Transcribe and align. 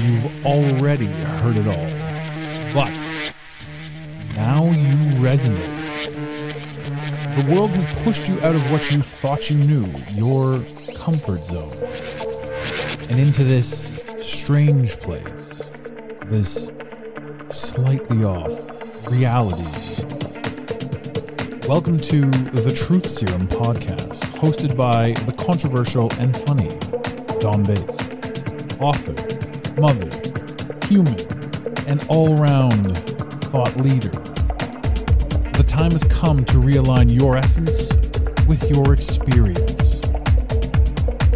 You've 0.00 0.46
already 0.46 1.04
heard 1.04 1.58
it 1.58 1.68
all. 1.68 2.72
But 2.72 2.96
now 4.34 4.70
you 4.70 4.96
resonate. 5.20 5.88
The 7.36 7.54
world 7.54 7.72
has 7.72 7.84
pushed 8.02 8.26
you 8.26 8.40
out 8.40 8.56
of 8.56 8.70
what 8.70 8.90
you 8.90 9.02
thought 9.02 9.50
you 9.50 9.58
knew, 9.58 9.86
your 10.12 10.64
comfort 10.96 11.44
zone, 11.44 11.76
and 13.10 13.20
into 13.20 13.44
this 13.44 13.98
strange 14.16 14.98
place, 15.00 15.70
this 16.28 16.72
slightly 17.50 18.24
off 18.24 18.50
reality. 19.10 19.64
Welcome 21.68 21.98
to 21.98 22.22
the 22.30 22.72
Truth 22.74 23.06
Serum 23.06 23.48
podcast, 23.48 24.20
hosted 24.38 24.78
by 24.78 25.12
the 25.26 25.32
controversial 25.34 26.10
and 26.14 26.34
funny 26.34 26.70
Dawn 27.38 27.64
Bates, 27.64 27.98
author, 28.80 29.39
mother, 29.78 30.10
human, 30.86 31.18
and 31.86 32.04
all 32.08 32.36
round 32.36 32.96
thought 33.50 33.76
leader. 33.76 34.10
The 35.56 35.64
time 35.66 35.90
has 35.90 36.04
come 36.04 36.44
to 36.46 36.54
realign 36.54 37.12
your 37.12 37.36
essence 37.36 37.92
with 38.46 38.70
your 38.70 38.94
experience. 38.94 40.00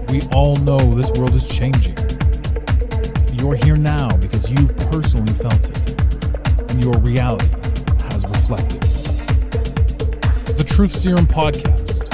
We 0.08 0.22
all 0.32 0.56
know 0.56 0.78
this 0.94 1.10
world 1.12 1.34
is 1.34 1.46
changing. 1.46 1.96
You're 3.32 3.56
here 3.56 3.76
now 3.76 4.16
because 4.16 4.50
you've 4.50 4.74
personally 4.90 5.34
felt 5.34 5.68
it, 5.68 6.00
and 6.70 6.82
your 6.82 6.96
reality 7.00 7.48
has 8.08 8.24
reflected. 8.26 8.80
The 10.56 10.64
Truth 10.66 10.92
Serum 10.92 11.26
Podcast, 11.26 12.08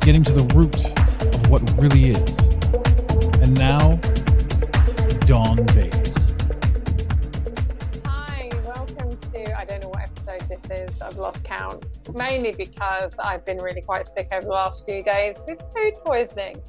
getting 0.00 0.24
to 0.24 0.32
the 0.32 0.44
root 0.54 0.74
of 1.34 1.50
what 1.50 1.60
really 1.82 2.12
is. 2.12 2.38
And 3.42 3.58
now, 3.58 3.99
Dawn 5.30 5.54
Bates. 5.76 6.34
Hi, 8.04 8.50
welcome 8.66 9.16
to 9.16 9.56
I 9.56 9.64
don't 9.64 9.80
know 9.80 9.90
what 9.90 10.02
episode 10.02 10.40
this 10.48 10.90
is. 10.90 11.00
I've 11.00 11.18
lost 11.18 11.44
count. 11.44 11.86
Mainly 12.12 12.50
because 12.50 13.14
I've 13.16 13.46
been 13.46 13.58
really 13.58 13.80
quite 13.80 14.06
sick 14.06 14.26
over 14.32 14.42
the 14.42 14.48
last 14.48 14.84
few 14.86 15.04
days 15.04 15.36
with 15.46 15.62
food 15.72 15.94
poisoning. 16.04 16.60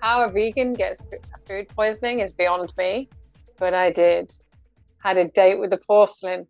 How 0.00 0.24
a 0.24 0.28
vegan 0.28 0.72
gets 0.72 1.00
food 1.46 1.68
poisoning 1.68 2.18
is 2.18 2.32
beyond 2.32 2.72
me, 2.76 3.08
but 3.60 3.74
I 3.74 3.92
did. 3.92 4.34
Had 4.98 5.16
a 5.16 5.28
date 5.28 5.60
with 5.60 5.70
the 5.70 5.78
porcelain. 5.78 6.48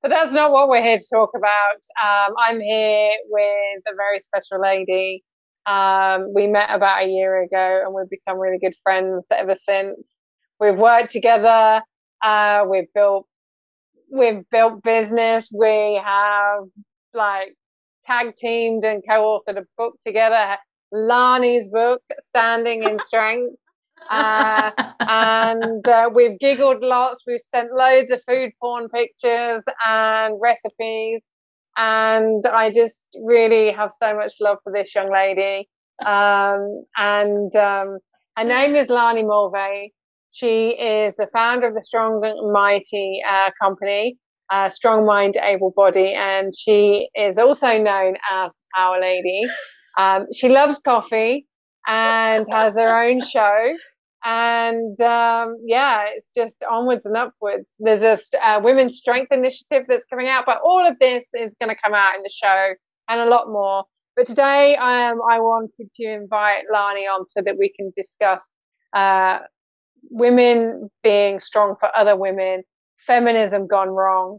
But 0.00 0.08
that's 0.08 0.32
not 0.32 0.52
what 0.52 0.70
we're 0.70 0.80
here 0.80 0.96
to 0.96 1.04
talk 1.12 1.32
about. 1.36 1.82
Um, 2.02 2.34
I'm 2.38 2.60
here 2.62 3.10
with 3.28 3.82
a 3.86 3.94
very 3.94 4.20
special 4.20 4.58
lady. 4.62 5.22
Um, 5.66 6.32
we 6.34 6.46
met 6.46 6.70
about 6.70 7.04
a 7.04 7.08
year 7.08 7.42
ago 7.42 7.82
and 7.84 7.94
we've 7.94 8.08
become 8.08 8.38
really 8.38 8.58
good 8.58 8.74
friends 8.82 9.26
ever 9.30 9.54
since. 9.54 10.15
We've 10.60 10.76
worked 10.78 11.10
together. 11.10 11.82
Uh, 12.22 12.64
we've 12.68 12.92
built 12.94 13.26
we've 14.10 14.48
built 14.50 14.82
business. 14.82 15.50
We 15.52 16.00
have 16.04 16.64
like 17.14 17.54
tag 18.04 18.36
teamed 18.36 18.84
and 18.84 19.02
co-authored 19.08 19.58
a 19.58 19.64
book 19.76 19.94
together. 20.06 20.56
Laarni's 20.94 21.68
book, 21.70 22.02
Standing 22.20 22.82
in 22.84 22.98
Strength. 22.98 23.56
Uh, 24.08 24.70
and 25.00 25.86
uh, 25.88 26.08
we've 26.14 26.38
giggled 26.38 26.82
lots. 26.82 27.24
We've 27.26 27.40
sent 27.40 27.72
loads 27.72 28.10
of 28.10 28.22
food 28.28 28.52
porn 28.60 28.88
pictures 28.88 29.62
and 29.86 30.36
recipes. 30.40 31.24
And 31.76 32.46
I 32.46 32.70
just 32.70 33.08
really 33.22 33.70
have 33.72 33.90
so 33.92 34.14
much 34.14 34.34
love 34.40 34.58
for 34.64 34.72
this 34.72 34.94
young 34.94 35.12
lady. 35.12 35.68
Um, 36.04 36.84
and 36.96 37.54
um, 37.56 37.98
her 38.36 38.44
name 38.44 38.74
is 38.76 38.88
Laarni 38.88 39.26
Mulvey. 39.26 39.92
She 40.36 40.68
is 40.78 41.16
the 41.16 41.28
founder 41.28 41.66
of 41.66 41.74
the 41.74 41.80
Strong 41.80 42.20
Mighty 42.52 43.22
uh, 43.26 43.48
company, 43.58 44.18
uh, 44.50 44.68
Strong 44.68 45.06
Mind, 45.06 45.38
Able 45.40 45.72
Body, 45.74 46.12
and 46.12 46.52
she 46.54 47.08
is 47.14 47.38
also 47.38 47.78
known 47.78 48.16
as 48.30 48.54
Power 48.74 49.00
Lady. 49.00 49.46
Um, 49.96 50.26
she 50.34 50.50
loves 50.50 50.78
coffee 50.78 51.46
and 51.88 52.46
has 52.50 52.74
her 52.74 53.02
own 53.02 53.22
show. 53.22 53.72
And 54.26 55.00
um, 55.00 55.56
yeah, 55.64 56.04
it's 56.10 56.30
just 56.36 56.62
onwards 56.70 57.06
and 57.06 57.16
upwards. 57.16 57.74
There's 57.78 58.02
a 58.02 58.18
uh, 58.46 58.60
women's 58.62 58.98
strength 58.98 59.32
initiative 59.32 59.86
that's 59.88 60.04
coming 60.04 60.28
out, 60.28 60.44
but 60.44 60.58
all 60.62 60.86
of 60.86 60.98
this 60.98 61.24
is 61.32 61.54
going 61.58 61.74
to 61.74 61.82
come 61.82 61.94
out 61.94 62.14
in 62.14 62.22
the 62.22 62.30
show 62.30 62.74
and 63.08 63.20
a 63.20 63.26
lot 63.26 63.48
more. 63.48 63.84
But 64.14 64.26
today, 64.26 64.76
um, 64.76 65.18
I 65.30 65.40
wanted 65.40 65.90
to 65.94 66.04
invite 66.04 66.64
Laarni 66.70 67.04
on 67.10 67.24
so 67.24 67.40
that 67.40 67.56
we 67.58 67.72
can 67.74 67.90
discuss 67.96 68.54
uh, 68.94 69.38
women 70.10 70.90
being 71.02 71.40
strong 71.40 71.76
for 71.78 71.90
other 71.96 72.16
women, 72.16 72.62
feminism 72.98 73.66
gone 73.66 73.88
wrong, 73.88 74.38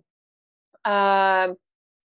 um, 0.85 1.55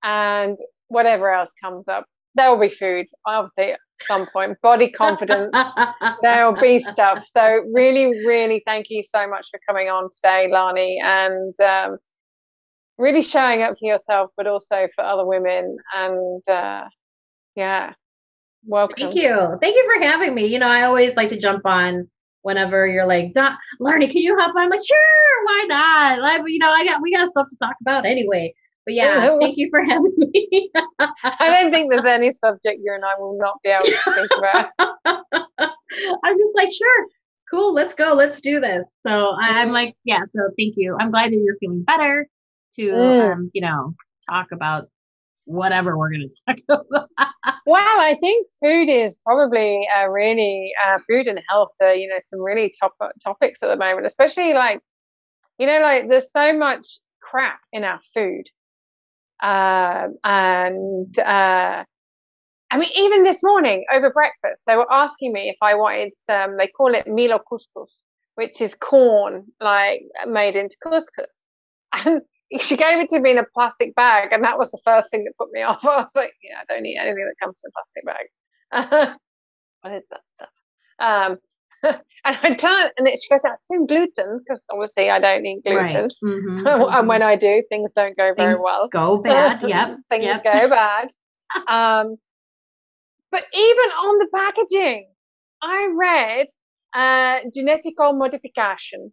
and 0.03 0.59
whatever 0.89 1.33
else 1.33 1.53
comes 1.53 1.89
up. 1.89 2.07
There 2.35 2.51
will 2.51 2.61
be 2.61 2.71
food, 2.71 3.07
obviously, 3.27 3.73
at 3.73 3.81
some 4.03 4.27
point, 4.33 4.59
body 4.63 4.91
confidence, 4.91 5.57
there 6.23 6.47
will 6.47 6.61
be 6.61 6.79
stuff. 6.79 7.25
So, 7.25 7.63
really, 7.73 8.07
really 8.27 8.63
thank 8.67 8.87
you 8.89 9.03
so 9.05 9.29
much 9.29 9.49
for 9.51 9.61
coming 9.69 9.89
on 9.89 10.09
today, 10.11 10.49
Laarni, 10.51 10.97
and 11.03 11.55
um, 11.61 11.99
really 12.99 13.23
showing 13.23 13.63
up 13.63 13.79
for 13.79 13.87
yourself, 13.87 14.31
but 14.37 14.47
also 14.47 14.89
for 14.95 15.05
other 15.05 15.27
women. 15.27 15.77
And 15.95 16.49
uh, 16.49 16.85
yeah, 17.55 17.93
welcome. 18.65 18.97
Thank 18.99 19.17
you. 19.17 19.59
Thank 19.61 19.77
you 19.77 19.93
for 19.95 20.05
having 20.05 20.35
me. 20.35 20.47
You 20.47 20.59
know, 20.59 20.69
I 20.69 20.83
always 20.83 21.15
like 21.17 21.29
to 21.31 21.39
jump 21.39 21.67
on 21.67 22.09
whenever 22.43 22.87
you're 22.87 23.07
like, 23.07 23.33
Laarni, 23.35 24.11
can 24.11 24.19
you 24.19 24.35
on? 24.35 24.57
I'm 24.57 24.69
like, 24.69 24.85
sure, 24.85 25.45
why 25.45 25.65
not? 25.69 26.21
Like, 26.21 26.43
you 26.47 26.59
know, 26.59 26.71
I 26.71 26.85
got 26.87 27.01
we 27.03 27.15
got 27.15 27.31
stuff 27.31 27.49
to 27.49 27.57
talk 27.57 27.77
about 27.81 28.07
anyway. 28.07 28.55
But 28.85 28.95
yeah, 28.95 29.37
thank 29.41 29.57
you 29.57 29.69
for 29.71 29.83
having 29.85 30.15
me. 30.17 30.71
I 30.99 31.61
don't 31.61 31.73
think 31.73 31.91
there's 31.91 32.05
any 32.05 32.33
subject 32.33 32.81
you 32.83 32.95
and 32.95 33.05
I 33.05 33.19
will 33.19 33.39
not 33.39 33.57
be 33.63 33.71
able 33.71 33.85
to 33.85 33.97
speak 33.97 34.31
about. 34.39 34.67
I'm 36.25 36.39
just 36.39 36.57
like, 36.57 36.73
sure, 36.73 37.07
cool, 37.51 37.73
let's 37.73 37.95
go, 37.95 38.15
let's 38.15 38.41
do 38.41 38.61
this. 38.61 38.85
So 39.07 39.37
I'm 39.41 39.71
like, 39.71 39.95
yeah, 40.05 40.21
so 40.27 40.41
thank 40.59 40.75
you. 40.77 40.97
I'm 40.99 41.11
glad 41.11 41.33
that 41.33 41.39
you're 41.39 41.57
feeling 41.61 41.83
better 41.83 42.27
to, 42.75 42.83
mm. 42.83 43.33
um, 43.33 43.51
you 43.53 43.63
know, 43.63 43.95
talk 44.29 44.49
about 44.53 44.89
whatever 45.45 45.99
we're 45.99 46.11
going 46.11 46.29
to 46.29 46.37
talk 46.47 46.59
about. 46.89 47.09
well, 47.67 48.01
I 48.01 48.17
think 48.21 48.49
food 48.61 48.89
is 48.89 49.17
probably 49.25 49.87
uh, 49.97 50.09
really 50.09 50.73
uh, 50.87 50.99
food 51.09 51.27
and 51.27 51.41
health 51.49 51.73
are 51.81 51.95
you 51.95 52.09
know 52.09 52.19
some 52.23 52.41
really 52.41 52.73
top 52.79 52.95
topics 53.23 53.63
at 53.63 53.69
the 53.69 53.77
moment, 53.77 54.07
especially 54.07 54.53
like 54.53 54.81
you 55.59 55.67
know 55.67 55.81
like 55.81 56.09
there's 56.09 56.31
so 56.31 56.57
much 56.57 56.87
crap 57.21 57.61
in 57.73 57.85
our 57.85 58.01
food, 58.15 58.45
uh, 59.43 60.09
and 60.25 61.19
uh, 61.19 61.85
I 62.71 62.79
mean 62.79 62.91
even 62.97 63.23
this 63.23 63.43
morning 63.43 63.85
over 63.93 64.11
breakfast 64.11 64.65
they 64.67 64.77
were 64.77 64.91
asking 64.93 65.33
me 65.33 65.49
if 65.49 65.57
I 65.63 65.75
wanted 65.75 66.15
some. 66.17 66.57
They 66.57 66.69
call 66.69 66.95
it 66.95 67.07
milo 67.07 67.39
couscous, 67.39 67.99
which 68.37 68.61
is 68.61 68.75
corn 68.75 69.47
like 69.61 70.03
made 70.27 70.57
into 70.57 70.77
couscous, 70.83 71.47
and 72.05 72.23
she 72.61 72.77
gave 72.77 72.99
it 72.99 73.09
to 73.11 73.21
me 73.21 73.33
in 73.33 73.39
a 73.39 73.45
plastic 73.55 73.95
bag, 73.95 74.33
and 74.33 74.45
that 74.45 74.59
was 74.59 74.71
the 74.71 74.81
first 74.85 75.11
thing 75.11 75.25
that 75.25 75.37
put 75.39 75.53
me 75.53 75.63
off. 75.63 75.85
I 75.85 75.97
was 75.97 76.15
like, 76.15 76.33
yeah, 76.43 76.61
I 76.61 76.73
don't 76.73 76.87
eat 76.87 76.99
anything 77.01 77.27
that 77.27 77.45
comes 77.45 77.61
in 77.65 77.69
a 77.69 77.73
plastic 77.73 78.05
bag. 78.07 79.19
what 79.83 79.93
is 79.93 80.09
that 80.09 80.21
stuff? 80.27 80.49
Um, 80.99 81.39
and 82.25 82.39
I 82.43 82.55
turn, 82.55 82.91
and 82.97 83.09
it, 83.09 83.21
she 83.21 83.29
goes, 83.29 83.43
that's 83.43 83.67
in 83.71 83.87
gluten, 83.87 84.39
because 84.39 84.65
obviously 84.71 85.11
I 85.11 85.19
don't 85.19 85.45
eat 85.45 85.65
gluten. 85.65 86.03
Right. 86.03 86.13
Mm-hmm, 86.25 86.67
and 86.67 87.09
when 87.09 87.23
I 87.23 87.37
do, 87.37 87.63
things 87.69 87.93
don't 87.93 88.17
go 88.17 88.33
very 88.35 88.55
things 88.55 88.63
well. 88.63 88.89
Go 88.89 89.19
bad, 89.19 89.63
yep. 89.63 89.97
things 90.09 90.25
yep. 90.25 90.45
go 90.45 90.69
bad. 90.69 91.09
Um, 91.69 92.17
but 93.31 93.45
even 93.55 93.91
on 93.91 94.19
the 94.19 94.29
packaging, 94.33 95.09
I 95.63 95.93
read 95.99 96.47
uh, 96.95 97.41
genetical 97.57 98.17
modification. 98.17 99.13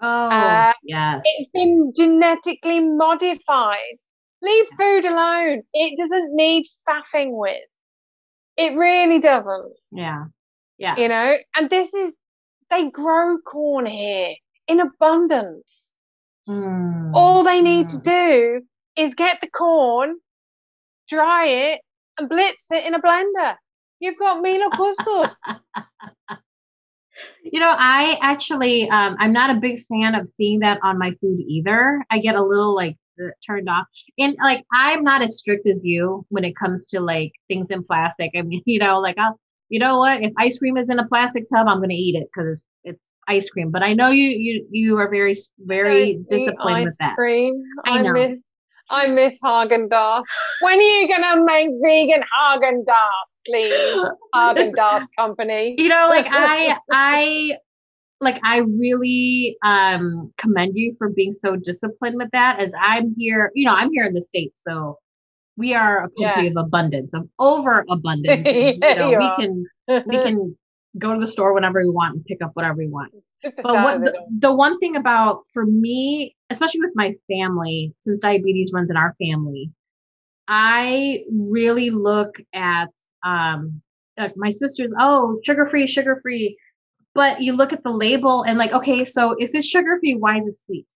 Oh, 0.00 0.28
uh, 0.28 0.72
yes. 0.82 1.22
It's 1.24 1.50
been 1.52 1.92
genetically 1.96 2.80
modified. 2.80 3.98
Leave 4.42 4.66
food 4.78 5.04
alone. 5.04 5.62
It 5.74 5.98
doesn't 5.98 6.36
need 6.36 6.66
faffing 6.88 7.30
with. 7.32 7.56
It 8.56 8.74
really 8.74 9.18
doesn't. 9.18 9.72
Yeah. 9.90 10.24
Yeah. 10.78 10.96
You 10.96 11.08
know, 11.08 11.36
and 11.56 11.68
this 11.68 11.94
is, 11.94 12.16
they 12.70 12.90
grow 12.90 13.38
corn 13.38 13.86
here 13.86 14.34
in 14.68 14.80
abundance. 14.80 15.92
Mm. 16.48 17.12
All 17.14 17.42
they 17.42 17.60
need 17.60 17.86
mm. 17.86 17.90
to 17.90 17.98
do 17.98 18.62
is 18.96 19.14
get 19.14 19.40
the 19.40 19.50
corn, 19.50 20.16
dry 21.08 21.46
it, 21.46 21.80
and 22.18 22.28
blitz 22.28 22.70
it 22.70 22.84
in 22.84 22.94
a 22.94 23.02
blender. 23.02 23.56
You've 24.00 24.18
got 24.18 24.42
Milo 24.42 24.70
couscous. 24.70 25.36
You 27.42 27.60
know, 27.60 27.74
I 27.76 28.18
actually, 28.20 28.88
um, 28.90 29.16
I'm 29.18 29.32
not 29.32 29.50
a 29.50 29.60
big 29.60 29.80
fan 29.86 30.14
of 30.14 30.28
seeing 30.28 30.60
that 30.60 30.78
on 30.82 30.98
my 30.98 31.12
food 31.20 31.40
either. 31.46 32.04
I 32.10 32.18
get 32.18 32.34
a 32.34 32.42
little 32.42 32.74
like 32.74 32.96
turned 33.46 33.68
off. 33.68 33.86
And 34.18 34.36
like, 34.42 34.64
I'm 34.72 35.02
not 35.02 35.22
as 35.22 35.38
strict 35.38 35.66
as 35.66 35.84
you 35.84 36.24
when 36.28 36.44
it 36.44 36.56
comes 36.56 36.86
to 36.86 37.00
like 37.00 37.32
things 37.48 37.70
in 37.70 37.84
plastic. 37.84 38.32
I 38.36 38.42
mean, 38.42 38.62
you 38.66 38.78
know, 38.78 39.00
like, 39.00 39.18
I'll, 39.18 39.38
you 39.68 39.78
know 39.78 39.98
what? 39.98 40.22
If 40.22 40.32
ice 40.38 40.58
cream 40.58 40.76
is 40.76 40.90
in 40.90 40.98
a 40.98 41.08
plastic 41.08 41.46
tub, 41.52 41.66
I'm 41.68 41.78
going 41.78 41.90
to 41.90 41.94
eat 41.94 42.16
it 42.16 42.28
because 42.32 42.50
it's, 42.50 42.64
it's 42.84 43.00
ice 43.28 43.50
cream, 43.50 43.70
but 43.70 43.82
I 43.82 43.92
know 43.92 44.08
you 44.08 44.28
you 44.28 44.66
you 44.70 44.96
are 44.96 45.10
very 45.10 45.36
very 45.58 46.14
Don't 46.14 46.30
disciplined 46.30 46.84
with 46.84 46.94
ice 46.94 46.98
that. 46.98 47.14
Cream. 47.14 47.62
I 47.84 47.98
I, 47.98 48.02
know. 48.02 48.12
miss 48.14 48.42
I 48.90 49.06
miss 49.08 49.38
Haagen 49.40 49.88
Dazs. 49.88 50.24
When 50.62 50.78
are 50.78 50.82
you 50.82 51.08
gonna 51.08 51.44
make 51.44 51.68
vegan 51.82 52.22
Haagen 52.22 52.84
Dazs, 52.84 53.30
please? 53.46 54.08
Haagen 54.34 54.68
It's- 54.68 54.74
Dazs 54.76 55.06
company. 55.16 55.74
you 55.78 55.88
know 55.88 56.06
like 56.08 56.26
i 56.30 56.76
i 56.90 57.56
like 58.20 58.40
i 58.44 58.58
really 58.58 59.56
um 59.64 60.32
commend 60.38 60.72
you 60.74 60.92
for 60.98 61.08
being 61.10 61.32
so 61.32 61.54
disciplined 61.56 62.16
with 62.16 62.30
that 62.32 62.60
as 62.60 62.72
i'm 62.82 63.14
here 63.16 63.50
you 63.54 63.64
know 63.66 63.74
i'm 63.74 63.90
here 63.92 64.04
in 64.04 64.12
the 64.14 64.20
states 64.22 64.60
so 64.66 64.98
we 65.56 65.74
are 65.74 66.04
a 66.04 66.08
country 66.20 66.48
of 66.48 66.54
abundance 66.56 67.14
of 67.14 67.28
overabundance 67.38 68.42
Yeah, 68.46 68.72
you 68.72 68.96
know 68.96 69.10
you 69.10 69.18
we 69.18 69.24
are. 69.24 69.36
can 69.36 69.64
we 70.06 70.16
can 70.26 70.56
go 70.98 71.14
to 71.14 71.20
the 71.20 71.26
store 71.26 71.52
whenever 71.52 71.80
we 71.80 71.90
want 71.90 72.16
and 72.16 72.24
pick 72.24 72.42
up 72.42 72.50
whatever 72.54 72.76
we 72.78 72.88
want 72.88 73.12
Super 73.42 73.62
but 73.62 73.74
what 73.84 74.00
the, 74.00 74.26
the 74.38 74.54
one 74.54 74.78
thing 74.80 74.96
about 74.96 75.44
for 75.52 75.64
me 75.64 76.34
especially 76.50 76.80
with 76.80 76.92
my 76.94 77.14
family 77.30 77.94
since 78.00 78.18
diabetes 78.18 78.72
runs 78.72 78.90
in 78.90 78.96
our 78.96 79.14
family 79.20 79.70
i 80.48 81.22
really 81.30 81.90
look 81.90 82.36
at 82.52 82.88
um 83.24 83.80
like 84.18 84.34
my 84.36 84.50
sister's 84.50 84.90
oh 84.98 85.38
sugar 85.44 85.66
free 85.66 85.86
sugar 85.86 86.18
free 86.22 86.58
but 87.14 87.40
you 87.40 87.52
look 87.52 87.72
at 87.72 87.82
the 87.82 87.90
label 87.90 88.42
and 88.42 88.58
like 88.58 88.72
okay 88.72 89.04
so 89.04 89.34
if 89.38 89.50
it's 89.54 89.68
sugar 89.68 89.98
free 90.00 90.14
why 90.14 90.36
is 90.36 90.46
it 90.46 90.54
sweet? 90.54 90.86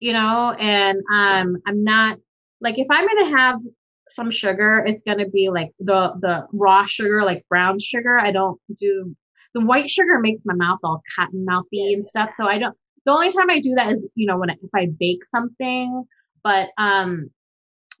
You 0.00 0.12
know? 0.12 0.54
And 0.58 0.98
um 1.12 1.56
i'm 1.66 1.84
not 1.84 2.18
like 2.60 2.78
if 2.78 2.86
i'm 2.90 3.06
gonna 3.06 3.36
have 3.38 3.60
some 4.08 4.30
sugar 4.30 4.84
it's 4.86 5.02
gonna 5.02 5.28
be 5.28 5.48
like 5.50 5.70
the 5.78 6.12
the 6.20 6.46
raw 6.52 6.84
sugar 6.84 7.22
like 7.22 7.44
brown 7.48 7.78
sugar 7.78 8.18
i 8.18 8.30
don't 8.30 8.60
do 8.76 9.14
the 9.54 9.64
white 9.64 9.88
sugar 9.88 10.18
makes 10.20 10.42
my 10.44 10.54
mouth 10.54 10.78
all 10.82 11.02
cotton 11.16 11.44
mouthy 11.44 11.94
and 11.94 12.04
stuff 12.04 12.32
so 12.32 12.46
i 12.46 12.58
don't 12.58 12.76
the 13.06 13.12
only 13.12 13.30
time 13.30 13.50
i 13.50 13.60
do 13.60 13.72
that 13.74 13.92
is 13.92 14.08
you 14.14 14.26
know 14.26 14.38
when 14.38 14.50
I, 14.50 14.54
if 14.62 14.70
i 14.74 14.88
bake 14.98 15.24
something 15.26 16.04
but 16.42 16.70
um 16.78 17.30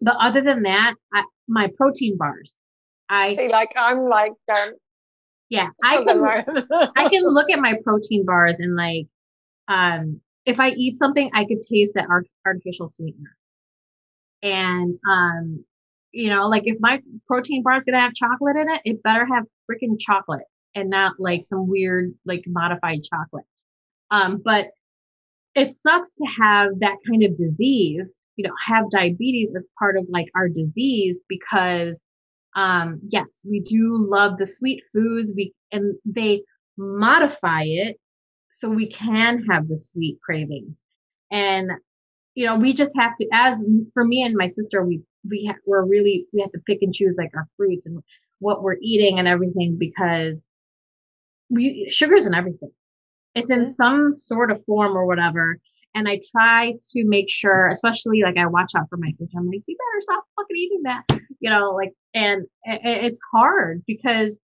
but 0.00 0.16
other 0.20 0.42
than 0.42 0.62
that 0.64 0.94
I, 1.12 1.24
my 1.48 1.70
protein 1.76 2.16
bars 2.16 2.56
i 3.08 3.34
See, 3.36 3.48
like 3.48 3.72
I'm 3.76 3.98
like 4.02 4.32
don't 4.48 4.76
yeah 5.48 5.68
i 5.84 6.02
can. 6.02 6.20
I 6.96 7.08
can 7.08 7.22
look 7.24 7.50
at 7.50 7.60
my 7.60 7.78
protein 7.84 8.24
bars 8.24 8.60
and 8.60 8.76
like, 8.76 9.06
um, 9.68 10.20
if 10.46 10.60
I 10.60 10.70
eat 10.70 10.96
something, 10.96 11.30
I 11.32 11.44
could 11.44 11.60
taste 11.60 11.94
that 11.94 12.06
art- 12.10 12.28
artificial 12.46 12.90
sweetener. 12.90 13.36
And 14.42 14.98
um, 15.10 15.64
you 16.12 16.30
know, 16.30 16.48
like 16.48 16.66
if 16.66 16.76
my 16.80 17.00
protein 17.26 17.62
bar 17.62 17.76
is 17.76 17.84
gonna 17.84 18.00
have 18.00 18.14
chocolate 18.14 18.56
in 18.56 18.70
it, 18.70 18.80
it 18.84 19.02
better 19.02 19.26
have 19.26 19.44
freaking 19.70 19.96
chocolate 19.98 20.46
and 20.74 20.90
not 20.90 21.14
like 21.18 21.44
some 21.44 21.68
weird 21.68 22.12
like 22.24 22.44
modified 22.46 23.00
chocolate. 23.02 23.46
Um, 24.10 24.40
but 24.44 24.68
it 25.54 25.72
sucks 25.72 26.12
to 26.12 26.24
have 26.40 26.80
that 26.80 26.96
kind 27.08 27.22
of 27.22 27.36
disease, 27.36 28.14
you 28.36 28.46
know, 28.46 28.54
have 28.66 28.90
diabetes 28.90 29.52
as 29.56 29.68
part 29.78 29.96
of 29.96 30.06
like 30.08 30.26
our 30.34 30.48
disease 30.48 31.16
because 31.28 32.02
um 32.56 33.00
yes, 33.08 33.44
we 33.48 33.60
do 33.60 34.06
love 34.08 34.38
the 34.38 34.46
sweet 34.46 34.82
foods, 34.92 35.32
we 35.34 35.52
and 35.72 35.94
they 36.04 36.42
modify 36.76 37.62
it 37.62 37.96
so 38.50 38.68
we 38.68 38.88
can 38.88 39.44
have 39.44 39.68
the 39.68 39.76
sweet 39.76 40.18
cravings. 40.24 40.82
And 41.30 41.70
you 42.34 42.44
know, 42.46 42.56
we 42.56 42.72
just 42.72 42.96
have 42.98 43.16
to 43.16 43.28
as 43.32 43.64
for 43.92 44.04
me 44.04 44.22
and 44.22 44.34
my 44.36 44.48
sister, 44.48 44.84
we 44.84 45.02
we 45.28 45.46
ha- 45.46 45.58
we're 45.66 45.84
really 45.84 46.26
we 46.32 46.40
have 46.40 46.50
to 46.52 46.60
pick 46.66 46.78
and 46.82 46.94
choose 46.94 47.16
like 47.18 47.30
our 47.36 47.46
fruits 47.56 47.86
and 47.86 48.02
what 48.40 48.62
we're 48.62 48.76
eating 48.82 49.18
and 49.18 49.28
everything 49.28 49.76
because 49.78 50.46
we 51.54 51.88
sugar's 51.90 52.26
in 52.26 52.34
everything. 52.34 52.70
It's 53.34 53.50
in 53.50 53.60
Mhm. 53.62 53.66
some 53.66 54.12
sort 54.12 54.50
of 54.50 54.64
form 54.64 54.96
or 54.96 55.06
whatever. 55.06 55.58
And 55.96 56.08
I 56.08 56.20
try 56.32 56.72
to 56.92 57.04
make 57.04 57.30
sure, 57.30 57.68
especially 57.68 58.22
like 58.22 58.36
I 58.36 58.46
watch 58.46 58.72
out 58.76 58.88
for 58.90 58.96
my 58.96 59.10
sister. 59.12 59.38
I'm 59.38 59.46
like, 59.46 59.62
you 59.66 59.76
better 59.76 60.00
stop 60.00 60.24
fucking 60.36 60.56
eating 60.56 60.82
that, 60.84 61.04
you 61.40 61.50
know, 61.50 61.70
like, 61.70 61.92
and 62.14 62.44
i- 62.66 62.80
i- 62.84 63.00
it's 63.06 63.20
hard 63.32 63.82
because 63.86 64.40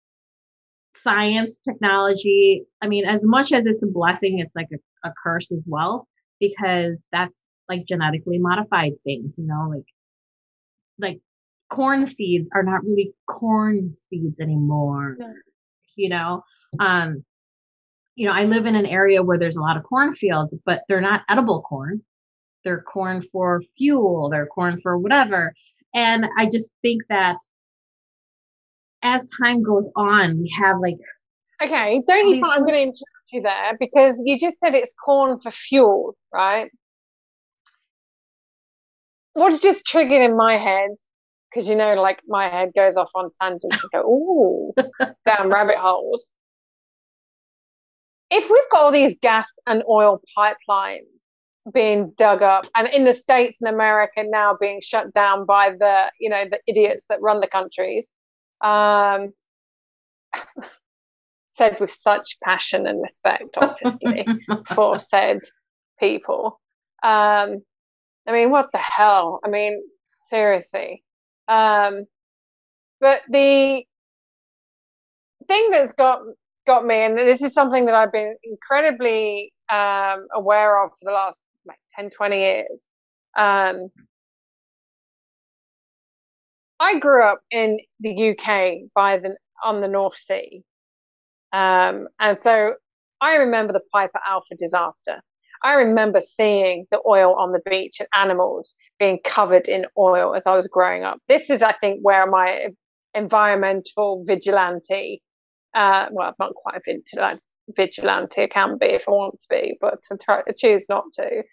science, 0.95 1.59
technology, 1.59 2.65
I 2.81 2.87
mean, 2.87 3.05
as 3.05 3.25
much 3.25 3.51
as 3.51 3.65
it's 3.65 3.83
a 3.83 3.87
blessing, 3.87 4.39
it's 4.39 4.55
like 4.55 4.67
a, 4.73 5.07
a 5.09 5.13
curse 5.23 5.51
as 5.51 5.61
well 5.65 6.07
because 6.39 7.05
that's 7.11 7.47
like 7.69 7.85
genetically 7.85 8.37
modified 8.39 8.93
things, 9.03 9.37
you 9.37 9.45
know, 9.47 9.69
like, 9.69 9.85
like 10.97 11.19
corn 11.69 12.05
seeds 12.05 12.49
are 12.53 12.63
not 12.63 12.83
really 12.83 13.13
corn 13.27 13.93
seeds 13.93 14.39
anymore, 14.39 15.15
No. 15.19 15.33
you 15.95 16.09
know, 16.09 16.43
um, 16.79 17.23
you 18.15 18.27
know, 18.27 18.33
I 18.33 18.43
live 18.43 18.65
in 18.65 18.75
an 18.75 18.85
area 18.85 19.23
where 19.23 19.37
there's 19.37 19.55
a 19.55 19.61
lot 19.61 19.77
of 19.77 19.83
cornfields, 19.83 20.53
but 20.65 20.83
they're 20.87 21.01
not 21.01 21.21
edible 21.29 21.61
corn. 21.61 22.01
They're 22.63 22.81
corn 22.81 23.23
for 23.31 23.63
fuel, 23.77 24.29
they're 24.29 24.47
corn 24.47 24.81
for 24.81 24.97
whatever. 24.97 25.53
And 25.95 26.25
I 26.37 26.49
just 26.49 26.73
think 26.81 27.03
that 27.09 27.37
as 29.01 29.25
time 29.41 29.63
goes 29.63 29.91
on, 29.95 30.41
we 30.41 30.53
have 30.59 30.79
like, 30.81 30.97
Okay, 31.61 32.01
don't 32.07 32.35
you 32.35 32.41
I'm 32.45 32.61
going 32.61 32.73
to 32.73 32.81
interrupt 32.81 33.03
you 33.31 33.41
there 33.41 33.77
because 33.79 34.21
you 34.23 34.39
just 34.39 34.59
said 34.59 34.75
it's 34.75 34.93
corn 34.93 35.39
for 35.39 35.51
fuel, 35.51 36.15
right? 36.33 36.69
What's 39.33 39.59
just 39.59 39.85
triggered 39.85 40.21
in 40.21 40.37
my 40.37 40.57
head, 40.57 40.91
because 41.49 41.69
you 41.69 41.75
know, 41.75 41.95
like 41.95 42.21
my 42.27 42.49
head 42.49 42.71
goes 42.75 42.97
off 42.97 43.11
on 43.15 43.29
tangents 43.41 43.77
and 43.81 43.91
go, 43.91 44.01
ooh, 44.01 44.73
down 45.25 45.49
rabbit 45.49 45.75
holes. 45.75 46.33
If 48.31 48.49
we've 48.49 48.69
got 48.71 48.81
all 48.81 48.91
these 48.91 49.17
gas 49.19 49.51
and 49.65 49.83
oil 49.89 50.21
pipelines 50.37 51.05
being 51.73 52.13
dug 52.17 52.41
up, 52.41 52.65
and 52.75 52.87
in 52.87 53.03
the 53.03 53.13
States 53.13 53.61
and 53.61 53.73
America 53.73 54.23
now 54.23 54.55
being 54.59 54.81
shut 54.81 55.13
down 55.13 55.45
by 55.45 55.71
the, 55.71 56.11
you 56.19 56.29
know, 56.29 56.45
the 56.49 56.59
idiots 56.67 57.05
that 57.09 57.21
run 57.21 57.41
the 57.41 57.47
countries, 57.47 58.11
um, 58.61 59.33
said 61.49 61.79
with 61.79 61.91
such 61.91 62.37
passion 62.43 62.87
and 62.87 63.01
respect, 63.01 63.57
obviously, 63.57 64.25
for 64.67 64.99
said 64.99 65.39
people. 65.99 66.59
Um, 67.03 67.63
I 68.27 68.31
mean, 68.31 68.51
what 68.51 68.71
the 68.71 68.77
hell? 68.77 69.39
I 69.43 69.49
mean, 69.49 69.81
seriously. 70.21 71.03
Um, 71.47 72.05
but 73.01 73.21
the 73.29 73.83
thing 75.47 75.71
that's 75.71 75.93
got 75.93 76.21
got 76.69 76.85
me, 76.85 76.95
and 77.03 77.17
this 77.17 77.41
is 77.41 77.53
something 77.53 77.85
that 77.87 77.95
I've 77.95 78.11
been 78.11 78.35
incredibly 78.43 79.51
um, 79.71 80.27
aware 80.33 80.83
of 80.83 80.91
for 80.91 81.05
the 81.05 81.11
last 81.11 81.39
like 81.65 81.79
10, 81.95 82.11
20 82.11 82.37
years. 82.37 82.87
Um, 83.35 83.89
I 86.79 86.99
grew 86.99 87.23
up 87.23 87.39
in 87.49 87.79
the 87.99 88.29
UK 88.31 88.89
by 88.93 89.17
the 89.17 89.35
on 89.63 89.81
the 89.81 89.87
North 89.87 90.15
Sea, 90.15 90.61
um, 91.51 92.07
and 92.19 92.39
so 92.39 92.75
I 93.19 93.35
remember 93.35 93.73
the 93.73 93.81
Piper 93.91 94.19
Alpha 94.27 94.55
disaster. 94.57 95.21
I 95.63 95.73
remember 95.73 96.21
seeing 96.21 96.85
the 96.91 97.01
oil 97.07 97.33
on 97.35 97.51
the 97.51 97.61
beach 97.69 97.99
and 97.99 98.07
animals 98.15 98.75
being 98.99 99.19
covered 99.25 99.67
in 99.67 99.87
oil 99.97 100.35
as 100.35 100.47
I 100.47 100.55
was 100.55 100.67
growing 100.67 101.03
up. 101.03 101.19
This 101.27 101.49
is, 101.49 101.61
I 101.61 101.73
think, 101.73 101.99
where 102.01 102.25
my 102.27 102.67
environmental 103.13 104.23
vigilante, 104.25 105.21
uh, 105.73 106.07
well, 106.11 106.27
I'm 106.27 106.33
not 106.39 106.55
quite 106.55 106.75
a 106.77 106.81
vigilante, 106.85 107.45
vigilante, 107.75 108.43
I 108.43 108.47
can 108.47 108.77
be 108.77 108.87
if 108.87 109.07
I 109.07 109.11
want 109.11 109.39
to 109.39 109.47
be, 109.49 109.77
but 109.79 109.99
I, 110.11 110.15
try, 110.21 110.43
I 110.47 110.51
choose 110.51 110.87
not 110.89 111.05
to. 111.13 111.43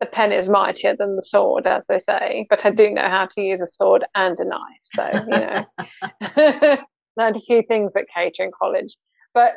The 0.00 0.06
pen 0.06 0.32
is 0.32 0.48
mightier 0.48 0.96
than 0.96 1.16
the 1.16 1.22
sword, 1.22 1.66
as 1.66 1.86
they 1.86 1.98
say, 1.98 2.46
but 2.50 2.66
I 2.66 2.70
do 2.70 2.90
know 2.90 3.08
how 3.08 3.26
to 3.26 3.40
use 3.40 3.62
a 3.62 3.66
sword 3.66 4.04
and 4.14 4.38
a 4.40 4.44
knife. 4.44 4.82
So, 4.82 5.08
you 5.28 5.40
know, 6.36 6.76
learned 7.16 7.36
a 7.36 7.40
few 7.40 7.62
things 7.62 7.94
at 7.96 8.08
catering 8.08 8.50
college. 8.58 8.96
But 9.32 9.54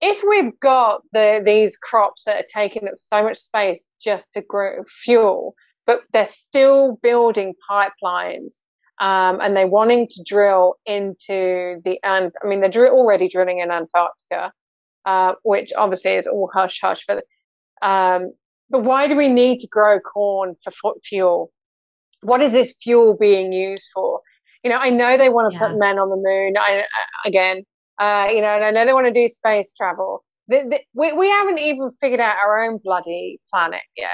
if 0.00 0.22
we've 0.28 0.58
got 0.60 1.02
the 1.12 1.40
these 1.44 1.76
crops 1.76 2.24
that 2.24 2.36
are 2.36 2.46
taking 2.52 2.88
up 2.88 2.96
so 2.96 3.22
much 3.22 3.38
space 3.38 3.86
just 4.02 4.32
to 4.32 4.42
grow 4.42 4.84
fuel, 4.84 5.54
but 5.86 6.00
they're 6.12 6.26
still 6.26 6.98
building 7.02 7.54
pipelines 7.70 8.62
um, 9.00 9.40
and 9.40 9.56
they're 9.56 9.66
wanting 9.66 10.08
to 10.08 10.22
drill 10.24 10.76
into 10.86 11.80
the 11.84 11.98
and 12.02 12.32
I 12.42 12.46
mean 12.46 12.60
they're 12.60 12.70
dr- 12.70 12.92
already 12.92 13.28
drilling 13.28 13.58
in 13.58 13.70
Antarctica, 13.70 14.52
uh, 15.04 15.34
which 15.42 15.72
obviously 15.76 16.12
is 16.12 16.26
all 16.26 16.50
hush 16.52 16.80
hush 16.80 17.04
for. 17.04 17.16
The, 17.16 17.86
um, 17.88 18.32
but 18.70 18.82
why 18.84 19.06
do 19.06 19.16
we 19.16 19.28
need 19.28 19.60
to 19.60 19.68
grow 19.68 20.00
corn 20.00 20.54
for 20.64 20.70
fu- 20.70 21.00
fuel? 21.04 21.52
What 22.22 22.40
is 22.42 22.52
this 22.52 22.74
fuel 22.82 23.16
being 23.16 23.52
used 23.52 23.88
for? 23.94 24.20
You 24.64 24.70
know, 24.70 24.78
I 24.78 24.90
know 24.90 25.16
they 25.16 25.28
want 25.28 25.52
to 25.52 25.58
Yeah. 25.58 25.68
put 25.68 25.78
men 25.78 25.98
on 25.98 26.08
the 26.10 26.16
moon. 26.16 26.54
I 26.58 26.84
again, 27.24 27.62
uh, 28.00 28.28
you 28.30 28.40
know, 28.40 28.48
and 28.48 28.64
I 28.64 28.70
know 28.70 28.86
they 28.86 28.92
want 28.94 29.06
to 29.06 29.12
do 29.12 29.28
space 29.28 29.72
travel. 29.74 30.24
The, 30.48 30.64
the, 30.70 30.80
we 30.94 31.12
we 31.12 31.28
haven't 31.28 31.58
even 31.58 31.90
figured 32.00 32.20
out 32.20 32.36
our 32.36 32.60
own 32.64 32.78
bloody 32.82 33.40
planet 33.52 33.82
yet. 33.96 34.10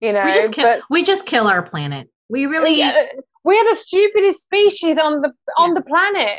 You 0.00 0.12
know, 0.12 0.24
we 0.24 0.32
just 0.32 0.52
kill, 0.52 0.64
but 0.64 0.82
we 0.90 1.02
just 1.04 1.26
kill 1.26 1.46
our 1.46 1.62
planet. 1.62 2.08
We 2.28 2.46
really, 2.46 2.78
yeah, 2.78 3.06
we're 3.44 3.64
the 3.70 3.76
stupidest 3.76 4.42
species 4.42 4.98
on 4.98 5.20
the 5.20 5.32
on 5.58 5.70
Yeah. 5.70 5.74
the 5.74 5.82
planet. 5.82 6.38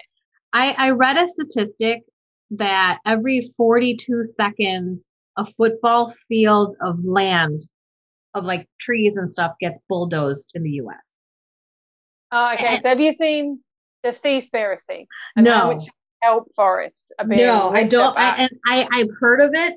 I, 0.54 0.76
I 0.78 0.90
read 0.92 1.18
a 1.18 1.28
statistic 1.28 2.04
that 2.52 3.00
every 3.06 3.52
42 3.58 4.24
seconds, 4.24 5.04
a 5.38 5.46
football 5.46 6.14
field 6.28 6.76
of 6.82 7.04
land, 7.04 7.62
of 8.36 8.44
like 8.46 8.68
trees 8.80 9.16
and 9.16 9.32
stuff, 9.32 9.54
gets 9.60 9.80
bulldozed 9.90 10.52
in 10.56 10.62
the 10.64 10.70
US. 10.84 11.12
Oh, 12.32 12.54
okay. 12.54 12.66
And- 12.76 12.82
So 12.82 12.90
have 12.90 13.02
you 13.02 13.14
seen 13.14 13.60
the 14.04 14.10
Seaspiracy? 14.10 15.08
And 15.36 15.48
how 15.48 15.70
No. 15.70 15.74
much 15.74 15.86
kelp 16.24 16.48
forest 16.56 17.14
are 17.20 17.26
being 17.26 17.42
No, 17.46 17.70
I 17.70 17.84
don't. 17.84 18.16
I, 18.18 18.36
and 18.44 18.50
I, 18.66 18.88
I've 18.92 19.10
heard 19.20 19.42
of 19.42 19.52
it, 19.54 19.74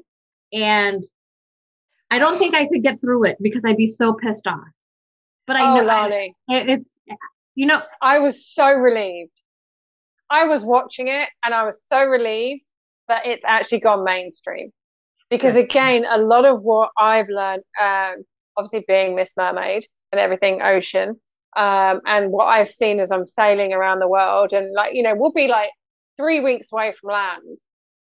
and 0.52 1.02
I 2.10 2.18
don't 2.18 2.38
think 2.38 2.54
I 2.54 2.66
could 2.66 2.82
get 2.82 3.00
through 3.00 3.24
it 3.24 3.36
because 3.40 3.64
I'd 3.64 3.76
be 3.76 3.86
so 3.86 4.14
pissed 4.14 4.46
off. 4.46 4.60
But 5.46 5.56
I 5.56 5.62
oh, 5.62 5.82
know 5.82 5.92
I- 5.92 6.08
it- 6.48 6.68
it's, 6.70 6.98
you 7.54 7.66
know, 7.66 7.82
I 8.02 8.18
was 8.18 8.46
so 8.46 8.72
relieved. 8.72 9.30
I 10.30 10.44
was 10.44 10.64
watching 10.64 11.08
it 11.08 11.28
and 11.44 11.54
I 11.54 11.64
was 11.64 11.82
so 11.84 12.04
relieved 12.04 12.64
that 13.08 13.26
it's 13.26 13.44
actually 13.44 13.80
gone 13.80 14.04
mainstream. 14.04 14.72
Because 15.30 15.54
Good. 15.54 15.64
again, 15.64 16.04
a 16.08 16.18
lot 16.18 16.44
of 16.44 16.62
what 16.62 16.90
I've 16.98 17.28
learned, 17.28 17.62
um, 17.80 18.24
obviously 18.56 18.84
being 18.86 19.14
Miss 19.14 19.36
Mermaid 19.36 19.84
and 20.12 20.20
everything 20.20 20.62
ocean, 20.62 21.20
um, 21.56 22.00
and 22.06 22.30
what 22.30 22.44
I've 22.46 22.68
seen 22.68 23.00
as 23.00 23.10
I'm 23.10 23.26
sailing 23.26 23.72
around 23.72 23.98
the 24.00 24.08
world, 24.08 24.52
and 24.52 24.72
like, 24.74 24.94
you 24.94 25.02
know, 25.02 25.14
we'll 25.16 25.32
be 25.32 25.48
like 25.48 25.70
three 26.16 26.40
weeks 26.40 26.72
away 26.72 26.92
from 26.92 27.10
land, 27.10 27.58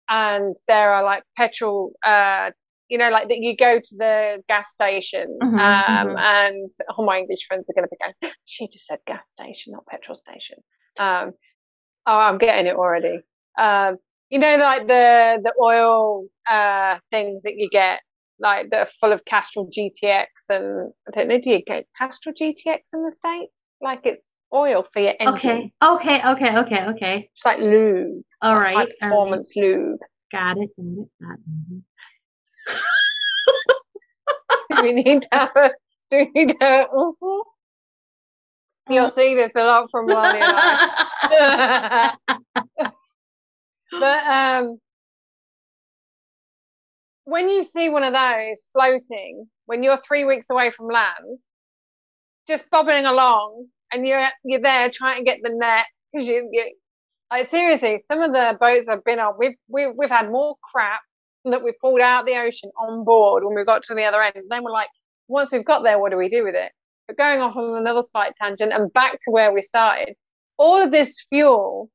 and 0.09 0.57
there 0.69 0.93
are 0.93 1.05
like 1.05 1.23
petrol, 1.37 1.93
uh, 2.05 2.51
you 2.89 2.99
know, 2.99 3.11
like 3.11 3.29
that 3.29 3.39
you 3.39 3.57
go 3.57 3.79
to 3.79 3.97
the 3.97 4.43
gas 4.49 4.73
station, 4.73 5.39
Mhm, 5.43 5.59
um, 5.59 6.09
mhm. 6.09 6.19
and 6.19 6.71
all 6.97 7.05
my 7.05 7.19
English 7.19 7.47
friends 7.47 7.69
are 7.69 7.75
going 7.75 7.89
to 7.89 7.91
be 7.91 7.97
going, 8.01 8.35
she 8.45 8.69
just 8.69 8.87
said 8.87 9.01
gas 9.07 9.29
station, 9.31 9.73
not 9.73 9.87
petrol 9.87 10.17
station. 10.17 10.59
Um, 10.99 11.33
oh, 12.07 12.19
I'm 12.19 12.39
getting 12.39 12.67
it 12.67 12.77
already. 12.77 13.21
Um, 13.59 13.97
you 14.31 14.39
know, 14.39 14.57
like 14.57 14.87
the 14.89 15.41
the 15.43 15.55
oil 15.63 16.27
uh 16.51 16.99
things 17.11 17.43
that 17.43 17.57
you 17.57 17.69
get, 17.71 18.01
like 18.41 18.71
that 18.71 18.81
are 18.81 18.91
full 19.01 19.13
of 19.13 19.25
Castrol 19.25 19.69
GTX, 19.71 20.27
and 20.51 20.93
I 21.07 21.11
don't 21.13 21.29
know, 21.29 21.39
do 21.39 21.51
you 21.51 21.63
get 21.63 21.87
Castrol 21.99 22.35
GTX 22.35 22.93
in 22.95 23.05
the 23.05 23.13
states? 23.13 23.63
Like 23.81 24.01
it's 24.05 24.27
oil 24.55 24.85
for 24.93 25.01
your 25.01 25.15
engine. 25.21 25.71
okay, 25.85 26.21
okay, 26.21 26.29
okay, 26.33 26.59
okay, 26.59 26.85
okay. 26.87 27.29
It's 27.33 27.45
like 27.45 27.59
lube, 27.59 28.23
All 28.43 28.55
like 28.55 28.63
right, 28.63 28.75
all 28.77 28.83
right. 28.85 28.97
performance 29.01 29.55
lube. 29.57 29.99
Got 30.33 30.59
it, 30.59 30.71
got 30.77 30.85
it, 31.03 31.09
got 31.23 31.35
it. 31.35 31.69
Do 31.69 31.83
we 34.83 34.93
need 34.93 35.23
to 35.23 35.29
have 35.33 35.53
a? 35.57 35.71
Do 36.11 36.19
we 36.19 36.31
need 36.35 36.49
to? 36.61 36.87
mhm. 36.93 37.43
You'll 38.89 39.09
see 39.09 39.35
this 39.35 39.53
a 39.57 39.65
lot 39.65 39.91
from 39.91 40.07
Laarni 40.09 40.41
but 43.91 44.25
um, 44.27 44.79
when 47.25 47.49
you 47.49 47.65
see 47.65 47.89
one 47.89 48.05
of 48.05 48.13
those 48.13 48.69
floating, 48.73 49.49
when 49.67 49.83
you're 49.83 49.97
three 49.97 50.25
weeks 50.25 50.51
away 50.51 50.71
from 50.71 50.89
land, 50.89 51.41
just 52.49 52.71
bobbing 52.71 53.05
along, 53.07 53.67
and 53.93 54.07
you're 54.07 54.29
you're 54.45 54.61
there 54.61 54.91
trying 54.91 55.19
to 55.19 55.25
get 55.25 55.41
the 55.43 55.51
net 55.51 55.87
because 56.13 56.29
you 56.29 56.49
you 56.53 56.73
like 57.31 57.47
seriously, 57.49 58.01
some 58.07 58.23
of 58.23 58.33
the 58.33 58.57
boats 58.61 58.89
I've 58.89 59.05
been 59.05 59.19
on, 59.19 59.35
we've 59.39 59.57
we've 59.69 59.91
we've 59.97 60.11
had 60.11 60.31
more 60.31 60.57
crap 60.73 61.01
that 61.53 61.63
we 61.65 61.73
pulled 61.81 62.01
out 62.01 62.21
of 62.21 62.27
the 62.27 62.39
ocean 62.39 62.71
on 62.79 63.05
board 63.05 63.45
when 63.45 63.55
we 63.55 63.65
got 63.65 63.83
to 63.85 63.95
the 63.95 64.05
other 64.05 64.23
end. 64.23 64.37
And 64.37 64.51
then 64.51 64.65
we're 64.65 64.71
like, 64.71 64.89
once 65.29 65.53
we've 65.53 65.65
got 65.65 65.83
there, 65.83 65.99
what 65.99 66.11
do 66.11 66.17
we 66.17 66.29
do 66.29 66.45
with 66.45 66.55
it? 66.55 66.73
But 67.07 67.17
going 67.17 67.41
off 67.41 67.57
on 67.57 67.77
another 67.81 68.03
slight 68.03 68.35
tangent 68.37 68.73
and 68.73 68.93
back 68.93 69.13
to 69.13 69.31
where 69.31 69.53
we 69.53 69.63
started, 69.63 70.15
all 70.59 70.83
of 70.83 70.91
this 70.91 71.21
fuel 71.29 71.91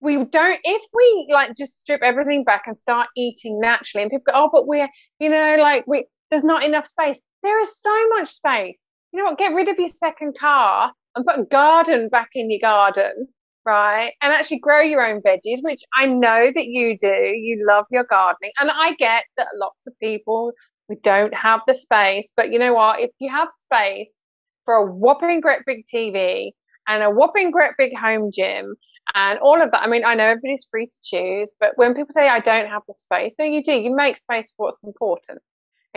we 0.00 0.24
don't 0.24 0.60
if 0.62 0.82
we 0.92 1.28
like 1.32 1.56
just 1.56 1.78
strip 1.78 2.02
everything 2.02 2.44
back 2.44 2.62
and 2.66 2.76
start 2.76 3.08
eating 3.16 3.58
naturally 3.60 4.02
and 4.02 4.10
people 4.10 4.24
go 4.26 4.32
oh 4.34 4.50
but 4.52 4.66
we're 4.66 4.88
you 5.18 5.28
know 5.28 5.56
like 5.58 5.84
we 5.86 6.06
there's 6.30 6.44
not 6.44 6.62
enough 6.64 6.86
space 6.86 7.20
there 7.42 7.58
is 7.60 7.80
so 7.80 8.08
much 8.10 8.28
space 8.28 8.86
you 9.12 9.18
know 9.18 9.24
what 9.24 9.38
get 9.38 9.54
rid 9.54 9.68
of 9.68 9.78
your 9.78 9.88
second 9.88 10.36
car 10.38 10.92
and 11.14 11.24
put 11.24 11.38
a 11.38 11.44
garden 11.44 12.08
back 12.08 12.30
in 12.34 12.50
your 12.50 12.60
garden 12.60 13.26
right 13.66 14.12
and 14.22 14.32
actually 14.32 14.58
grow 14.58 14.80
your 14.80 15.04
own 15.04 15.20
veggies 15.20 15.58
which 15.62 15.82
i 15.96 16.06
know 16.06 16.50
that 16.54 16.66
you 16.66 16.96
do 16.96 17.32
you 17.34 17.64
love 17.68 17.84
your 17.90 18.04
gardening 18.04 18.52
and 18.60 18.70
i 18.70 18.94
get 18.94 19.24
that 19.36 19.48
lots 19.56 19.86
of 19.86 19.92
people 20.00 20.52
we 20.88 20.96
don't 21.02 21.34
have 21.34 21.60
the 21.66 21.74
space 21.74 22.32
but 22.36 22.50
you 22.50 22.58
know 22.58 22.72
what 22.72 23.00
if 23.00 23.10
you 23.18 23.30
have 23.30 23.48
space 23.50 24.14
for 24.64 24.74
a 24.74 24.86
whopping 24.86 25.40
great 25.40 25.60
big 25.66 25.84
tv 25.92 26.50
and 26.88 27.02
a 27.02 27.10
whopping 27.10 27.50
great 27.50 27.72
big 27.76 27.96
home 27.96 28.30
gym 28.32 28.76
and 29.14 29.38
all 29.38 29.60
of 29.60 29.70
that. 29.70 29.82
I 29.82 29.86
mean, 29.86 30.04
I 30.04 30.14
know 30.14 30.24
everybody's 30.24 30.66
free 30.70 30.86
to 30.86 31.00
choose, 31.04 31.54
but 31.60 31.72
when 31.76 31.94
people 31.94 32.12
say 32.12 32.28
I 32.28 32.40
don't 32.40 32.68
have 32.68 32.82
the 32.88 32.94
space, 32.94 33.34
no, 33.38 33.44
you 33.44 33.62
do. 33.62 33.72
You 33.72 33.94
make 33.94 34.16
space 34.16 34.52
for 34.56 34.66
what's 34.66 34.82
important. 34.82 35.40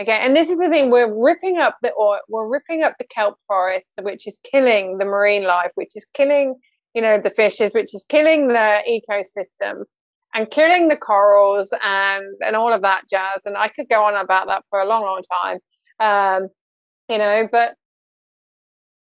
Okay, 0.00 0.18
and 0.18 0.34
this 0.34 0.48
is 0.50 0.58
the 0.58 0.68
thing: 0.68 0.90
we're 0.90 1.22
ripping 1.22 1.58
up 1.58 1.76
the 1.82 1.92
oil, 1.98 2.20
we're 2.28 2.48
ripping 2.48 2.82
up 2.82 2.94
the 2.98 3.06
kelp 3.06 3.36
forests, 3.46 3.94
which 4.00 4.26
is 4.26 4.38
killing 4.50 4.98
the 4.98 5.04
marine 5.04 5.44
life, 5.44 5.72
which 5.74 5.90
is 5.94 6.06
killing, 6.14 6.54
you 6.94 7.02
know, 7.02 7.18
the 7.18 7.30
fishes, 7.30 7.72
which 7.72 7.94
is 7.94 8.04
killing 8.08 8.48
the 8.48 8.82
ecosystems, 8.88 9.94
and 10.34 10.50
killing 10.50 10.88
the 10.88 10.96
corals 10.96 11.72
and 11.82 12.24
and 12.44 12.56
all 12.56 12.72
of 12.72 12.82
that 12.82 13.02
jazz. 13.10 13.46
And 13.46 13.56
I 13.56 13.68
could 13.68 13.88
go 13.88 14.04
on 14.04 14.16
about 14.16 14.46
that 14.48 14.64
for 14.70 14.80
a 14.80 14.86
long, 14.86 15.02
long 15.02 15.22
time, 15.42 15.58
um, 16.00 16.48
you 17.08 17.18
know. 17.18 17.48
But 17.50 17.74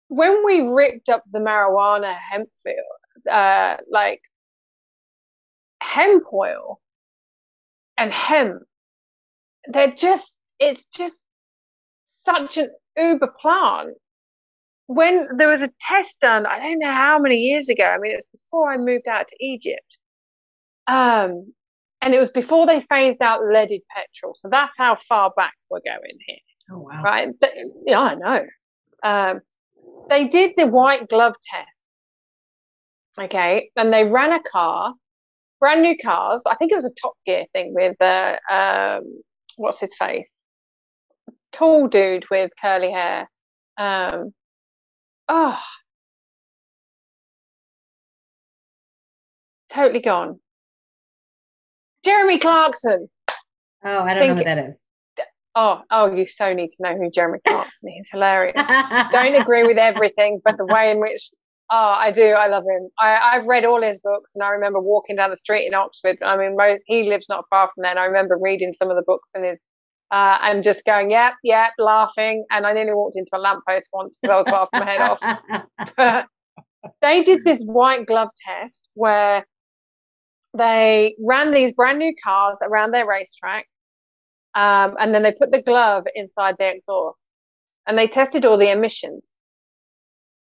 when 0.09 0.45
we 0.45 0.61
ripped 0.61 1.09
up 1.09 1.23
the 1.31 1.39
marijuana 1.39 2.15
hemp 2.15 2.49
field 2.63 2.77
uh, 3.29 3.77
like 3.89 4.21
hemp 5.81 6.23
oil 6.33 6.79
and 7.97 8.11
hemp. 8.11 8.63
They're 9.67 9.91
just, 9.91 10.39
it's 10.59 10.85
just 10.85 11.25
such 12.07 12.57
an 12.57 12.69
uber 12.95 13.33
plant. 13.39 13.95
When 14.87 15.27
there 15.37 15.49
was 15.49 15.61
a 15.61 15.69
test 15.81 16.19
done, 16.21 16.45
I 16.45 16.59
don't 16.59 16.79
know 16.79 16.91
how 16.91 17.19
many 17.19 17.37
years 17.37 17.69
ago. 17.69 17.83
I 17.83 17.97
mean, 17.99 18.13
it 18.13 18.17
was 18.17 18.41
before 18.41 18.71
I 18.71 18.77
moved 18.77 19.07
out 19.07 19.27
to 19.27 19.35
Egypt. 19.39 19.97
Um, 20.87 21.53
and 22.01 22.13
it 22.13 22.19
was 22.19 22.29
before 22.29 22.65
they 22.65 22.79
phased 22.81 23.21
out 23.21 23.41
leaded 23.45 23.81
petrol. 23.89 24.33
So 24.35 24.49
that's 24.49 24.77
how 24.77 24.95
far 24.95 25.31
back 25.35 25.53
we're 25.69 25.81
going 25.85 26.17
here 26.25 26.37
Oh 26.71 26.79
wow. 26.79 27.01
right? 27.03 27.29
Yeah, 27.85 27.99
I 27.99 28.15
know. 28.15 28.45
Um, 29.03 29.41
they 30.09 30.27
did 30.27 30.53
the 30.57 30.67
white 30.67 31.07
glove 31.07 31.35
test, 31.43 31.87
okay, 33.19 33.69
and 33.75 33.93
they 33.93 34.05
ran 34.05 34.33
a 34.33 34.41
car, 34.43 34.93
brand 35.59 35.81
new 35.81 35.97
cars. 35.97 36.43
I 36.47 36.55
think 36.55 36.71
it 36.71 36.75
was 36.75 36.85
a 36.85 36.93
Top 37.01 37.13
Gear 37.25 37.45
thing 37.53 37.73
with 37.73 38.01
uh, 38.01 38.37
um, 38.49 39.21
what's 39.57 39.79
his 39.79 39.95
face, 39.97 40.33
tall 41.51 41.87
dude 41.87 42.29
with 42.29 42.51
curly 42.59 42.91
hair. 42.91 43.29
Um, 43.77 44.33
oh, 45.29 45.59
totally 49.69 50.01
gone. 50.01 50.39
Jeremy 52.03 52.39
Clarkson. 52.39 53.09
Oh, 53.83 53.99
I 53.99 54.13
don't 54.13 54.19
Think- 54.21 54.31
know 54.33 54.37
who 54.37 54.43
that 54.43 54.69
is. 54.69 54.83
Oh, 55.55 55.81
oh, 55.89 56.13
you 56.13 56.27
so 56.27 56.53
need 56.53 56.69
to 56.69 56.77
know 56.81 56.95
who 56.95 57.09
Jeremy 57.09 57.39
Clarkson 57.47 57.89
is. 57.89 57.93
He's 57.95 58.09
hilarious. 58.11 58.53
don't 59.11 59.35
agree 59.35 59.63
with 59.63 59.77
everything, 59.79 60.39
but 60.45 60.55
the 60.57 60.65
way 60.65 60.91
in 60.91 60.99
which 60.99 61.31
oh, 61.71 61.93
I 61.97 62.11
do, 62.11 62.23
I 62.31 62.47
love 62.47 62.63
him. 62.63 62.89
I, 62.99 63.17
I've 63.33 63.45
read 63.47 63.65
all 63.65 63.81
his 63.81 63.99
books, 63.99 64.31
and 64.35 64.43
I 64.43 64.49
remember 64.49 64.79
walking 64.79 65.15
down 65.15 65.31
the 65.31 65.35
street 65.35 65.65
in 65.65 65.73
Oxford. 65.73 66.21
I 66.23 66.37
mean, 66.37 66.55
most, 66.55 66.83
he 66.85 67.09
lives 67.09 67.27
not 67.27 67.45
far 67.49 67.67
from 67.67 67.81
there, 67.81 67.91
and 67.91 67.99
I 67.99 68.05
remember 68.05 68.37
reading 68.39 68.73
some 68.73 68.89
of 68.89 68.95
the 68.95 69.03
books 69.05 69.31
in 69.35 69.43
his. 69.43 69.59
Uh, 70.09 70.37
and 70.41 70.63
just 70.63 70.85
going, 70.85 71.11
yep, 71.11 71.33
yep, 71.43 71.73
laughing, 71.77 72.45
and 72.49 72.65
I 72.65 72.71
nearly 72.71 72.93
walked 72.93 73.17
into 73.17 73.31
a 73.33 73.39
lamppost 73.39 73.89
once 73.91 74.17
because 74.21 74.33
I 74.33 74.37
was 74.37 74.47
laughing 74.47 74.79
my 74.79 74.85
head 74.85 75.01
off. 75.01 75.67
But 75.97 76.27
they 77.01 77.23
did 77.23 77.43
this 77.43 77.61
white 77.63 78.05
glove 78.05 78.29
test 78.45 78.89
where 78.93 79.45
they 80.55 81.15
ran 81.25 81.51
these 81.51 81.73
brand 81.73 81.99
new 81.99 82.13
cars 82.23 82.61
around 82.63 82.91
their 82.91 83.05
racetrack, 83.05 83.67
um, 84.55 84.95
and 84.99 85.13
then 85.13 85.23
they 85.23 85.33
put 85.33 85.51
the 85.51 85.61
glove 85.61 86.05
inside 86.15 86.55
the 86.57 86.73
exhaust, 86.73 87.27
and 87.85 87.97
they 87.97 88.07
tested 88.07 88.45
all 88.45 88.57
the 88.57 88.71
emissions. 88.71 89.37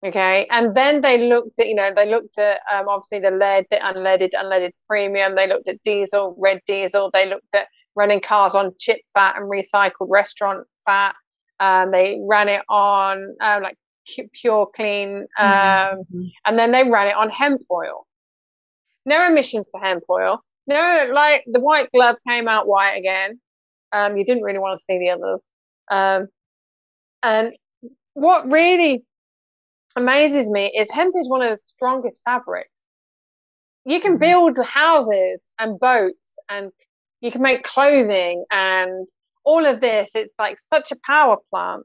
Okay, 0.06 0.48
and 0.50 0.75
then 0.77 1.01
they 1.01 1.27
looked 1.27 1.60
at, 1.60 1.68
you 1.68 1.75
know, 1.75 1.91
they 1.94 2.10
looked 2.10 2.38
at 2.38 2.62
um, 2.72 2.88
obviously 2.88 3.20
the 3.20 3.32
lead, 3.32 3.65
the 3.70 3.77
unleaded, 3.77 4.32
unleaded 4.32 4.72
premium. 4.88 5.36
They 5.36 5.48
looked 5.48 5.68
at 5.68 5.84
diesel, 5.84 6.36
red 6.38 6.62
diesel. 6.65 7.10
They 7.12 7.25
looked 7.27 7.53
at 7.53 7.68
running 8.00 8.22
cars 8.22 8.56
on 8.56 8.74
chip 8.79 9.00
fat 9.13 9.36
and 9.38 9.51
recycled 9.51 10.10
restaurant 10.10 10.65
fat. 10.86 11.15
Um, 11.60 11.91
they 11.91 12.20
ran 12.27 12.50
it 12.50 12.63
on 12.70 13.36
um, 13.41 13.63
like 13.63 13.77
pure 14.34 14.68
clean, 14.75 15.27
um, 15.38 16.06
Mhm. 16.12 16.32
and 16.46 16.58
then 16.60 16.72
they 16.72 16.84
ran 16.89 17.08
it 17.08 17.15
on 17.15 17.29
hemp 17.29 17.62
oil. 17.72 18.08
No 19.06 19.25
emissions 19.27 19.70
for 19.72 19.82
hemp 19.82 20.03
oil. 20.10 20.41
No, 20.68 21.10
like 21.13 21.44
the 21.48 21.60
white 21.60 21.91
glove 21.91 22.18
came 22.27 22.48
out 22.48 22.68
white 22.68 22.96
again. 22.98 23.39
Um, 23.91 24.18
you 24.18 24.25
didn't 24.25 24.44
really 24.44 24.60
want 24.60 24.77
to 24.77 24.84
see 24.84 25.00
the 25.00 25.10
others. 25.12 25.50
Um, 25.91 26.27
and 27.24 27.56
what 28.13 28.50
really 28.51 29.03
amazes 29.96 30.50
me 30.50 30.72
is 30.77 30.91
hemp 30.91 31.15
is 31.18 31.29
one 31.29 31.41
of 31.44 31.51
the 31.51 31.60
strongest 31.62 32.22
fabrics. 32.25 32.72
you 33.86 34.00
can 34.01 34.18
Mhm. 34.18 34.20
build 34.20 34.58
houses 34.65 35.50
and 35.60 35.79
boats 35.79 36.38
and 36.50 36.72
you 37.22 37.32
can 37.32 37.42
make 37.42 37.64
clothing 37.64 38.46
and 38.52 39.08
all 39.44 39.66
of 39.66 39.82
this. 39.82 40.12
It's 40.16 40.36
like 40.40 40.60
such 40.60 40.92
a 40.92 40.98
power 41.06 41.38
plant. 41.50 41.84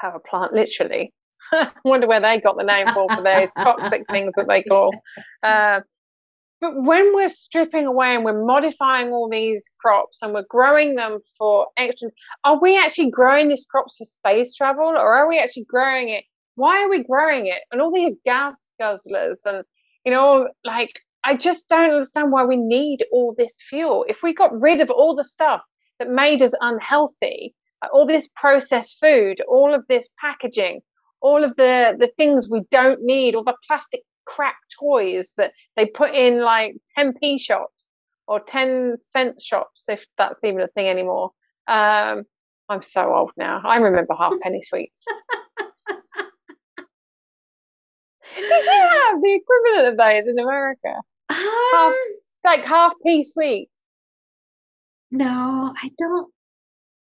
Power 0.00 0.20
plant, 0.20 0.52
literally. 0.52 1.12
I 1.52 1.70
wonder 1.84 2.06
where 2.06 2.20
they 2.20 2.40
got 2.40 2.56
the 2.56 2.64
name 2.64 2.88
for 2.88 3.08
for 3.14 3.22
those 3.22 3.52
toxic 3.54 4.04
things 4.10 4.34
that 4.36 4.48
they 4.48 4.62
call. 4.62 4.92
Uh, 5.42 5.80
but 6.60 6.74
when 6.74 7.14
we're 7.14 7.28
stripping 7.28 7.86
away 7.86 8.14
and 8.14 8.24
we're 8.24 8.44
modifying 8.44 9.10
all 9.10 9.28
these 9.28 9.70
crops 9.80 10.20
and 10.22 10.34
we're 10.34 10.46
growing 10.48 10.96
them 10.96 11.20
for 11.36 11.68
extra, 11.76 12.08
are 12.44 12.60
we 12.60 12.76
actually 12.76 13.10
growing 13.10 13.48
these 13.48 13.64
crops 13.64 13.96
for 13.96 14.04
space 14.04 14.54
travel 14.54 14.88
or 14.88 15.14
are 15.14 15.28
we 15.28 15.38
actually 15.38 15.66
growing 15.68 16.08
it? 16.08 16.24
Why 16.56 16.82
are 16.82 16.90
we 16.90 17.04
growing 17.04 17.46
it? 17.46 17.62
And 17.70 17.80
all 17.80 17.92
these 17.92 18.16
gas 18.24 18.68
guzzlers 18.80 19.46
and, 19.46 19.64
you 20.04 20.10
know, 20.10 20.48
like, 20.64 21.00
I 21.24 21.36
just 21.36 21.68
don't 21.68 21.90
understand 21.90 22.32
why 22.32 22.44
we 22.44 22.56
need 22.56 23.04
all 23.12 23.34
this 23.36 23.54
fuel. 23.68 24.04
If 24.08 24.22
we 24.22 24.34
got 24.34 24.58
rid 24.58 24.80
of 24.80 24.90
all 24.90 25.14
the 25.14 25.24
stuff 25.24 25.62
that 25.98 26.08
made 26.08 26.42
us 26.42 26.54
unhealthy, 26.60 27.54
all 27.92 28.06
this 28.06 28.28
processed 28.34 28.98
food, 29.00 29.40
all 29.48 29.74
of 29.74 29.84
this 29.88 30.08
packaging, 30.20 30.80
all 31.20 31.44
of 31.44 31.56
the, 31.56 31.96
the 31.98 32.10
things 32.16 32.48
we 32.48 32.62
don't 32.70 33.02
need, 33.02 33.34
all 33.34 33.44
the 33.44 33.56
plastic 33.66 34.02
crap 34.26 34.56
toys 34.78 35.32
that 35.36 35.52
they 35.76 35.86
put 35.86 36.14
in 36.14 36.40
like 36.40 36.76
10p 36.96 37.40
shops 37.40 37.88
or 38.26 38.40
10 38.40 38.98
cent 39.00 39.40
shops, 39.40 39.84
if 39.88 40.06
that's 40.16 40.44
even 40.44 40.60
a 40.60 40.68
thing 40.68 40.86
anymore. 40.86 41.30
Um, 41.66 42.24
I'm 42.68 42.82
so 42.82 43.14
old 43.14 43.32
now. 43.36 43.62
I 43.64 43.78
remember 43.78 44.14
halfpenny 44.14 44.62
sweets. 44.62 45.04
Did 48.40 48.64
you 48.64 48.88
have 49.10 49.20
the 49.22 49.34
equivalent 49.34 49.88
of 49.92 49.96
those 49.98 50.28
in 50.28 50.38
America? 50.38 50.94
Um, 51.30 51.94
Like 52.44 52.64
half 52.64 52.94
p 53.04 53.22
sweets, 53.22 53.72
no, 55.10 55.74
I 55.82 55.90
don't 55.98 56.32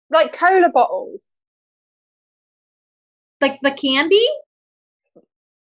like 0.09 0.33
cola 0.33 0.69
bottles. 0.69 1.37
like 3.41 3.59
the 3.61 3.71
candy. 3.71 4.25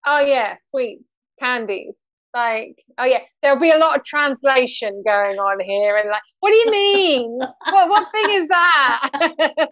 Oh 0.07 0.21
yeah, 0.21 0.57
sweets, 0.62 1.14
candies. 1.38 1.95
Like, 2.35 2.83
oh 2.99 3.05
yeah, 3.05 3.21
there'll 3.43 3.59
be 3.59 3.71
a 3.71 3.78
lot 3.78 3.97
of 3.99 4.05
translation 4.05 5.02
going 5.07 5.38
on 5.38 5.61
here, 5.61 5.97
and 5.97 6.09
like, 6.11 6.23
what 6.40 6.50
do 6.50 6.57
you 6.57 6.71
mean? 6.71 7.38
what 7.71 7.88
what 7.88 8.12
thing 8.12 8.31
is 8.31 8.49
that? 8.49 9.69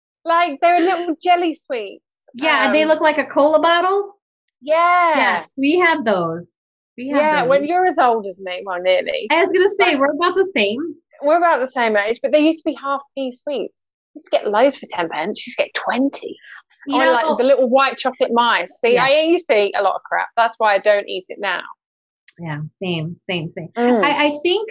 like, 0.24 0.58
they're 0.60 0.80
little 0.80 1.16
jelly 1.22 1.54
sweets. 1.54 2.04
Yeah, 2.34 2.66
and 2.66 2.74
they 2.74 2.82
Um, 2.82 2.88
look 2.88 3.00
like 3.00 3.18
a 3.18 3.26
cola 3.26 3.60
bottle. 3.60 4.14
Yeah, 4.60 5.16
Yes, 5.16 5.50
we 5.56 5.78
have 5.78 6.04
those. 6.04 6.50
We 6.96 7.08
have 7.08 7.16
yeah. 7.18 7.40
those. 7.42 7.48
When 7.50 7.64
you're 7.66 7.86
as 7.86 7.98
old 7.98 8.26
as 8.26 8.40
me, 8.40 8.62
well, 8.64 8.80
nearly. 8.80 9.28
I 9.30 9.42
was 9.42 9.52
gonna 9.52 9.68
say 9.68 9.96
we're 9.96 10.12
about 10.14 10.34
the 10.34 10.50
same. 10.56 10.78
We're 11.22 11.38
about 11.38 11.60
the 11.60 11.70
same 11.70 11.96
age, 11.96 12.20
but 12.22 12.32
they 12.32 12.40
used 12.40 12.58
to 12.58 12.64
be 12.70 12.74
half 12.74 13.00
p 13.16 13.32
sweets. 13.32 13.88
You 14.14 14.18
used 14.20 14.26
to 14.26 14.30
get 14.30 14.48
loads 14.48 14.78
for 14.78 14.86
ten 14.90 15.08
pence. 15.08 15.46
You 15.46 15.50
used 15.50 15.58
to 15.58 15.64
get 15.64 15.74
twenty. 15.74 16.36
You 16.88 17.00
I 17.00 17.04
know, 17.04 17.12
like 17.12 17.38
the 17.38 17.44
little 17.44 17.68
white 17.68 17.98
chocolate 17.98 18.30
mice. 18.32 18.78
See, 18.80 18.94
Yeah. 18.94 19.04
I 19.04 19.20
used 19.22 19.46
to 19.48 19.56
eat 19.66 19.74
a 19.76 19.82
lot 19.82 19.96
of 19.96 20.02
crap. 20.04 20.28
That's 20.36 20.54
why 20.58 20.74
I 20.74 20.78
don't 20.78 21.08
eat 21.08 21.24
it 21.28 21.38
now. 21.40 21.62
yeah, 22.38 22.60
same, 22.82 23.16
same, 23.28 23.50
same. 23.50 23.68
Mm. 23.76 24.04
I, 24.04 24.26
I 24.26 24.36
think 24.42 24.70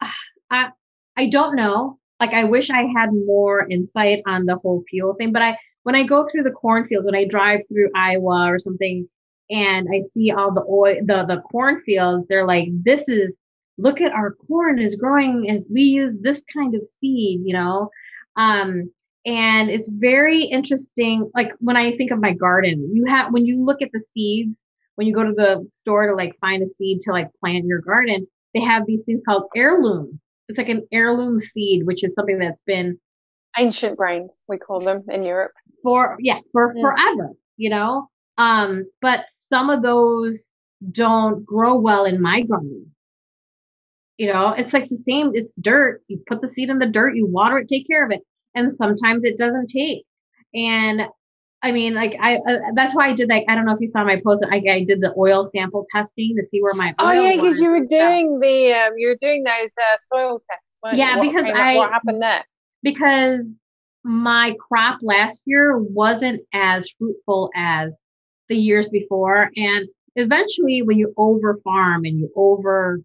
I 0.50 0.70
I 1.16 1.28
don't 1.28 1.54
know. 1.56 1.98
Like 2.18 2.34
I 2.34 2.44
wish 2.44 2.70
I 2.70 2.82
had 2.96 3.10
more 3.12 3.66
insight 3.70 4.22
on 4.26 4.46
the 4.46 4.56
whole 4.56 4.82
fuel 4.88 5.14
thing, 5.18 5.32
but 5.32 5.42
I 5.42 5.56
when 5.84 5.94
I 5.94 6.02
go 6.02 6.26
through 6.26 6.42
the 6.42 6.50
cornfields, 6.50 7.06
when 7.06 7.14
I 7.14 7.24
drive 7.26 7.60
through 7.68 7.90
Iowa 7.94 8.46
or 8.52 8.58
something, 8.58 9.08
and 9.50 9.88
I 9.94 10.00
see 10.00 10.30
all 10.30 10.52
the 10.52 10.64
oil, 10.68 10.96
the 11.04 11.24
the 11.26 11.42
cornfields, 11.50 12.26
they're 12.28 12.46
like, 12.46 12.68
this 12.82 13.08
is 13.08 13.36
look 13.78 14.00
at 14.00 14.12
our 14.12 14.32
corn 14.46 14.78
is 14.78 14.96
growing, 14.96 15.48
and 15.48 15.64
we 15.72 15.82
use 15.82 16.16
this 16.20 16.42
kind 16.52 16.74
of 16.74 16.84
seed, 16.84 17.40
you 17.44 17.54
know. 17.54 17.88
Um, 18.36 18.90
and 19.26 19.70
it's 19.70 19.88
very 19.88 20.42
interesting. 20.44 21.30
Like 21.34 21.52
when 21.60 21.76
I 21.76 21.96
think 21.96 22.10
of 22.10 22.20
my 22.20 22.32
garden, 22.32 22.90
you 22.94 23.04
have 23.06 23.32
when 23.32 23.46
you 23.46 23.64
look 23.64 23.82
at 23.82 23.90
the 23.92 24.00
seeds, 24.12 24.62
when 24.96 25.06
you 25.06 25.14
go 25.14 25.24
to 25.24 25.32
the 25.32 25.66
store 25.72 26.06
to 26.08 26.14
like 26.14 26.36
find 26.40 26.62
a 26.62 26.66
seed 26.68 27.00
to 27.02 27.12
like 27.12 27.28
plant 27.40 27.64
your 27.66 27.80
garden, 27.80 28.26
they 28.54 28.60
have 28.60 28.86
these 28.86 29.02
things 29.04 29.22
called 29.26 29.44
heirloom. 29.56 30.20
It's 30.48 30.58
like 30.58 30.68
an 30.68 30.86
heirloom 30.92 31.38
seed, 31.38 31.86
which 31.86 32.02
is 32.04 32.14
something 32.14 32.38
that's 32.38 32.62
been 32.62 32.98
Ancient 33.58 33.96
grains, 33.96 34.44
we 34.48 34.58
call 34.58 34.80
them 34.80 35.02
in 35.08 35.22
Europe. 35.24 35.52
for 35.82 36.16
yeah 36.20 36.38
for 36.52 36.72
Mm. 36.74 36.80
forever, 36.80 37.30
you 37.56 37.70
know. 37.70 38.09
Um, 38.40 38.86
but 39.02 39.26
some 39.30 39.68
of 39.68 39.82
those 39.82 40.50
don't 40.92 41.44
grow 41.44 41.74
well 41.74 42.06
in 42.06 42.22
my 42.22 42.40
garden. 42.40 42.90
You 44.16 44.32
know, 44.32 44.54
it's 44.56 44.72
like 44.72 44.88
the 44.88 44.96
same. 44.96 45.32
It's 45.34 45.52
dirt. 45.60 46.02
You 46.08 46.22
put 46.26 46.40
the 46.40 46.48
seed 46.48 46.70
in 46.70 46.78
the 46.78 46.86
dirt, 46.86 47.16
you 47.16 47.26
water 47.26 47.58
it, 47.58 47.68
take 47.68 47.86
care 47.86 48.04
of 48.04 48.10
it, 48.10 48.20
and 48.54 48.72
sometimes 48.72 49.24
it 49.24 49.36
doesn't 49.36 49.66
take. 49.68 50.04
And 50.54 51.02
I 51.62 51.72
mean, 51.72 51.92
like 51.92 52.16
I, 52.18 52.36
uh, 52.36 52.58
that's 52.74 52.94
why 52.94 53.08
I 53.10 53.12
did 53.12 53.28
like 53.28 53.44
I 53.46 53.54
don't 53.54 53.66
know 53.66 53.74
if 53.74 53.80
you 53.80 53.86
saw 53.86 54.04
my 54.04 54.18
post. 54.24 54.42
I, 54.50 54.62
I 54.70 54.84
did 54.84 55.02
the 55.02 55.12
oil 55.18 55.44
sample 55.44 55.84
testing 55.94 56.34
to 56.38 56.44
see 56.44 56.62
where 56.62 56.72
my 56.72 56.94
Oh 56.98 57.12
yeah, 57.12 57.36
because 57.36 57.60
you 57.60 57.68
were 57.68 57.76
and 57.76 57.86
stuff. 57.86 58.08
doing 58.10 58.40
the 58.40 58.72
um, 58.72 58.92
you 58.96 59.08
were 59.08 59.18
doing 59.20 59.44
those 59.44 59.70
uh, 59.76 59.96
soil 60.14 60.40
tests. 60.50 60.98
Yeah, 60.98 61.16
you? 61.16 61.30
Because 61.30 61.44
up- 61.46 61.54
I- 61.54 61.76
what 61.76 61.90
happened 61.90 62.22
there? 62.22 62.44
because 62.82 63.54
my 64.02 64.56
crop 64.58 65.00
last 65.02 65.42
year 65.44 65.76
wasn't 65.76 66.40
as 66.54 66.88
fruitful 66.98 67.50
as 67.54 68.00
the 68.50 68.56
years 68.56 68.90
before. 68.90 69.50
And 69.56 69.88
eventually, 70.16 70.82
when 70.82 70.98
you 70.98 71.14
over 71.16 71.58
farm 71.64 72.04
and 72.04 72.18
you 72.18 72.30
over 72.36 73.00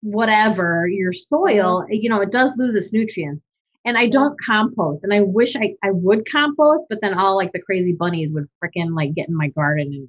whatever 0.00 0.88
your 0.88 1.12
soil, 1.12 1.86
you 1.88 2.08
know, 2.10 2.20
it 2.20 2.32
does 2.32 2.52
lose 2.56 2.74
its 2.74 2.92
nutrients. 2.92 3.44
And 3.84 3.98
I 3.98 4.06
don't 4.08 4.36
compost, 4.44 5.02
and 5.02 5.12
I 5.12 5.22
wish 5.22 5.56
I, 5.56 5.74
I 5.82 5.90
would 5.90 6.22
compost, 6.30 6.86
but 6.88 7.00
then 7.00 7.14
all 7.14 7.34
like 7.34 7.52
the 7.52 7.60
crazy 7.60 7.92
bunnies 7.92 8.32
would 8.32 8.48
frickin' 8.62 8.94
like 8.96 9.14
get 9.14 9.28
in 9.28 9.36
my 9.36 9.48
garden 9.48 9.88
and 9.88 10.08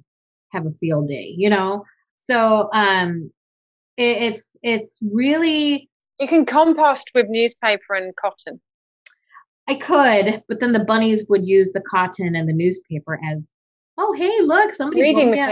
have 0.50 0.64
a 0.64 0.70
field 0.70 1.08
day, 1.08 1.34
you 1.36 1.50
know? 1.50 1.84
So, 2.16 2.68
um, 2.72 3.32
it, 3.96 4.16
it's, 4.22 4.56
it's 4.62 4.98
really, 5.02 5.88
You 6.20 6.28
can 6.28 6.44
compost 6.46 7.10
with 7.14 7.26
newspaper 7.28 7.94
and 7.94 8.14
cotton. 8.14 8.60
I 9.66 9.74
could, 9.74 10.42
but 10.46 10.60
then 10.60 10.72
the 10.72 10.84
bunnies 10.84 11.24
would 11.28 11.46
use 11.46 11.72
the 11.72 11.80
cotton 11.80 12.36
and 12.36 12.48
the 12.48 12.52
newspaper 12.52 13.18
as, 13.32 13.52
oh 13.98 14.12
hey, 14.12 14.40
look, 14.40 14.74
somebody 14.74 15.02
Reading 15.02 15.30
built 15.30 15.36
me 15.38 15.40
a- 15.40 15.46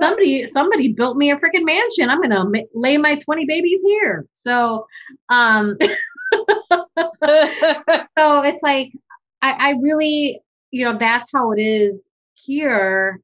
somebody 0.00 0.46
somebody 0.46 0.92
built 0.92 1.16
me 1.16 1.30
a 1.30 1.36
freaking 1.36 1.64
mansion. 1.64 2.10
I'm 2.10 2.20
gonna 2.20 2.44
ma- 2.44 2.60
lay 2.74 2.96
my 2.96 3.16
20 3.16 3.44
babies 3.46 3.82
here. 3.82 4.26
So, 4.32 4.86
um, 5.28 5.76
so 6.32 8.42
it's 8.42 8.62
like 8.62 8.92
I, 9.42 9.52
I 9.52 9.70
really, 9.82 10.40
you 10.70 10.84
know, 10.84 10.98
that's 10.98 11.28
how 11.32 11.52
it 11.52 11.60
is 11.60 12.08
here. 12.34 13.20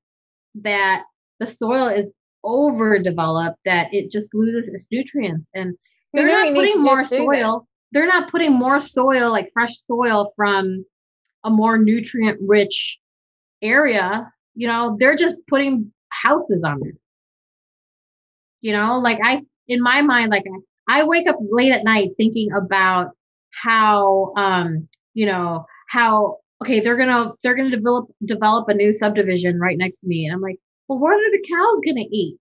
That 0.55 1.05
the 1.41 1.47
soil 1.47 1.89
is 1.89 2.13
overdeveloped, 2.45 3.59
that 3.65 3.93
it 3.93 4.13
just 4.13 4.35
loses 4.35 4.69
its 4.69 4.87
nutrients, 4.91 5.49
and 5.55 5.77
they're 6.13 6.27
not 6.27 6.39
what 6.39 6.47
you 6.47 6.53
need 6.53 6.61
putting 6.61 6.83
more 6.83 7.01
just 7.01 7.13
do 7.13 7.19
then? 7.19 7.43
soil. 7.43 7.69
They're 7.93 8.07
not 8.07 8.31
putting 8.31 8.53
more 8.53 8.81
soil, 8.81 9.31
like 9.31 9.51
fresh 9.53 9.75
soil 9.87 10.33
from 10.37 10.85
a 11.45 11.51
more 11.51 11.79
nutrient 11.79 12.39
rich 12.41 12.99
area. 13.61 14.33
You 14.55 14.69
know, 14.69 14.97
they're 14.99 15.17
just 15.17 15.37
putting 15.49 15.93
houses 16.11 16.63
on 16.65 16.81
there. 16.81 16.93
You 18.61 18.73
know, 18.73 18.99
like 18.99 19.19
I, 19.25 19.43
in 19.69 19.83
my 19.83 20.03
mind, 20.03 20.31
like 20.31 20.45
I, 20.89 21.01
I 21.01 21.05
wake 21.05 21.29
up 21.29 21.37
late 21.41 21.73
at 21.73 21.85
night 21.85 22.11
thinking 22.17 22.51
about 22.53 23.11
how, 23.51 24.33
um, 24.37 24.89
you 25.15 25.27
know, 25.27 25.65
how, 25.89 26.39
okay, 26.63 26.81
they're 26.81 26.97
gonna, 26.97 27.33
they're 27.43 27.57
gonna 27.57 27.71
develop, 27.71 28.09
develop 28.25 28.69
a 28.69 28.75
new 28.75 28.93
subdivision 28.93 29.59
right 29.59 29.79
next 29.79 29.99
to 29.99 30.07
me. 30.07 30.27
And 30.27 30.35
I'm 30.35 30.41
like, 30.41 30.59
well, 30.89 30.99
what 30.99 31.15
are 31.15 31.31
the 31.31 31.45
cows 31.49 31.81
gonna 31.85 32.07
eat? 32.11 32.39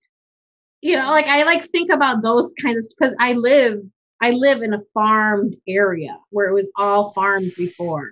You 0.82 0.98
know, 0.98 1.10
like 1.10 1.28
I 1.28 1.44
like 1.44 1.70
think 1.70 1.92
about 1.92 2.22
those 2.22 2.52
kinds 2.62 2.88
of, 2.88 2.94
cause 3.02 3.16
I 3.20 3.34
live, 3.34 3.80
I 4.22 4.32
live 4.32 4.62
in 4.62 4.74
a 4.74 4.82
farmed 4.94 5.58
area 5.68 6.18
where 6.30 6.50
it 6.50 6.54
was 6.54 6.70
all 6.78 7.12
farms 7.14 7.56
before. 7.56 8.12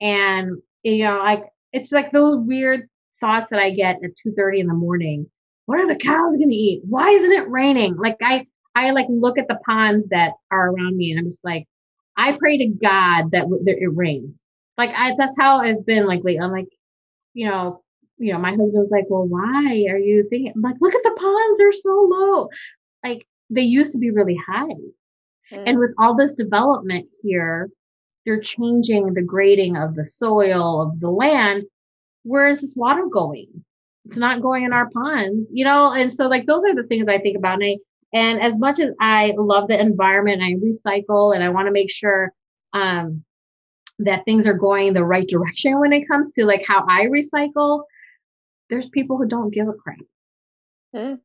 And, 0.00 0.62
you 0.82 1.04
know, 1.04 1.18
like, 1.18 1.44
it's 1.72 1.92
like 1.92 2.10
those 2.12 2.38
weird 2.46 2.88
thoughts 3.20 3.50
that 3.50 3.60
I 3.60 3.70
get 3.70 3.96
at 4.04 4.16
2.30 4.26 4.60
in 4.60 4.66
the 4.66 4.74
morning. 4.74 5.30
What 5.66 5.78
are 5.78 5.86
the 5.86 5.98
cows 5.98 6.36
going 6.36 6.50
to 6.50 6.54
eat? 6.54 6.82
Why 6.84 7.10
isn't 7.10 7.32
it 7.32 7.48
raining? 7.48 7.96
Like 7.96 8.16
I, 8.22 8.46
I 8.74 8.90
like 8.90 9.06
look 9.08 9.38
at 9.38 9.48
the 9.48 9.60
ponds 9.64 10.06
that 10.08 10.32
are 10.50 10.70
around 10.70 10.96
me 10.96 11.10
and 11.10 11.20
I'm 11.20 11.26
just 11.26 11.44
like, 11.44 11.66
I 12.16 12.36
pray 12.36 12.58
to 12.58 12.66
God 12.66 13.30
that 13.32 13.42
w- 13.42 13.64
that 13.64 13.76
it 13.78 13.94
rains. 13.94 14.38
Like 14.76 14.90
I, 14.94 15.14
that's 15.16 15.36
how 15.38 15.58
I've 15.58 15.86
been 15.86 16.06
like 16.06 16.24
lately. 16.24 16.40
I'm 16.40 16.50
like, 16.50 16.68
you 17.34 17.48
know, 17.48 17.82
you 18.18 18.32
know, 18.32 18.38
my 18.38 18.50
husband's 18.50 18.90
like, 18.90 19.04
well, 19.08 19.26
why 19.26 19.86
are 19.90 19.98
you 19.98 20.26
thinking? 20.28 20.52
I'm 20.54 20.60
like, 20.60 20.76
look 20.80 20.94
at 20.94 21.02
the 21.02 21.16
ponds. 21.18 21.58
They're 21.58 21.72
so 21.72 22.08
low. 22.10 22.48
Like 23.04 23.26
they 23.48 23.62
used 23.62 23.92
to 23.92 23.98
be 23.98 24.10
really 24.10 24.38
high. 24.46 24.66
Mm. 25.52 25.64
And 25.66 25.78
with 25.78 25.92
all 25.98 26.14
this 26.14 26.34
development 26.34 27.08
here, 27.22 27.70
they're 28.24 28.40
changing 28.40 29.14
the 29.14 29.22
grading 29.22 29.76
of 29.76 29.94
the 29.94 30.06
soil 30.06 30.82
of 30.82 31.00
the 31.00 31.10
land. 31.10 31.64
Where 32.22 32.48
is 32.48 32.60
this 32.60 32.74
water 32.76 33.06
going? 33.06 33.64
it's 34.04 34.16
not 34.16 34.42
going 34.42 34.64
in 34.64 34.72
our 34.72 34.88
ponds, 34.90 35.50
you 35.52 35.64
know? 35.64 35.92
And 35.92 36.12
so 36.12 36.26
like 36.26 36.46
those 36.46 36.64
are 36.64 36.74
the 36.74 36.86
things 36.88 37.08
I 37.08 37.18
think 37.18 37.36
about. 37.36 37.62
And, 37.62 37.64
I, 37.64 37.76
and 38.12 38.40
as 38.40 38.58
much 38.58 38.80
as 38.80 38.90
I 39.00 39.34
love 39.36 39.68
the 39.68 39.80
environment, 39.80 40.42
I 40.42 40.54
recycle 40.54 41.34
and 41.34 41.44
I 41.44 41.50
want 41.50 41.66
to 41.66 41.72
make 41.72 41.90
sure 41.90 42.32
um, 42.72 43.24
that 44.00 44.24
things 44.24 44.46
are 44.46 44.54
going 44.54 44.92
the 44.92 45.04
right 45.04 45.28
direction 45.28 45.78
when 45.78 45.92
it 45.92 46.08
comes 46.08 46.30
to 46.32 46.44
like 46.44 46.64
how 46.66 46.84
I 46.88 47.06
recycle. 47.06 47.84
There's 48.68 48.88
people 48.88 49.16
who 49.16 49.26
don't 49.26 49.52
give 49.52 49.68
a 49.68 49.72
crap. 49.72 49.98
Mm. 50.94 51.20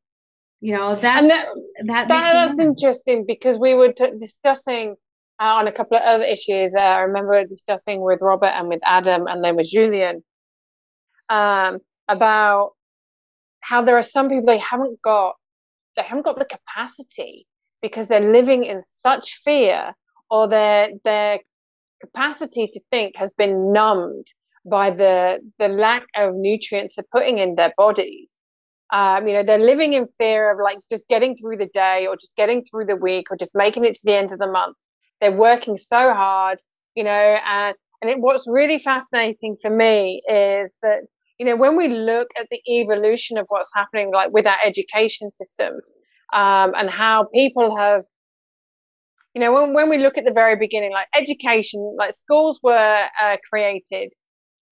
You 0.61 0.75
know 0.75 0.95
that's 0.95 1.27
that, 1.27 1.47
that, 1.85 2.07
that 2.07 2.33
that's 2.33 2.59
interesting 2.59 3.25
because 3.27 3.59
we 3.59 3.75
were 3.75 3.91
t- 3.91 4.17
discussing 4.19 4.95
uh, 5.39 5.55
on 5.55 5.67
a 5.67 5.71
couple 5.71 5.97
of 5.97 6.03
other 6.03 6.23
issues. 6.23 6.73
Uh, 6.73 6.79
I 6.79 6.99
remember 7.01 7.43
discussing 7.45 8.01
with 8.01 8.19
Robert 8.21 8.47
and 8.47 8.69
with 8.69 8.79
Adam 8.83 9.27
and 9.27 9.43
then 9.43 9.55
with 9.57 9.67
Julian 9.67 10.23
um, 11.29 11.79
about 12.07 12.71
how 13.61 13.81
there 13.81 13.97
are 13.97 14.03
some 14.03 14.29
people 14.29 14.45
they 14.45 14.57
haven't 14.57 15.01
got 15.01 15.35
they 15.95 16.03
haven't 16.03 16.25
got 16.25 16.37
the 16.37 16.45
capacity 16.45 17.47
because 17.81 18.07
they're 18.07 18.19
living 18.19 18.63
in 18.63 18.81
such 18.81 19.39
fear 19.43 19.93
or 20.29 20.47
their 20.47 20.89
their 21.03 21.39
capacity 22.01 22.67
to 22.67 22.79
think 22.91 23.15
has 23.15 23.33
been 23.33 23.71
numbed 23.71 24.27
by 24.65 24.89
the 24.89 25.39
the 25.57 25.67
lack 25.67 26.05
of 26.15 26.35
nutrients 26.35 26.95
they're 26.95 27.05
putting 27.11 27.37
in 27.37 27.55
their 27.55 27.73
bodies. 27.77 28.39
Um, 28.91 29.27
you 29.27 29.33
know, 29.33 29.43
they're 29.43 29.57
living 29.57 29.93
in 29.93 30.05
fear 30.05 30.51
of 30.51 30.59
like 30.63 30.77
just 30.89 31.07
getting 31.07 31.35
through 31.35 31.57
the 31.57 31.69
day 31.73 32.05
or 32.07 32.15
just 32.15 32.35
getting 32.35 32.63
through 32.63 32.85
the 32.85 32.95
week 32.95 33.25
or 33.31 33.37
just 33.37 33.55
making 33.55 33.83
it 33.83 33.95
to 33.95 34.01
the 34.05 34.15
end 34.15 34.31
of 34.31 34.37
the 34.39 34.47
month. 34.47 34.77
They're 35.19 35.31
working 35.31 35.75
so 35.75 36.13
hard, 36.13 36.59
you 36.95 37.03
know, 37.03 37.11
and 37.11 37.75
and 38.01 38.11
it, 38.11 38.19
what's 38.19 38.47
really 38.47 38.77
fascinating 38.77 39.57
for 39.61 39.71
me 39.71 40.21
is 40.29 40.77
that 40.83 41.03
you 41.39 41.45
know 41.45 41.55
when 41.55 41.75
we 41.75 41.87
look 41.87 42.27
at 42.39 42.47
the 42.51 42.61
evolution 42.69 43.37
of 43.37 43.45
what's 43.49 43.71
happening 43.75 44.11
like 44.11 44.31
with 44.31 44.47
our 44.47 44.57
education 44.63 45.31
systems 45.31 45.91
um, 46.33 46.73
and 46.75 46.89
how 46.89 47.27
people 47.33 47.75
have 47.75 48.03
you 49.35 49.41
know, 49.41 49.53
when, 49.53 49.73
when 49.73 49.89
we 49.89 49.97
look 49.97 50.17
at 50.17 50.23
the 50.23 50.31
very 50.33 50.55
beginning, 50.55 50.91
like 50.91 51.07
education, 51.13 51.95
like 51.99 52.13
schools 52.13 52.61
were 52.63 53.05
uh, 53.21 53.35
created 53.49 54.13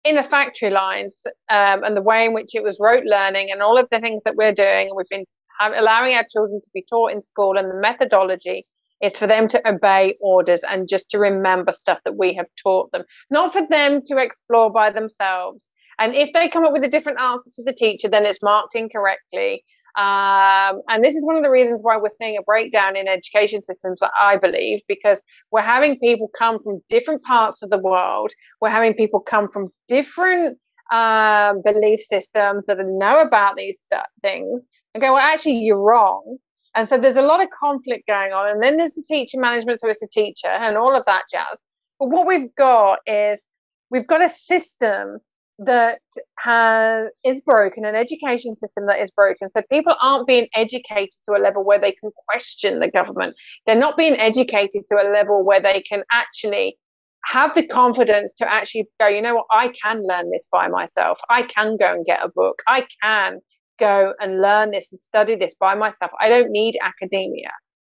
in 0.06 0.16
the 0.16 0.24
factory 0.24 0.70
lines 0.70 1.24
um, 1.50 1.84
and 1.84 1.98
the 1.98 2.02
way 2.02 2.26
in 2.26 2.34
which 2.34 2.54
it 2.54 2.64
was 2.64 2.78
rote 2.80 3.04
learning 3.06 3.50
and 3.52 3.62
all 3.62 3.80
of 3.80 3.88
the 3.92 4.00
things 4.00 4.22
that 4.24 4.36
we're 4.36 4.54
doing, 4.54 4.88
and 4.88 4.96
we've 4.96 5.10
been 5.10 5.26
allowing 5.60 6.14
our 6.14 6.26
children 6.32 6.62
to 6.64 6.70
be 6.76 6.86
taught 6.88 7.12
in 7.12 7.22
school, 7.22 7.58
and 7.58 7.72
the 7.72 7.80
methodology 7.82 8.68
is 9.02 9.18
for 9.18 9.26
them 9.26 9.48
to 9.48 9.68
obey 9.68 10.16
orders 10.22 10.62
and 10.64 10.88
just 10.88 11.10
to 11.10 11.18
remember 11.18 11.72
stuff 11.72 12.00
that 12.06 12.16
we 12.18 12.36
have 12.36 12.46
taught 12.62 12.92
them, 12.92 13.04
not 13.32 13.52
for 13.52 13.66
them 13.68 14.02
to 14.06 14.18
explore 14.18 14.72
by 14.72 14.92
themselves. 14.92 15.72
And 16.02 16.16
if 16.16 16.34
they 16.34 16.50
come 16.50 16.66
up 16.66 16.74
with 16.74 16.84
a 16.84 16.88
different 16.88 17.20
answer 17.20 17.52
to 17.54 17.64
the 17.64 17.74
teacher, 17.74 18.10
then 18.10 18.26
it's 18.26 18.42
marked 18.42 18.74
incorrectly. 18.74 19.64
Um, 19.98 20.82
and 20.88 21.04
this 21.04 21.16
is 21.16 21.24
one 21.24 21.36
of 21.36 21.44
the 21.44 21.52
reasons 21.52 21.82
why 21.84 21.96
we're 21.98 22.10
seeing 22.10 22.38
a 22.38 22.42
breakdown 22.42 22.96
in 22.96 23.08
education 23.08 23.62
systems, 23.62 24.02
I 24.20 24.38
believe, 24.38 24.80
because 24.88 25.22
we're 25.52 25.62
having 25.62 26.00
people 26.00 26.28
come 26.36 26.58
from 26.64 26.82
different 26.90 27.22
parts 27.22 27.62
of 27.62 27.70
the 27.70 27.78
world. 27.78 28.32
We're 28.62 28.70
having 28.70 28.96
people 28.96 29.20
come 29.20 29.48
from 29.48 29.68
different 29.88 30.58
um, 30.92 31.62
belief 31.64 32.00
systems 32.00 32.66
that 32.66 32.78
know 32.80 33.22
about 33.22 33.56
these 33.56 33.78
st- 33.92 34.04
things 34.24 34.70
and 34.96 35.02
go, 35.02 35.14
well, 35.14 35.22
actually, 35.22 35.60
you're 35.60 35.78
wrong. 35.78 36.38
And 36.74 36.88
so 36.88 36.98
there's 36.98 37.16
a 37.16 37.22
lot 37.22 37.44
of 37.44 37.50
conflict 37.52 38.08
going 38.08 38.32
on. 38.32 38.50
And 38.50 38.64
then 38.64 38.78
there's 38.78 38.94
the 38.94 39.04
teacher 39.08 39.40
management, 39.40 39.80
so 39.80 39.90
it's 39.90 40.02
a 40.02 40.08
teacher 40.08 40.48
and 40.48 40.78
all 40.78 40.96
of 40.96 41.04
that 41.06 41.26
jazz. 41.32 41.62
But 42.00 42.10
what 42.10 42.26
we've 42.26 42.54
got 42.56 43.00
is 43.06 43.46
we've 43.92 44.08
got 44.08 44.24
a 44.24 44.30
system 44.30 45.20
that 45.66 46.02
has 46.40 47.10
is 47.24 47.40
broken, 47.42 47.86
an 47.86 47.96
education 47.96 48.56
system 48.56 48.88
that 48.88 49.00
is 49.00 49.12
broken. 49.12 49.48
So 49.50 49.62
people 49.72 49.96
aren't 50.02 50.28
being 50.28 50.48
educated 50.56 51.20
to 51.26 51.34
a 51.34 51.40
level 51.40 51.64
where 51.64 51.80
they 51.80 51.92
can 51.92 52.10
question 52.28 52.80
the 52.80 52.90
government. 52.90 53.36
They're 53.66 53.76
not 53.76 53.96
being 53.96 54.16
educated 54.16 54.88
to 54.88 54.96
a 54.96 55.06
level 55.12 55.46
where 55.46 55.62
they 55.62 55.82
can 55.82 56.04
actually 56.12 56.78
have 57.26 57.54
the 57.54 57.66
confidence 57.68 58.34
to 58.36 58.52
actually 58.52 58.88
go, 59.00 59.08
you 59.08 59.22
know 59.22 59.36
what, 59.36 59.46
I 59.52 59.68
can 59.70 60.02
learn 60.08 60.32
this 60.32 60.48
by 60.52 60.68
myself. 60.68 61.20
I 61.30 61.44
can 61.44 61.78
go 61.78 61.94
and 61.94 62.04
get 62.06 62.24
a 62.24 62.30
book. 62.30 62.64
I 62.68 62.88
can 63.04 63.40
go 63.80 64.14
and 64.20 64.42
learn 64.42 64.72
this 64.72 64.92
and 64.92 65.00
study 65.00 65.36
this 65.36 65.54
by 65.54 65.76
myself. 65.76 66.12
I 66.20 66.30
don't 66.30 66.50
need 66.50 66.78
academia. 66.82 67.52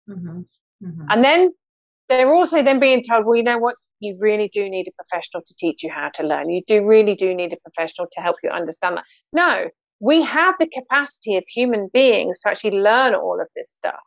Mm-hmm. 0.10 0.42
Mm-hmm. 0.86 1.06
And 1.10 1.24
then 1.24 1.54
they're 2.10 2.34
also 2.34 2.62
then 2.62 2.82
being 2.82 3.04
told, 3.04 3.26
well, 3.26 3.38
you 3.38 3.44
know 3.44 3.58
what, 3.58 3.76
you 4.04 4.18
really 4.20 4.50
do 4.50 4.70
need 4.70 4.88
a 4.88 4.92
professional 4.92 5.42
to 5.46 5.56
teach 5.58 5.84
you 5.84 5.90
how 5.90 6.10
to 6.16 6.24
learn. 6.24 6.50
You 6.50 6.62
do 6.68 6.86
really 6.86 7.16
do 7.16 7.34
need 7.34 7.54
a 7.54 7.58
professional 7.58 8.08
to 8.12 8.22
help 8.22 8.36
you 8.44 8.50
understand 8.50 8.98
that. 8.98 9.06
No, 9.32 9.70
we 10.00 10.22
have 10.22 10.56
the 10.60 10.68
capacity 10.68 11.38
of 11.38 11.44
human 11.48 11.90
beings 11.94 12.42
to 12.42 12.50
actually 12.50 12.78
learn 12.80 13.16
all 13.16 13.40
of 13.40 13.48
this 13.56 13.72
stuff, 13.72 14.02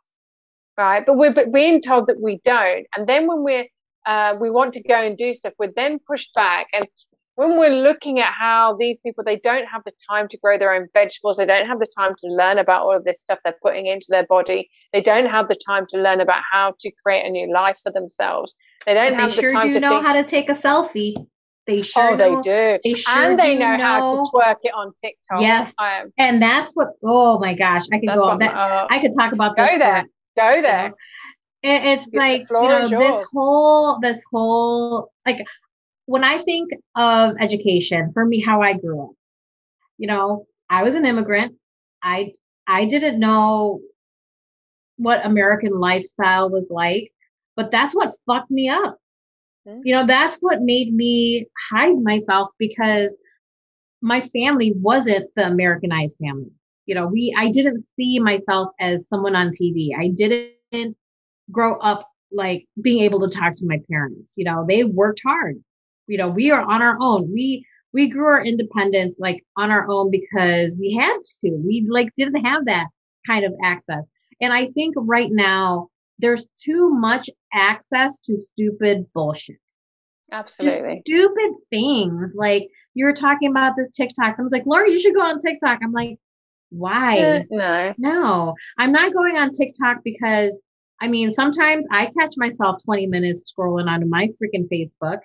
right? 0.77 1.05
But 1.05 1.17
we're 1.17 1.33
being 1.51 1.81
told 1.81 2.07
that 2.07 2.21
we 2.21 2.39
don't. 2.43 2.85
And 2.95 3.07
then 3.07 3.27
when 3.27 3.43
we're 3.43 3.65
uh, 4.05 4.35
we 4.39 4.49
want 4.49 4.73
to 4.73 4.83
go 4.83 4.95
and 4.95 5.17
do 5.17 5.33
stuff, 5.33 5.53
we're 5.59 5.73
then 5.75 5.99
pushed 6.07 6.33
back 6.33 6.67
and 6.73 6.87
when 7.37 7.59
we're 7.59 7.69
looking 7.69 8.19
at 8.19 8.33
how 8.33 8.75
these 8.79 8.97
people 9.05 9.23
they 9.23 9.37
don't 9.37 9.67
have 9.67 9.83
the 9.85 9.91
time 10.09 10.27
to 10.27 10.37
grow 10.39 10.57
their 10.57 10.73
own 10.73 10.87
vegetables 10.93 11.37
they 11.37 11.45
don't 11.45 11.67
have 11.67 11.79
the 11.79 11.91
time 11.95 12.13
to 12.17 12.27
learn 12.27 12.57
about 12.57 12.81
all 12.81 12.95
of 12.95 13.03
this 13.03 13.19
stuff 13.19 13.37
they're 13.43 13.61
putting 13.61 13.85
into 13.85 14.07
their 14.09 14.25
body 14.25 14.67
they 14.91 15.01
don't 15.01 15.27
have 15.27 15.47
the 15.47 15.59
time 15.67 15.85
to 15.87 16.01
learn 16.01 16.19
about 16.19 16.41
how 16.51 16.73
to 16.79 16.91
create 17.03 17.25
a 17.25 17.29
new 17.29 17.51
life 17.53 17.77
for 17.83 17.91
themselves 17.91 18.55
they 18.87 18.93
don't 18.95 19.13
have 19.13 19.29
they 19.29 19.35
the 19.35 19.41
sure 19.41 19.51
time 19.51 19.67
do 19.67 19.73
to 19.73 19.79
know 19.79 19.89
think, 19.89 20.05
how 20.05 20.13
to 20.13 20.23
take 20.23 20.49
a 20.49 20.53
selfie. 20.53 21.27
They 21.67 21.81
sure 21.81 22.13
oh 22.13 22.15
know, 22.15 22.41
they 22.41 22.77
do. 22.77 22.79
they 22.83 22.93
sure 22.99 23.13
and 23.13 23.39
they 23.39 23.55
know, 23.55 23.75
know, 23.75 23.83
how 23.83 24.09
to 24.09 24.29
twerk 24.31 24.57
it 24.63 24.73
on 24.73 24.93
tiktok. 24.99 25.41
Yes. 25.41 25.75
Um, 25.77 26.11
and 26.17 26.41
that's 26.41 26.71
what 26.73 26.93
oh 27.03 27.37
my 27.39 27.53
gosh 27.53 27.83
i 27.91 27.99
could 27.99 28.07
go 28.07 28.23
on 28.29 28.39
that 28.39 28.55
uh, 28.55 28.87
i 28.89 28.99
could 28.99 29.11
talk 29.19 29.33
about 29.33 29.55
go 29.57 29.65
this 29.65 29.77
there 29.77 30.03
for, 30.35 30.53
go 30.55 30.61
there. 30.61 30.89
know? 30.89 30.95
it's 31.63 32.09
like 32.13 32.49
you 32.49 32.69
know 32.69 32.87
this 32.87 33.25
whole 33.33 33.99
this 33.99 34.23
whole 34.31 35.11
like 35.25 35.45
when 36.07 36.23
I 36.23 36.39
think 36.39 36.71
of 36.95 37.35
education, 37.39 38.11
for 38.13 38.25
me, 38.25 38.41
how 38.41 38.61
I 38.61 38.73
grew 38.73 39.03
up, 39.03 39.11
you 39.97 40.07
know, 40.07 40.47
I 40.69 40.83
was 40.83 40.95
an 40.95 41.05
immigrant. 41.05 41.55
I 42.01 42.31
I 42.65 42.85
didn't 42.85 43.19
know 43.19 43.81
what 44.95 45.25
American 45.25 45.79
lifestyle 45.79 46.49
was 46.49 46.69
like, 46.71 47.11
but 47.57 47.71
that's 47.71 47.93
what 47.93 48.15
fucked 48.25 48.49
me 48.49 48.69
up. 48.69 48.97
Mm-hmm. 49.67 49.81
You 49.83 49.93
know, 49.95 50.07
that's 50.07 50.37
what 50.39 50.61
made 50.61 50.93
me 50.93 51.47
hide 51.69 51.97
myself 52.01 52.49
because 52.57 53.17
my 54.01 54.21
family 54.21 54.73
wasn't 54.77 55.29
the 55.35 55.47
Americanized 55.47 56.17
family. 56.23 56.51
You 56.85 56.95
know, 56.95 57.07
we 57.07 57.35
I 57.37 57.51
didn't 57.51 57.83
see 57.97 58.19
myself 58.19 58.69
as 58.79 59.09
someone 59.09 59.35
on 59.35 59.49
TV. 59.49 59.89
I 59.99 60.07
didn't 60.07 60.95
grow 61.51 61.77
up 61.79 62.07
like 62.31 62.65
being 62.81 63.03
able 63.03 63.19
to 63.27 63.29
talk 63.29 63.55
to 63.57 63.65
my 63.65 63.81
parents. 63.91 64.35
You 64.37 64.45
know, 64.45 64.65
they 64.65 64.85
worked 64.85 65.19
hard 65.25 65.57
you 66.07 66.17
know, 66.17 66.29
we 66.29 66.51
are 66.51 66.61
on 66.61 66.81
our 66.81 66.97
own. 66.99 67.31
We 67.31 67.65
we 67.93 68.09
grew 68.09 68.25
our 68.25 68.43
independence 68.43 69.17
like 69.19 69.43
on 69.57 69.71
our 69.71 69.85
own 69.89 70.09
because 70.09 70.77
we 70.79 70.97
had 70.99 71.17
to. 71.41 71.51
We 71.65 71.85
like 71.89 72.09
didn't 72.15 72.43
have 72.45 72.65
that 72.65 72.87
kind 73.25 73.45
of 73.45 73.53
access. 73.63 74.07
And 74.41 74.53
I 74.53 74.67
think 74.67 74.95
right 74.97 75.29
now 75.31 75.89
there's 76.19 76.45
too 76.63 76.89
much 76.89 77.29
access 77.53 78.17
to 78.19 78.37
stupid 78.37 79.05
bullshit. 79.13 79.57
Absolutely. 80.31 80.77
Just 80.77 81.01
stupid 81.07 81.53
things. 81.69 82.33
Like 82.35 82.67
you 82.93 83.05
were 83.05 83.13
talking 83.13 83.49
about 83.49 83.73
this 83.77 83.89
TikTok. 83.91 84.35
Someone's 84.35 84.51
like, 84.51 84.65
Laura, 84.65 84.89
you 84.89 84.99
should 84.99 85.15
go 85.15 85.21
on 85.21 85.39
TikTok. 85.39 85.79
I'm 85.81 85.93
like, 85.93 86.17
why? 86.69 87.19
Uh, 87.19 87.43
no. 87.49 87.93
No. 87.97 88.55
I'm 88.77 88.91
not 88.91 89.13
going 89.13 89.37
on 89.37 89.51
TikTok 89.51 89.97
because 90.03 90.59
I 90.99 91.07
mean, 91.07 91.31
sometimes 91.31 91.87
I 91.91 92.11
catch 92.19 92.33
myself 92.37 92.83
20 92.83 93.07
minutes 93.07 93.53
scrolling 93.53 93.87
onto 93.87 94.07
my 94.07 94.29
freaking 94.41 94.67
Facebook 94.71 95.19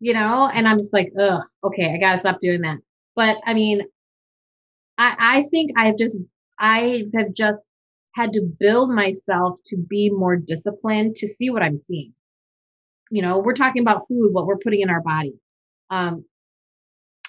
you 0.00 0.14
know, 0.14 0.48
and 0.52 0.68
I'm 0.68 0.78
just 0.78 0.92
like, 0.92 1.12
ugh, 1.18 1.42
okay, 1.64 1.92
I 1.92 1.98
gotta 1.98 2.18
stop 2.18 2.40
doing 2.40 2.60
that. 2.62 2.78
But 3.16 3.38
I 3.44 3.54
mean, 3.54 3.82
I 4.96 5.16
I 5.18 5.42
think 5.44 5.72
I've 5.76 5.96
just 5.96 6.18
I 6.58 7.04
have 7.14 7.32
just 7.34 7.60
had 8.14 8.32
to 8.32 8.42
build 8.42 8.90
myself 8.90 9.58
to 9.66 9.76
be 9.76 10.10
more 10.10 10.36
disciplined 10.36 11.16
to 11.16 11.28
see 11.28 11.50
what 11.50 11.62
I'm 11.62 11.76
seeing. 11.76 12.12
You 13.10 13.22
know, 13.22 13.38
we're 13.38 13.54
talking 13.54 13.82
about 13.82 14.06
food, 14.08 14.32
what 14.32 14.46
we're 14.46 14.58
putting 14.58 14.80
in 14.80 14.90
our 14.90 15.00
body. 15.00 15.34
Um, 15.90 16.24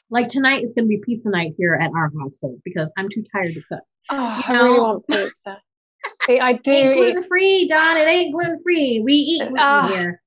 like 0.10 0.30
tonight, 0.30 0.63
it's 0.63 0.74
gonna 0.74 0.88
be 0.88 1.02
pizza 1.04 1.30
night 1.30 1.54
here 1.58 1.76
at 1.76 1.92
our 1.96 2.12
household 2.20 2.60
because 2.65 2.89
I'm 2.98 3.08
too 3.13 3.24
tired 3.32 3.54
to 3.54 3.62
cook. 3.70 3.84
Oh, 4.10 4.44
you 4.48 4.54
know? 4.54 4.60
I 4.60 4.63
really 4.63 4.80
want 4.80 5.08
pizza. 5.08 5.62
See, 6.26 6.39
I 6.39 6.54
do 6.63 6.96
gluten 6.96 7.24
free, 7.24 7.68
Dawn. 7.68 7.98
It 7.98 8.08
ain't 8.08 8.34
gluten 8.34 8.60
free. 8.63 9.02
We 9.04 9.13
eat 9.13 9.39
gluten 9.42 9.58
uh, 9.58 9.88
here. 9.88 10.22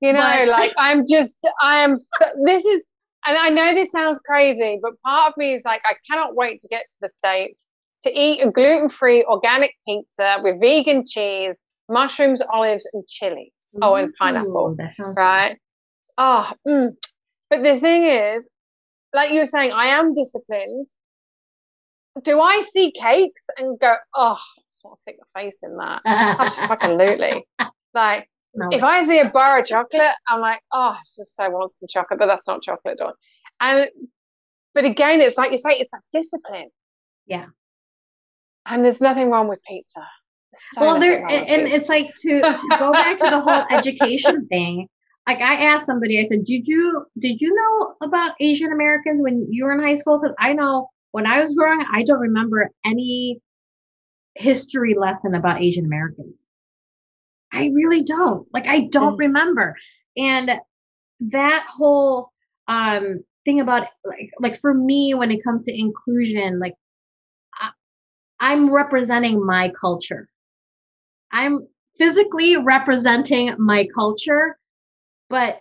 You 0.00 0.12
know, 0.12 0.20
but, 0.20 0.48
like 0.48 0.72
I'm 0.78 1.04
just, 1.06 1.36
I 1.60 1.78
am. 1.78 1.96
So, 1.96 2.26
this 2.44 2.64
is, 2.64 2.88
and 3.26 3.36
I 3.36 3.48
know 3.50 3.74
this 3.74 3.90
sounds 3.90 4.20
crazy, 4.20 4.78
but 4.80 4.92
part 5.04 5.32
of 5.32 5.36
me 5.36 5.54
is 5.54 5.64
like, 5.64 5.82
I 5.84 5.94
cannot 6.08 6.36
wait 6.36 6.60
to 6.60 6.68
get 6.68 6.82
to 6.82 6.96
the 7.00 7.08
states 7.08 7.68
to 8.02 8.12
eat 8.12 8.40
a 8.40 8.50
gluten 8.50 8.88
free 8.88 9.24
organic 9.24 9.74
pizza 9.86 10.38
with 10.42 10.60
vegan 10.60 11.04
cheese, 11.06 11.60
mushrooms, 11.88 12.42
olives, 12.52 12.88
and 12.92 13.06
chilies. 13.06 13.52
Ooh, 13.76 13.80
oh, 13.82 13.94
and 13.94 14.14
pineapple. 14.14 14.76
right? 15.16 15.50
Good. 15.50 15.58
Oh, 16.18 16.52
mm. 16.66 16.92
but 17.50 17.62
the 17.62 17.78
thing 17.78 18.04
is, 18.04 18.48
like 19.12 19.32
you 19.32 19.40
were 19.40 19.46
saying, 19.46 19.72
I 19.72 19.88
am 19.88 20.14
disciplined 20.14 20.86
do 22.22 22.40
I 22.40 22.62
see 22.62 22.90
cakes 22.92 23.44
and 23.58 23.78
go, 23.78 23.94
oh, 24.14 24.38
I 24.38 24.62
just 24.70 24.84
want 24.84 24.96
to 24.96 25.02
stick 25.02 25.16
my 25.34 25.42
face 25.42 25.58
in 25.62 25.76
that? 25.76 26.02
Absolutely. 26.06 27.46
like, 27.94 28.28
no. 28.54 28.68
if 28.72 28.82
I 28.82 29.02
see 29.02 29.20
a 29.20 29.28
bar 29.28 29.58
of 29.58 29.66
chocolate, 29.66 30.14
I'm 30.28 30.40
like, 30.40 30.60
oh, 30.72 30.96
I 30.96 31.00
just 31.16 31.36
so 31.36 31.48
want 31.50 31.76
some 31.76 31.88
chocolate, 31.88 32.18
but 32.18 32.26
that's 32.26 32.48
not 32.48 32.62
chocolate, 32.62 32.98
Dawn. 32.98 33.12
And 33.60 33.88
but 34.74 34.84
again, 34.84 35.20
it's 35.20 35.38
like 35.38 35.52
you 35.52 35.58
say, 35.58 35.72
it's 35.72 35.90
that 35.90 36.02
discipline. 36.12 36.68
Yeah. 37.26 37.46
And 38.66 38.84
there's 38.84 39.00
nothing 39.00 39.30
wrong 39.30 39.48
with 39.48 39.62
pizza. 39.62 40.06
So 40.56 40.80
well, 40.80 41.00
there, 41.00 41.20
and, 41.20 41.48
and 41.48 41.68
it's 41.68 41.88
like 41.88 42.14
to, 42.22 42.40
to 42.40 42.76
go 42.78 42.92
back 42.92 43.18
to 43.18 43.24
the 43.24 43.40
whole 43.40 43.64
education 43.70 44.46
thing. 44.48 44.88
Like 45.26 45.40
I 45.40 45.64
asked 45.66 45.86
somebody, 45.86 46.18
I 46.18 46.24
said, 46.24 46.44
"Did 46.44 46.66
you 46.66 47.04
did 47.18 47.40
you 47.40 47.52
know 47.52 47.94
about 48.06 48.34
Asian 48.40 48.72
Americans 48.72 49.20
when 49.20 49.46
you 49.50 49.64
were 49.64 49.72
in 49.72 49.82
high 49.82 49.94
school?" 49.94 50.20
Because 50.20 50.34
I 50.38 50.52
know 50.52 50.88
when 51.10 51.26
I 51.26 51.40
was 51.40 51.54
growing, 51.54 51.84
I 51.92 52.04
don't 52.04 52.20
remember 52.20 52.70
any 52.84 53.40
history 54.34 54.94
lesson 54.94 55.34
about 55.34 55.60
Asian 55.60 55.84
Americans. 55.84 56.42
I 57.52 57.70
really 57.74 58.04
don't. 58.04 58.46
Like 58.52 58.66
I 58.68 58.88
don't 58.90 59.16
mm. 59.16 59.20
remember. 59.20 59.74
And 60.16 60.52
that 61.20 61.66
whole 61.68 62.30
um 62.68 63.24
thing 63.44 63.60
about 63.60 63.88
like 64.04 64.30
like 64.40 64.60
for 64.60 64.74
me 64.74 65.14
when 65.14 65.30
it 65.30 65.42
comes 65.42 65.64
to 65.64 65.78
inclusion, 65.78 66.60
like 66.60 66.74
I'm 68.40 68.72
representing 68.72 69.44
my 69.44 69.72
culture. 69.80 70.28
I'm 71.32 71.66
physically 71.98 72.56
representing 72.56 73.54
my 73.58 73.86
culture, 73.94 74.58
but 75.28 75.60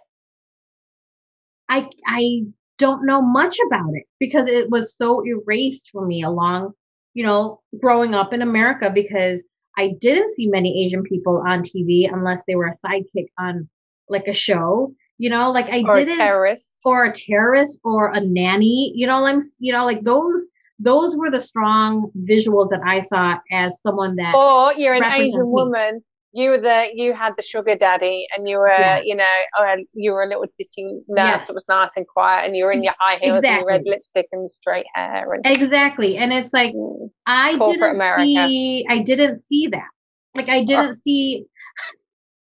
I 1.70 1.90
I 2.06 2.42
don't 2.78 3.06
know 3.06 3.22
much 3.22 3.58
about 3.68 3.92
it 3.94 4.04
because 4.20 4.48
it 4.48 4.70
was 4.70 4.96
so 4.96 5.26
erased 5.26 5.90
for 5.92 6.06
me 6.06 6.24
along, 6.24 6.74
you 7.14 7.26
know, 7.26 7.62
growing 7.80 8.14
up 8.14 8.34
in 8.34 8.42
America 8.42 8.92
because 8.94 9.44
I 9.78 9.94
didn't 10.00 10.32
see 10.32 10.48
many 10.48 10.86
Asian 10.86 11.04
people 11.04 11.44
on 11.48 11.62
TV 11.62 12.10
unless 12.12 12.44
they 12.48 12.56
were 12.56 12.68
a 12.68 12.88
sidekick 12.88 13.28
on 13.38 13.70
like 14.10 14.28
a 14.28 14.34
show. 14.34 14.94
You 15.18 15.30
know, 15.30 15.52
like 15.52 15.70
I 15.70 15.82
or 15.82 15.94
didn't 15.94 16.16
a 16.16 16.18
terrorist. 16.18 16.78
or 16.84 17.06
a 17.06 17.14
terrorist 17.14 17.80
or 17.84 18.12
a 18.12 18.20
nanny. 18.20 18.92
You 18.96 19.08
know, 19.08 19.26
I'm 19.26 19.42
you 19.60 19.72
know 19.72 19.86
like 19.86 20.04
those 20.04 20.46
those 20.80 21.16
were 21.16 21.32
the 21.32 21.42
strong 21.42 22.12
visuals 22.18 22.70
that 22.70 22.82
I 22.86 23.02
saw 23.02 23.38
as 23.52 23.82
someone 23.82 24.16
that. 24.18 24.36
Or 24.36 24.74
you're 24.74 24.94
an 24.94 25.04
Asian 25.04 25.46
me. 25.46 25.52
woman 25.52 26.04
you 26.36 26.50
were 26.50 26.58
the 26.58 26.90
you 26.94 27.14
had 27.14 27.34
the 27.38 27.42
sugar 27.42 27.76
daddy 27.78 28.28
and 28.36 28.48
you 28.48 28.58
were 28.58 28.68
yeah. 28.68 29.00
you 29.04 29.16
know 29.16 29.24
uh, 29.58 29.78
you 29.94 30.12
were 30.12 30.22
a 30.22 30.28
little 30.28 30.46
ditty 30.58 31.00
nurse 31.08 31.18
yes. 31.18 31.48
that 31.48 31.54
was 31.54 31.66
nice 31.70 31.92
and 31.96 32.06
quiet 32.08 32.46
and 32.46 32.58
you 32.58 32.66
were 32.66 32.74
in 32.74 32.84
your 32.84 32.94
high 33.00 33.18
heels 33.22 33.38
exactly. 33.38 33.58
and 33.58 33.66
red 33.66 33.82
lipstick 33.86 34.28
and 34.34 34.52
straight 34.52 34.86
hair 34.94 35.34
and 35.34 35.48
exactly 35.48 36.18
and 36.18 36.34
it's 36.34 36.52
like 36.52 36.74
mm, 36.74 37.10
i 37.26 37.54
didn't 37.54 37.96
America. 37.96 38.24
see 38.24 38.86
i 38.90 39.00
didn't 39.00 39.38
see 39.38 39.68
that 39.68 39.88
like 40.36 40.50
i 40.50 40.62
didn't 40.62 40.96
see 40.96 41.46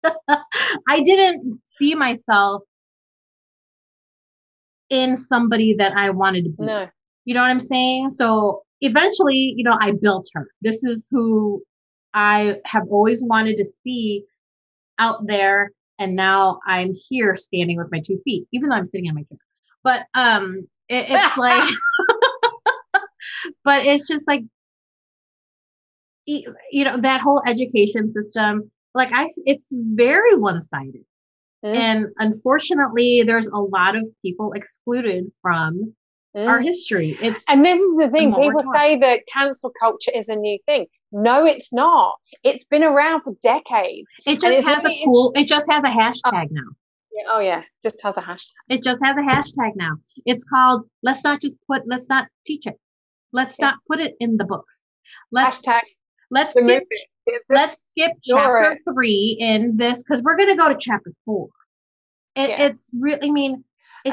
i 0.89 0.99
didn't 1.01 1.61
see 1.63 1.93
myself 1.93 2.63
in 4.89 5.15
somebody 5.15 5.75
that 5.75 5.93
i 5.93 6.09
wanted 6.09 6.45
to 6.45 6.49
be 6.49 6.65
no. 6.65 6.87
You 7.27 7.35
know 7.35 7.41
what 7.41 7.51
i'm 7.51 7.59
saying 7.59 8.09
so 8.09 8.63
eventually 8.81 9.53
you 9.55 9.63
know 9.63 9.77
i 9.79 9.91
built 9.91 10.27
her 10.33 10.47
this 10.61 10.83
is 10.83 11.07
who 11.11 11.61
I 12.17 12.55
have 12.65 12.87
always 12.89 13.21
wanted 13.21 13.57
to 13.57 13.65
see 13.83 14.23
out 14.97 15.27
there. 15.27 15.71
And 15.99 16.15
now 16.15 16.59
I'm 16.65 16.93
here 17.09 17.35
standing 17.37 17.77
with 17.77 17.91
my 17.91 17.99
two 17.99 18.19
feet, 18.25 18.47
even 18.51 18.69
though 18.69 18.75
I'm 18.75 18.87
sitting 18.87 19.07
on 19.07 19.15
my 19.15 19.21
chair. 19.21 19.37
But 19.83 20.07
um, 20.15 20.67
it, 20.89 21.05
it's 21.09 21.37
like, 21.37 21.69
but 23.63 23.85
it's 23.85 24.07
just 24.07 24.25
like, 24.25 24.41
you 26.25 26.83
know, 26.83 26.97
that 26.97 27.21
whole 27.21 27.41
education 27.47 28.09
system, 28.09 28.71
like 28.95 29.09
I, 29.13 29.29
it's 29.45 29.69
very 29.71 30.35
one 30.35 30.59
sided. 30.59 31.05
Mm. 31.63 31.75
And 31.75 32.05
unfortunately, 32.17 33.23
there's 33.25 33.47
a 33.47 33.57
lot 33.57 33.95
of 33.95 34.07
people 34.23 34.53
excluded 34.53 35.31
from 35.41 35.95
mm. 36.35 36.47
our 36.47 36.59
history. 36.59 37.17
It's 37.21 37.43
and 37.47 37.65
this 37.65 37.79
is 37.79 37.97
the 37.97 38.09
thing. 38.09 38.33
People 38.33 38.63
say 38.73 38.97
that 38.99 39.21
cancel 39.31 39.71
culture 39.79 40.11
is 40.13 40.29
a 40.29 40.35
new 40.35 40.57
thing. 40.65 40.87
No, 41.11 41.45
it's 41.45 41.71
not. 41.71 42.15
It's 42.43 42.65
been 42.65 42.83
around 42.83 43.21
for 43.23 43.33
decades. 43.41 44.09
It 44.25 44.41
just 44.41 44.67
has 44.67 44.85
a 44.85 45.03
cool. 45.05 45.31
It 45.35 45.47
just 45.47 45.69
has 45.69 45.83
a 45.83 45.87
hashtag 45.87 46.47
oh, 46.47 46.47
now. 46.51 46.61
Yeah, 47.13 47.23
oh 47.29 47.39
yeah, 47.39 47.63
just 47.83 47.99
has 48.03 48.17
a 48.17 48.21
hashtag. 48.21 48.53
It 48.69 48.83
just 48.83 48.99
has 49.03 49.15
a 49.15 49.21
hashtag 49.21 49.71
now. 49.75 49.93
It's 50.25 50.43
called. 50.43 50.83
Let's 51.03 51.23
not 51.23 51.41
just 51.41 51.55
put. 51.69 51.83
Let's 51.87 52.09
not 52.09 52.27
teach 52.45 52.67
it. 52.67 52.75
Let's 53.31 53.57
yeah. 53.59 53.67
not 53.67 53.75
put 53.89 53.99
it 53.99 54.15
in 54.19 54.37
the 54.37 54.45
books. 54.45 54.81
Let's 55.31 55.59
hashtag. 55.59 55.81
Let's 56.29 56.55
skip. 56.55 56.83
Let's 57.49 57.87
skip 57.91 58.11
chapter 58.23 58.77
three 58.93 59.37
in 59.39 59.77
this 59.77 60.03
because 60.03 60.21
we're 60.21 60.35
going 60.35 60.49
to 60.49 60.57
go 60.57 60.69
to 60.69 60.77
chapter 60.79 61.13
four. 61.25 61.47
It, 62.35 62.49
yeah. 62.49 62.65
It's 62.65 62.91
really. 62.93 63.29
I 63.29 63.31
mean, 63.31 63.63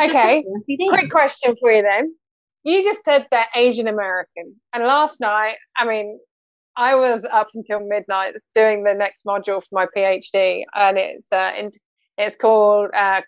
okay. 0.01 0.45
Quick 0.89 1.11
question 1.11 1.55
for 1.61 1.71
you 1.71 1.83
then. 1.83 2.15
You 2.65 2.83
just 2.83 3.05
said 3.05 3.27
that 3.31 3.49
Asian 3.55 3.89
American, 3.89 4.55
and 4.73 4.85
last 4.85 5.21
night, 5.21 5.57
I 5.77 5.87
mean, 5.87 6.19
I 6.77 6.95
was 6.95 7.25
up 7.25 7.49
until 7.55 7.81
midnight 7.81 8.35
doing 8.55 8.85
the 8.85 8.95
next 8.95 9.25
module 9.27 9.63
for 9.63 9.69
my 9.73 9.87
PhD, 9.95 10.63
and 10.75 10.99
it's 10.99 11.31
uh, 11.31 11.53
in, 11.59 11.71
it's 12.17 12.37
called 12.37 12.91
uh, 12.95 13.21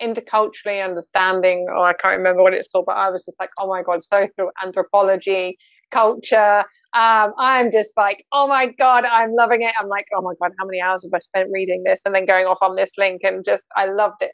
interculturally 0.00 0.84
understanding, 0.84 1.66
or 1.68 1.86
I 1.86 1.94
can't 1.94 2.18
remember 2.18 2.42
what 2.42 2.52
it's 2.52 2.68
called, 2.68 2.86
but 2.86 2.96
I 2.96 3.10
was 3.10 3.24
just 3.24 3.40
like, 3.40 3.50
oh 3.58 3.68
my 3.68 3.82
god, 3.82 4.02
social 4.02 4.50
anthropology, 4.62 5.56
culture. 5.90 6.64
Um, 6.92 7.32
I'm 7.38 7.72
just 7.72 7.92
like, 7.96 8.24
oh 8.32 8.46
my 8.46 8.66
god, 8.66 9.04
I'm 9.04 9.34
loving 9.34 9.62
it. 9.62 9.72
I'm 9.80 9.88
like, 9.88 10.06
oh 10.14 10.22
my 10.22 10.34
god, 10.40 10.52
how 10.58 10.66
many 10.66 10.80
hours 10.80 11.04
have 11.04 11.14
I 11.14 11.20
spent 11.20 11.48
reading 11.52 11.82
this, 11.84 12.02
and 12.04 12.14
then 12.14 12.26
going 12.26 12.46
off 12.46 12.58
on 12.62 12.76
this 12.76 12.92
link, 12.98 13.22
and 13.24 13.44
just 13.44 13.66
I 13.76 13.86
loved 13.86 14.22
it. 14.22 14.32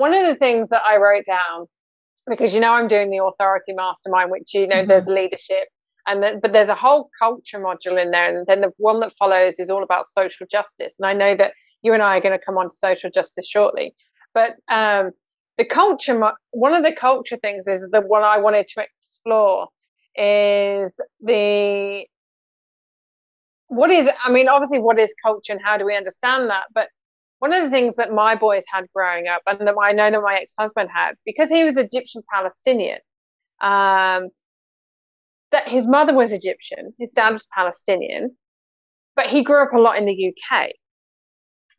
One 0.00 0.14
of 0.14 0.26
the 0.26 0.34
things 0.34 0.68
that 0.70 0.82
I 0.84 0.96
wrote 0.96 1.24
down 1.26 1.66
because 2.28 2.54
you 2.54 2.60
know 2.60 2.72
I'm 2.72 2.88
doing 2.88 3.10
the 3.10 3.22
authority 3.24 3.72
mastermind, 3.72 4.30
which 4.30 4.54
you 4.54 4.66
know 4.66 4.76
mm-hmm. 4.76 4.88
there's 4.88 5.08
leadership 5.08 5.68
and 6.06 6.22
the, 6.22 6.38
but 6.42 6.52
there's 6.52 6.68
a 6.68 6.74
whole 6.74 7.10
culture 7.18 7.58
module 7.58 8.00
in 8.00 8.10
there 8.10 8.36
and 8.36 8.46
then 8.46 8.60
the 8.60 8.72
one 8.78 9.00
that 9.00 9.12
follows 9.18 9.58
is 9.58 9.70
all 9.70 9.82
about 9.82 10.06
social 10.06 10.46
justice 10.50 10.94
and 10.98 11.06
i 11.06 11.12
know 11.12 11.34
that 11.36 11.52
you 11.82 11.92
and 11.92 12.02
i 12.02 12.16
are 12.16 12.20
going 12.20 12.36
to 12.36 12.44
come 12.44 12.58
on 12.58 12.68
to 12.68 12.76
social 12.76 13.10
justice 13.10 13.46
shortly 13.46 13.94
but 14.34 14.56
um, 14.68 15.10
the 15.56 15.64
culture 15.64 16.18
one 16.50 16.74
of 16.74 16.84
the 16.84 16.92
culture 16.92 17.36
things 17.36 17.66
is 17.66 17.86
the 17.92 18.00
one 18.00 18.22
i 18.22 18.38
wanted 18.38 18.66
to 18.68 18.82
explore 18.82 19.68
is 20.16 21.00
the 21.20 22.04
what 23.68 23.90
is 23.90 24.10
i 24.24 24.30
mean 24.30 24.48
obviously 24.48 24.78
what 24.78 24.98
is 24.98 25.14
culture 25.22 25.52
and 25.52 25.62
how 25.62 25.76
do 25.76 25.84
we 25.84 25.96
understand 25.96 26.50
that 26.50 26.64
but 26.74 26.88
one 27.40 27.52
of 27.52 27.62
the 27.62 27.70
things 27.70 27.96
that 27.96 28.12
my 28.12 28.34
boys 28.34 28.64
had 28.72 28.86
growing 28.94 29.26
up 29.26 29.42
and 29.46 29.66
that 29.66 29.74
i 29.82 29.92
know 29.92 30.10
that 30.10 30.22
my 30.22 30.36
ex-husband 30.36 30.88
had 30.94 31.14
because 31.26 31.48
he 31.48 31.64
was 31.64 31.76
egyptian 31.76 32.22
palestinian 32.32 32.98
um, 33.60 34.30
that 35.50 35.68
his 35.68 35.86
mother 35.86 36.14
was 36.14 36.32
Egyptian, 36.32 36.92
his 36.98 37.12
dad 37.12 37.32
was 37.32 37.46
Palestinian, 37.54 38.36
but 39.16 39.26
he 39.26 39.42
grew 39.42 39.62
up 39.62 39.72
a 39.72 39.78
lot 39.78 39.98
in 39.98 40.06
the 40.06 40.34
UK. 40.34 40.70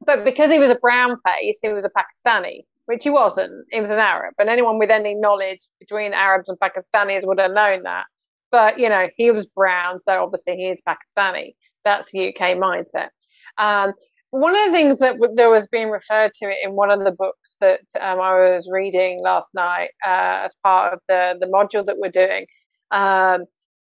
But 0.06 0.26
because 0.26 0.52
he 0.52 0.60
was 0.60 0.72
a 0.72 0.76
brown 0.76 1.18
face, 1.26 1.60
he 1.62 1.70
was 1.70 1.86
a 1.86 1.90
Pakistani, 1.90 2.62
which 2.86 3.04
he 3.04 3.10
wasn't. 3.10 3.52
He 3.72 3.80
was 3.80 3.92
an 3.92 4.00
Arab. 4.00 4.34
And 4.40 4.50
anyone 4.50 4.80
with 4.80 4.90
any 4.90 5.16
knowledge 5.16 5.62
between 5.80 6.14
Arabs 6.14 6.50
and 6.50 6.60
Pakistanis 6.60 7.26
would 7.26 7.40
have 7.40 7.52
known 7.52 7.84
that. 7.84 8.06
But, 8.52 8.80
you 8.80 8.90
know, 8.90 9.08
he 9.16 9.32
was 9.32 9.46
brown, 9.46 10.00
so 10.00 10.24
obviously 10.24 10.58
he 10.58 10.70
is 10.70 10.82
Pakistani. 10.86 11.54
That's 11.86 12.12
the 12.12 12.30
UK 12.30 12.58
mindset. 12.58 13.10
Um, 13.58 13.94
one 14.32 14.56
of 14.56 14.66
the 14.66 14.72
things 14.72 15.00
that 15.00 15.18
there 15.36 15.50
was 15.50 15.68
being 15.68 15.90
referred 15.90 16.34
to 16.36 16.52
in 16.64 16.74
one 16.74 16.90
of 16.90 17.04
the 17.04 17.12
books 17.12 17.58
that 17.60 17.82
um, 18.00 18.20
I 18.20 18.56
was 18.56 18.68
reading 18.72 19.22
last 19.22 19.50
night 19.54 19.90
uh, 20.06 20.46
as 20.46 20.56
part 20.64 20.94
of 20.94 21.00
the, 21.10 21.38
the 21.40 21.48
module 21.48 21.86
that 21.86 21.98
we're 21.98 22.10
doing 22.10 22.46
um, 22.92 23.44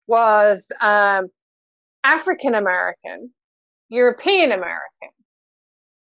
was 0.06 0.72
um, 0.80 1.28
African 2.04 2.54
American, 2.54 3.30
European 3.90 4.50
American. 4.52 5.10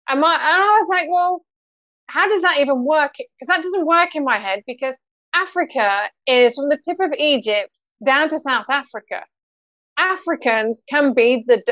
And, 0.07 0.21
my, 0.21 0.33
and 0.33 0.63
I 0.63 0.77
was 0.79 0.87
like, 0.89 1.07
well, 1.09 1.41
how 2.07 2.27
does 2.27 2.43
that 2.43 2.59
even 2.59 2.83
work? 2.85 3.13
Because 3.17 3.47
that 3.47 3.63
doesn't 3.63 3.85
work 3.85 4.15
in 4.15 4.23
my 4.23 4.37
head 4.37 4.61
because 4.67 4.95
Africa 5.33 6.09
is 6.27 6.55
from 6.55 6.69
the 6.69 6.79
tip 6.83 6.97
of 6.99 7.13
Egypt 7.17 7.71
down 8.03 8.29
to 8.29 8.39
South 8.39 8.65
Africa. 8.69 9.25
Africans 9.97 10.83
can 10.87 11.13
be 11.13 11.43
the 11.47 11.63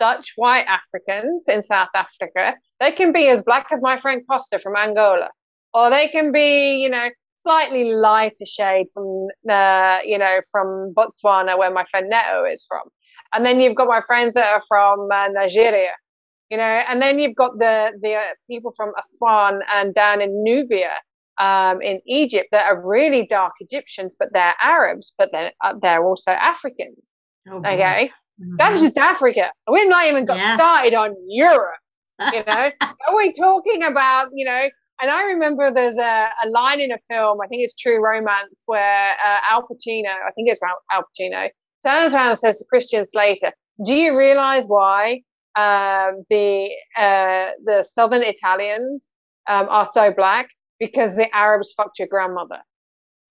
Dutch 0.00 0.32
white 0.36 0.66
Africans 0.78 1.48
in 1.54 1.62
South 1.62 1.92
Africa. 1.94 2.56
They 2.80 2.92
can 2.92 3.12
be 3.12 3.28
as 3.28 3.42
black 3.42 3.66
as 3.72 3.80
my 3.88 3.96
friend 3.96 4.22
Costa 4.28 4.58
from 4.58 4.74
Angola. 4.76 5.28
Or 5.72 5.90
they 5.90 6.08
can 6.08 6.32
be, 6.32 6.82
you 6.82 6.90
know, 6.90 7.08
slightly 7.36 7.84
lighter 8.08 8.46
shade 8.56 8.86
from 8.94 9.28
uh, 9.48 9.98
you 10.04 10.18
know 10.18 10.36
from 10.52 10.92
Botswana 10.96 11.56
where 11.60 11.70
my 11.80 11.84
friend 11.90 12.06
Neto 12.10 12.44
is 12.54 12.64
from, 12.68 12.84
and 13.32 13.44
then 13.46 13.60
you've 13.60 13.76
got 13.80 13.88
my 13.96 14.02
friends 14.10 14.34
that 14.34 14.52
are 14.54 14.62
from 14.68 15.08
uh, 15.12 15.28
Nigeria, 15.28 15.92
you 16.50 16.56
know, 16.56 16.74
and 16.88 17.00
then 17.02 17.18
you've 17.20 17.36
got 17.36 17.52
the 17.58 17.92
the 18.02 18.14
uh, 18.14 18.34
people 18.50 18.72
from 18.76 18.90
Aswan 19.00 19.62
and 19.76 19.94
down 19.94 20.20
in 20.20 20.30
Nubia. 20.44 20.94
um, 21.40 21.80
in 21.80 21.96
Egypt 22.06 22.48
that 22.52 22.66
are 22.70 22.78
really 22.96 23.22
dark 23.26 23.54
Egyptians, 23.60 24.14
but 24.18 24.28
they're 24.34 24.54
Arabs, 24.62 25.14
but 25.18 25.30
they're, 25.32 25.52
uh, 25.64 25.74
they're 25.80 26.04
also 26.04 26.32
Africans. 26.32 27.02
Oh, 27.48 27.62
Okay. 27.64 28.12
That's 28.58 28.80
just 28.80 28.98
Africa. 28.98 29.50
We've 29.70 29.88
not 29.88 30.06
even 30.06 30.24
got 30.24 30.36
Yeah. 30.38 30.54
started 30.56 30.94
on 30.94 31.14
Europe. 31.28 31.76
You 32.32 32.44
know, 32.46 32.70
are 33.08 33.16
we 33.16 33.32
talking 33.32 33.82
about, 33.82 34.28
you 34.34 34.44
know, 34.44 34.68
and 35.00 35.10
I 35.10 35.22
remember 35.24 35.70
there's 35.70 35.96
a, 35.98 36.28
a 36.44 36.48
line 36.50 36.78
in 36.80 36.92
a 36.92 36.98
film, 37.08 37.38
I 37.42 37.46
think 37.48 37.62
it's 37.64 37.74
True 37.74 37.98
Romance, 38.04 38.62
where 38.66 39.12
uh, 39.26 39.38
Al 39.48 39.62
Pacino, 39.62 40.10
I 40.10 40.30
think 40.34 40.48
it's 40.50 40.60
Al- 40.92 41.02
Pacino, 41.18 41.48
turns 41.82 42.14
around 42.14 42.28
and 42.28 42.38
says 42.38 42.58
to 42.58 42.66
Christian 42.68 43.06
Slater, 43.08 43.52
Do 43.84 43.94
you 43.94 44.16
realize 44.18 44.66
why 44.66 45.22
um, 45.56 46.24
the 46.28 46.68
uh, 46.96 47.50
the 47.64 47.82
Southern 47.82 48.22
Italians 48.22 49.10
um, 49.48 49.66
are 49.70 49.86
so 49.86 50.12
black? 50.12 50.50
Because 50.78 51.16
the 51.16 51.34
Arabs 51.34 51.72
fucked 51.76 51.98
your 51.98 52.08
grandmother, 52.08 52.60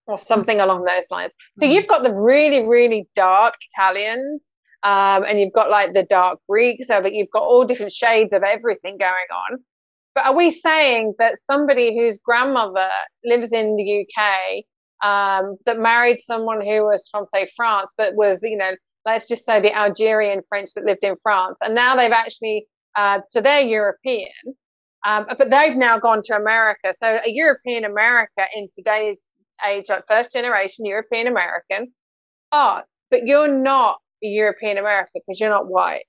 or 0.08 0.18
something 0.18 0.60
along 0.60 0.86
those 0.86 1.06
lines. 1.12 1.36
So 1.60 1.68
Mhm. 1.68 1.74
you've 1.74 1.88
got 1.88 2.02
the 2.04 2.14
really, 2.14 2.64
really 2.66 3.08
dark 3.16 3.54
Italians, 3.72 4.52
um, 4.84 5.24
and 5.26 5.40
you've 5.40 5.54
got 5.54 5.70
like 5.70 5.94
the 5.94 6.04
dark 6.04 6.40
Greeks, 6.48 6.88
so 6.88 7.02
but 7.02 7.14
you've 7.14 7.32
got 7.32 7.44
all 7.44 7.66
different 7.66 7.92
shades 7.92 8.34
of 8.34 8.44
everything 8.44 8.98
going 8.98 9.12
on. 9.12 9.60
But 10.16 10.26
are 10.26 10.36
we 10.36 10.52
saying 10.52 11.16
that 11.20 11.40
somebody 11.40 11.98
whose 11.98 12.18
grandmother 12.18 12.90
lives 13.24 13.52
in 13.52 13.76
the 13.76 14.06
UK, 14.06 14.64
um, 15.04 15.58
that 15.66 15.80
married 15.80 16.22
someone 16.22 16.62
who 16.62 16.84
was 16.84 17.08
from, 17.12 17.26
say, 17.34 17.48
France, 17.56 17.94
but 17.98 18.16
was, 18.16 18.42
you 18.42 18.58
know, 18.58 18.72
let's 19.06 19.28
just 19.28 19.46
say 19.46 19.62
the 19.62 19.74
Algerian 19.74 20.42
French 20.48 20.72
that 20.76 20.86
lived 20.86 21.04
in 21.04 21.16
France, 21.22 21.60
and 21.62 21.76
now 21.76 21.96
they've 21.96 22.12
actually, 22.12 22.66
uh, 22.96 23.20
so 23.28 23.42
they're 23.42 23.62
European, 23.62 24.32
um, 25.06 25.26
but 25.38 25.50
they've 25.50 25.76
now 25.76 26.00
gone 26.00 26.22
to 26.24 26.36
America. 26.36 26.94
So 26.98 27.20
a 27.26 27.30
European 27.30 27.86
America 27.86 28.46
in 28.56 28.70
today's 28.74 29.30
age, 29.66 29.86
like 29.90 30.04
first 30.08 30.32
generation 30.32 30.86
European 30.86 31.28
American, 31.28 31.94
oh, 32.52 32.82
but 33.12 33.26
you're 33.26 33.48
not 33.48 34.00
European 34.28 34.78
America 34.78 35.12
because 35.14 35.40
you're 35.40 35.50
not 35.50 35.68
white. 35.68 36.06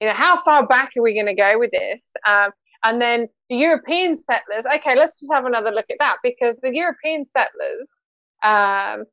You 0.00 0.08
know, 0.08 0.14
how 0.14 0.36
far 0.36 0.66
back 0.66 0.90
are 0.96 1.02
we 1.02 1.14
going 1.14 1.26
to 1.26 1.34
go 1.34 1.58
with 1.58 1.70
this? 1.70 2.12
Um, 2.26 2.50
and 2.84 3.00
then 3.00 3.28
the 3.48 3.56
European 3.56 4.14
settlers, 4.14 4.66
okay, 4.66 4.94
let's 4.96 5.18
just 5.18 5.32
have 5.32 5.46
another 5.46 5.70
look 5.70 5.86
at 5.90 5.96
that 6.00 6.18
because 6.22 6.56
the 6.62 6.74
European 6.74 7.24
settlers, 7.24 8.04
um, 8.42 9.04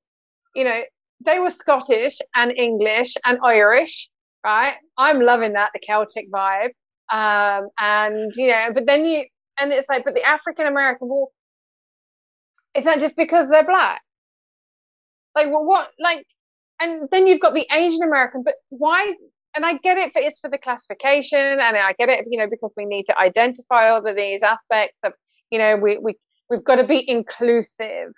you 0.55 0.63
know, 0.63 0.81
they 1.23 1.39
were 1.39 1.49
Scottish 1.49 2.19
and 2.35 2.51
English 2.51 3.13
and 3.25 3.39
Irish, 3.43 4.09
right? 4.43 4.75
I'm 4.97 5.21
loving 5.21 5.53
that, 5.53 5.71
the 5.73 5.79
Celtic 5.79 6.31
vibe. 6.31 6.71
Um, 7.11 7.69
and, 7.79 8.31
you 8.35 8.47
know, 8.47 8.69
but 8.73 8.85
then 8.85 9.05
you, 9.05 9.25
and 9.59 9.71
it's 9.71 9.87
like, 9.89 10.03
but 10.03 10.15
the 10.15 10.23
African 10.23 10.67
American, 10.67 11.07
well, 11.07 11.31
it's 12.73 12.85
not 12.85 12.99
just 12.99 13.15
because 13.15 13.49
they're 13.49 13.65
black. 13.65 14.01
Like, 15.35 15.47
well, 15.47 15.63
what, 15.63 15.91
like, 15.99 16.25
and 16.81 17.07
then 17.11 17.27
you've 17.27 17.39
got 17.39 17.53
the 17.53 17.67
Asian 17.71 18.03
American, 18.03 18.43
but 18.43 18.55
why? 18.69 19.13
And 19.55 19.65
I 19.65 19.73
get 19.77 19.97
it 19.97 20.13
for 20.13 20.19
it's 20.19 20.39
for 20.39 20.49
the 20.49 20.57
classification, 20.57 21.39
and 21.39 21.77
I 21.77 21.93
get 21.93 22.09
it, 22.09 22.25
you 22.29 22.37
know, 22.39 22.47
because 22.49 22.73
we 22.75 22.85
need 22.85 23.03
to 23.05 23.19
identify 23.19 23.89
all 23.89 24.05
of 24.05 24.15
these 24.15 24.43
aspects 24.43 24.99
of, 25.03 25.13
you 25.51 25.59
know, 25.59 25.75
we 25.77 25.97
we 25.97 26.15
we've 26.49 26.63
got 26.63 26.75
to 26.75 26.85
be 26.85 27.07
inclusive. 27.09 28.11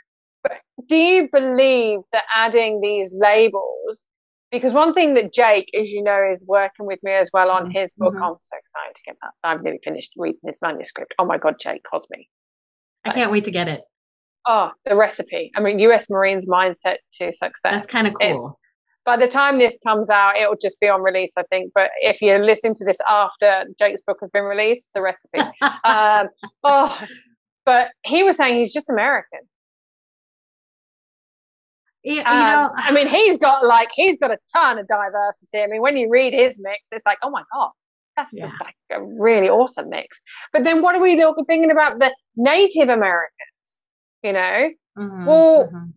But 0.43 0.59
do 0.87 0.95
you 0.95 1.29
believe 1.31 1.99
that 2.11 2.23
adding 2.33 2.81
these 2.81 3.11
labels? 3.13 4.07
Because 4.51 4.73
one 4.73 4.93
thing 4.93 5.15
that 5.15 5.33
Jake, 5.33 5.69
as 5.73 5.89
you 5.89 6.03
know, 6.03 6.23
is 6.31 6.45
working 6.47 6.85
with 6.85 7.01
me 7.01 7.11
as 7.11 7.31
well 7.33 7.49
on 7.49 7.71
his 7.71 7.91
book. 7.95 8.13
Mhm. 8.13 8.21
I'm 8.21 8.35
so 8.37 8.55
excited 8.57 8.95
to 8.95 9.01
get 9.03 9.15
that. 9.23 9.31
I've 9.43 9.63
nearly 9.63 9.79
finished 9.83 10.13
reading 10.15 10.39
his 10.45 10.61
manuscript. 10.61 11.15
Oh 11.17 11.25
my 11.25 11.39
God, 11.39 11.55
Jake 11.59 11.81
Cosme. 11.89 12.13
I 13.05 13.09
can't 13.11 13.31
wait 13.31 13.45
to 13.45 13.51
get 13.51 13.67
it. 13.67 13.81
Oh, 14.45 14.71
the 14.85 14.95
recipe. 14.95 15.51
I 15.55 15.61
mean, 15.61 15.79
U.S. 15.79 16.09
Marines 16.09 16.45
mindset 16.45 16.97
to 17.13 17.31
success. 17.31 17.59
That's 17.63 17.89
kind 17.89 18.07
of 18.07 18.13
It's- 18.19 18.35
cool. 18.37 18.59
by 19.05 19.15
the 19.17 19.27
time 19.27 19.57
this 19.57 19.77
comes 19.85 20.09
out, 20.09 20.37
it'll 20.37 20.55
just 20.61 20.79
be 20.79 20.87
on 20.89 21.01
release, 21.01 21.33
I 21.37 21.43
think. 21.43 21.71
But 21.73 21.91
if 22.01 22.21
you're 22.21 22.43
listening 22.43 22.75
to 22.75 22.85
this 22.85 22.97
after 23.09 23.65
Jake's 23.79 24.01
book 24.01 24.17
has 24.21 24.29
been 24.29 24.43
released, 24.43 24.89
the 24.95 25.01
recipe. 25.01 25.39
um, 25.85 26.27
oh, 26.63 27.01
but 27.65 27.89
he 28.05 28.23
was 28.23 28.35
saying 28.37 28.55
he's 28.55 28.73
just 28.73 28.89
American. 28.89 29.39
you, 32.03 32.15
you 32.15 32.21
Um, 32.21 32.39
know, 32.39 32.71
I 32.75 32.91
mean, 32.91 33.07
he's 33.07 33.37
got 33.37 33.65
like 33.65 33.89
he's 33.93 34.17
got 34.17 34.31
a 34.31 34.37
ton 34.53 34.77
of 34.77 34.87
diversity. 34.87 35.61
I 35.61 35.67
mean, 35.67 35.81
when 35.81 35.95
you 35.95 36.09
read 36.09 36.33
his 36.33 36.59
mix, 36.61 36.89
it's 36.91 37.05
like, 37.05 37.17
oh 37.23 37.29
my 37.29 37.43
god, 37.53 37.71
that's 38.17 38.33
just 38.33 38.53
like 38.61 38.75
a 38.91 39.01
really 39.01 39.49
awesome 39.49 39.89
mix. 39.89 40.19
But 40.51 40.65
then, 40.65 40.81
what 40.81 40.95
are 40.95 41.01
we 41.01 41.15
thinking 41.47 41.71
about 41.71 41.99
the 41.99 42.13
Native 42.35 42.89
Americans? 42.89 43.49
You 44.23 44.33
know, 44.33 44.69
mhm, 44.97 45.25
well, 45.25 45.69
mhm. 45.71 45.93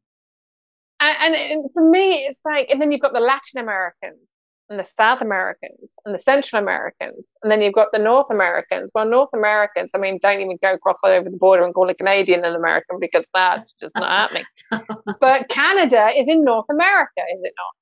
and, 1.00 1.34
and, 1.34 1.70
for 1.72 1.88
me, 1.88 2.26
it's 2.26 2.40
like, 2.44 2.68
and 2.70 2.80
then 2.80 2.90
you've 2.90 3.00
got 3.00 3.12
the 3.12 3.20
Latin 3.20 3.60
Americans 3.60 4.28
and 4.68 4.80
the 4.80 4.84
South 4.84 5.20
Americans 5.20 5.92
and 6.04 6.14
the 6.14 6.18
Central 6.18 6.60
Americans, 6.60 7.32
and 7.42 7.52
then 7.52 7.62
you've 7.62 7.74
got 7.74 7.92
the 7.92 8.00
North 8.00 8.30
Americans. 8.30 8.90
Well, 8.94 9.06
North 9.06 9.28
Americans, 9.32 9.92
I 9.94 9.98
mean, 9.98 10.18
don't 10.20 10.40
even 10.40 10.58
go 10.60 10.76
cross 10.78 10.98
over 11.04 11.30
the 11.30 11.36
border 11.36 11.64
and 11.64 11.72
call 11.72 11.88
a 11.88 11.94
Canadian 11.94 12.44
an 12.44 12.56
American 12.56 12.98
because 13.00 13.28
that's 13.32 13.74
just 13.74 13.94
not 13.94 14.10
happening. 14.10 14.44
But 15.20 15.48
Canada 15.48 16.10
is 16.16 16.28
in 16.28 16.42
North 16.42 16.66
America, 16.68 17.22
is 17.32 17.42
it 17.44 17.52
not? 17.56 17.76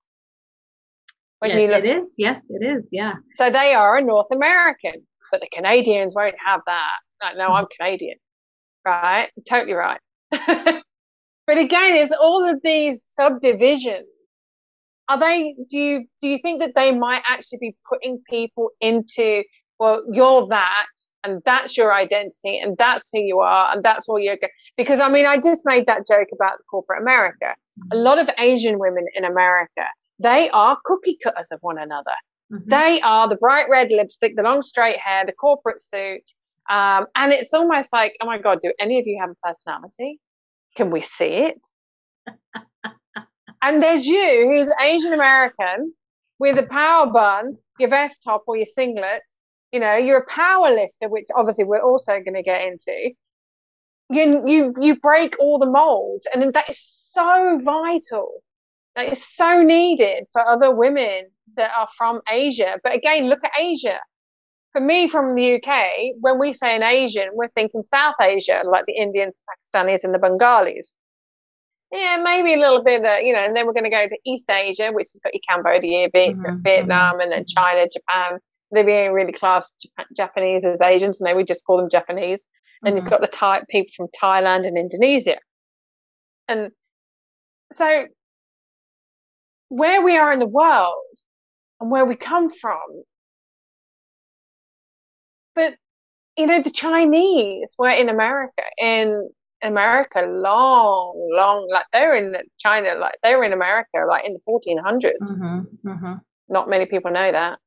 When 1.39 1.51
Yeah, 1.51 1.59
you 1.59 1.69
look, 1.69 1.85
it 1.85 1.99
is. 1.99 2.15
Yes, 2.19 2.43
it 2.51 2.63
is. 2.63 2.85
Yeah. 2.93 3.15
so 3.31 3.51
they 3.51 3.75
are 3.75 3.97
a 3.97 4.03
North 4.03 4.31
American, 4.31 5.07
but 5.33 5.41
the 5.41 5.49
Canadians 5.53 6.15
won't 6.15 6.37
have 6.45 6.61
that. 6.67 6.99
Like, 7.23 7.37
no, 7.39 7.55
I'm 7.55 7.67
Canadian, 7.79 8.19
right? 8.85 9.31
Totally 9.49 9.73
right. 9.73 10.01
but 11.47 11.59
again, 11.59 11.97
it's 11.97 12.12
all 12.12 12.44
of 12.49 12.61
these 12.62 13.03
subdivisions. 13.03 14.07
Are 15.09 15.18
they? 15.18 15.55
Do 15.70 15.79
you 15.79 16.07
do 16.20 16.29
you 16.29 16.38
think 16.38 16.61
that 16.61 16.73
they 16.75 16.92
might 16.92 17.23
actually 17.29 17.59
be 17.61 17.77
putting 17.88 18.23
people 18.29 18.70
into? 18.81 19.44
Well, 19.79 20.03
you're 20.11 20.47
that, 20.49 20.87
and 21.25 21.42
that's 21.44 21.77
your 21.77 21.92
identity, 21.92 22.59
and 22.59 22.77
that's 22.79 23.11
who 23.12 23.20
you 23.20 23.40
are, 23.40 23.75
and 23.75 23.83
that's 23.85 24.09
all 24.09 24.18
you're. 24.18 24.37
Go-. 24.37 24.49
Because 24.77 25.01
I 25.01 25.09
mean, 25.11 25.27
I 25.27 25.38
just 25.38 25.66
made 25.66 25.87
that 25.87 26.07
joke 26.07 26.29
about 26.33 26.59
corporate 26.70 27.03
America. 27.03 27.55
A 27.92 27.97
lot 27.97 28.18
of 28.18 28.31
Asian 28.38 28.79
women 28.79 29.05
in 29.14 29.25
America, 29.25 29.87
they 30.20 30.49
are 30.51 30.79
cookie 30.85 31.18
cutters 31.23 31.49
of 31.53 31.59
one 31.61 31.77
another. 31.79 32.12
Mhm. 32.53 32.66
They 32.66 33.01
are 33.03 33.29
the 33.29 33.37
bright 33.37 33.66
red 33.68 33.90
lipstick, 33.92 34.37
the 34.37 34.42
long 34.42 34.62
straight 34.62 34.99
hair, 34.99 35.25
the 35.27 35.33
corporate 35.33 35.81
suit. 35.81 36.23
Um, 36.70 37.07
and 37.14 37.33
it's 37.33 37.53
almost 37.53 37.92
like, 37.92 38.16
oh 38.23 38.27
my 38.27 38.38
God, 38.38 38.61
do 38.62 38.73
any 38.79 38.99
of 38.99 39.07
you 39.07 39.18
have 39.20 39.31
a 39.31 39.47
personality? 39.47 40.20
Can 40.75 40.91
we 40.91 41.03
see 41.03 41.25
it? 41.25 41.67
and 43.63 43.83
there's 43.83 44.07
you, 44.07 44.53
who's 44.55 44.73
Asian 44.81 45.13
American, 45.13 45.95
with 46.39 46.59
a 46.59 46.65
power 46.65 47.07
bun, 47.07 47.57
your 47.79 47.91
vest 47.91 48.23
top 48.25 48.45
or 48.47 48.57
your 48.57 48.67
singlet. 48.67 49.23
You 49.73 49.81
know, 49.81 49.97
you're 49.97 50.19
a 50.19 50.27
power 50.27 50.71
lifter, 50.71 51.09
which 51.09 51.27
obviously 51.35 51.65
we're 51.65 51.83
also 51.83 52.13
going 52.21 52.35
to 52.35 52.43
get 52.43 52.63
into. 52.67 53.13
You, 54.11 54.45
you, 54.47 54.75
you 54.81 54.97
break 55.01 55.35
all 55.41 55.59
the 55.59 55.67
molds. 55.67 56.29
And 56.33 56.53
that 56.53 56.71
is 56.71 56.79
so 57.13 57.59
vital. 57.63 58.31
That 58.95 59.11
is 59.11 59.25
so 59.25 59.63
needed 59.63 60.27
for 60.33 60.41
other 60.47 60.73
women 60.75 61.25
that 61.57 61.73
are 61.77 61.89
from 61.97 62.21
Asia. 62.31 62.79
But 62.85 62.95
again, 62.95 63.29
look 63.29 63.43
at 63.43 63.51
Asia. 63.59 64.01
For 64.75 64.81
me, 64.81 65.07
from 65.07 65.37
the 65.37 65.55
UK, 65.55 66.15
when 66.21 66.41
we 66.41 66.53
say 66.53 66.75
an 66.75 66.83
Asian, 66.83 67.29
we're 67.35 67.49
thinking 67.55 67.81
South 67.81 68.17
Asia, 68.21 68.63
like 68.67 68.87
the 68.87 68.97
Indians, 68.97 69.41
Pakistanis, 69.49 70.03
and 70.03 70.13
the 70.13 70.19
Bengalis. 70.19 70.95
Yeah, 71.93 72.21
maybe 72.25 72.55
a 72.55 72.59
little 72.59 72.83
bit, 72.83 73.05
of, 73.05 73.23
you 73.23 73.33
know, 73.33 73.39
and 73.39 73.55
then 73.55 73.67
we're 73.67 73.73
going 73.73 73.85
to 73.85 73.91
go 73.91 74.09
to 74.09 74.19
East 74.27 74.51
Asia, 74.51 74.91
which 74.91 75.11
has 75.13 75.21
got 75.23 75.33
your 75.33 75.43
Cambodia, 75.49 76.09
Viet- 76.13 76.37
Mhm, 76.37 76.63
Vietnam, 76.65 77.21
and 77.21 77.31
then 77.31 77.45
China, 77.47 77.87
Japan. 77.89 78.41
They're 78.73 78.83
being 78.83 79.13
really 79.13 79.31
classed 79.31 79.89
Jap- 79.97 80.07
Japanese 80.17 80.65
as 80.67 80.81
Asians. 80.81 81.21
No, 81.21 81.37
we 81.37 81.45
just 81.45 81.65
call 81.65 81.77
them 81.77 81.89
Japanese. 81.89 82.48
And 82.85 82.96
you've 82.96 83.05
Mhm. 83.05 83.11
got 83.11 83.21
the 83.21 83.29
Thai 83.29 83.63
people 83.69 83.92
from 83.96 84.09
Thailand 84.21 84.67
and 84.67 84.77
Indonesia. 84.77 85.38
And 86.48 86.73
so 87.73 88.07
where 89.69 90.03
we 90.03 90.17
are 90.19 90.33
in 90.33 90.40
the 90.40 90.48
world 90.48 91.17
and 91.81 91.92
where 91.92 92.05
we 92.05 92.17
come 92.17 92.51
from. 92.51 93.05
But 95.55 95.75
you 96.37 96.46
know, 96.46 96.61
the 96.61 96.71
Chinese 96.71 97.75
were 97.79 97.90
in 97.90 98.09
America 98.09 98.63
in 98.79 99.29
America 99.63 100.23
long, 100.23 101.15
long 101.37 101.69
like 101.71 101.87
they 101.92 102.07
were 102.07 102.15
in 102.15 102.35
China, 102.59 102.94
like 102.96 103.15
they 103.23 103.35
were 103.37 103.44
in 103.44 103.52
America 103.52 104.05
like 104.09 104.25
in 104.25 104.35
the 104.35 104.40
1400s. 104.46 105.40
Mhm, 105.42 105.67
mhm. 105.85 106.21
Not 106.48 106.69
many 106.69 106.87
people 106.87 107.11
know 107.11 107.31
that. 107.33 107.59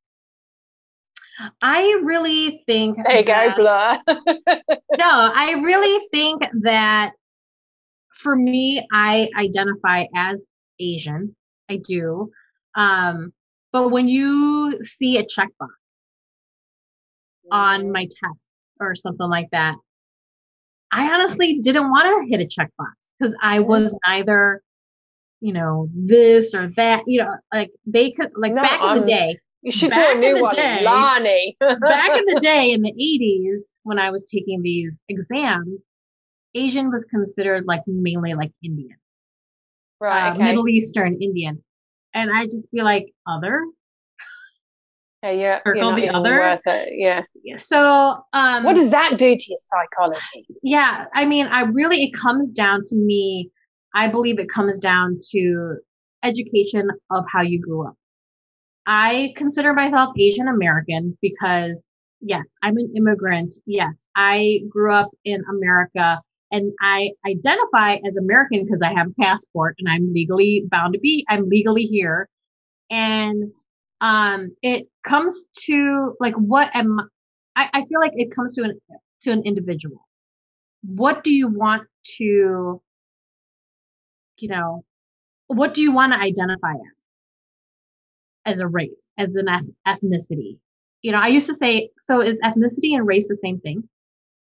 I 1.62 2.02
really 2.04 2.64
think 2.66 2.98
There 3.04 3.20
you 3.20 3.26
go, 3.26 3.34
that- 3.34 4.04
blur. 4.06 4.16
no, 4.98 5.32
I 5.36 5.54
really 5.64 6.08
think 6.12 6.42
that 6.64 7.12
for 8.16 8.36
me, 8.36 8.86
I 8.92 9.30
identify 9.38 10.06
as 10.16 10.46
Asian. 10.80 11.36
I 11.70 11.80
do. 11.88 12.32
Um, 12.76 13.34
but 13.72 13.90
when 13.90 14.08
you 14.08 14.80
see 14.84 15.18
a 15.18 15.24
checkbox 15.24 15.70
on 17.52 17.92
my 17.92 18.04
test 18.06 18.48
or 18.80 18.96
something 18.96 19.30
like 19.30 19.50
that, 19.52 19.76
I 20.92 21.14
honestly 21.14 21.60
didn't 21.60 21.90
want 21.90 22.28
to 22.30 22.30
hit 22.38 22.42
a 22.42 22.46
checkbox 22.62 22.94
because 23.20 23.36
I 23.42 23.60
was 23.60 23.94
neither, 24.08 24.62
you 25.42 25.54
know, 25.54 25.88
this 25.94 26.54
or 26.54 26.70
that. 26.72 27.04
You 27.08 27.24
know, 27.24 27.36
like 27.54 27.72
they 27.86 28.12
could 28.12 28.32
like 28.36 28.54
No, 28.54 28.62
back 28.62 28.80
in 28.82 28.88
I'm- 28.88 29.00
the 29.02 29.06
day, 29.06 29.40
You 29.64 29.72
should 29.72 29.92
do 29.92 30.02
in 30.02 30.18
a 30.18 30.20
new 30.20 30.42
one, 30.42 30.56
day- 30.56 30.84
Laarni. 30.88 31.56
back 31.60 32.18
in 32.18 32.26
the 32.26 32.40
day 32.42 32.72
in 32.72 32.82
the 32.84 32.92
80s 32.94 33.72
when 33.84 34.00
I 34.00 34.12
was 34.12 34.24
taking 34.26 34.62
these 34.62 35.00
exams, 35.10 35.86
Asian 36.54 36.90
was 36.90 37.06
considered 37.06 37.66
like 37.66 37.82
mainly 37.88 38.34
like 38.34 38.52
Indian, 38.64 38.98
right, 40.00 40.30
uh, 40.30 40.34
okay. 40.36 40.44
Middle 40.44 40.68
Eastern 40.70 41.22
Indian. 41.22 41.64
And 42.14 42.32
I 42.34 42.46
just 42.46 42.72
be 42.72 42.82
like, 42.82 43.14
other? 43.28 43.64
Yeah, 45.24 45.32
yeah, 45.32 45.60
Circle 45.66 45.74
you're 45.76 45.96
the 46.02 46.10
other? 46.10 46.38
worth 46.38 46.62
it. 46.66 46.90
Yeah. 46.94 47.24
So, 47.58 48.24
um, 48.34 48.64
What 48.64 48.76
does 48.76 48.92
that 48.92 49.18
do 49.18 49.36
to 49.36 49.46
your 49.50 49.60
psychology? 49.60 50.46
yeah, 50.64 51.06
I 51.14 51.26
mean, 51.26 51.48
I 51.48 51.62
really, 51.62 52.04
it 52.04 52.14
comes 52.14 52.52
down 52.52 52.82
to 52.86 52.96
me. 52.96 53.50
I 53.96 54.08
believe 54.10 54.38
it 54.40 54.50
comes 54.50 54.80
down 54.80 55.20
to 55.32 55.78
education 56.24 56.90
of 57.10 57.26
how 57.32 57.42
you 57.42 57.60
grew 57.60 57.88
up. 57.88 57.96
I 58.86 59.34
consider 59.36 59.74
myself 59.74 60.14
Asian 60.18 60.48
American 60.48 61.18
because, 61.22 61.84
yes, 62.22 62.46
I'm 62.62 62.78
an 62.78 62.94
immigrant. 62.96 63.56
Yes, 63.66 64.08
I 64.16 64.62
grew 64.70 64.94
up 64.94 65.10
in 65.26 65.44
America 65.50 66.22
and 66.52 66.72
I 66.82 67.12
identify 67.26 67.96
as 68.08 68.16
American 68.18 68.64
because 68.64 68.82
I 68.82 68.94
have 68.94 69.08
a 69.08 69.22
passport 69.22 69.76
and 69.80 69.90
I'm 69.90 70.14
legally 70.14 70.64
bound 70.70 70.94
to 70.94 71.00
be, 71.00 71.26
I'm 71.28 71.48
legally 71.50 71.84
here. 71.84 72.30
And, 72.90 73.52
um, 74.00 74.56
it 74.62 74.88
comes 75.08 75.46
to 75.66 76.16
like, 76.20 76.36
what 76.36 76.70
am 76.74 77.00
I, 77.56 77.70
I 77.74 77.82
feel 77.86 78.00
like 78.00 78.14
it 78.16 78.32
comes 78.32 78.56
to 78.56 78.64
an, 78.64 78.80
to 79.22 79.32
an 79.32 79.42
individual. 79.46 80.02
What 80.84 81.24
do 81.24 81.34
you 81.34 81.48
want 81.48 81.88
to, 82.18 82.82
you 84.38 84.50
know, 84.50 84.84
what 85.48 85.74
do 85.74 85.82
you 85.82 85.92
want 85.92 86.14
to 86.14 86.20
identify 86.20 86.74
as? 86.74 86.98
As 88.46 88.60
a 88.60 88.68
race, 88.68 89.04
as 89.18 89.34
an 89.36 89.48
eth- 89.50 89.76
ethnicity. 89.88 90.60
You 91.02 91.12
know, 91.12 91.20
I 91.20 91.28
used 91.28 91.48
to 91.48 91.56
say, 91.56 91.90
so 92.00 92.22
is 92.22 92.40
ethnicity 92.42 92.96
and 92.96 93.08
race 93.08 93.28
the 93.28 93.36
same 93.36 93.60
thing? 93.60 93.88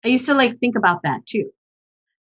I 0.05 0.09
used 0.09 0.27
to 0.27 0.35
like 0.35 0.59
think 0.59 0.77
about 0.77 1.03
that 1.05 1.25
too. 1.27 1.51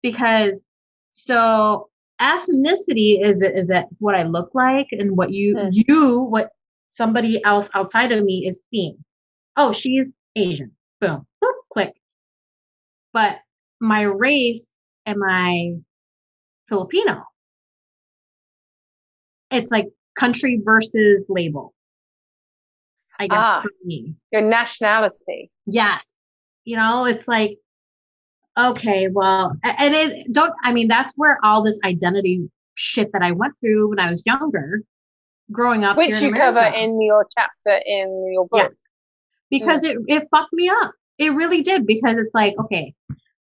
Because 0.04 0.64
so 1.12 1.90
ethnicity 2.20 3.24
is 3.24 3.42
is 3.42 3.70
it 3.70 3.86
what 4.00 4.16
I 4.16 4.24
look 4.24 4.52
like 4.54 4.88
and 4.92 5.18
what 5.18 5.32
you 5.32 5.56
Mm. 5.56 5.70
you 5.72 6.20
what 6.20 6.52
somebody 6.92 7.44
else 7.44 7.68
outside 7.74 8.12
of 8.12 8.24
me 8.24 8.46
is 8.48 8.62
seeing. 8.70 8.98
Oh, 9.58 9.74
she's 9.74 10.06
Asian. 10.36 10.72
Boom. 11.00 11.26
Boop, 11.44 11.54
click. 11.74 11.94
But 13.14 13.40
my 13.80 14.02
race 14.04 14.64
am 15.08 15.24
I 15.24 15.74
Filipino? 16.70 17.24
It's 19.50 19.72
like 19.72 19.88
country 20.16 20.62
versus 20.64 21.26
label. 21.28 21.74
I 23.20 23.28
guess 23.28 23.38
Ah. 23.40 23.62
for 23.62 23.72
me. 23.84 24.16
Your 24.32 24.42
nationality. 24.42 25.52
Yes. 25.66 26.08
You 26.64 26.78
know, 26.78 27.06
it's 27.06 27.28
like, 27.28 27.58
okay, 28.58 29.08
well, 29.12 29.56
and 29.64 29.94
it 29.94 30.32
don't, 30.32 30.54
I 30.64 30.72
mean, 30.74 30.88
that's 30.88 31.12
where 31.16 31.38
all 31.44 31.64
this 31.64 31.80
identity 31.84 32.50
shit 32.76 33.12
that 33.14 33.22
I 33.22 33.32
went 33.32 33.54
through 33.60 33.90
when 33.90 34.00
I 34.00 34.10
was 34.10 34.24
younger, 34.26 34.82
growing 35.52 35.84
up. 35.84 35.98
here 35.98 36.08
Which 36.08 36.22
you 36.22 36.34
cover 36.34 36.62
in 36.62 37.02
your 37.02 37.26
chapter 37.36 37.82
in 37.86 38.32
your 38.34 38.48
book. 38.48 38.70
Yes. 38.70 38.84
Because 39.50 39.84
it, 39.84 39.98
it 40.08 40.28
fucked 40.32 40.54
me 40.54 40.70
up. 40.70 40.94
It 41.18 41.34
really 41.34 41.62
did. 41.62 41.86
Because 41.86 42.16
it's 42.18 42.34
like, 42.34 42.56
okay, 42.60 42.94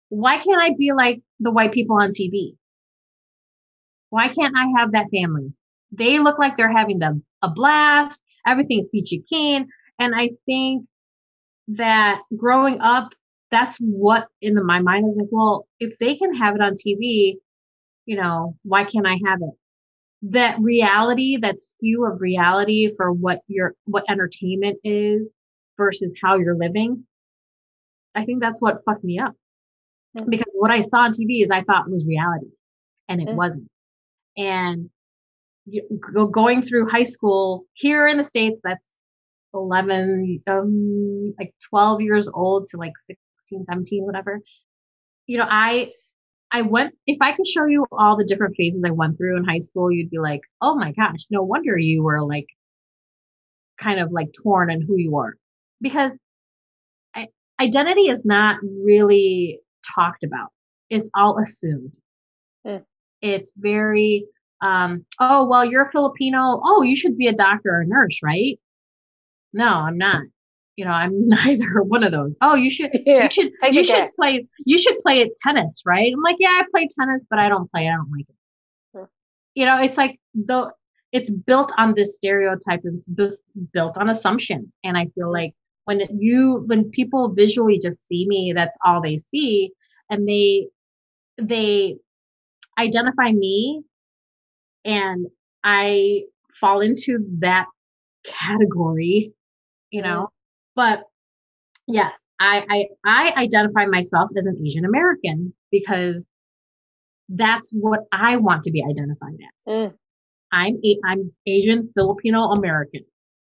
why 0.08 0.38
can't 0.38 0.62
I 0.62 0.74
be 0.78 0.92
like 0.92 1.20
the 1.40 1.50
white 1.50 1.72
people 1.72 1.96
on 2.00 2.10
TV? 2.10 2.56
Why 4.10 4.28
can't 4.28 4.54
I 4.56 4.66
have 4.78 4.92
that 4.92 5.06
family? 5.14 5.52
They 5.90 6.18
look 6.18 6.38
like 6.38 6.56
they're 6.56 6.72
having 6.72 6.98
them 6.98 7.24
a 7.42 7.50
blast. 7.50 8.20
Everything's 8.46 8.88
peachy 8.88 9.24
keen. 9.28 9.68
And 9.98 10.14
I 10.14 10.30
think 10.46 10.86
that 11.68 12.22
growing 12.36 12.80
up, 12.80 13.14
that's 13.50 13.76
what 13.78 14.28
in 14.40 14.54
the, 14.54 14.64
my 14.64 14.80
mind 14.80 15.08
is 15.08 15.16
like, 15.16 15.28
well, 15.30 15.66
if 15.78 15.98
they 15.98 16.16
can 16.16 16.34
have 16.34 16.54
it 16.54 16.60
on 16.60 16.72
TV, 16.72 17.36
you 18.06 18.16
know, 18.16 18.56
why 18.62 18.84
can't 18.84 19.06
I 19.06 19.18
have 19.26 19.40
it? 19.42 19.54
That 20.22 20.60
reality, 20.60 21.36
that 21.38 21.60
skew 21.60 22.06
of 22.06 22.20
reality 22.20 22.92
for 22.96 23.12
what 23.12 23.40
your, 23.48 23.74
what 23.86 24.04
entertainment 24.08 24.78
is 24.84 25.34
versus 25.76 26.14
how 26.22 26.36
you're 26.38 26.56
living. 26.56 27.06
I 28.14 28.24
think 28.24 28.40
that's 28.40 28.60
what 28.60 28.84
fucked 28.84 29.04
me 29.04 29.18
up 29.18 29.34
Mm. 30.16 30.28
because 30.28 30.52
what 30.52 30.70
I 30.70 30.82
saw 30.82 30.98
on 30.98 31.10
TV 31.12 31.42
is 31.42 31.50
I 31.50 31.62
thought 31.62 31.88
was 31.90 32.06
reality 32.06 32.50
and 33.08 33.20
it 33.20 33.28
Mm. 33.28 33.34
wasn't. 33.36 33.70
And 34.36 34.90
you, 35.64 35.82
go, 36.12 36.26
going 36.26 36.62
through 36.62 36.90
high 36.90 37.04
school 37.04 37.64
here 37.72 38.06
in 38.06 38.18
the 38.18 38.24
States, 38.24 38.60
that's 38.62 38.98
11, 39.54 40.42
um, 40.46 41.34
like 41.38 41.54
12 41.70 42.00
years 42.02 42.28
old 42.28 42.66
to 42.66 42.76
like 42.76 42.92
16, 43.06 43.64
17, 43.66 44.04
whatever. 44.04 44.40
You 45.26 45.38
know, 45.38 45.46
I, 45.48 45.90
I 46.52 46.62
went, 46.62 46.94
if 47.06 47.16
I 47.20 47.32
could 47.32 47.46
show 47.46 47.64
you 47.64 47.86
all 47.90 48.16
the 48.16 48.26
different 48.26 48.54
phases 48.56 48.84
I 48.86 48.90
went 48.90 49.16
through 49.16 49.38
in 49.38 49.44
high 49.44 49.58
school, 49.58 49.90
you'd 49.90 50.10
be 50.10 50.18
like, 50.18 50.42
oh 50.60 50.74
my 50.74 50.92
gosh, 50.92 51.26
no 51.30 51.42
wonder 51.42 51.78
you 51.78 52.02
were 52.02 52.22
like 52.22 52.46
kind 53.78 53.98
of 53.98 54.12
like 54.12 54.28
torn 54.42 54.70
in 54.70 54.82
who 54.82 54.96
you 54.98 55.16
are. 55.16 55.34
Because 55.80 56.16
I, 57.14 57.28
identity 57.58 58.02
is 58.02 58.24
not 58.26 58.58
really 58.62 59.60
talked 59.94 60.24
about. 60.24 60.50
It's 60.90 61.10
all 61.14 61.38
assumed. 61.38 61.98
Mm. 62.66 62.84
It's 63.22 63.52
very, 63.56 64.26
um, 64.60 65.06
oh, 65.20 65.48
well, 65.48 65.64
you're 65.64 65.88
Filipino. 65.88 66.60
Oh, 66.62 66.82
you 66.82 66.96
should 66.96 67.16
be 67.16 67.28
a 67.28 67.32
doctor 67.32 67.70
or 67.70 67.80
a 67.80 67.86
nurse, 67.86 68.18
right? 68.22 68.58
No, 69.54 69.68
I'm 69.68 69.96
not. 69.96 70.22
You 70.76 70.84
know, 70.84 70.90
I'm 70.90 71.28
neither 71.28 71.82
one 71.82 72.04
of 72.04 72.12
those. 72.12 72.36
Oh, 72.40 72.54
you 72.54 72.70
should, 72.70 72.90
Yeah. 73.06 73.24
you 73.24 73.30
should, 73.30 73.52
you 73.70 73.84
should 73.84 73.94
guess. 73.94 74.16
play, 74.16 74.46
you 74.64 74.78
should 74.78 74.98
play 75.00 75.22
at 75.22 75.28
tennis, 75.42 75.82
right? 75.84 76.12
I'm 76.12 76.22
like, 76.22 76.36
yeah, 76.38 76.48
I 76.48 76.64
play 76.70 76.88
tennis, 76.98 77.24
but 77.28 77.38
I 77.38 77.48
don't 77.48 77.70
play. 77.70 77.88
I 77.88 77.92
don't 77.92 78.10
like 78.10 78.26
it. 78.28 78.98
Hmm. 78.98 79.04
You 79.54 79.66
know, 79.66 79.82
it's 79.82 79.96
like 79.98 80.18
the, 80.34 80.70
it's 81.12 81.28
built 81.30 81.72
on 81.76 81.94
this 81.94 82.16
stereotype 82.16 82.80
it's 82.84 83.12
built 83.74 83.98
on 83.98 84.08
assumption. 84.08 84.72
And 84.82 84.96
I 84.96 85.08
feel 85.14 85.30
like 85.30 85.54
when 85.84 86.00
you, 86.18 86.64
when 86.66 86.90
people 86.90 87.34
visually 87.34 87.78
just 87.78 88.08
see 88.08 88.26
me, 88.26 88.52
that's 88.54 88.78
all 88.84 89.02
they 89.02 89.18
see. 89.18 89.72
And 90.08 90.26
they, 90.26 90.68
they 91.36 91.96
identify 92.78 93.32
me 93.32 93.82
and 94.84 95.26
I 95.62 96.22
fall 96.54 96.80
into 96.80 97.18
that 97.40 97.66
category, 98.24 99.32
you 99.90 100.02
know, 100.02 100.30
but 100.74 101.04
yes, 101.86 102.26
I, 102.40 102.64
I, 102.70 102.86
I 103.04 103.42
identify 103.42 103.86
myself 103.86 104.30
as 104.36 104.46
an 104.46 104.62
Asian 104.64 104.84
American 104.84 105.52
because 105.70 106.28
that's 107.28 107.70
what 107.72 108.00
I 108.12 108.36
want 108.36 108.62
to 108.64 108.70
be 108.70 108.82
identified 108.82 109.34
as. 109.34 109.72
Mm. 109.72 109.94
I'm 110.52 110.76
a, 110.84 110.96
I'm 111.04 111.32
Asian 111.46 111.90
Filipino 111.96 112.40
American. 112.50 113.04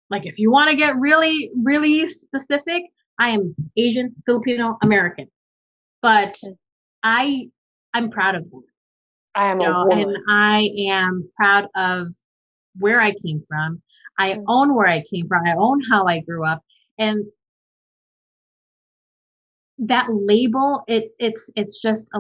Like 0.10 0.26
if 0.26 0.40
you 0.40 0.52
want 0.52 0.70
to 0.72 0.76
get 0.76 0.96
really 0.98 1.52
really 1.64 2.10
specific, 2.10 2.84
I 3.20 3.30
am 3.30 3.56
Asian 3.78 4.16
Filipino 4.26 4.78
American. 4.82 5.28
But 6.02 6.38
Mm. 6.44 6.58
I 7.04 7.50
I'm 7.94 8.10
proud 8.10 8.36
of 8.36 8.44
that. 8.50 8.62
I 9.36 9.52
am 9.52 9.62
You 9.62 9.68
know, 9.68 9.88
and 9.92 10.18
I 10.28 10.70
am 10.90 11.30
proud 11.36 11.68
of 11.76 12.08
where 12.80 13.00
I 13.00 13.12
came 13.24 13.44
from. 13.48 13.82
I 14.18 14.34
Mm. 14.34 14.44
own 14.48 14.76
where 14.76 14.88
I 14.88 15.04
came 15.04 15.28
from. 15.28 15.46
I 15.46 15.56
own 15.56 15.82
how 15.92 16.06
I 16.08 16.22
grew 16.22 16.46
up. 16.46 16.64
And 16.98 17.26
that 19.80 20.08
label, 20.10 20.84
it 20.88 21.12
it's 21.20 21.50
it's 21.56 21.80
just 21.80 22.10
a 22.16 22.20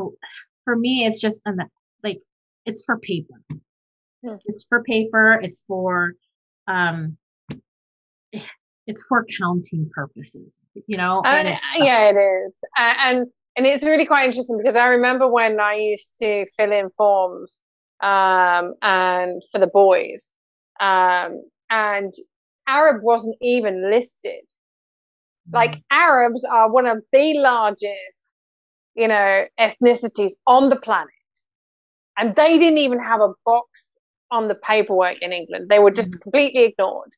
for 0.63 0.75
me, 0.75 1.05
it's 1.05 1.19
just 1.19 1.41
an 1.45 1.59
like 2.03 2.21
it's 2.65 2.83
for 2.83 2.99
paper. 2.99 3.41
Hmm. 4.23 4.35
It's 4.45 4.65
for 4.67 4.83
paper. 4.83 5.39
It's 5.41 5.61
for 5.67 6.13
um 6.67 7.17
it's 8.87 9.03
for 9.03 9.25
counting 9.39 9.89
purposes, 9.93 10.57
you 10.87 10.97
know. 10.97 11.21
and 11.25 11.47
Uh, 11.47 11.57
yeah, 11.75 12.09
it 12.09 12.15
is, 12.15 12.59
uh, 12.77 12.93
and 12.99 13.27
and 13.55 13.65
it's 13.65 13.83
really 13.83 14.05
quite 14.05 14.25
interesting 14.25 14.57
because 14.57 14.75
I 14.75 14.87
remember 14.87 15.27
when 15.27 15.59
I 15.59 15.73
used 15.75 16.17
to 16.19 16.45
fill 16.55 16.71
in 16.71 16.89
forms, 16.91 17.59
um, 18.01 18.75
and 18.81 19.41
for 19.51 19.59
the 19.59 19.67
boys, 19.67 20.31
um, 20.79 21.41
and 21.69 22.13
Arab 22.67 23.01
wasn't 23.03 23.37
even 23.41 23.89
listed. 23.89 24.43
Like 25.53 25.81
Arabs 25.91 26.45
are 26.45 26.71
one 26.71 26.85
of 26.85 26.99
the 27.11 27.39
largest, 27.39 28.21
you 28.95 29.07
know, 29.07 29.45
ethnicities 29.59 30.33
on 30.47 30.69
the 30.69 30.75
planet, 30.77 31.09
and 32.17 32.35
they 32.35 32.57
didn't 32.57 32.79
even 32.79 32.99
have 32.99 33.21
a 33.21 33.33
box 33.45 33.89
on 34.31 34.47
the 34.49 34.55
paperwork 34.55 35.19
in 35.21 35.31
England. 35.33 35.69
They 35.69 35.79
were 35.79 35.91
just 35.91 36.11
Mhm. 36.11 36.21
completely 36.21 36.63
ignored. 36.65 37.11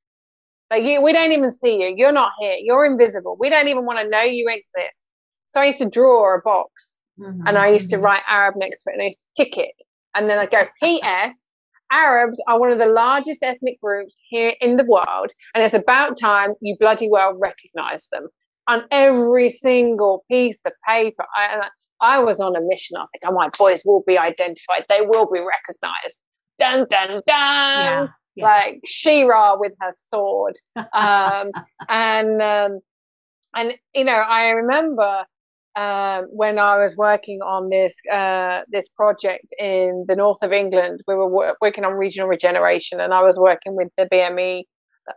Like 0.72 0.84
you, 0.84 1.02
we 1.02 1.14
don't 1.14 1.32
even 1.32 1.52
see 1.52 1.82
you. 1.82 1.94
You're 1.96 2.12
not 2.12 2.34
here. 2.40 2.58
You're 2.60 2.86
invisible. 2.86 3.38
We 3.40 3.50
don't 3.50 3.68
even 3.68 3.86
want 3.86 4.00
to 4.00 4.08
know 4.08 4.22
you 4.22 4.48
exist. 4.50 5.08
So 5.48 5.62
I 5.62 5.66
used 5.66 5.80
to 5.80 5.90
draw 5.90 6.36
a 6.36 6.42
box 6.42 7.00
Mm-hmm. 7.20 7.48
And 7.48 7.58
I 7.58 7.70
used 7.70 7.90
to 7.92 7.98
mm-hmm. 7.98 8.06
write 8.06 8.24
Arab 8.28 8.56
next 8.58 8.84
to 8.84 8.92
it 8.92 8.94
and 8.94 9.02
I 9.04 9.06
used 9.08 9.20
to 9.22 9.44
tick 9.44 9.58
it. 9.58 9.76
And 10.16 10.30
then 10.30 10.40
I 10.40 10.46
go, 10.46 10.64
P.S. 10.82 11.49
Arabs 11.92 12.42
are 12.48 12.60
one 12.60 12.72
of 12.72 12.78
the 12.78 12.86
largest 12.86 13.44
ethnic 13.44 13.80
groups 13.82 14.18
here 14.28 14.54
in 14.62 14.78
the 14.78 14.86
world, 14.86 15.32
and 15.54 15.64
it's 15.64 15.74
about 15.74 16.18
time 16.18 16.54
you 16.62 16.76
bloody 16.80 17.10
well 17.10 17.38
recognize 17.38 18.08
them 18.10 18.28
on 18.68 18.84
every 18.92 19.50
single 19.50 20.24
piece 20.30 20.60
of 20.66 20.74
paper. 20.88 21.26
I, 21.36 21.70
I 22.02 22.20
was 22.20 22.40
on 22.40 22.56
a 22.56 22.62
mission. 22.62 22.98
I 22.98 23.02
was 23.02 23.10
like, 23.16 23.30
oh, 23.30 23.34
my 23.34 23.50
boys 23.58 23.84
will 23.86 24.04
be 24.06 24.18
identified. 24.18 24.86
They 24.88 25.02
will 25.02 25.30
be 25.30 25.40
recognized. 25.40 26.24
Dun, 26.58 26.86
dun, 26.90 27.22
dun. 27.26 27.26
Yeah, 27.28 28.08
yeah. 28.36 28.46
Like 28.46 28.82
She-Ra 28.86 29.58
with 29.58 29.74
her 29.82 29.92
sword. 29.92 30.56
Um, 30.94 31.52
and, 31.88 32.42
um, 32.42 32.80
and, 33.56 33.76
you 33.94 34.04
know, 34.04 34.14
I 34.14 34.50
remember 34.52 35.26
um, 35.80 36.26
when 36.32 36.60
I 36.60 36.76
was 36.78 36.98
working 36.98 37.40
on 37.42 37.70
this 37.70 37.96
uh, 38.12 38.62
this 38.68 38.90
project 38.90 39.54
in 39.58 40.04
the 40.08 40.16
north 40.16 40.40
of 40.42 40.52
England, 40.52 41.00
we 41.08 41.16
were 41.16 41.56
working 41.62 41.86
on 41.86 41.94
regional 41.94 42.28
regeneration, 42.28 43.00
and 43.00 43.14
I 43.14 43.24
was 43.24 43.40
working 43.40 43.78
with 43.78 43.88
the 43.98 44.06
BME, 44.12 44.64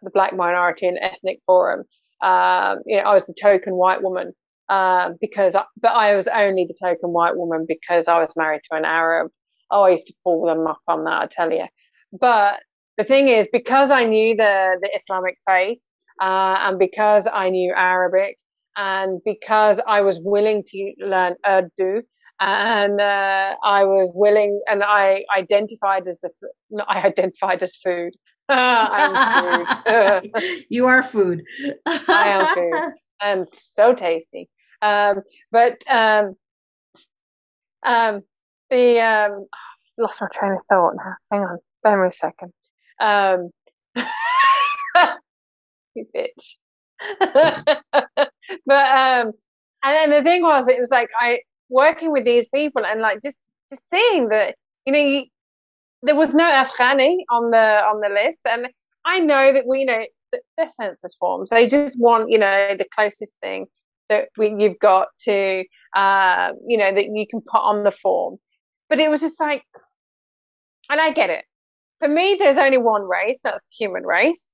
the 0.02 0.10
Black 0.10 0.36
Minority 0.36 0.86
and 0.86 0.98
Ethnic 1.00 1.40
Forum. 1.44 1.80
Um, 2.22 2.78
you 2.86 2.96
know, 2.96 3.02
I 3.02 3.12
was 3.12 3.26
the 3.26 3.34
token 3.34 3.74
white 3.74 4.02
woman 4.02 4.34
um, 4.68 5.16
because, 5.20 5.56
I, 5.56 5.64
but 5.80 5.88
I 5.88 6.14
was 6.14 6.28
only 6.28 6.64
the 6.68 6.78
token 6.80 7.10
white 7.10 7.36
woman 7.36 7.64
because 7.66 8.06
I 8.06 8.20
was 8.20 8.32
married 8.36 8.60
to 8.70 8.76
an 8.76 8.84
Arab. 8.84 9.32
Oh, 9.72 9.82
I 9.82 9.90
used 9.90 10.06
to 10.06 10.14
pull 10.22 10.46
them 10.46 10.68
up 10.68 10.78
on 10.86 11.02
that, 11.04 11.22
I 11.22 11.26
tell 11.28 11.52
you. 11.52 11.66
But 12.12 12.60
the 12.98 13.04
thing 13.04 13.26
is, 13.26 13.48
because 13.52 13.90
I 13.90 14.04
knew 14.04 14.36
the 14.36 14.78
the 14.80 14.90
Islamic 14.94 15.38
faith 15.44 15.80
uh, 16.20 16.56
and 16.60 16.78
because 16.78 17.26
I 17.26 17.50
knew 17.50 17.74
Arabic, 17.76 18.36
and 18.76 19.20
because 19.24 19.80
I 19.86 20.00
was 20.02 20.20
willing 20.22 20.62
to 20.66 20.92
learn 20.98 21.34
Urdu, 21.46 22.02
and 22.40 23.00
uh, 23.00 23.54
I 23.64 23.84
was 23.84 24.10
willing, 24.14 24.60
and 24.68 24.82
I 24.82 25.24
identified 25.36 26.08
as 26.08 26.20
the, 26.20 26.30
no, 26.70 26.84
I 26.88 27.02
identified 27.02 27.62
as 27.62 27.76
food. 27.76 28.14
I 28.48 29.68
am 29.86 30.32
food. 30.34 30.64
you 30.68 30.86
are 30.86 31.02
food. 31.02 31.42
I 31.86 32.28
am 32.28 32.46
food. 32.46 32.92
I'm 33.20 33.44
so 33.44 33.94
tasty. 33.94 34.48
Um, 34.82 35.22
but 35.52 35.78
um, 35.88 36.34
um, 37.84 38.22
the 38.70 39.00
um, 39.00 39.46
lost 39.98 40.20
my 40.20 40.28
train 40.32 40.52
of 40.52 40.64
thought 40.68 40.94
now. 40.96 41.14
Hang 41.30 41.42
on, 41.42 41.58
bear 41.82 42.02
me 42.02 42.08
a 42.08 42.12
second. 42.12 42.52
Um, 43.00 43.50
you 45.94 46.06
bitch. 46.14 46.56
but 47.20 48.26
um, 48.68 49.32
and 49.84 50.12
the 50.12 50.22
thing 50.22 50.42
was, 50.42 50.68
it 50.68 50.78
was 50.78 50.90
like 50.90 51.08
I 51.18 51.40
working 51.68 52.12
with 52.12 52.24
these 52.24 52.46
people 52.48 52.84
and 52.84 53.00
like 53.00 53.20
just 53.22 53.44
just 53.70 53.88
seeing 53.88 54.28
that 54.28 54.56
you 54.86 54.92
know 54.92 54.98
you, 54.98 55.24
there 56.02 56.14
was 56.14 56.34
no 56.34 56.44
Afghani 56.44 57.18
on 57.30 57.50
the 57.50 57.82
on 57.84 58.00
the 58.00 58.08
list, 58.08 58.40
and 58.46 58.68
I 59.04 59.20
know 59.20 59.52
that 59.52 59.66
we 59.66 59.80
you 59.80 59.86
know 59.86 60.04
they're 60.56 60.70
census 60.70 61.14
forms. 61.14 61.50
They 61.50 61.66
just 61.66 61.98
want 61.98 62.30
you 62.30 62.38
know 62.38 62.74
the 62.76 62.86
closest 62.94 63.38
thing 63.40 63.66
that 64.08 64.28
we, 64.36 64.54
you've 64.58 64.78
got 64.78 65.08
to 65.20 65.64
uh, 65.94 66.52
you 66.66 66.78
know 66.78 66.92
that 66.94 67.06
you 67.06 67.26
can 67.26 67.40
put 67.40 67.60
on 67.60 67.84
the 67.84 67.92
form. 67.92 68.38
But 68.88 69.00
it 69.00 69.08
was 69.08 69.22
just 69.22 69.40
like, 69.40 69.62
and 70.90 71.00
I 71.00 71.12
get 71.12 71.30
it. 71.30 71.44
For 71.98 72.08
me, 72.08 72.36
there's 72.38 72.58
only 72.58 72.78
one 72.78 73.02
race. 73.02 73.40
That's 73.42 73.74
human 73.74 74.04
race. 74.04 74.52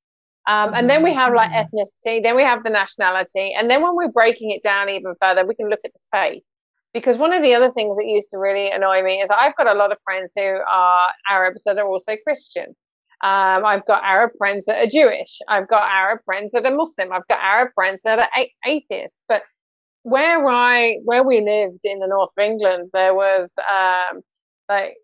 Um, 0.48 0.72
and 0.72 0.88
then 0.88 1.02
we 1.02 1.12
have 1.12 1.34
like 1.34 1.50
mm-hmm. 1.50 1.76
ethnicity, 1.76 2.22
then 2.22 2.34
we 2.34 2.42
have 2.42 2.64
the 2.64 2.70
nationality, 2.70 3.54
and 3.56 3.70
then 3.70 3.82
when 3.82 3.94
we're 3.94 4.10
breaking 4.10 4.50
it 4.50 4.62
down 4.62 4.88
even 4.88 5.14
further, 5.20 5.46
we 5.46 5.54
can 5.54 5.68
look 5.68 5.80
at 5.84 5.92
the 5.92 6.00
faith. 6.10 6.42
Because 6.94 7.18
one 7.18 7.34
of 7.34 7.42
the 7.42 7.54
other 7.54 7.70
things 7.70 7.94
that 7.96 8.06
used 8.06 8.30
to 8.30 8.38
really 8.38 8.70
annoy 8.70 9.02
me 9.02 9.20
is 9.20 9.28
I've 9.30 9.54
got 9.56 9.66
a 9.66 9.74
lot 9.74 9.92
of 9.92 9.98
friends 10.02 10.32
who 10.34 10.42
are 10.42 11.08
Arabs 11.28 11.64
that 11.64 11.76
are 11.76 11.86
also 11.86 12.16
Christian. 12.24 12.74
Um, 13.22 13.64
I've 13.66 13.84
got 13.84 14.02
Arab 14.04 14.30
friends 14.38 14.64
that 14.64 14.82
are 14.82 14.88
Jewish. 14.88 15.38
I've 15.48 15.68
got 15.68 15.82
Arab 15.82 16.20
friends 16.24 16.52
that 16.52 16.64
are 16.64 16.74
Muslim. 16.74 17.12
I've 17.12 17.26
got 17.28 17.40
Arab 17.40 17.72
friends 17.74 18.00
that 18.04 18.18
are 18.18 18.28
a- 18.34 18.54
atheists. 18.66 19.22
But 19.28 19.42
where 20.02 20.48
I 20.48 20.96
where 21.04 21.24
we 21.24 21.42
lived 21.42 21.80
in 21.84 21.98
the 21.98 22.06
north 22.06 22.30
of 22.38 22.42
England, 22.42 22.88
there 22.94 23.14
was 23.14 23.52
um, 23.70 24.22
like 24.68 24.96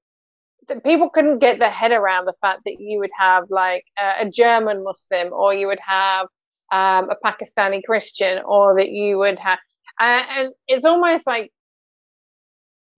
people 0.84 1.10
couldn't 1.10 1.38
get 1.38 1.58
their 1.58 1.70
head 1.70 1.92
around 1.92 2.26
the 2.26 2.34
fact 2.40 2.60
that 2.64 2.76
you 2.78 2.98
would 2.98 3.10
have 3.18 3.44
like 3.50 3.84
a, 4.00 4.26
a 4.26 4.30
German 4.30 4.84
Muslim 4.84 5.32
or 5.32 5.54
you 5.54 5.66
would 5.66 5.80
have 5.86 6.26
um, 6.72 7.10
a 7.10 7.16
Pakistani 7.24 7.82
Christian 7.84 8.42
or 8.44 8.76
that 8.76 8.90
you 8.90 9.18
would 9.18 9.38
have, 9.38 9.58
and 10.00 10.52
it's 10.66 10.84
almost 10.84 11.26
like 11.26 11.52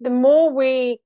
the 0.01 0.11
more 0.11 0.53
we 0.53 0.99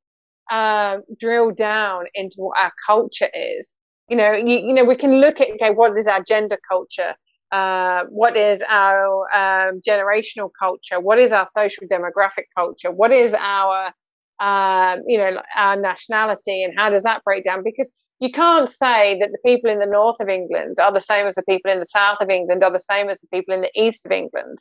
uh, 0.50 0.98
drill 1.18 1.50
down 1.52 2.06
into 2.14 2.36
what 2.38 2.58
our 2.58 2.72
culture 2.86 3.30
is, 3.32 3.74
you 4.08 4.16
know, 4.16 4.32
you, 4.32 4.58
you 4.58 4.72
know, 4.72 4.84
we 4.84 4.96
can 4.96 5.20
look 5.20 5.40
at 5.40 5.50
okay, 5.50 5.70
what 5.70 5.96
is 5.96 6.08
our 6.08 6.22
gender 6.22 6.58
culture? 6.68 7.14
Uh, 7.52 8.04
what 8.10 8.36
is 8.36 8.62
our 8.68 9.26
um, 9.34 9.80
generational 9.88 10.50
culture? 10.58 11.00
What 11.00 11.18
is 11.18 11.32
our 11.32 11.46
social 11.50 11.86
demographic 11.88 12.44
culture? 12.56 12.90
What 12.90 13.12
is 13.12 13.34
our 13.34 13.92
um, 14.40 15.02
you 15.06 15.18
know, 15.18 15.42
our 15.56 15.76
nationality 15.76 16.64
and 16.64 16.74
how 16.76 16.90
does 16.90 17.02
that 17.02 17.22
break 17.24 17.44
down? 17.44 17.62
Because 17.62 17.90
you 18.20 18.30
can't 18.32 18.68
say 18.68 19.18
that 19.20 19.30
the 19.32 19.38
people 19.44 19.70
in 19.70 19.78
the 19.78 19.86
north 19.86 20.16
of 20.20 20.28
England 20.28 20.78
are 20.78 20.92
the 20.92 21.00
same 21.00 21.26
as 21.26 21.34
the 21.34 21.42
people 21.42 21.70
in 21.70 21.80
the 21.80 21.86
south 21.86 22.18
of 22.20 22.30
England 22.30 22.64
are 22.64 22.72
the 22.72 22.80
same 22.80 23.08
as 23.08 23.20
the 23.20 23.28
people 23.32 23.54
in 23.54 23.60
the 23.60 23.70
east 23.74 24.04
of 24.06 24.12
England. 24.12 24.58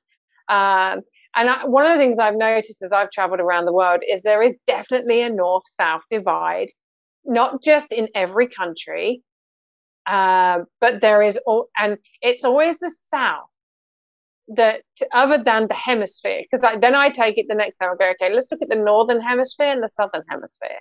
Um, 0.50 1.02
and 1.36 1.50
I, 1.50 1.66
one 1.66 1.86
of 1.86 1.92
the 1.92 1.98
things 1.98 2.20
I've 2.20 2.36
noticed 2.36 2.82
as 2.84 2.92
I've 2.92 3.12
traveled 3.12 3.40
around 3.40 3.66
the 3.66 3.74
world 3.74 4.02
is 4.08 4.22
there 4.22 4.42
is 4.42 4.56
definitely 4.66 5.22
a 5.22 5.30
north 5.30 5.64
south 5.68 6.04
divide, 6.10 6.70
not 7.26 7.62
just 7.62 7.92
in 7.92 8.08
every 8.16 8.48
country, 8.48 9.22
uh, 10.08 10.60
but 10.82 11.02
there 11.02 11.22
is, 11.22 11.38
all, 11.46 11.68
and 11.78 11.98
it's 12.22 12.44
always 12.46 12.80
the 12.80 12.90
south 12.90 13.50
that 14.56 14.82
other 15.14 15.38
than 15.38 15.68
the 15.68 15.76
hemisphere, 15.76 16.42
because 16.42 16.66
then 16.82 16.96
I 16.96 17.10
take 17.10 17.38
it 17.38 17.46
the 17.48 17.56
next 17.56 17.78
time 17.78 17.92
I 17.92 17.96
go, 17.96 18.12
okay, 18.12 18.34
let's 18.34 18.52
look 18.52 18.62
at 18.62 18.70
the 18.70 18.76
northern 18.76 19.22
hemisphere 19.22 19.68
and 19.68 19.84
the 19.84 19.90
southern 19.90 20.24
hemisphere. 20.30 20.80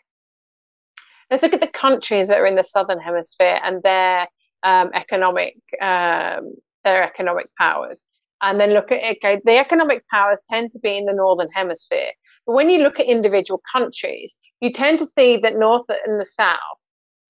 Let's 1.30 1.42
look 1.42 1.52
at 1.52 1.60
the 1.60 1.68
countries 1.68 2.28
that 2.28 2.40
are 2.40 2.46
in 2.46 2.56
the 2.56 2.64
southern 2.64 3.00
hemisphere 3.00 3.60
and 3.62 3.82
their 3.82 4.26
um, 4.62 4.90
economic 4.94 5.56
um, 5.80 6.54
their 6.84 7.02
economic 7.02 7.48
powers, 7.58 8.04
and 8.40 8.58
then 8.58 8.70
look 8.70 8.90
at 8.90 9.16
okay, 9.16 9.40
the 9.44 9.58
economic 9.58 10.06
powers 10.08 10.42
tend 10.48 10.70
to 10.72 10.78
be 10.78 10.96
in 10.96 11.04
the 11.04 11.12
northern 11.12 11.50
hemisphere. 11.52 12.12
But 12.46 12.54
when 12.54 12.70
you 12.70 12.78
look 12.78 12.98
at 12.98 13.06
individual 13.06 13.60
countries, 13.70 14.36
you 14.60 14.72
tend 14.72 14.98
to 15.00 15.06
see 15.06 15.36
that 15.38 15.58
north 15.58 15.84
and 16.06 16.18
the 16.18 16.24
south, 16.24 16.58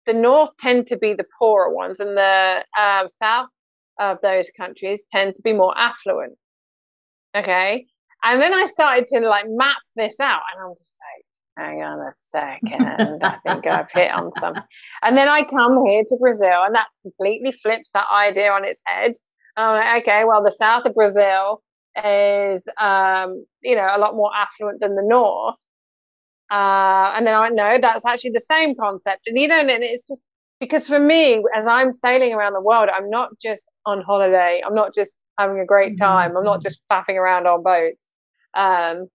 the 0.07 0.15
north 0.15 0.51
tend 0.59 0.87
to 0.87 0.97
be 0.97 1.13
the 1.15 1.27
poorer 1.39 1.75
ones, 1.75 1.99
and 1.99 2.17
the 2.17 2.65
uh, 2.79 3.09
south 3.09 3.49
of 3.99 4.19
those 4.23 4.51
countries 4.57 5.03
tend 5.13 5.35
to 5.37 5.43
be 5.43 5.53
more 5.53 5.77
affluent. 5.77 6.37
Okay. 7.37 7.87
And 8.25 8.41
then 8.41 8.53
I 8.53 8.65
started 8.65 9.07
to 9.09 9.21
like 9.21 9.47
map 9.49 9.77
this 9.97 10.19
out 10.21 10.41
and 10.53 10.65
I'm 10.65 10.75
just 10.77 10.97
like, 11.01 11.67
hang 11.67 11.83
on 11.83 12.01
a 12.01 12.13
second. 12.13 13.25
I 13.25 13.37
think 13.47 13.67
I've 13.67 13.91
hit 13.91 14.11
on 14.11 14.33
something. 14.33 14.63
And 15.03 15.17
then 15.17 15.29
I 15.29 15.43
come 15.45 15.85
here 15.85 16.03
to 16.07 16.17
Brazil 16.21 16.63
and 16.65 16.75
that 16.75 16.89
completely 17.03 17.53
flips 17.53 17.93
that 17.93 18.07
idea 18.13 18.51
on 18.51 18.65
its 18.65 18.83
head. 18.87 19.13
I'm 19.57 19.75
like, 19.75 20.03
okay, 20.03 20.25
well, 20.25 20.43
the 20.43 20.53
south 20.53 20.85
of 20.85 20.95
Brazil 20.95 21.63
is, 22.05 22.69
um, 22.79 23.45
you 23.61 23.75
know, 23.75 23.89
a 23.91 23.99
lot 23.99 24.15
more 24.15 24.31
affluent 24.35 24.81
than 24.81 24.95
the 24.95 25.03
north. 25.03 25.59
Uh, 26.51 27.13
and 27.17 27.27
then 27.27 27.35
I 27.35 27.49
know 27.49 27.79
that's 27.81 28.07
actually 28.07 28.31
the 28.31 28.41
same 28.41 28.75
concept. 28.75 29.27
And 29.27 29.39
you 29.39 29.49
know, 29.49 29.59
and 29.59 29.71
it's 29.71 30.07
just 30.07 30.25
because 30.61 30.89
for 30.89 30.99
me, 30.99 31.43
as 31.55 31.67
I'm 31.67 31.93
sailing 31.93 32.35
around 32.35 32.55
the 32.55 32.61
world, 32.61 32.89
I'm 32.95 33.11
not 33.11 33.31
just 33.41 33.65
on 33.87 34.03
holiday. 34.03 34.61
I'm 34.65 34.75
not 34.75 34.95
just 34.95 35.19
having 35.39 35.61
a 35.61 35.65
great 35.65 35.93
mm-hmm. 35.93 36.05
time. 36.05 36.37
I'm 36.37 36.45
not 36.45 36.63
just 36.63 36.83
faffing 36.91 37.17
around 37.17 37.47
on 37.47 37.63
boats. 37.63 38.15
Um, 38.55 39.07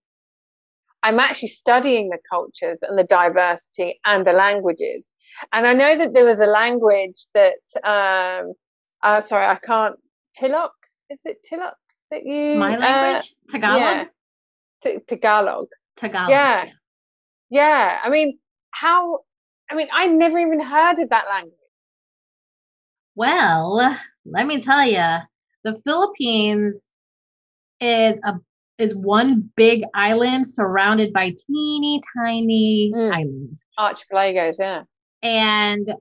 I'm 1.03 1.19
actually 1.19 1.49
studying 1.49 2.09
the 2.09 2.17
cultures 2.29 2.81
and 2.81 2.97
the 2.97 3.03
diversity 3.03 3.99
and 4.05 4.25
the 4.25 4.31
languages. 4.31 5.09
And 5.51 5.67
I 5.67 5.73
know 5.73 5.97
that 5.97 6.13
there 6.13 6.23
was 6.23 6.39
a 6.39 6.45
language 6.45 7.27
that, 7.33 7.59
um, 7.83 8.53
uh, 9.01 9.19
sorry, 9.19 9.45
I 9.45 9.55
can't, 9.55 9.97
Tilok, 10.39 10.69
is 11.09 11.19
it 11.25 11.45
Tilok 11.51 11.73
that 12.09 12.25
you? 12.25 12.55
My 12.55 12.75
uh, 12.75 12.79
language? 12.79 13.35
Uh, 13.49 13.51
Tagalog? 13.51 13.79
Yeah. 13.81 14.05
T- 14.81 14.99
Tagalog. 15.05 15.67
Tagalog. 15.97 16.29
Yeah. 16.29 16.65
Yeah. 17.49 17.99
I 18.01 18.09
mean, 18.09 18.39
how 18.71 19.19
I 19.69 19.75
mean, 19.75 19.87
I 19.93 20.07
never 20.07 20.37
even 20.39 20.59
heard 20.59 20.99
of 20.99 21.09
that 21.09 21.25
language. 21.29 21.53
Well, 23.15 23.97
let 24.25 24.47
me 24.47 24.61
tell 24.61 24.85
you, 24.85 25.17
the 25.63 25.79
Philippines 25.85 26.91
is 27.79 28.19
a 28.23 28.35
is 28.79 28.95
one 28.95 29.51
big 29.55 29.83
island 29.93 30.47
surrounded 30.47 31.13
by 31.13 31.33
teeny 31.47 32.01
tiny 32.17 32.91
mm. 32.93 33.13
islands. 33.13 33.63
Archipelagos, 33.77 34.57
yeah. 34.59 34.83
And 35.21 35.93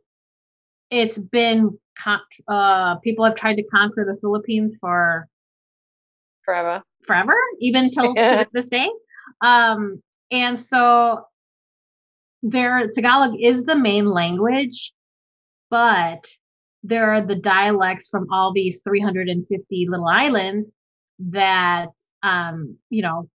it's 0.91 1.19
been 1.19 1.79
con- 1.99 2.21
uh 2.49 2.97
people 2.97 3.25
have 3.25 3.35
tried 3.35 3.57
to 3.57 3.65
conquer 3.65 4.05
the 4.05 4.17
Philippines 4.21 4.79
for 4.81 5.29
forever. 6.43 6.83
Forever, 7.07 7.37
even 7.61 7.91
till 7.91 8.15
to 8.15 8.47
this 8.53 8.69
day. 8.69 8.89
Um 9.43 10.03
And 10.31 10.59
so 10.59 11.27
there 12.43 12.89
Tagalog 12.89 13.37
is 13.41 13.65
the 13.65 13.77
main 13.77 14.07
language, 14.07 14.93
but 15.71 16.27
there 16.83 17.13
are 17.13 17.21
the 17.21 17.37
dialects 17.37 18.09
from 18.09 18.27
all 18.33 18.53
these 18.53 18.81
350 18.87 19.87
little 19.89 20.09
islands 20.09 20.73
that 21.19 21.91
um 22.23 22.77
you 22.91 23.03
know 23.03 23.29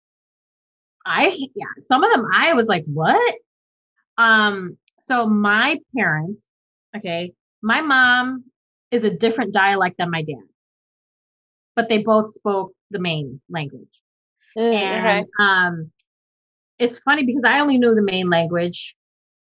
I 1.06 1.38
yeah 1.56 1.66
some 1.80 2.04
of 2.04 2.12
them 2.12 2.26
I 2.34 2.54
was 2.54 2.68
like 2.68 2.84
what 2.86 3.36
um 4.18 4.78
so 5.00 5.26
my 5.28 5.80
parents 5.96 6.48
okay 6.96 7.34
my 7.62 7.82
mom 7.82 8.44
is 8.92 9.04
a 9.04 9.10
different 9.10 9.54
dialect 9.54 9.98
than 9.98 10.12
my 10.12 10.22
dad 10.24 10.44
but 11.76 11.90
they 11.90 12.04
both 12.04 12.30
spoke 12.30 12.74
the 12.92 13.00
main 13.00 13.40
language 13.50 14.02
Mm, 14.58 14.74
and 14.74 14.98
okay. 15.00 15.26
um 15.40 15.92
it's 16.80 17.00
funny 17.00 17.26
because 17.26 17.44
I 17.46 17.60
only 17.60 17.78
knew 17.78 17.96
the 17.96 18.02
main 18.02 18.30
language 18.30 18.96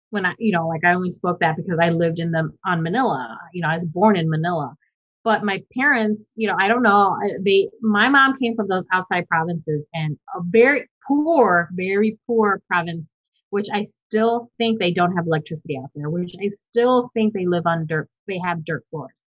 when 0.09 0.25
I, 0.25 0.35
you 0.37 0.51
know, 0.51 0.67
like 0.67 0.83
I 0.85 0.93
only 0.93 1.11
spoke 1.11 1.39
that 1.39 1.55
because 1.55 1.79
I 1.81 1.89
lived 1.89 2.19
in 2.19 2.31
the 2.31 2.49
on 2.65 2.83
Manila. 2.83 3.37
You 3.53 3.61
know, 3.61 3.69
I 3.69 3.75
was 3.75 3.85
born 3.85 4.15
in 4.15 4.29
Manila. 4.29 4.75
But 5.23 5.43
my 5.43 5.63
parents, 5.73 6.27
you 6.35 6.47
know, 6.47 6.55
I 6.59 6.67
don't 6.67 6.83
know. 6.83 7.17
They, 7.39 7.69
my 7.81 8.09
mom 8.09 8.35
came 8.37 8.55
from 8.55 8.67
those 8.67 8.85
outside 8.91 9.27
provinces 9.29 9.87
and 9.93 10.17
a 10.35 10.41
very 10.43 10.89
poor, 11.07 11.69
very 11.71 12.19
poor 12.27 12.61
province, 12.67 13.15
which 13.49 13.69
I 13.71 13.85
still 13.85 14.51
think 14.57 14.79
they 14.79 14.91
don't 14.91 15.15
have 15.15 15.25
electricity 15.25 15.79
out 15.81 15.89
there. 15.95 16.09
Which 16.09 16.35
I 16.41 16.49
still 16.49 17.09
think 17.13 17.33
they 17.33 17.45
live 17.45 17.65
on 17.65 17.87
dirt. 17.87 18.09
They 18.27 18.37
have 18.43 18.65
dirt 18.65 18.83
floors. 18.89 19.25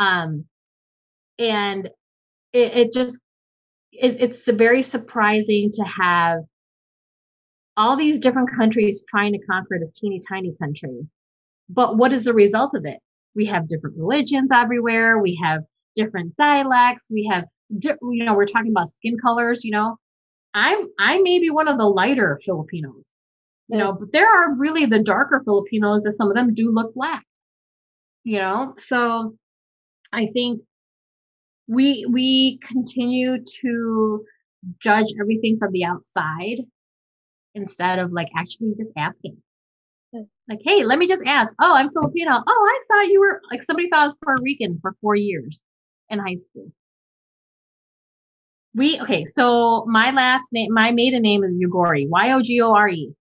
Um, 0.00 0.44
and 1.38 1.86
it, 2.52 2.76
it 2.76 2.92
just, 2.92 3.20
it, 3.92 4.20
it's 4.20 4.48
very 4.48 4.82
surprising 4.82 5.70
to 5.72 5.84
have 5.84 6.40
all 7.78 7.96
these 7.96 8.18
different 8.18 8.50
countries 8.58 9.04
trying 9.08 9.32
to 9.32 9.38
conquer 9.46 9.76
this 9.78 9.92
teeny 9.92 10.20
tiny 10.28 10.52
country. 10.60 11.06
But 11.70 11.96
what 11.96 12.12
is 12.12 12.24
the 12.24 12.34
result 12.34 12.74
of 12.74 12.84
it? 12.84 12.98
We 13.36 13.46
have 13.46 13.68
different 13.68 13.96
religions 13.96 14.50
everywhere. 14.52 15.18
We 15.20 15.38
have 15.42 15.62
different 15.94 16.36
dialects. 16.36 17.06
We 17.08 17.30
have, 17.32 17.44
di- 17.78 17.94
you 18.02 18.24
know, 18.24 18.34
we're 18.34 18.46
talking 18.46 18.72
about 18.72 18.90
skin 18.90 19.16
colors. 19.16 19.64
You 19.64 19.70
know, 19.70 19.96
I'm 20.54 20.86
I 20.98 21.20
may 21.22 21.38
be 21.38 21.50
one 21.50 21.68
of 21.68 21.78
the 21.78 21.86
lighter 21.86 22.40
Filipinos, 22.44 23.08
you 23.68 23.78
know, 23.78 23.92
but 23.92 24.10
there 24.10 24.28
are 24.28 24.54
really 24.56 24.84
the 24.84 25.02
darker 25.02 25.40
Filipinos 25.44 26.02
that 26.02 26.14
some 26.14 26.28
of 26.28 26.34
them 26.34 26.54
do 26.54 26.72
look 26.72 26.94
black. 26.94 27.24
You 28.24 28.38
know, 28.38 28.74
so 28.76 29.36
I 30.12 30.26
think 30.32 30.62
we 31.68 32.04
we 32.10 32.58
continue 32.58 33.38
to 33.62 34.24
judge 34.80 35.12
everything 35.20 35.58
from 35.60 35.70
the 35.70 35.84
outside 35.84 36.64
instead 37.54 37.98
of 37.98 38.12
like 38.12 38.28
actually 38.36 38.74
just 38.76 38.90
asking. 38.96 39.36
Hmm. 40.14 40.22
Like, 40.48 40.60
hey, 40.64 40.84
let 40.84 40.98
me 40.98 41.06
just 41.06 41.22
ask. 41.26 41.54
Oh, 41.60 41.74
I'm 41.74 41.90
Filipino. 41.90 42.32
Oh, 42.46 42.66
I 42.70 42.80
thought 42.88 43.10
you 43.10 43.20
were 43.20 43.40
like 43.50 43.62
somebody 43.62 43.88
thought 43.88 44.00
I 44.00 44.04
was 44.04 44.16
Puerto 44.22 44.42
Rican 44.42 44.78
for 44.80 44.94
four 45.00 45.14
years 45.14 45.62
in 46.10 46.18
high 46.18 46.36
school. 46.36 46.72
We 48.74 49.00
okay, 49.00 49.26
so 49.26 49.84
my 49.86 50.10
last 50.12 50.52
name, 50.52 50.72
my 50.72 50.92
maiden 50.92 51.22
name 51.22 51.42
is 51.42 51.52
Yogori, 51.52 52.08
Y 52.08 52.32
O 52.32 52.42
G 52.42 52.60
O 52.60 52.72
R 52.72 52.88
E. 52.88 53.12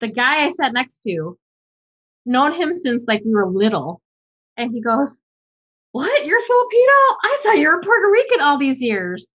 The 0.00 0.08
guy 0.08 0.44
I 0.44 0.50
sat 0.50 0.72
next 0.72 0.98
to, 1.06 1.38
known 2.26 2.54
him 2.54 2.76
since 2.76 3.04
like 3.06 3.22
we 3.24 3.32
were 3.32 3.46
little, 3.46 4.00
and 4.56 4.72
he 4.72 4.80
goes, 4.80 5.20
"What? 5.92 6.26
You're 6.26 6.40
Filipino? 6.40 6.92
I 7.22 7.38
thought 7.42 7.58
you 7.58 7.68
were 7.68 7.82
Puerto 7.82 8.10
Rican 8.10 8.40
all 8.40 8.58
these 8.58 8.82
years." 8.82 9.30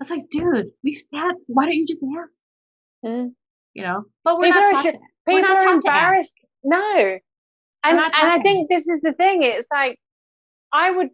I 0.00 0.04
was 0.04 0.10
like, 0.10 0.28
"Dude, 0.30 0.72
we've 0.82 0.98
sat. 0.98 1.36
Why 1.46 1.64
don't 1.64 1.74
you 1.74 1.86
just 1.86 2.02
ask?" 2.18 2.36
Mm. 3.04 3.32
You 3.74 3.82
know, 3.84 4.04
but 4.24 4.38
we're 4.38 4.46
People 4.46 4.62
not 4.62 4.72
taught 4.72 4.84
sh- 4.84 4.92
to- 4.92 4.98
we're 5.26 5.40
not 5.42 5.66
are 5.66 5.74
embarrassed. 5.74 6.34
No. 6.64 7.18
And, 7.82 7.98
and 7.98 8.12
I 8.14 8.40
think 8.40 8.68
this 8.68 8.88
is 8.88 9.00
the 9.00 9.12
thing. 9.12 9.42
It's 9.42 9.68
like, 9.72 9.98
I 10.72 10.90
would, 10.90 11.10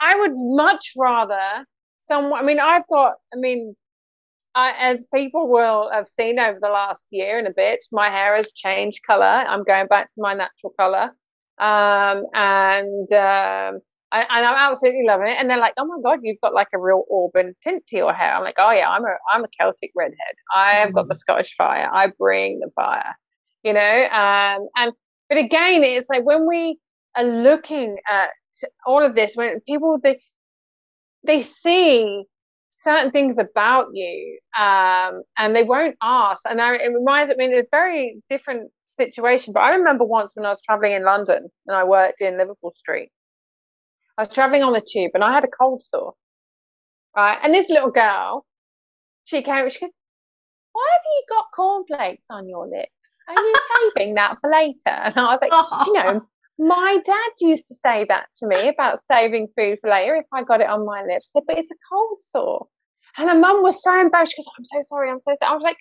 I 0.00 0.14
would 0.18 0.32
much 0.34 0.92
rather 0.96 1.64
someone, 1.98 2.40
I 2.40 2.42
mean, 2.44 2.60
I've 2.60 2.86
got, 2.88 3.14
I 3.32 3.36
mean, 3.36 3.74
I, 4.54 4.74
as 4.78 5.06
people 5.14 5.48
will 5.48 5.90
have 5.92 6.08
seen 6.08 6.38
over 6.38 6.58
the 6.60 6.68
last 6.68 7.06
year 7.10 7.38
and 7.38 7.46
a 7.46 7.52
bit, 7.52 7.84
my 7.92 8.10
hair 8.10 8.36
has 8.36 8.52
changed 8.52 9.04
color. 9.06 9.24
I'm 9.24 9.62
going 9.62 9.86
back 9.86 10.08
to 10.08 10.20
my 10.20 10.34
natural 10.34 10.72
color. 10.78 11.12
Um, 11.58 12.24
and, 12.34 13.12
um, 13.12 13.80
I, 14.12 14.20
and 14.22 14.46
I'm 14.46 14.70
absolutely 14.70 15.04
loving 15.06 15.28
it. 15.28 15.36
And 15.38 15.50
they're 15.50 15.58
like, 15.58 15.74
"Oh 15.78 15.84
my 15.86 15.98
god, 16.02 16.20
you've 16.22 16.40
got 16.42 16.54
like 16.54 16.68
a 16.74 16.78
real 16.78 17.04
auburn 17.12 17.54
tint 17.62 17.86
to 17.88 17.96
your 17.96 18.12
hair." 18.12 18.34
I'm 18.34 18.44
like, 18.44 18.56
"Oh 18.58 18.70
yeah, 18.70 18.88
I'm 18.90 19.04
a 19.04 19.14
I'm 19.32 19.44
a 19.44 19.48
Celtic 19.58 19.90
redhead. 19.96 20.34
I 20.54 20.72
have 20.76 20.94
got 20.94 21.08
the 21.08 21.14
Scottish 21.16 21.54
fire. 21.56 21.88
I 21.92 22.08
bring 22.18 22.60
the 22.60 22.70
fire." 22.74 23.14
You 23.64 23.72
know, 23.74 23.80
um, 24.10 24.68
and 24.76 24.92
but 25.28 25.38
again, 25.38 25.84
it's 25.84 26.08
like 26.08 26.24
when 26.24 26.46
we 26.48 26.78
are 27.16 27.24
looking 27.24 27.96
at 28.10 28.30
all 28.86 29.04
of 29.04 29.14
this, 29.14 29.36
when 29.36 29.60
people 29.60 29.98
they 30.02 30.20
they 31.26 31.42
see 31.42 32.24
certain 32.70 33.10
things 33.10 33.38
about 33.38 33.88
you, 33.92 34.38
um, 34.58 35.22
and 35.36 35.54
they 35.54 35.64
won't 35.64 35.96
ask. 36.02 36.42
And 36.48 36.60
I, 36.60 36.74
it 36.76 36.92
reminds 36.94 37.30
me, 37.36 37.44
I 37.44 37.48
mean, 37.48 37.58
a 37.58 37.64
very 37.70 38.22
different 38.28 38.70
situation. 38.96 39.52
But 39.52 39.60
I 39.60 39.74
remember 39.76 40.04
once 40.04 40.32
when 40.36 40.46
I 40.46 40.50
was 40.50 40.60
traveling 40.62 40.92
in 40.92 41.04
London 41.04 41.48
and 41.66 41.76
I 41.76 41.84
worked 41.84 42.20
in 42.20 42.38
Liverpool 42.38 42.72
Street. 42.76 43.10
I 44.18 44.22
was 44.22 44.34
traveling 44.34 44.64
on 44.64 44.72
the 44.72 44.80
tube 44.80 45.12
and 45.14 45.22
I 45.22 45.32
had 45.32 45.44
a 45.44 45.48
cold 45.48 45.80
sore. 45.80 46.14
Right. 47.16 47.38
And 47.40 47.54
this 47.54 47.70
little 47.70 47.90
girl, 47.90 48.44
she 49.22 49.42
came, 49.42 49.70
she 49.70 49.78
goes, 49.78 49.92
Why 50.72 50.88
have 50.92 51.02
you 51.04 51.22
got 51.28 51.44
cornflakes 51.54 52.26
on 52.28 52.48
your 52.48 52.66
lip? 52.66 52.88
Are 53.28 53.34
you 53.34 53.54
saving 53.96 54.14
that 54.14 54.38
for 54.40 54.50
later? 54.50 54.88
And 54.88 55.16
I 55.16 55.32
was 55.32 55.40
like, 55.40 55.52
Do 55.84 55.90
you 55.92 56.02
know, 56.02 56.26
my 56.58 56.98
dad 57.04 57.30
used 57.40 57.68
to 57.68 57.74
say 57.76 58.06
that 58.08 58.26
to 58.40 58.48
me 58.48 58.68
about 58.68 59.00
saving 59.00 59.48
food 59.56 59.78
for 59.80 59.88
later 59.88 60.16
if 60.16 60.26
I 60.32 60.42
got 60.42 60.60
it 60.60 60.68
on 60.68 60.84
my 60.84 61.04
lips. 61.04 61.30
Said, 61.32 61.44
But 61.46 61.58
it's 61.58 61.70
a 61.70 61.76
cold 61.88 62.18
sore. 62.20 62.66
And 63.16 63.30
her 63.30 63.38
mum 63.38 63.62
was 63.62 63.80
so 63.80 64.00
embarrassed. 64.00 64.34
She 64.34 64.42
goes, 64.42 64.50
I'm 64.58 64.64
so 64.64 64.82
sorry. 64.82 65.10
I'm 65.10 65.20
so 65.20 65.32
sorry. 65.38 65.52
I 65.52 65.54
was 65.54 65.62
like, 65.62 65.78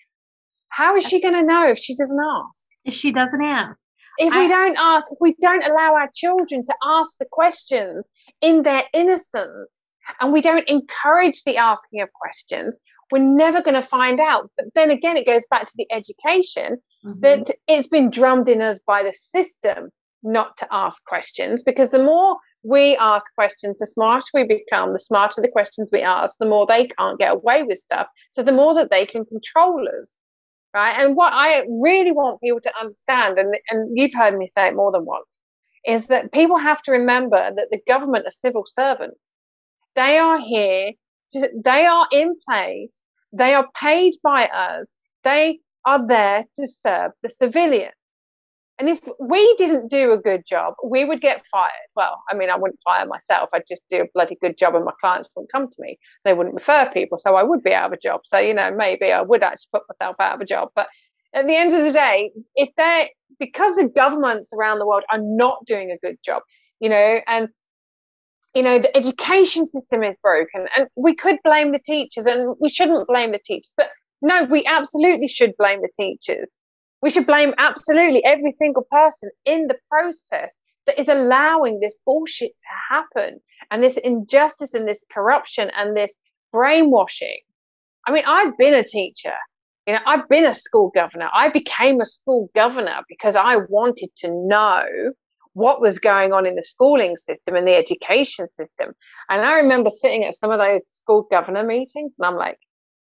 How 0.70 0.96
is 0.96 1.08
she 1.08 1.20
going 1.20 1.34
to 1.34 1.44
know 1.44 1.68
if 1.68 1.80
she 1.80 1.96
doesn't 1.96 2.20
ask? 2.20 2.70
If 2.86 2.94
she 2.94 3.12
doesn't 3.12 3.44
ask. 3.44 3.82
If 4.18 4.34
I- 4.34 4.43
we 4.43 4.47
don't 4.47 4.78
ask, 4.78 5.11
if 5.11 5.18
we 5.22 5.36
don't 5.41 5.65
allow 5.65 5.95
our 5.95 6.09
children 6.13 6.65
to 6.65 6.76
ask 6.84 7.18
the 7.20 7.28
questions 7.32 8.09
in 8.41 8.63
their 8.63 8.84
innocence, 8.93 9.84
and 10.20 10.32
we 10.32 10.41
don't 10.41 10.68
encourage 10.68 11.43
the 11.43 11.57
asking 11.57 12.01
of 12.01 12.11
questions, 12.13 12.80
we're 13.11 13.20
never 13.20 13.61
going 13.61 13.76
to 13.76 13.82
find 13.82 14.20
out. 14.20 14.49
But 14.55 14.74
then 14.74 14.89
again, 14.91 15.18
it 15.18 15.26
goes 15.26 15.45
back 15.49 15.65
to 15.65 15.74
the 15.76 15.88
education 15.91 16.78
Mhm. 17.05 17.22
that 17.22 17.51
it's 17.68 17.88
been 17.88 18.09
drummed 18.09 18.49
in 18.49 18.61
us 18.61 18.80
by 18.80 19.03
the 19.03 19.13
system 19.13 19.91
not 20.24 20.57
to 20.57 20.68
ask 20.72 21.03
questions 21.05 21.63
because 21.63 21.91
the 21.91 22.03
more 22.03 22.38
we 22.63 22.95
ask 22.97 23.26
questions, 23.36 23.80
the 23.80 23.86
smarter 23.86 24.28
we 24.34 24.43
become, 24.43 24.91
the 24.93 24.99
smarter 24.99 25.41
the 25.41 25.47
questions 25.47 25.89
we 25.91 26.01
ask, 26.01 26.38
the 26.38 26.45
more 26.45 26.65
they 26.65 26.88
can't 26.88 27.20
get 27.20 27.32
away 27.34 27.63
with 27.63 27.78
stuff. 27.78 28.07
So 28.32 28.43
the 28.43 28.51
more 28.51 28.74
that 28.74 28.89
they 28.89 29.05
can 29.05 29.26
control 29.26 29.88
us. 29.99 30.20
Right. 30.78 30.94
And 30.96 31.16
what 31.16 31.34
I 31.34 31.64
really 31.82 32.12
want 32.12 32.40
people 32.40 32.62
to 32.62 32.72
understand, 32.80 33.40
and, 33.40 33.58
and 33.72 33.98
you've 33.98 34.14
heard 34.14 34.38
me 34.38 34.46
say 34.46 34.68
it 34.68 34.76
more 34.76 34.92
than 34.92 35.06
once, 35.06 35.26
is 35.88 36.06
that 36.06 36.32
people 36.32 36.60
have 36.60 36.84
to 36.84 36.92
remember 36.92 37.52
that 37.56 37.70
the 37.72 37.82
government 37.88 38.28
are 38.28 38.42
civil 38.46 38.64
servants. 38.68 39.20
They 39.96 40.20
are 40.20 40.38
here, 40.38 40.92
to, 41.32 41.50
they 41.66 41.88
are 41.88 42.08
in 42.12 42.36
place, 42.48 43.02
they 43.34 43.56
are 43.56 43.68
paid 43.76 44.14
by 44.22 44.46
us, 44.50 44.94
they 45.24 45.62
are 45.84 46.06
there 46.06 46.46
to 46.58 46.68
serve 46.68 47.14
the 47.24 47.30
civilians. 47.32 47.97
And 48.80 48.90
if 48.90 49.00
we 49.20 49.56
didn't 49.56 49.90
do 49.90 50.12
a 50.12 50.18
good 50.18 50.46
job, 50.46 50.76
we 50.84 51.04
would 51.04 51.20
get 51.20 51.46
fired. 51.48 51.72
Well, 51.96 52.22
I 52.30 52.36
mean, 52.36 52.52
I 52.52 52.56
wouldn't 52.56 52.80
fire 52.84 53.08
myself. 53.08 53.50
I'd 53.52 53.68
just 53.68 53.82
do 53.90 54.02
a 54.02 54.08
bloody 54.14 54.38
good 54.40 54.56
job 54.56 54.76
and 54.76 54.86
my 54.86 54.92
clients 55.02 55.32
wouldn't 55.36 55.52
come 55.52 55.68
to 55.68 55.78
me. 55.80 55.98
They 56.24 56.34
wouldn't 56.34 56.54
refer 56.54 56.90
people. 56.92 57.18
So 57.18 57.36
I 57.36 57.44
would 57.44 57.64
be 57.64 57.74
out 57.74 57.88
of 57.88 57.94
a 57.94 58.00
job. 58.00 58.22
So, 58.26 58.38
you 58.38 58.54
know, 58.54 58.72
maybe 58.72 59.12
I 59.12 59.22
would 59.22 59.42
actually 59.42 59.70
put 59.74 59.84
myself 59.90 60.18
out 60.20 60.36
of 60.36 60.42
a 60.42 60.46
job. 60.46 60.70
But 60.76 60.90
at 61.34 61.48
the 61.48 61.56
end 61.56 61.74
of 61.74 61.84
the 61.84 61.92
day, 61.92 62.32
if 62.56 62.70
they're, 62.78 63.10
because 63.40 63.78
the 63.78 63.90
governments 63.90 64.52
around 64.54 64.78
the 64.78 64.88
world 64.88 65.04
are 65.12 65.22
not 65.22 65.66
doing 65.66 65.90
a 65.90 65.98
good 65.98 66.18
job, 66.24 66.44
you 66.80 66.90
know, 66.90 67.20
and, 67.26 67.50
you 68.54 68.62
know, 68.62 68.78
the 68.78 68.96
education 68.96 69.66
system 69.66 70.04
is 70.04 70.16
broken 70.22 70.68
and 70.78 70.88
we 70.96 71.16
could 71.16 71.38
blame 71.44 71.72
the 71.72 71.80
teachers 71.80 72.28
and 72.28 72.56
we 72.62 72.70
shouldn't 72.70 73.08
blame 73.08 73.32
the 73.32 73.42
teachers. 73.44 73.74
But 73.76 73.90
no, 74.22 74.44
we 74.44 74.66
absolutely 74.68 75.28
should 75.28 75.54
blame 75.58 75.82
the 75.82 75.90
teachers 75.96 76.60
we 77.02 77.10
should 77.10 77.28
blame 77.28 77.54
absolutely 77.58 78.24
every 78.26 78.52
single 78.52 78.88
person 78.89 79.30
in 79.45 79.68
the 79.68 79.78
process 79.89 80.60
that 80.88 81.00
is 81.00 81.08
allowing 81.08 81.80
this 81.80 81.98
bullshit 82.06 82.52
to 82.52 82.95
happen 82.95 83.39
and 83.70 83.84
this 83.84 83.98
injustice 83.98 84.74
and 84.74 84.88
this 84.88 85.06
corruption 85.12 85.70
and 85.78 85.95
this 85.95 86.16
brainwashing. 86.52 87.39
I 88.08 88.12
mean, 88.12 88.24
I've 88.26 88.58
been 88.58 88.74
a 88.74 88.84
teacher. 88.84 89.36
You 89.86 89.93
know, 89.93 90.00
I've 90.06 90.28
been 90.28 90.45
a 90.45 90.54
school 90.54 90.91
governor. 90.93 91.30
I 91.34 91.50
became 91.50 92.02
a 92.02 92.06
school 92.06 92.50
governor 92.56 93.02
because 93.08 93.36
I 93.36 93.58
wanted 93.70 94.10
to 94.18 94.32
know 94.32 94.86
what 95.54 95.82
was 95.82 96.00
going 96.00 96.34
on 96.34 96.45
in 96.45 96.56
the 96.56 96.64
schooling 96.64 97.18
system 97.18 97.56
and 97.56 97.68
the 97.68 97.76
education 97.76 98.48
system. 98.48 98.93
And 99.30 99.41
I 99.41 99.54
remember 99.54 99.89
sitting 99.89 100.24
at 100.24 100.36
some 100.36 100.52
of 100.52 100.60
those 100.60 100.88
school 100.88 101.28
governor 101.30 101.64
meetings 101.64 102.16
and 102.18 102.26
I'm 102.26 102.36
like, 102.36 102.60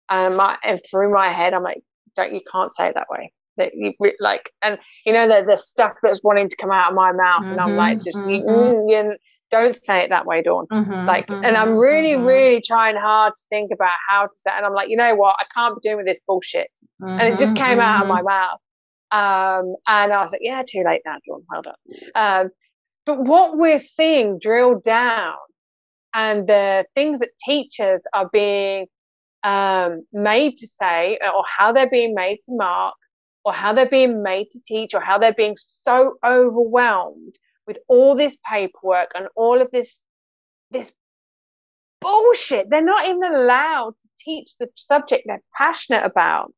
and, 0.10 0.36
my, 0.36 0.58
and 0.64 0.82
through 0.90 1.14
my 1.14 1.32
head, 1.32 1.54
I'm 1.54 1.64
like, 1.64 1.82
don't 2.16 2.34
you 2.34 2.42
can't 2.52 2.74
say 2.74 2.88
it 2.88 2.96
that 2.96 3.08
way 3.10 3.32
that 3.60 3.74
you 3.76 3.94
like 4.20 4.52
and 4.64 4.80
you 5.06 5.14
know 5.14 5.28
there's 5.28 5.46
the 5.46 5.56
stuff 5.56 5.94
that's 6.02 6.24
wanting 6.24 6.50
to 6.50 6.56
come 6.56 6.72
out 6.72 6.90
of 6.90 6.96
my 6.96 7.12
mouth 7.12 7.44
mm-hmm, 7.44 7.52
and 7.52 7.62
i'm 7.62 7.76
like 7.76 8.04
just 8.04 8.18
mm-hmm. 8.18 8.50
mm, 8.50 8.90
you 8.90 9.16
don't 9.52 9.84
say 9.84 10.04
it 10.04 10.10
that 10.10 10.26
way 10.26 10.42
dawn. 10.42 10.66
Mm-hmm, 10.72 11.06
like 11.06 11.30
and 11.30 11.58
i'm 11.58 11.70
mm-hmm, 11.70 11.80
really 11.80 12.12
mm-hmm. 12.12 12.26
really 12.26 12.62
trying 12.62 12.96
hard 12.96 13.34
to 13.36 13.44
think 13.50 13.72
about 13.74 13.92
how 14.10 14.24
to 14.24 14.34
say 14.34 14.52
it. 14.52 14.58
and 14.58 14.66
i'm 14.66 14.74
like 14.74 14.90
you 14.90 14.98
know 14.98 15.16
what? 15.16 15.36
I 15.40 15.46
can't 15.54 15.76
be 15.76 15.88
doing 15.88 15.98
with 15.98 16.08
this 16.08 16.20
bullshit. 16.26 16.72
And 17.00 17.34
it 17.34 17.40
just 17.40 17.56
came 17.56 17.80
out 17.80 18.04
of 18.04 18.08
my 18.08 18.22
mouth. 18.22 18.60
Um, 19.12 19.76
and 19.88 20.14
i 20.14 20.22
was 20.22 20.32
like 20.32 20.42
yeah 20.44 20.64
too 20.68 20.84
late 20.86 21.02
now 21.06 21.18
dawn. 21.28 21.44
Well 21.50 21.62
done 21.64 21.74
um, 22.16 22.50
but 23.06 23.24
what 23.24 23.58
we're 23.58 23.80
seeing 23.80 24.38
drilled 24.38 24.84
down 24.84 25.36
and 26.14 26.48
the 26.48 26.86
things 26.96 27.20
that 27.20 27.30
teachers 27.44 28.06
are 28.14 28.30
being 28.32 28.86
um, 29.44 30.04
made 30.12 30.58
to 30.58 30.68
say 30.68 31.18
or 31.34 31.44
how 31.48 31.72
they're 31.72 31.90
being 31.90 32.14
made 32.14 32.40
to 32.46 32.56
mark 32.56 32.96
or 33.50 33.54
how 33.54 33.74
they're 33.74 33.90
being 33.90 34.22
made 34.22 34.52
to 34.52 34.62
teach 34.64 34.94
or 34.94 35.00
how 35.00 35.18
they're 35.18 35.34
being 35.34 35.58
so 35.58 36.20
overwhelmed 36.24 37.36
with 37.66 37.80
all 37.88 38.16
this 38.16 38.38
paperwork 38.48 39.10
and 39.16 39.28
all 39.36 39.60
of 39.60 39.72
this 39.72 40.04
this 40.70 40.94
bullshit. 42.00 42.70
They're 42.70 42.86
not 42.86 43.08
even 43.08 43.24
allowed 43.24 43.96
to 44.02 44.08
teach 44.20 44.56
the 44.60 44.68
subject 44.76 45.24
they're 45.26 45.42
passionate 45.58 46.06
about. 46.06 46.54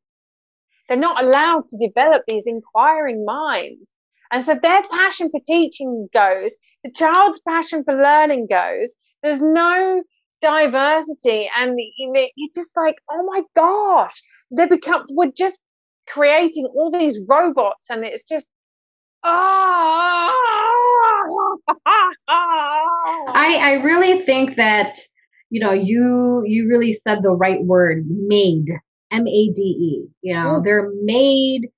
They're 0.86 0.98
not 0.98 1.24
allowed 1.24 1.66
to 1.70 1.86
develop 1.88 2.24
these 2.26 2.46
inquiring 2.46 3.24
minds. 3.24 3.90
And 4.30 4.44
so 4.44 4.54
their 4.54 4.82
passion 4.90 5.30
for 5.30 5.40
teaching 5.46 6.08
goes 6.12 6.54
the 6.84 6.92
child's 6.92 7.40
passion 7.40 7.84
for 7.84 7.94
learning 7.94 8.48
goes. 8.50 8.92
There's 9.22 9.40
no 9.40 10.02
diversity. 10.42 11.48
And 11.56 11.78
you're 11.96 12.50
just 12.54 12.76
like 12.76 12.96
oh 13.10 13.22
my 13.22 13.40
gosh 13.56 14.22
they 14.50 14.66
become 14.66 15.06
we're 15.08 15.32
just 15.34 15.58
creating 16.08 16.66
all 16.74 16.90
these 16.90 17.26
robots 17.28 17.90
and 17.90 18.04
it's 18.04 18.24
just 18.24 18.48
ah 19.24 20.32
I 23.34 23.58
I 23.60 23.82
really 23.84 24.22
think 24.22 24.56
that 24.56 24.98
you 25.50 25.60
know 25.60 25.72
you 25.72 26.42
you 26.46 26.68
really 26.68 26.92
said 26.92 27.22
the 27.22 27.30
right 27.30 27.62
word 27.64 28.04
made 28.08 28.68
M 29.10 29.26
A 29.26 29.52
D 29.52 29.62
E 29.62 30.08
you 30.22 30.34
know 30.34 30.60
mm. 30.60 30.64
they're 30.64 30.90
made 31.02 31.68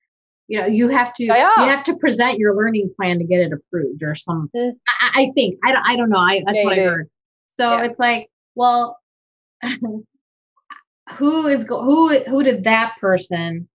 you 0.49 0.61
know 0.61 0.67
you 0.67 0.89
have 0.89 1.13
to 1.15 1.25
you 1.25 1.33
have 1.33 1.85
to 1.85 1.97
present 1.97 2.39
your 2.39 2.57
learning 2.57 2.91
plan 2.97 3.19
to 3.19 3.25
get 3.25 3.41
it 3.41 3.53
approved 3.53 4.03
or 4.03 4.15
some 4.15 4.51
mm. 4.57 4.73
I, 5.01 5.23
I, 5.23 5.31
think 5.35 5.59
I, 5.65 5.77
I 5.85 5.97
don't 5.97 6.11
know 6.11 6.19
I 6.19 6.43
that's 6.47 6.59
yeah, 6.59 6.65
what 6.65 6.79
I 6.79 6.83
heard 6.83 7.11
so 7.49 7.77
yeah. 7.77 7.85
it's 7.85 7.99
like 7.99 8.31
well 8.55 8.99
who 11.15 11.47
is 11.47 11.65
go- 11.65 11.83
who 11.83 12.19
who 12.21 12.43
did 12.43 12.65
that 12.65 12.95
person 13.01 13.69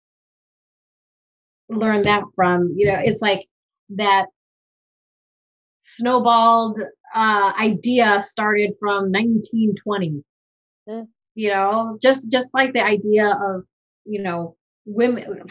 learn 1.69 2.03
that 2.03 2.23
from? 2.35 2.73
You 2.75 2.91
know, 2.91 2.99
it's 3.03 3.21
like 3.21 3.47
that 3.89 4.27
snowballed 5.79 6.81
uh, 7.13 7.53
idea 7.59 8.21
started 8.21 8.71
from 8.79 9.11
1920. 9.11 10.23
Mm. 10.87 11.07
You 11.35 11.49
know, 11.49 11.97
just 12.01 12.29
just 12.29 12.49
like 12.53 12.73
the 12.73 12.83
idea 12.83 13.37
of 13.41 13.63
you 14.05 14.21
know 14.21 14.55
women, 14.85 15.43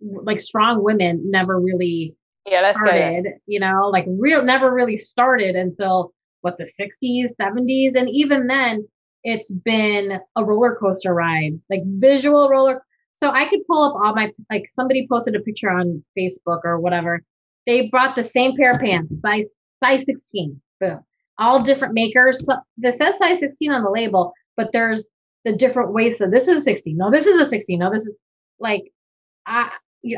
like 0.00 0.40
strong 0.40 0.82
women, 0.82 1.30
never 1.30 1.60
really 1.60 2.14
yeah, 2.46 2.62
that's 2.62 2.78
started. 2.78 3.26
You 3.46 3.60
know, 3.60 3.88
like 3.92 4.06
real 4.08 4.42
never 4.42 4.72
really 4.72 4.96
started 4.96 5.56
until 5.56 6.12
what 6.40 6.56
the 6.56 6.64
60s, 6.64 7.28
70s, 7.40 7.94
and 7.94 8.08
even 8.08 8.46
then, 8.46 8.88
it's 9.22 9.54
been 9.54 10.18
a 10.36 10.44
roller 10.44 10.74
coaster 10.76 11.12
ride, 11.12 11.60
like 11.68 11.82
visual 11.84 12.48
roller 12.48 12.82
so 13.20 13.30
I 13.30 13.48
could 13.48 13.66
pull 13.66 13.82
up 13.82 13.94
all 13.94 14.14
my 14.14 14.32
like 14.50 14.64
somebody 14.70 15.06
posted 15.06 15.36
a 15.36 15.40
picture 15.40 15.70
on 15.70 16.02
Facebook 16.18 16.60
or 16.64 16.80
whatever. 16.80 17.22
They 17.66 17.88
brought 17.88 18.16
the 18.16 18.24
same 18.24 18.56
pair 18.56 18.72
of 18.72 18.80
pants, 18.80 19.18
size 19.20 19.46
size 19.84 20.04
16. 20.06 20.60
Boom. 20.80 21.00
All 21.38 21.62
different 21.62 21.92
makers. 21.92 22.46
This 22.78 22.96
says 22.96 23.18
size 23.18 23.40
16 23.40 23.70
on 23.70 23.84
the 23.84 23.90
label, 23.90 24.32
but 24.56 24.72
there's 24.72 25.06
the 25.44 25.52
different 25.52 25.92
ways. 25.92 26.16
So 26.18 26.28
this 26.28 26.48
is 26.48 26.58
a 26.58 26.62
16. 26.62 26.96
No, 26.96 27.10
this 27.10 27.26
is 27.26 27.38
a 27.38 27.46
16. 27.46 27.78
No, 27.78 27.92
this 27.92 28.06
is 28.06 28.14
like 28.58 28.84
I 29.46 29.70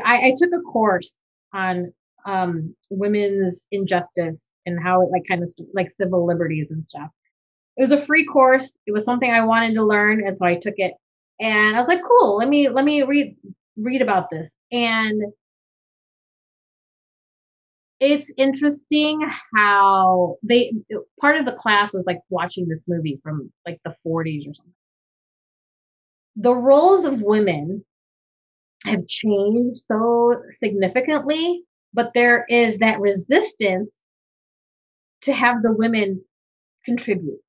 I, 0.05 0.27
I 0.27 0.33
took 0.37 0.51
a 0.53 0.61
course 0.61 1.17
on 1.53 1.93
um 2.25 2.73
women's 2.89 3.67
injustice 3.71 4.49
and 4.65 4.81
how 4.81 5.01
it 5.01 5.09
like 5.11 5.23
kind 5.27 5.43
of 5.43 5.51
like 5.73 5.91
civil 5.91 6.25
liberties 6.25 6.71
and 6.71 6.83
stuff. 6.83 7.09
It 7.75 7.81
was 7.81 7.91
a 7.91 8.01
free 8.01 8.25
course. 8.25 8.77
It 8.87 8.93
was 8.93 9.03
something 9.03 9.29
I 9.29 9.43
wanted 9.43 9.73
to 9.73 9.83
learn, 9.83 10.25
and 10.25 10.37
so 10.37 10.45
I 10.45 10.55
took 10.55 10.75
it 10.77 10.93
and 11.43 11.75
I 11.75 11.79
was 11.79 11.89
like, 11.89 12.01
cool, 12.07 12.37
let 12.37 12.47
me 12.47 12.69
let 12.69 12.85
me 12.85 13.03
read 13.03 13.35
read 13.75 14.01
about 14.01 14.29
this. 14.29 14.55
And 14.71 15.21
it's 17.99 18.31
interesting 18.37 19.29
how 19.53 20.37
they 20.41 20.71
part 21.19 21.37
of 21.37 21.45
the 21.45 21.55
class 21.55 21.93
was 21.93 22.05
like 22.07 22.21
watching 22.29 22.69
this 22.69 22.85
movie 22.87 23.19
from 23.21 23.51
like 23.65 23.77
the 23.83 23.93
40s 24.07 24.49
or 24.49 24.53
something. 24.53 24.73
The 26.37 26.55
roles 26.55 27.03
of 27.03 27.21
women 27.21 27.83
have 28.85 29.05
changed 29.05 29.75
so 29.85 30.43
significantly, 30.51 31.63
but 31.93 32.13
there 32.13 32.45
is 32.47 32.77
that 32.77 33.01
resistance 33.01 33.93
to 35.23 35.33
have 35.33 35.61
the 35.61 35.73
women 35.73 36.23
contribute. 36.85 37.41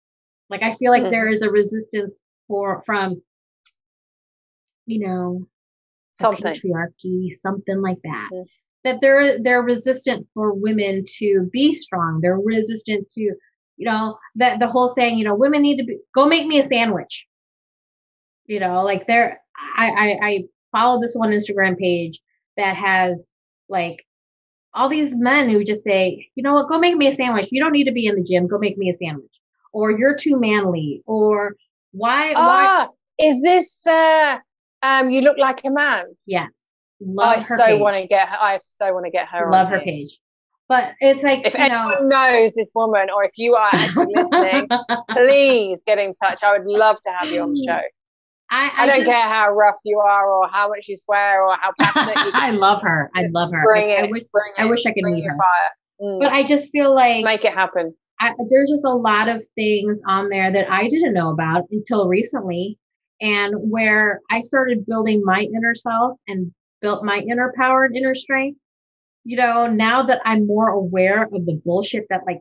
Like 0.51 0.65
I 0.65 0.75
feel 0.75 0.91
like 0.91 1.03
mm-hmm. 1.03 1.13
there 1.13 1.29
is 1.29 1.43
a 1.43 1.51
resistance 1.51 2.19
for 2.49 2.83
from 2.83 3.23
you 4.87 5.07
know, 5.07 5.47
something 6.13 6.45
patriarchy, 6.45 7.33
something 7.33 7.81
like 7.81 7.99
that. 8.05 8.31
Mm-hmm. 8.33 8.43
That 8.85 9.01
they're 9.01 9.39
they're 9.39 9.63
resistant 9.63 10.27
for 10.35 10.53
women 10.53 11.05
to 11.19 11.49
be 11.53 11.75
strong. 11.75 12.21
They're 12.21 12.39
resistant 12.39 13.09
to, 13.11 13.21
you 13.21 13.37
know, 13.79 14.19
that 14.35 14.59
the 14.59 14.67
whole 14.67 14.89
saying, 14.89 15.17
you 15.17 15.25
know, 15.25 15.35
women 15.35 15.63
need 15.63 15.79
to 15.79 15.85
be 15.85 15.99
go 16.15 16.27
make 16.27 16.47
me 16.47 16.59
a 16.59 16.65
sandwich. 16.65 17.27
You 18.47 18.61
know, 18.61 18.85
like 18.85 19.07
they're 19.07 19.41
I 19.77 19.89
I, 19.89 20.19
I 20.23 20.45
follow 20.71 21.01
this 21.01 21.15
one 21.15 21.31
Instagram 21.31 21.79
page 21.79 22.21
that 22.59 22.77
has 22.77 23.31
like 23.71 24.05
all 24.75 24.89
these 24.89 25.15
men 25.15 25.49
who 25.49 25.65
just 25.65 25.85
say, 25.85 26.29
you 26.35 26.43
know 26.43 26.55
what, 26.55 26.69
go 26.69 26.79
make 26.79 26.97
me 26.97 27.07
a 27.07 27.15
sandwich. 27.15 27.49
You 27.51 27.63
don't 27.63 27.73
need 27.73 27.85
to 27.85 27.93
be 27.93 28.07
in 28.07 28.17
the 28.17 28.25
gym. 28.25 28.47
Go 28.47 28.59
make 28.59 28.77
me 28.77 28.91
a 28.91 28.95
sandwich. 28.95 29.41
Or 29.73 29.91
you're 29.91 30.17
too 30.17 30.39
manly. 30.39 31.03
Or 31.07 31.57
why? 31.93 32.35
Ah, 32.37 32.89
why? 32.89 33.27
is 33.27 33.43
this 33.43 33.87
uh, 33.87 34.39
um, 34.85 35.11
you 35.11 35.23
look 35.23 35.39
like 35.39 35.65
a 35.65 35.71
man. 35.71 36.05
Yes. 36.27 36.51
Love 37.01 37.37
I 37.37 37.39
so 37.41 37.79
want 37.79 37.97
to 37.97 38.07
get 38.07 38.29
her. 38.29 38.37
I 38.39 38.59
so 38.59 38.93
want 38.93 39.07
to 39.07 39.11
get 39.11 39.29
her. 39.29 39.51
Love 39.51 39.69
her 39.69 39.81
page. 39.81 40.19
But 40.69 40.93
it's 41.01 41.23
like 41.23 41.47
if 41.47 41.55
anyone 41.55 42.09
know, 42.09 42.31
knows 42.31 42.55
this 42.55 42.71
woman, 42.75 43.09
or 43.15 43.25
if 43.25 43.33
you 43.37 43.55
are 43.55 43.69
actually 43.73 44.15
listening, 44.15 44.69
please 45.11 45.83
get 45.85 45.99
in 45.99 46.15
touch. 46.15 46.43
I 46.43 46.53
would 46.53 46.67
love 46.67 46.97
to 47.05 47.11
have 47.11 47.29
you 47.29 47.43
on 47.43 47.55
the 47.55 47.65
show. 47.67 47.81
I, 48.51 48.71
I, 48.77 48.83
I 48.83 48.87
don't 48.87 49.01
just, 49.01 49.11
care 49.11 49.27
how 49.27 49.51
rough 49.51 49.77
you 49.85 49.99
are, 49.99 50.31
or 50.31 50.49
how 50.49 50.69
much 50.69 50.87
you 50.87 50.97
swear, 50.97 51.45
or 51.45 51.57
how 51.61 51.73
passionate 51.79 52.17
you. 52.25 52.31
I 52.35 52.51
love 52.51 52.83
her. 52.83 53.11
I 53.15 53.27
love 53.33 53.51
her. 53.53 53.63
Bring 53.65 53.91
I, 53.91 53.95
it. 53.95 54.05
I 54.05 54.11
wish, 54.11 54.23
bring 54.33 54.53
I 54.57 54.67
wish 54.67 54.87
I 54.87 54.93
could 54.93 55.05
meet 55.05 55.25
her. 55.25 55.37
Mm. 56.01 56.21
But 56.21 56.33
I 56.33 56.45
just 56.45 56.71
feel 56.71 56.95
like 56.95 57.25
make 57.25 57.45
it 57.45 57.53
happen. 57.53 57.95
there's 58.21 58.71
just 58.71 58.85
a 58.85 58.95
lot 58.95 59.29
of 59.29 59.45
things 59.55 60.01
on 60.07 60.29
there 60.29 60.53
that 60.53 60.71
I 60.71 60.89
didn't 60.89 61.15
know 61.15 61.31
about 61.31 61.65
until 61.71 62.07
recently 62.07 62.79
and 63.21 63.55
where 63.57 64.21
I 64.31 64.41
started 64.41 64.87
building 64.87 65.23
my 65.25 65.41
inner 65.41 65.75
self 65.75 66.19
and 66.29 66.53
built 66.81 67.05
my 67.05 67.19
inner 67.19 67.53
power 67.57 67.85
and 67.85 67.97
inner 67.97 68.15
strength, 68.15 68.59
you 69.25 69.37
know, 69.37 69.67
now 69.67 70.03
that 70.03 70.21
I'm 70.25 70.47
more 70.47 70.69
aware 70.69 71.25
of 71.25 71.31
the 71.47 71.61
bullshit 71.65 72.07
that 72.11 72.23
like, 72.27 72.41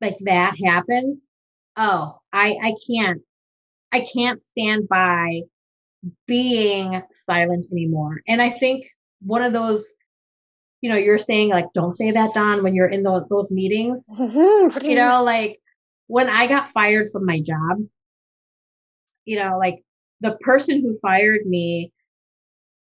like 0.00 0.16
that 0.20 0.54
happens, 0.64 1.24
oh, 1.76 2.18
I, 2.32 2.56
I 2.62 2.74
can't, 2.86 3.22
I 3.92 4.06
can't 4.12 4.42
stand 4.42 4.88
by 4.88 5.42
being 6.26 7.02
silent 7.26 7.66
anymore. 7.72 8.20
And 8.28 8.42
I 8.42 8.50
think 8.50 8.86
one 9.22 9.42
of 9.42 9.52
those, 9.52 9.92
you 10.80 10.90
know, 10.90 10.96
you're 10.96 11.18
saying 11.18 11.48
like, 11.48 11.66
don't 11.74 11.96
say 11.96 12.10
that, 12.10 12.34
Dawn 12.34 12.62
when 12.62 12.74
you're 12.74 12.88
in 12.88 13.02
those, 13.02 13.22
those 13.30 13.50
meetings, 13.50 14.04
you 14.18 14.94
know, 14.94 15.22
like 15.22 15.60
when 16.06 16.28
I 16.28 16.46
got 16.46 16.72
fired 16.72 17.08
from 17.10 17.24
my 17.24 17.40
job, 17.40 17.78
you 19.24 19.38
know, 19.38 19.58
like 19.58 19.82
the 20.20 20.36
person 20.40 20.80
who 20.80 20.98
fired 21.00 21.46
me, 21.46 21.92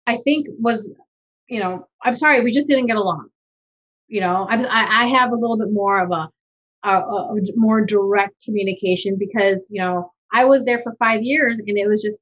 I 0.07 0.17
think 0.19 0.47
was, 0.59 0.91
you 1.49 1.61
know, 1.61 1.87
I'm 2.03 2.15
sorry, 2.15 2.43
we 2.43 2.53
just 2.53 2.69
didn't 2.69 2.87
get 2.87 2.97
along. 2.97 3.29
You 4.09 4.21
know, 4.21 4.47
I, 4.51 5.05
I 5.05 5.07
have 5.07 5.31
a 5.31 5.37
little 5.37 5.59
bit 5.59 5.73
more 5.73 6.01
of 6.01 6.11
a, 6.11 6.29
a, 6.89 6.99
a 6.99 7.37
more 7.55 7.85
direct 7.85 8.43
communication 8.45 9.17
because, 9.19 9.69
you 9.71 9.81
know, 9.81 10.13
I 10.33 10.45
was 10.45 10.65
there 10.65 10.81
for 10.81 10.95
five 10.99 11.23
years 11.23 11.61
and 11.61 11.79
it 11.79 11.87
was 11.87 12.03
just 12.03 12.21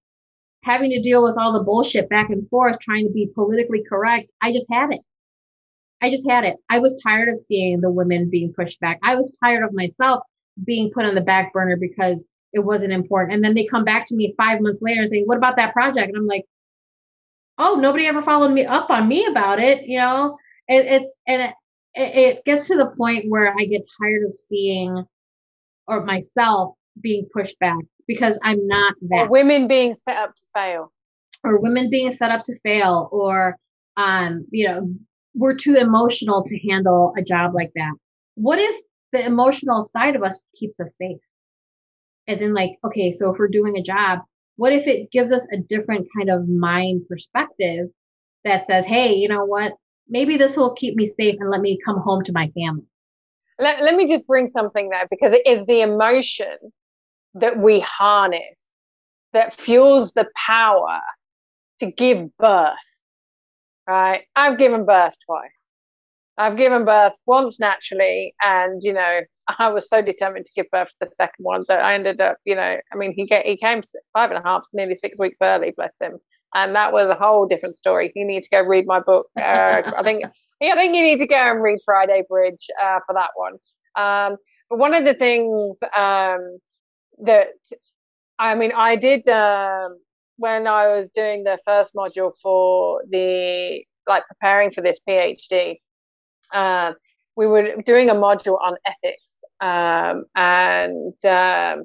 having 0.65 0.91
to 0.91 1.01
deal 1.01 1.23
with 1.23 1.37
all 1.39 1.53
the 1.53 1.65
bullshit 1.65 2.09
back 2.11 2.31
and 2.31 2.49
forth, 2.51 2.79
trying 2.81 3.07
to 3.07 3.13
be 3.13 3.31
politically 3.35 3.83
correct. 3.89 4.31
I 4.43 4.53
just 4.53 4.67
had 4.71 4.93
it. 4.93 5.01
I 6.03 6.11
just 6.11 6.29
had 6.29 6.45
it. 6.45 6.57
I 6.69 6.79
was 6.79 7.01
tired 7.03 7.29
of 7.29 7.39
seeing 7.39 7.81
the 7.81 7.91
women 7.91 8.31
being 8.31 8.53
pushed 8.53 8.79
back. 8.81 8.99
I 9.03 9.17
was 9.17 9.37
tired 9.43 9.65
of 9.65 9.73
myself 9.73 10.23
being 10.65 10.91
put 10.93 11.05
on 11.05 11.15
the 11.15 11.21
back 11.21 11.53
burner 11.53 11.77
because 11.77 12.27
it 12.53 12.61
wasn't 12.61 12.93
important. 12.93 13.35
And 13.35 13.45
then 13.45 13.55
they 13.55 13.67
come 13.67 13.85
back 13.85 14.07
to 14.07 14.15
me 14.15 14.35
five 14.37 14.61
months 14.61 14.81
later 14.83 15.01
and 15.01 15.11
say, 15.11 15.23
what 15.23 15.37
about 15.37 15.57
that 15.57 15.73
project? 15.73 16.09
And 16.09 16.17
I'm 16.17 16.27
like, 16.27 16.45
oh, 17.59 17.75
nobody 17.75 18.07
ever 18.07 18.23
followed 18.23 18.53
me 18.53 18.65
up 18.65 18.91
on 18.91 19.09
me 19.09 19.27
about 19.27 19.59
it, 19.59 19.87
you 19.87 19.99
know? 19.99 20.39
It, 20.69 20.87
it's, 20.87 21.19
and 21.27 21.43
it, 21.43 21.55
it 21.95 22.45
gets 22.45 22.69
to 22.69 22.77
the 22.77 22.93
point 22.97 23.29
where 23.29 23.55
I 23.59 23.65
get 23.65 23.87
tired 24.01 24.25
of 24.25 24.33
seeing 24.33 25.05
or 25.87 26.05
myself 26.05 26.75
being 27.01 27.29
pushed 27.33 27.59
back 27.59 27.79
because 28.07 28.39
I'm 28.43 28.67
not 28.67 28.95
that. 29.09 29.27
Or 29.27 29.31
women 29.31 29.69
being 29.69 29.95
set 29.95 30.17
up 30.17 30.35
to 30.35 30.43
fail. 30.55 30.93
Or 31.45 31.61
women 31.61 31.89
being 31.91 32.13
set 32.13 32.33
up 32.33 32.45
to 32.45 32.59
fail, 32.61 33.09
or, 33.13 33.57
um, 33.97 34.45
you 34.51 34.67
know, 34.67 34.93
we're 35.35 35.55
too 35.55 35.77
emotional 35.77 36.43
to 36.43 36.69
handle 36.69 37.15
a 37.17 37.23
job 37.23 37.55
like 37.55 37.71
that. 37.77 37.93
What 38.35 38.59
if 38.59 38.81
the 39.13 39.25
emotional 39.25 39.85
side 39.85 40.17
of 40.17 40.25
us 40.25 40.41
keeps 40.57 40.81
us 40.81 40.97
safe? 41.01 41.21
As 42.29 42.41
in, 42.41 42.55
like, 42.55 42.73
okay, 42.85 43.11
so 43.11 43.33
if 43.33 43.39
we're 43.39 43.49
doing 43.49 43.77
a 43.77 43.83
job, 43.83 44.21
what 44.57 44.73
if 44.73 44.87
it 44.87 45.11
gives 45.11 45.33
us 45.33 45.47
a 45.53 45.57
different 45.57 46.07
kind 46.17 46.31
of 46.31 46.49
mind 46.49 47.03
perspective 47.09 47.89
that 48.45 48.67
says, 48.67 48.85
hey, 48.85 49.15
you 49.15 49.29
know 49.29 49.45
what? 49.45 49.73
Maybe 50.09 50.37
this 50.37 50.57
will 50.57 50.75
keep 50.75 50.95
me 50.95 51.07
safe 51.07 51.37
and 51.41 51.51
let 51.51 51.61
me 51.61 51.79
come 51.85 51.99
home 51.99 52.23
to 52.25 52.33
my 52.33 52.51
family. 52.51 52.87
Let, 53.59 53.83
let 53.83 53.97
me 53.97 54.07
just 54.07 54.27
bring 54.27 54.47
something 54.47 54.91
there 54.91 55.07
because 55.11 55.33
it 55.33 55.47
is 55.47 55.67
the 55.67 55.81
emotion 55.81 56.57
that 57.35 57.59
we 57.59 57.81
harness 57.81 58.71
that 59.33 59.55
fuels 59.55 60.13
the 60.13 60.27
power 60.35 61.01
to 61.81 61.91
give 61.91 62.37
birth. 62.37 62.77
Right? 63.87 64.25
I've 64.37 64.59
given 64.59 64.85
birth 64.85 65.15
twice. 65.25 65.69
I've 66.37 66.57
given 66.57 66.85
birth 66.85 67.15
once 67.27 67.59
naturally, 67.59 68.35
and 68.43 68.81
you 68.83 68.93
know, 68.93 69.21
I 69.59 69.69
was 69.69 69.89
so 69.89 70.03
determined 70.03 70.47
to 70.47 70.53
give 70.55 70.71
birth 70.71 70.89
to 70.89 71.07
the 71.07 71.13
second 71.13 71.45
one 71.45 71.65
that 71.69 71.83
I 71.83 71.95
ended 71.95 72.21
up, 72.21 72.37
you 72.45 72.55
know, 72.55 72.79
I 72.93 72.97
mean, 72.97 73.13
he 73.13 73.27
get, 73.27 73.47
he 73.47 73.57
came 73.57 73.83
five 74.13 74.31
and 74.31 74.39
a 74.39 74.47
half, 74.47 74.67
nearly 74.73 74.97
six 74.97 75.19
weeks 75.19 75.39
early, 75.43 75.73
bless 75.77 76.01
him, 76.01 76.19
and 76.55 76.75
that 76.75 76.93
was 76.93 77.09
a 77.09 77.15
whole 77.15 77.47
different 77.47 77.77
story. 77.77 78.13
You 78.15 78.27
need 78.27 78.43
to 78.43 78.51
go 78.51 78.63
read 78.63 78.87
my 78.87 79.01
book. 79.01 79.27
Uh, 79.37 79.83
I 79.97 80.03
think, 80.03 80.25
yeah, 80.61 80.73
I 80.73 80.77
think 80.77 80.95
you 80.95 81.03
need 81.03 81.19
to 81.19 81.27
go 81.27 81.37
and 81.37 81.63
read 81.63 81.79
Friday 81.85 82.25
Bridge 82.29 82.67
uh, 82.83 83.01
for 83.07 83.15
that 83.15 83.31
one. 83.35 83.55
Um, 83.97 84.37
but 84.69 84.79
one 84.79 84.95
of 84.95 85.05
the 85.05 85.15
things 85.15 85.79
um, 85.97 86.59
that, 87.25 87.49
I 88.39 88.55
mean, 88.55 88.73
I 88.77 88.97
did 88.97 89.29
um, 89.29 89.99
when 90.37 90.67
I 90.67 90.89
was 90.89 91.11
doing 91.11 91.45
the 91.45 91.59
first 91.65 91.95
module 91.95 92.33
for 92.43 93.03
the 93.09 93.83
like 94.07 94.27
preparing 94.27 94.71
for 94.71 94.81
this 94.81 95.01
PhD. 95.07 95.77
Uh, 96.53 96.93
we 97.37 97.47
were 97.47 97.77
doing 97.85 98.11
a 98.11 98.15
module 98.15 98.59
on 98.61 98.77
ethics, 98.87 99.38
um, 99.61 100.25
and 100.35 101.25
um, 101.25 101.85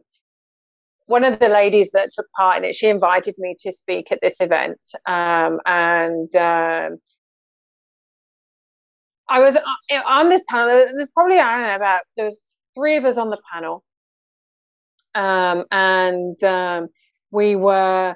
one 1.05 1.23
of 1.23 1.39
the 1.39 1.49
ladies 1.49 1.91
that 1.91 2.11
took 2.13 2.25
part 2.31 2.57
in 2.57 2.65
it, 2.65 2.75
she 2.75 2.87
invited 2.87 3.35
me 3.37 3.55
to 3.59 3.71
speak 3.71 4.11
at 4.11 4.19
this 4.21 4.39
event, 4.39 4.79
um, 5.05 5.59
and 5.65 6.33
um, 6.35 6.97
I 9.27 9.39
was 9.39 9.57
uh, 9.57 10.01
on 10.05 10.29
this 10.29 10.43
panel. 10.47 10.67
There's 10.67 11.09
probably 11.09 11.39
I 11.39 11.57
don't 11.57 11.67
know 11.67 11.75
about 11.75 12.01
there 12.15 12.25
was 12.25 12.39
three 12.75 12.97
of 12.97 13.05
us 13.05 13.17
on 13.17 13.29
the 13.29 13.41
panel, 13.51 13.83
um, 15.15 15.65
and 15.71 16.41
um, 16.43 16.87
we 17.31 17.55
were 17.55 18.15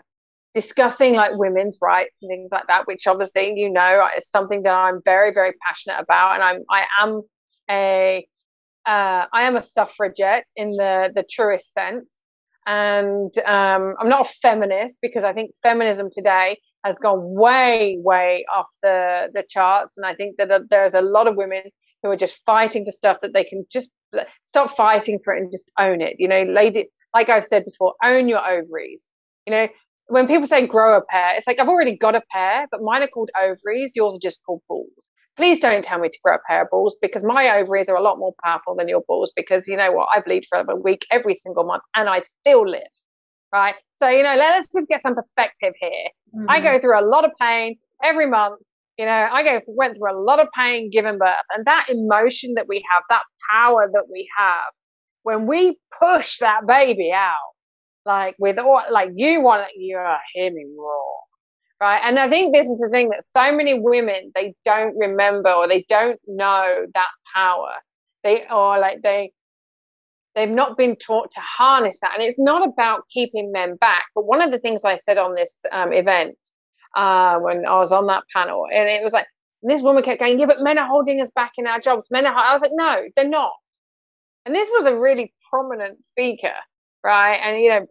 discussing 0.53 1.13
like 1.13 1.33
women's 1.35 1.77
rights 1.81 2.19
and 2.21 2.29
things 2.29 2.49
like 2.51 2.67
that, 2.67 2.87
which 2.87 3.05
obviously 3.07 3.53
you 3.55 3.69
know 3.69 4.07
is 4.17 4.29
something 4.29 4.63
that 4.63 4.73
I'm 4.73 5.01
very 5.03 5.33
very 5.33 5.53
passionate 5.67 5.99
about, 5.99 6.35
and 6.35 6.43
I'm 6.43 6.63
I 6.69 6.85
am 7.01 7.21
a 7.69 8.27
uh, 8.87 9.25
I 9.33 9.43
am 9.43 9.55
a 9.55 9.61
suffragette 9.61 10.47
in 10.55 10.71
the 10.71 11.11
the 11.13 11.23
truest 11.29 11.73
sense, 11.73 12.15
and 12.65 13.37
um, 13.39 13.93
I'm 13.99 14.09
not 14.09 14.27
a 14.27 14.33
feminist 14.41 14.99
because 15.01 15.23
I 15.23 15.33
think 15.33 15.51
feminism 15.61 16.09
today 16.11 16.57
has 16.85 16.97
gone 16.97 17.19
way 17.21 17.97
way 17.99 18.45
off 18.53 18.69
the 18.81 19.29
the 19.33 19.43
charts, 19.47 19.97
and 19.97 20.05
I 20.05 20.15
think 20.15 20.37
that 20.37 20.69
there's 20.69 20.93
a 20.93 21.01
lot 21.01 21.27
of 21.27 21.35
women 21.35 21.63
who 22.01 22.09
are 22.09 22.15
just 22.15 22.43
fighting 22.45 22.85
for 22.85 22.91
stuff 22.91 23.17
that 23.21 23.33
they 23.33 23.43
can 23.43 23.65
just 23.71 23.89
stop 24.43 24.71
fighting 24.75 25.19
for 25.23 25.33
it 25.33 25.41
and 25.41 25.51
just 25.51 25.71
own 25.77 26.01
it. 26.01 26.15
You 26.17 26.27
know, 26.29 26.43
lady, 26.43 26.87
like 27.13 27.29
I've 27.29 27.45
said 27.45 27.65
before, 27.65 27.93
own 28.03 28.27
your 28.29 28.39
ovaries. 28.39 29.09
You 29.45 29.51
know, 29.51 29.67
when 30.07 30.27
people 30.27 30.47
say 30.47 30.65
grow 30.65 30.97
a 30.97 31.01
pair, 31.01 31.33
it's 31.35 31.47
like 31.47 31.59
I've 31.59 31.69
already 31.69 31.97
got 31.97 32.15
a 32.15 32.21
pair, 32.31 32.67
but 32.71 32.81
mine 32.81 33.03
are 33.03 33.07
called 33.07 33.31
ovaries. 33.41 33.93
Yours 33.95 34.15
are 34.15 34.21
just 34.21 34.41
called 34.45 34.61
balls. 34.69 35.06
Please 35.37 35.59
don't 35.59 35.83
tell 35.83 35.99
me 35.99 36.09
to 36.09 36.19
grow 36.23 36.35
a 36.35 36.39
pair 36.47 36.63
of 36.63 36.69
balls 36.71 36.97
because 37.01 37.23
my 37.23 37.57
ovaries 37.57 37.89
are 37.89 37.95
a 37.95 38.01
lot 38.01 38.17
more 38.17 38.33
powerful 38.43 38.75
than 38.75 38.87
your 38.87 39.03
balls. 39.07 39.31
Because 39.35 39.67
you 39.67 39.77
know 39.77 39.91
what, 39.91 40.09
I 40.13 40.19
bleed 40.21 40.45
for 40.49 40.59
a 40.59 40.75
week 40.75 41.05
every 41.11 41.35
single 41.35 41.63
month, 41.63 41.83
and 41.95 42.09
I 42.09 42.21
still 42.21 42.67
live. 42.67 42.81
Right. 43.53 43.75
So 43.93 44.09
you 44.09 44.23
know, 44.23 44.35
let's 44.35 44.67
just 44.73 44.87
get 44.89 45.01
some 45.01 45.15
perspective 45.15 45.73
here. 45.79 46.07
Mm-hmm. 46.35 46.45
I 46.49 46.59
go 46.59 46.79
through 46.79 46.99
a 46.99 47.05
lot 47.05 47.23
of 47.23 47.31
pain 47.39 47.77
every 48.03 48.27
month. 48.27 48.59
You 48.97 49.05
know, 49.05 49.27
I 49.31 49.43
go 49.43 49.61
went 49.67 49.95
through 49.95 50.11
a 50.11 50.19
lot 50.19 50.39
of 50.39 50.47
pain 50.55 50.89
giving 50.91 51.19
birth, 51.19 51.35
and 51.55 51.65
that 51.65 51.85
emotion 51.87 52.55
that 52.55 52.67
we 52.67 52.83
have, 52.91 53.03
that 53.09 53.21
power 53.51 53.89
that 53.93 54.05
we 54.11 54.27
have, 54.37 54.73
when 55.21 55.45
we 55.45 55.77
push 55.99 56.39
that 56.39 56.65
baby 56.65 57.11
out, 57.13 57.35
like 58.07 58.35
with 58.39 58.57
all 58.57 58.81
like 58.91 59.11
you 59.13 59.41
want 59.41 59.67
you 59.75 59.97
uh, 59.97 60.17
hear 60.33 60.51
me 60.51 60.65
raw 60.77 61.26
right? 61.81 62.01
And 62.03 62.19
i 62.19 62.29
think 62.29 62.53
this 62.53 62.67
is 62.67 62.79
the 62.79 62.89
thing 62.89 63.09
that 63.09 63.23
so 63.25 63.51
many 63.55 63.79
women 63.79 64.31
they 64.35 64.55
don't 64.65 64.95
remember 64.97 65.51
or 65.51 65.67
they 65.67 65.85
don't 65.89 66.19
know 66.27 66.85
that 66.93 67.09
power. 67.33 67.73
They 68.23 68.45
or 68.49 68.79
like 68.79 69.01
they 69.03 69.31
they've 70.35 70.49
not 70.49 70.77
been 70.77 70.95
taught 70.97 71.31
to 71.31 71.39
harness 71.41 71.99
that. 72.01 72.13
And 72.15 72.23
it's 72.23 72.39
not 72.39 72.67
about 72.67 73.07
keeping 73.09 73.51
men 73.51 73.75
back 73.77 74.05
but 74.15 74.25
one 74.25 74.41
of 74.41 74.51
the 74.51 74.59
things 74.59 74.83
i 74.85 74.97
said 74.97 75.17
on 75.17 75.35
this 75.35 75.63
um, 75.71 75.93
event 75.93 76.37
uh, 76.95 77.37
when 77.39 77.65
i 77.65 77.73
was 77.79 77.91
on 77.91 78.07
that 78.07 78.23
panel 78.35 78.65
and 78.73 78.89
it 78.89 79.03
was 79.03 79.13
like 79.13 79.27
this 79.63 79.81
woman 79.81 80.03
kept 80.03 80.19
going 80.19 80.39
yeah 80.39 80.45
but 80.45 80.61
men 80.61 80.77
are 80.77 80.87
holding 80.87 81.21
us 81.21 81.31
back 81.31 81.53
in 81.57 81.67
our 81.67 81.79
jobs. 81.79 82.07
Men 82.11 82.25
are 82.25 82.33
i 82.35 82.53
was 82.53 82.61
like 82.61 82.71
no 82.73 83.03
they're 83.15 83.27
not. 83.29 83.53
And 84.45 84.55
this 84.55 84.69
was 84.71 84.85
a 84.85 84.97
really 84.97 85.33
prominent 85.49 86.05
speaker 86.05 86.53
right? 87.03 87.35
And 87.35 87.61
you 87.61 87.69
know, 87.69 87.85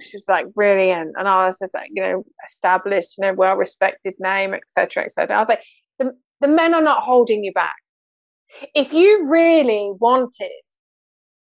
she 0.00 0.16
was 0.16 0.24
like 0.28 0.52
brilliant, 0.54 1.14
and 1.18 1.28
I 1.28 1.46
was 1.46 1.58
just 1.58 1.74
like, 1.74 1.90
you 1.92 2.02
know, 2.02 2.24
established, 2.46 3.18
you 3.18 3.22
know, 3.22 3.34
well 3.34 3.56
respected 3.56 4.14
name, 4.18 4.54
etc., 4.54 5.04
etc. 5.04 5.36
I 5.36 5.40
was 5.40 5.48
like, 5.48 5.62
the 5.98 6.12
the 6.40 6.48
men 6.48 6.74
are 6.74 6.82
not 6.82 7.02
holding 7.02 7.44
you 7.44 7.52
back. 7.52 7.76
If 8.74 8.92
you 8.92 9.28
really 9.30 9.90
wanted 9.98 10.50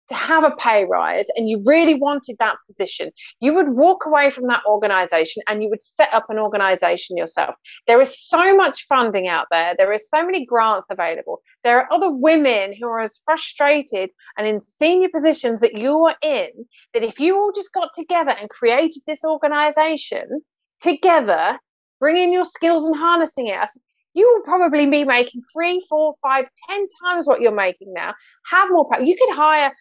to 0.08 0.14
have 0.14 0.44
a 0.44 0.54
pay 0.56 0.84
rise 0.84 1.26
and 1.36 1.48
you 1.48 1.62
really 1.66 1.94
wanted 1.94 2.36
that 2.38 2.56
position, 2.66 3.10
you 3.40 3.54
would 3.54 3.70
walk 3.70 4.06
away 4.06 4.30
from 4.30 4.46
that 4.48 4.62
organization 4.66 5.42
and 5.48 5.62
you 5.62 5.68
would 5.68 5.82
set 5.82 6.12
up 6.12 6.26
an 6.28 6.38
organization 6.38 7.16
yourself. 7.16 7.54
There 7.86 8.00
is 8.00 8.18
so 8.18 8.56
much 8.56 8.86
funding 8.86 9.28
out 9.28 9.46
there. 9.50 9.74
There 9.76 9.92
is 9.92 10.08
so 10.08 10.24
many 10.24 10.44
grants 10.44 10.88
available. 10.90 11.42
There 11.64 11.78
are 11.78 11.92
other 11.92 12.10
women 12.10 12.72
who 12.72 12.86
are 12.88 13.00
as 13.00 13.20
frustrated 13.24 14.10
and 14.36 14.46
in 14.46 14.60
senior 14.60 15.08
positions 15.14 15.60
that 15.60 15.76
you 15.76 16.06
are 16.06 16.16
in 16.22 16.48
that 16.94 17.04
if 17.04 17.20
you 17.20 17.36
all 17.36 17.52
just 17.54 17.72
got 17.72 17.90
together 17.94 18.30
and 18.30 18.48
created 18.48 19.02
this 19.06 19.24
organization 19.24 20.40
together, 20.80 21.58
bringing 22.00 22.32
your 22.32 22.44
skills 22.44 22.88
and 22.88 22.96
harnessing 22.96 23.48
it, 23.48 23.68
you 24.14 24.26
will 24.26 24.42
probably 24.42 24.86
be 24.86 25.04
making 25.04 25.42
three, 25.52 25.84
four, 25.88 26.14
five, 26.22 26.48
ten 26.68 26.86
times 27.04 27.26
what 27.26 27.40
you're 27.40 27.52
making 27.52 27.92
now. 27.92 28.14
Have 28.50 28.70
more 28.70 28.88
power. 28.90 29.02
You 29.02 29.16
could 29.16 29.36
hire 29.36 29.72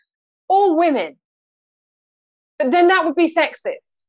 all 0.48 0.78
women. 0.78 1.18
But 2.60 2.72
then 2.72 2.88
that 2.88 3.06
would 3.06 3.16
be 3.16 3.34
sexist. 3.34 4.04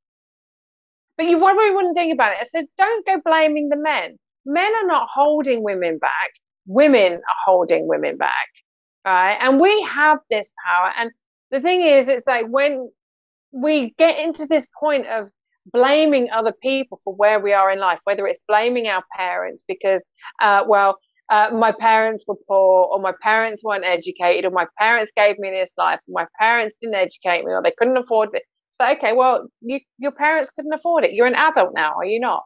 But 1.17 1.27
you 1.27 1.39
probably 1.39 1.71
wouldn't 1.73 1.97
think 1.97 2.13
about 2.13 2.33
it. 2.33 2.39
I 2.41 2.45
said, 2.45 2.67
don't 2.79 3.05
go 3.05 3.21
blaming 3.25 3.69
the 3.69 3.77
men. 3.77 4.19
Men 4.47 4.73
are 4.77 4.87
not 4.87 5.09
holding 5.13 5.63
women 5.63 5.99
back. 5.99 6.31
Women 6.67 7.15
are 7.15 7.37
holding 7.45 7.89
women 7.89 8.17
back. 8.17 8.49
Right. 9.05 9.37
And 9.41 9.61
we 9.61 9.83
have 9.83 10.19
this 10.31 10.51
power. 10.67 10.93
And 10.97 11.11
the 11.51 11.61
thing 11.61 11.83
is, 11.83 12.09
it's 12.09 12.27
like 12.27 12.47
when 12.47 12.91
we 13.53 13.91
get 13.99 14.19
into 14.19 14.47
this 14.47 14.67
point 14.79 15.07
of 15.07 15.31
blaming 15.73 16.31
other 16.31 16.53
people 16.53 16.99
for 17.03 17.15
where 17.15 17.41
we 17.41 17.53
are 17.53 17.71
in 17.71 17.79
life, 17.79 17.99
whether 18.05 18.27
it's 18.27 18.41
blaming 18.49 18.89
our 18.89 19.05
parents 19.17 19.65
because, 19.67 20.07
uh, 20.41 20.65
well, 20.67 20.99
uh, 21.31 21.51
my 21.53 21.73
parents 21.73 22.25
were 22.27 22.37
poor 22.47 22.89
or 22.91 23.01
my 23.01 23.13
parents 23.23 23.63
weren't 23.63 23.85
educated 23.85 24.45
or 24.45 24.51
my 24.51 24.67
parents 24.79 25.13
gave 25.15 25.39
me 25.39 25.51
this 25.51 25.73
life 25.77 26.01
or 26.09 26.13
my 26.13 26.27
parents 26.39 26.79
didn't 26.81 26.95
educate 26.95 27.45
me 27.45 27.53
or 27.53 27.63
they 27.63 27.75
couldn't 27.77 27.97
afford 27.97 28.31
it. 28.33 28.45
So, 28.71 28.89
okay, 28.93 29.13
well, 29.13 29.49
you, 29.61 29.81
your 29.99 30.13
parents 30.13 30.51
couldn't 30.51 30.73
afford 30.73 31.05
it. 31.05 31.13
You're 31.13 31.27
an 31.27 31.35
adult 31.35 31.75
now, 31.75 31.95
are 31.97 32.05
you 32.05 32.21
not? 32.21 32.45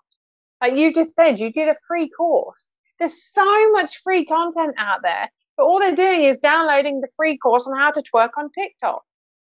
Like 0.61 0.77
you 0.77 0.93
just 0.93 1.15
said, 1.15 1.39
you 1.39 1.53
did 1.53 1.69
a 1.69 1.75
free 1.87 2.09
course. 2.09 2.75
There's 2.99 3.23
so 3.33 3.71
much 3.73 4.01
free 4.03 4.25
content 4.25 4.75
out 4.79 5.01
there, 5.03 5.29
but 5.57 5.65
all 5.65 5.81
they're 5.81 5.95
doing 5.95 6.23
is 6.23 6.39
downloading 6.39 7.01
the 7.01 7.09
free 7.17 7.37
course 7.37 7.67
on 7.67 7.79
how 7.79 7.91
to 7.91 8.03
twerk 8.03 8.31
on 8.39 8.51
TikTok, 8.51 9.03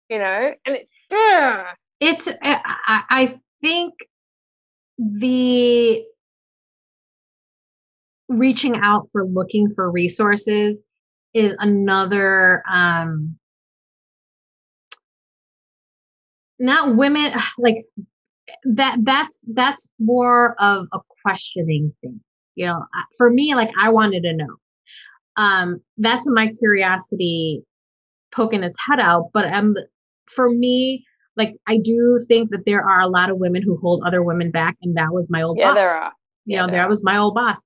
you 0.10 0.20
know? 0.20 0.54
And 0.66 0.76
it's, 0.76 0.92
ugh. 1.14 1.66
it's, 2.00 2.28
I, 2.42 3.04
I 3.10 3.40
think 3.62 3.94
the 4.98 6.04
reaching 8.30 8.76
out 8.78 9.10
for 9.12 9.26
looking 9.26 9.72
for 9.76 9.92
resources 9.92 10.82
is 11.34 11.56
another 11.60 12.64
um 12.72 13.38
not 16.60 16.96
women 16.96 17.34
like 17.58 17.86
that 18.66 18.98
that's 19.04 19.42
that's 19.54 19.90
more 20.00 20.56
of 20.60 20.88
a 20.94 21.00
questioning 21.24 21.94
thing. 22.02 22.22
You 22.56 22.68
know, 22.68 22.86
for 23.18 23.30
me, 23.30 23.56
like 23.56 23.72
I 23.80 23.90
wanted 23.90 24.24
to 24.24 24.34
know. 24.36 24.56
Um, 25.38 25.82
that's 25.98 26.26
my 26.28 26.52
curiosity 26.60 27.64
poking 28.34 28.64
its 28.64 28.78
head 28.88 29.00
out. 29.00 29.30
But 29.34 29.52
um, 29.54 29.76
for 30.28 30.50
me, 30.50 31.06
like 31.38 31.56
I 31.68 31.78
do 31.78 32.20
think 32.28 32.52
that 32.52 32.64
there 32.66 32.88
are 32.88 33.02
a 33.02 33.08
lot 33.08 33.30
of 33.30 33.38
women 33.38 33.62
who 33.62 33.78
hold 33.82 34.04
other 34.06 34.24
women 34.24 34.52
back, 34.52 34.78
and 34.82 34.96
that 34.98 35.14
was 35.14 35.30
my 35.30 35.42
old 35.42 35.58
yeah, 35.58 35.70
boss. 35.70 35.76
there 35.76 35.90
are. 35.90 36.14
You 36.46 36.58
Yeah, 36.58 36.66
know, 36.66 36.72
there 36.72 36.88
was 36.88 37.04
my 37.04 37.18
old 37.18 37.36
boss. 37.36 37.58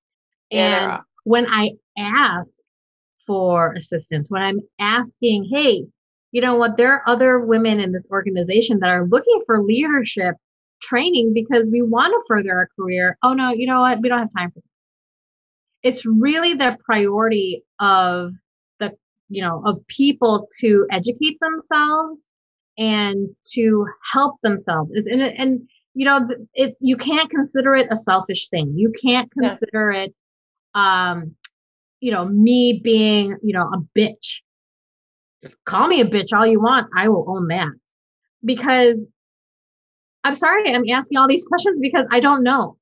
Yeah, 0.49 0.81
And 0.83 0.91
are. 0.91 1.05
when 1.23 1.45
I 1.49 1.73
ask 1.97 2.53
for 3.27 3.73
assistance, 3.73 4.29
when 4.29 4.41
I'm 4.41 4.59
asking, 4.79 5.49
hey, 5.51 5.85
you 6.31 6.41
know 6.41 6.55
what, 6.55 6.77
there 6.77 6.93
are 6.93 7.03
other 7.07 7.39
women 7.39 7.79
in 7.79 7.91
this 7.91 8.07
organization 8.11 8.79
that 8.79 8.89
are 8.89 9.05
looking 9.07 9.41
for 9.45 9.63
leadership 9.63 10.35
training 10.81 11.33
because 11.33 11.69
we 11.71 11.81
want 11.81 12.11
to 12.11 12.23
further 12.27 12.53
our 12.53 12.69
career. 12.77 13.17
Oh 13.23 13.33
no, 13.33 13.51
you 13.51 13.67
know 13.67 13.81
what? 13.81 14.01
We 14.01 14.09
don't 14.09 14.19
have 14.19 14.29
time 14.35 14.51
for 14.51 14.59
that. 14.59 14.63
It's 15.83 16.05
really 16.05 16.53
the 16.55 16.77
priority 16.83 17.63
of 17.79 18.33
the, 18.79 18.93
you 19.29 19.41
know, 19.41 19.61
of 19.65 19.79
people 19.87 20.47
to 20.59 20.85
educate 20.91 21.37
themselves 21.39 22.27
and 22.77 23.29
to 23.53 23.85
help 24.11 24.39
themselves. 24.41 24.91
It's 24.93 25.09
and, 25.09 25.21
and 25.21 25.69
you 25.93 26.05
know, 26.05 26.21
it 26.53 26.75
you 26.79 26.97
can't 26.97 27.29
consider 27.29 27.75
it 27.75 27.87
a 27.91 27.97
selfish 27.97 28.49
thing. 28.49 28.73
You 28.75 28.91
can't 29.01 29.29
Yeah. 29.39 29.57
consider 29.57 29.91
it 29.91 30.13
um 30.79 31.35
you 32.01 32.11
know, 32.11 32.25
me 32.25 32.79
being, 32.83 33.35
you 33.43 33.53
know, 33.53 33.69
a 33.73 33.79
bitch. 33.97 34.37
Call 35.65 35.87
me 35.87 36.01
a 36.01 36.05
bitch 36.05 36.31
all 36.33 36.45
you 36.47 36.61
want. 36.61 36.87
I 36.95 37.09
will 37.09 37.25
own 37.27 37.47
that. 37.47 37.71
Because 38.43 39.09
I'm 40.23 40.35
sorry, 40.35 40.73
I'm 40.73 40.87
asking 40.89 41.17
all 41.17 41.27
these 41.27 41.43
questions 41.45 41.79
because 41.79 42.05
I 42.11 42.19
don't 42.19 42.43
know. 42.43 42.77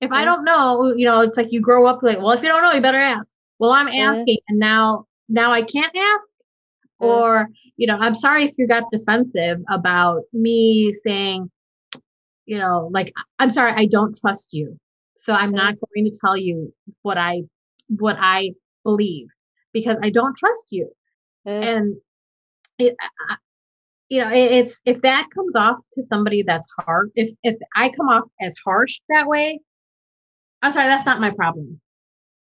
If 0.00 0.12
I 0.12 0.22
Mhm. 0.22 0.26
don't 0.26 0.44
know, 0.44 0.94
you 0.96 1.06
know, 1.06 1.20
it's 1.20 1.36
like 1.36 1.52
you 1.52 1.60
grow 1.60 1.86
up 1.86 2.02
like, 2.02 2.18
well, 2.18 2.32
if 2.32 2.42
you 2.42 2.48
don't 2.48 2.62
know, 2.62 2.72
you 2.72 2.80
better 2.80 2.98
ask. 2.98 3.34
Well, 3.58 3.70
I'm 3.70 3.88
asking 3.88 4.38
and 4.48 4.58
now 4.58 5.06
now 5.28 5.50
I 5.52 5.62
can't 5.62 5.94
ask 5.96 6.26
Mhm. 7.00 7.06
or, 7.08 7.48
you 7.76 7.86
know, 7.86 7.96
I'm 7.96 8.14
sorry 8.14 8.44
if 8.44 8.54
you 8.58 8.68
got 8.68 8.90
defensive 8.90 9.58
about 9.70 10.22
me 10.32 10.92
saying, 11.04 11.50
you 12.46 12.58
know, 12.58 12.88
like 12.92 13.12
I'm 13.38 13.50
sorry, 13.50 13.72
I 13.76 13.86
don't 13.86 14.16
trust 14.16 14.52
you. 14.52 14.78
So 15.16 15.32
I'm 15.32 15.52
not 15.52 15.74
going 15.80 16.04
to 16.04 16.18
tell 16.20 16.36
you 16.36 16.72
what 17.02 17.18
I 17.18 17.42
what 17.88 18.16
I 18.18 18.50
believe 18.84 19.28
because 19.72 19.98
I 20.02 20.10
don't 20.10 20.36
trust 20.36 20.68
you. 20.72 20.90
Mm. 21.46 21.62
And 21.62 21.96
it, 22.78 22.94
I- 23.00 23.32
I- 23.32 23.36
you 24.08 24.20
know, 24.20 24.30
it, 24.30 24.52
it's 24.52 24.80
if 24.84 25.02
that 25.02 25.26
comes 25.34 25.56
off 25.56 25.78
to 25.92 26.02
somebody 26.02 26.42
that's 26.42 26.68
hard, 26.78 27.10
if 27.16 27.34
if 27.42 27.56
I 27.74 27.88
come 27.88 28.08
off 28.08 28.24
as 28.40 28.54
harsh 28.64 29.00
that 29.08 29.26
way, 29.26 29.58
I'm 30.62 30.70
sorry, 30.72 30.86
that's 30.86 31.06
not 31.06 31.20
my 31.20 31.30
problem. 31.30 31.80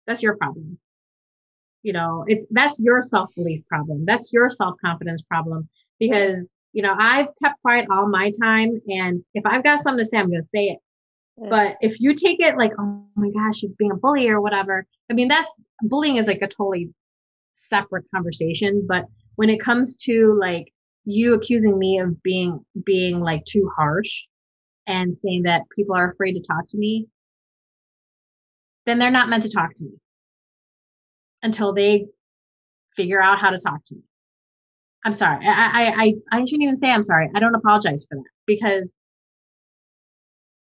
That's 0.06 0.22
your 0.22 0.38
problem. 0.38 0.78
You 1.84 1.94
know, 1.94 2.26
it's 2.28 2.46
that's 2.52 2.80
your 2.80 3.02
self 3.02 3.34
belief 3.36 3.66
problem. 3.68 4.06
That's 4.06 4.32
your 4.34 4.50
self 4.50 4.76
confidence 4.84 5.22
problem 5.24 5.70
because 6.00 6.50
you 6.74 6.84
know 6.84 6.96
I've 6.98 7.28
kept 7.42 7.62
quiet 7.62 7.88
all 7.92 8.08
my 8.10 8.32
time, 8.42 8.82
and 8.90 9.24
if 9.34 9.46
I've 9.46 9.64
got 9.64 9.80
something 9.80 10.04
to 10.04 10.10
say, 10.10 10.18
I'm 10.18 10.30
going 10.30 10.42
to 10.42 10.48
say 10.48 10.66
it. 10.66 10.80
But 11.48 11.78
if 11.82 12.00
you 12.00 12.14
take 12.14 12.40
it 12.40 12.58
like, 12.58 12.74
oh 12.80 13.06
my 13.16 13.30
gosh, 13.30 13.58
she's 13.60 13.72
being 13.78 13.92
a 13.92 13.96
bully 13.96 14.28
or 14.28 14.42
whatever, 14.42 14.86
I 15.10 15.14
mean, 15.14 15.28
that's 15.30 15.50
bullying 15.82 16.18
is 16.18 16.28
like 16.28 16.42
a 16.42 16.48
totally 16.48 16.90
separate 17.54 18.06
conversation. 18.14 18.86
But 18.88 19.06
when 19.36 19.50
it 19.50 19.62
comes 19.62 19.96
to 20.04 20.38
like 20.40 20.74
you 21.06 21.34
accusing 21.34 21.78
me 21.80 22.00
of 22.00 22.22
being 22.24 22.60
being 22.86 23.22
like 23.22 23.46
too 23.46 23.70
harsh 23.76 24.26
and 24.88 25.16
saying 25.16 25.44
that 25.44 25.64
people 25.76 25.96
are 25.96 26.12
afraid 26.12 26.34
to 26.34 26.42
talk 26.42 26.68
to 26.70 26.78
me, 26.78 27.08
then 28.86 29.00
they're 29.00 29.12
not 29.12 29.30
meant 29.30 29.44
to 29.44 29.50
talk 29.50 29.74
to 29.76 29.84
me 29.84 29.92
until 31.42 31.74
they 31.74 32.06
figure 32.96 33.22
out 33.22 33.40
how 33.40 33.50
to 33.50 33.60
talk 33.60 33.84
to 33.86 33.96
me. 33.96 34.02
I'm 35.06 35.14
sorry. 35.14 35.46
I 35.46 35.52
I 35.52 36.04
I, 36.04 36.14
I 36.32 36.40
shouldn't 36.40 36.64
even 36.64 36.78
say 36.78 36.92
I'm 36.92 37.04
sorry. 37.04 37.30
I 37.34 37.40
don't 37.40 37.56
apologize 37.56 38.06
for 38.10 38.16
that 38.16 38.30
because 38.46 38.92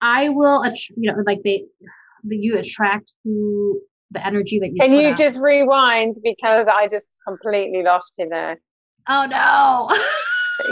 I 0.04 0.30
will, 0.30 0.64
you 0.98 1.12
know, 1.12 1.24
like 1.26 1.40
they, 1.44 1.64
the, 2.26 2.36
you 2.36 2.58
attract 2.58 3.14
who 3.24 3.82
the 4.12 4.26
energy 4.26 4.60
that 4.60 4.68
you. 4.68 4.76
Can 4.80 4.92
you 4.92 5.10
out. 5.10 5.18
just 5.18 5.40
rewind 5.40 6.18
because 6.22 6.68
I 6.68 6.88
just 6.88 7.18
completely 7.26 7.84
lost 7.84 8.16
you 8.20 8.28
there. 8.30 8.60
Oh 9.10 9.26
no! 9.30 9.96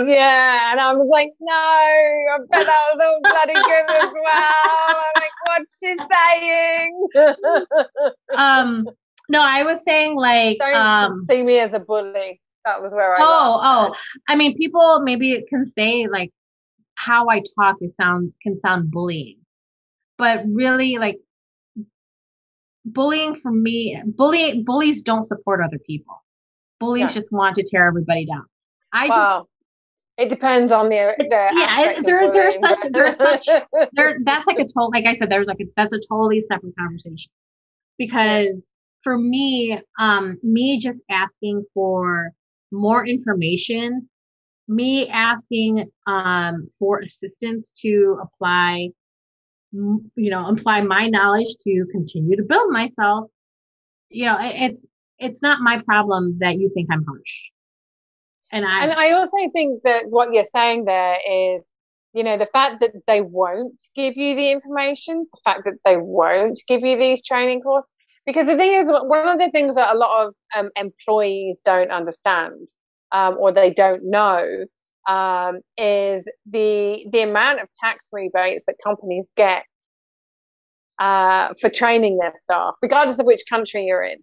Yeah, 0.05 0.71
and 0.71 0.79
I 0.79 0.93
was 0.93 1.07
like, 1.09 1.29
no, 1.39 1.53
I 1.53 2.37
bet 2.49 2.65
that 2.65 2.81
was 2.93 3.03
all 3.03 3.19
bloody 3.23 3.53
good 3.53 3.89
as 3.89 4.13
well. 4.23 4.53
I'm 4.87 5.05
like, 5.15 5.31
what's 5.47 5.79
she 5.79 5.95
saying? 5.95 7.07
um, 8.37 8.87
no, 9.27 9.41
I 9.41 9.63
was 9.63 9.83
saying 9.83 10.15
like, 10.15 10.59
Don't 10.59 10.75
um, 10.75 11.15
see 11.27 11.43
me 11.43 11.57
as 11.59 11.73
a 11.73 11.79
bully. 11.79 12.39
That 12.63 12.81
was 12.81 12.93
where 12.93 13.13
I. 13.13 13.17
oh, 13.19 13.59
oh, 13.63 13.95
I 14.29 14.35
mean, 14.35 14.55
people 14.55 15.01
maybe 15.01 15.31
it 15.31 15.47
can 15.47 15.65
say 15.65 16.07
like 16.07 16.31
how 17.05 17.27
I 17.29 17.41
talk. 17.59 17.77
It 17.81 17.91
sounds 17.91 18.35
can 18.41 18.55
sound 18.57 18.91
bullying, 18.91 19.37
but 20.17 20.43
really 20.47 20.97
like 20.97 21.17
bullying 22.85 23.35
for 23.35 23.51
me, 23.51 24.01
bully 24.05 24.63
bullies 24.63 25.01
don't 25.01 25.23
support 25.23 25.61
other 25.63 25.79
people. 25.85 26.15
Bullies 26.79 27.09
Yeah. 27.15 27.21
just 27.21 27.31
want 27.31 27.55
to 27.55 27.63
tear 27.63 27.87
everybody 27.87 28.25
down. 28.25 28.45
I 28.93 29.05
it. 29.05 29.09
just 29.09 29.45
It 30.17 30.29
depends 30.29 30.71
on 30.71 30.89
the 30.89 31.15
the 31.17 31.49
yeah, 31.53 32.01
there- 32.01 32.31
there's 32.31 32.59
such- 32.59 32.91
there's 32.91 33.17
such- 33.17 33.47
there 33.93 34.17
that's 34.25 34.45
like 34.47 34.57
a 34.59 34.65
total 34.65 34.89
like 34.93 35.05
I 35.05 35.13
said, 35.13 35.29
there's 35.31 35.47
like 35.47 35.59
a 35.61 35.65
that's 35.77 35.93
a 35.93 35.99
totally 36.09 36.41
separate 36.41 36.75
conversation. 36.77 37.31
Because 37.97 38.69
for 39.03 39.17
me, 39.17 39.79
um, 39.99 40.37
me 40.43 40.77
just 40.79 41.03
asking 41.09 41.63
for 41.73 42.31
more 42.71 43.05
information, 43.05 44.07
me 44.71 45.07
asking 45.09 45.91
um 46.07 46.67
for 46.79 46.99
assistance 46.99 47.71
to 47.81 48.17
apply 48.23 48.89
you 49.71 50.29
know, 50.29 50.47
apply 50.47 50.81
my 50.81 51.07
knowledge 51.07 51.55
to 51.63 51.85
continue 51.91 52.35
to 52.35 52.43
build 52.43 52.71
myself, 52.71 53.29
you 54.09 54.25
know, 54.25 54.37
it's 54.39 54.85
it's 55.17 55.41
not 55.41 55.61
my 55.61 55.81
problem 55.83 56.37
that 56.39 56.57
you 56.59 56.69
think 56.73 56.89
I'm 56.91 57.05
harsh. 57.05 57.51
And 58.51 58.65
I 58.65 58.83
And 58.83 58.91
I 58.91 59.11
also 59.11 59.37
think 59.53 59.83
that 59.83 60.09
what 60.09 60.33
you're 60.33 60.43
saying 60.43 60.85
there 60.85 61.17
is, 61.29 61.69
you 62.13 62.23
know, 62.23 62.37
the 62.37 62.47
fact 62.47 62.81
that 62.81 62.91
they 63.07 63.21
won't 63.21 63.81
give 63.95 64.17
you 64.17 64.35
the 64.35 64.51
information, 64.51 65.25
the 65.31 65.41
fact 65.45 65.61
that 65.65 65.75
they 65.85 65.95
won't 65.97 66.59
give 66.67 66.81
you 66.81 66.97
these 66.97 67.23
training 67.23 67.61
courses. 67.61 67.93
Because 68.25 68.47
the 68.47 68.57
thing 68.57 68.73
is, 68.73 68.91
one 68.91 69.27
of 69.27 69.39
the 69.39 69.49
things 69.49 69.75
that 69.75 69.95
a 69.95 69.97
lot 69.97 70.27
of 70.27 70.33
um, 70.55 70.69
employees 70.75 71.61
don't 71.63 71.91
understand 71.91 72.67
um, 73.11 73.37
or 73.37 73.51
they 73.51 73.71
don't 73.71 74.03
know 74.03 74.65
um, 75.07 75.59
is 75.77 76.29
the 76.49 77.05
the 77.11 77.21
amount 77.21 77.59
of 77.61 77.67
tax 77.79 78.07
rebates 78.11 78.65
that 78.67 78.75
companies 78.83 79.31
get 79.35 79.65
uh, 80.99 81.53
for 81.59 81.69
training 81.69 82.17
their 82.17 82.33
staff, 82.35 82.75
regardless 82.81 83.19
of 83.19 83.25
which 83.25 83.41
country 83.49 83.85
you're 83.85 84.03
in, 84.03 84.19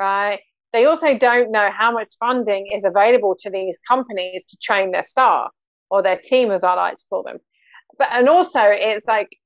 right? 0.00 0.40
They 0.72 0.86
also 0.86 1.16
don't 1.18 1.50
know 1.50 1.70
how 1.70 1.92
much 1.92 2.08
funding 2.18 2.68
is 2.72 2.84
available 2.86 3.36
to 3.40 3.50
these 3.50 3.78
companies 3.86 4.46
to 4.46 4.56
train 4.62 4.92
their 4.92 5.04
staff 5.04 5.50
or 5.90 6.02
their 6.02 6.16
team, 6.16 6.50
as 6.50 6.64
I 6.64 6.72
like 6.72 6.96
to 6.96 7.04
call 7.10 7.22
them. 7.22 7.36
But 7.98 8.08
and 8.12 8.28
also, 8.30 8.60
it's 8.62 9.06
like 9.06 9.36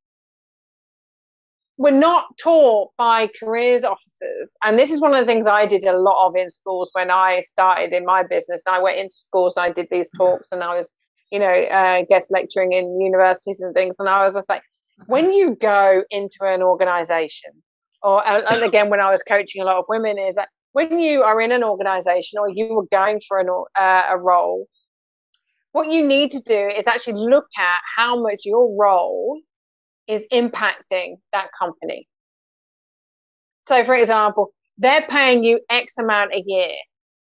we're 1.78 1.90
not 1.90 2.36
taught 2.38 2.92
by 2.96 3.28
careers 3.38 3.84
officers, 3.84 4.56
and 4.64 4.78
this 4.78 4.90
is 4.90 5.00
one 5.00 5.12
of 5.12 5.20
the 5.20 5.26
things 5.26 5.46
I 5.46 5.66
did 5.66 5.84
a 5.84 5.98
lot 5.98 6.26
of 6.26 6.36
in 6.36 6.48
schools 6.48 6.90
when 6.92 7.10
I 7.10 7.42
started 7.42 7.92
in 7.92 8.04
my 8.04 8.22
business. 8.22 8.62
I 8.66 8.80
went 8.80 8.98
into 8.98 9.14
schools, 9.14 9.56
and 9.56 9.64
I 9.64 9.72
did 9.72 9.88
these 9.90 10.08
talks, 10.16 10.52
and 10.52 10.62
I 10.62 10.74
was, 10.74 10.90
you 11.30 11.38
know, 11.38 11.46
uh, 11.46 12.02
guest 12.08 12.30
lecturing 12.30 12.72
in 12.72 13.00
universities 13.00 13.60
and 13.60 13.74
things, 13.74 13.96
and 13.98 14.08
I 14.08 14.22
was 14.22 14.34
just 14.34 14.48
like, 14.48 14.62
when 15.06 15.32
you 15.32 15.54
go 15.54 16.02
into 16.10 16.44
an 16.44 16.62
organization, 16.62 17.50
or 18.02 18.26
and, 18.26 18.44
and 18.48 18.62
again, 18.68 18.88
when 18.88 19.00
I 19.00 19.10
was 19.10 19.22
coaching 19.22 19.60
a 19.60 19.64
lot 19.66 19.76
of 19.76 19.84
women, 19.88 20.18
is 20.18 20.36
that 20.36 20.48
when 20.72 20.98
you 20.98 21.22
are 21.22 21.40
in 21.40 21.52
an 21.52 21.64
organization 21.64 22.38
or 22.38 22.48
you 22.50 22.74
were 22.74 22.86
going 22.90 23.20
for 23.26 23.38
an, 23.38 23.48
uh, 23.78 24.06
a 24.10 24.18
role, 24.18 24.66
what 25.72 25.90
you 25.90 26.02
need 26.02 26.30
to 26.30 26.40
do 26.40 26.68
is 26.68 26.86
actually 26.86 27.14
look 27.14 27.46
at 27.58 27.80
how 27.96 28.18
much 28.20 28.40
your 28.44 28.74
role 28.78 29.40
is 30.08 30.24
impacting 30.32 31.16
that 31.32 31.48
company. 31.58 32.08
So, 33.62 33.82
for 33.84 33.94
example, 33.94 34.52
they're 34.78 35.06
paying 35.08 35.42
you 35.42 35.60
X 35.70 35.98
amount 35.98 36.34
a 36.34 36.42
year 36.46 36.74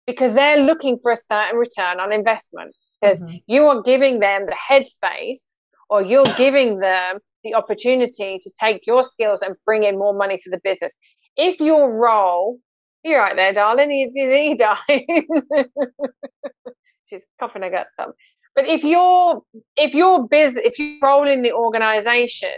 because 0.07 0.35
they're 0.35 0.59
looking 0.59 0.99
for 0.99 1.13
a 1.13 1.17
certain 1.17 1.59
return 1.59 2.01
on 2.01 2.13
investment 2.13 2.75
because 3.01 3.23
Mhm. 3.23 3.43
you 3.47 3.67
are 3.67 3.83
giving 3.83 4.21
them 4.21 4.47
the 4.47 4.57
headspace 4.71 5.53
or 5.89 6.03
you're 6.03 6.33
giving 6.37 6.79
them 6.79 7.19
the 7.45 7.55
opportunity 7.55 8.39
to 8.39 8.51
take 8.61 8.87
your 8.87 9.03
skills 9.03 9.43
and 9.43 9.57
bring 9.65 9.83
in 9.85 9.99
more 9.99 10.15
money 10.15 10.41
for 10.43 10.51
the 10.51 10.61
business. 10.63 10.97
If 11.37 11.61
your 11.61 12.01
role, 12.01 12.59
you're 13.03 13.21
right 13.21 13.35
there, 13.37 13.53
darling, 13.53 13.91
you, 13.91 14.11
you, 14.13 14.29
you 14.31 14.57
die. 14.57 15.07
She's 17.07 17.27
coughing 17.41 17.63
her 17.63 17.71
guts 17.71 17.95
up. 17.99 18.15
But 18.55 18.67
if 18.67 18.85
your 18.85 19.43
if 19.77 19.95
your 19.95 20.29
business 20.29 20.65
if 20.65 20.79
your 20.79 20.99
role 21.03 21.29
in 21.29 21.43
the 21.43 21.53
organization 21.53 22.57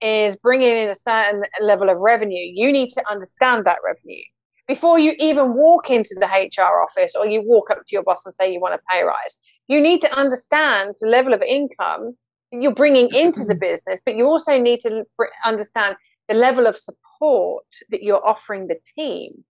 is 0.00 0.36
bringing 0.36 0.68
in 0.68 0.88
a 0.88 0.94
certain 0.94 1.42
level 1.60 1.88
of 1.90 1.98
revenue, 1.98 2.50
you 2.54 2.72
need 2.72 2.90
to 2.90 3.02
understand 3.10 3.64
that 3.66 3.78
revenue 3.84 4.22
before 4.66 4.98
you 4.98 5.14
even 5.18 5.54
walk 5.54 5.90
into 5.90 6.14
the 6.18 6.26
HR 6.26 6.82
office 6.82 7.14
or 7.14 7.26
you 7.26 7.42
walk 7.44 7.70
up 7.70 7.78
to 7.78 7.94
your 7.94 8.02
boss 8.02 8.24
and 8.26 8.34
say 8.34 8.52
you 8.52 8.60
want 8.60 8.74
a 8.74 8.80
pay 8.90 9.02
rise. 9.02 9.38
You 9.68 9.80
need 9.80 10.00
to 10.02 10.12
understand 10.12 10.94
the 11.00 11.08
level 11.08 11.32
of 11.32 11.42
income 11.42 12.16
you're 12.52 12.74
bringing 12.74 13.12
into 13.12 13.44
the 13.44 13.54
business, 13.60 14.02
but 14.04 14.16
you 14.16 14.26
also 14.26 14.58
need 14.58 14.80
to 14.80 15.04
understand 15.44 15.96
the 16.28 16.34
level 16.34 16.66
of 16.66 16.76
support 16.76 17.66
that 17.90 18.02
you're 18.02 18.24
offering 18.26 18.66
the 18.66 18.78
team. 18.96 19.44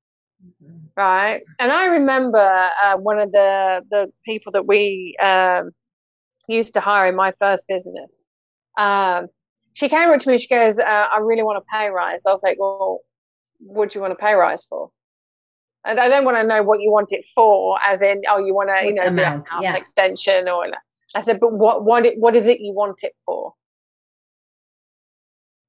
Right. 0.97 1.43
And 1.59 1.73
I 1.73 1.87
remember 1.87 2.39
uh, 2.39 2.97
one 2.97 3.19
of 3.19 3.33
the, 3.33 3.83
the 3.91 4.13
people 4.25 4.53
that 4.53 4.67
we 4.67 5.17
um, 5.23 5.71
used 6.49 6.75
to 6.75 6.81
hire 6.81 7.09
in 7.09 7.15
my 7.15 7.33
first 7.39 7.67
business. 7.69 8.23
Um, 8.79 9.29
she 9.75 9.89
came 9.89 10.09
up 10.09 10.21
to 10.21 10.29
me. 10.29 10.39
She 10.39 10.49
goes, 10.49 10.79
uh, 10.79 10.83
"I 10.85 11.19
really 11.19 11.43
want 11.43 11.59
a 11.59 11.65
pay 11.71 11.91
rise." 11.91 12.23
I 12.27 12.31
was 12.31 12.43
like, 12.43 12.59
"Well, 12.59 13.01
what 13.59 13.91
do 13.91 13.99
you 13.99 14.01
want 14.01 14.13
a 14.13 14.17
pay 14.17 14.33
rise 14.33 14.65
for?" 14.65 14.91
And 15.85 16.01
I 16.01 16.09
don't 16.09 16.25
want 16.25 16.39
to 16.39 16.45
know 16.45 16.63
what 16.63 16.81
you 16.81 16.91
want 16.91 17.13
it 17.13 17.27
for, 17.35 17.79
as 17.87 18.01
in, 18.03 18.23
oh, 18.29 18.39
you 18.39 18.55
want 18.55 18.71
to, 18.71 18.87
you 18.87 18.95
know, 18.95 19.03
amount, 19.03 19.47
do 19.47 19.53
a 19.53 19.55
house 19.55 19.63
yeah. 19.63 19.77
extension 19.77 20.49
or. 20.49 20.67
I 21.15 21.21
said, 21.21 21.41
but 21.41 21.53
what 21.53 21.85
what 21.85 22.07
what 22.17 22.35
is 22.35 22.49
it 22.49 22.61
you 22.61 22.75
want 22.75 23.03
it 23.03 23.15
for? 23.25 23.53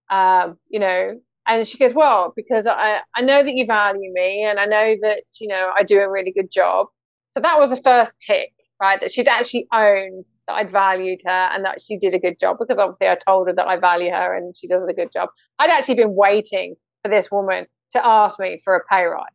Um, 0.10 0.58
you 0.70 0.80
know, 0.80 1.20
and 1.48 1.68
she 1.68 1.78
goes, 1.78 1.94
well, 1.94 2.34
because 2.36 2.68
I 2.68 3.02
I 3.16 3.22
know 3.22 3.44
that 3.44 3.54
you 3.54 3.66
value 3.66 4.12
me, 4.14 4.44
and 4.44 4.60
I 4.60 4.66
know 4.66 4.96
that 5.02 5.24
you 5.40 5.48
know 5.48 5.72
I 5.76 5.84
do 5.84 6.00
a 6.00 6.10
really 6.10 6.32
good 6.32 6.52
job. 6.52 6.88
So 7.32 7.40
that 7.42 7.60
was 7.60 7.70
the 7.70 7.78
first 7.78 8.20
tick 8.20 8.52
right? 8.80 9.00
That 9.00 9.12
she'd 9.12 9.28
actually 9.28 9.68
owned 9.74 10.26
that 10.48 10.54
I'd 10.54 10.72
valued 10.72 11.22
her 11.26 11.50
and 11.54 11.66
that 11.66 11.82
she 11.82 11.98
did 11.98 12.14
a 12.14 12.20
good 12.20 12.40
job 12.40 12.58
because 12.60 12.78
obviously 12.78 13.08
I 13.08 13.16
told 13.16 13.48
her 13.48 13.54
that 13.54 13.68
I 13.68 13.78
value 13.78 14.12
her 14.12 14.36
and 14.36 14.56
she 14.58 14.68
does 14.68 14.88
a 14.88 14.94
good 14.94 15.12
job. 15.12 15.30
I'd 15.60 15.72
actually 15.72 15.96
been 15.96 16.16
waiting 16.16 16.76
for 17.04 17.10
this 17.10 17.32
woman 17.32 17.66
to 17.94 18.06
ask 18.06 18.40
me 18.40 18.62
for 18.64 18.76
a 18.76 18.86
pay 18.86 19.06
rise, 19.06 19.26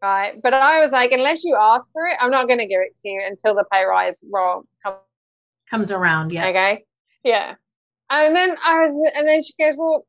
right? 0.00 0.40
But 0.42 0.54
I 0.54 0.80
was 0.80 0.92
like, 0.92 1.12
unless 1.12 1.44
you 1.44 1.56
ask 1.60 1.92
for 1.92 2.06
it, 2.06 2.16
I'm 2.20 2.30
not 2.30 2.46
going 2.46 2.60
to 2.60 2.66
give 2.66 2.80
it 2.80 2.98
to 3.00 3.08
you 3.08 3.22
until 3.26 3.54
the 3.54 3.64
pay 3.70 3.84
rise 3.84 4.24
roll 4.32 4.64
comes 4.82 4.98
comes 5.70 5.90
around. 5.90 6.32
Yeah. 6.32 6.48
Okay. 6.48 6.84
Yeah. 7.24 7.54
And 8.10 8.36
then 8.36 8.56
I 8.62 8.82
was, 8.82 9.12
and 9.14 9.26
then 9.26 9.40
she 9.42 9.54
goes, 9.58 9.74
well, 9.78 10.04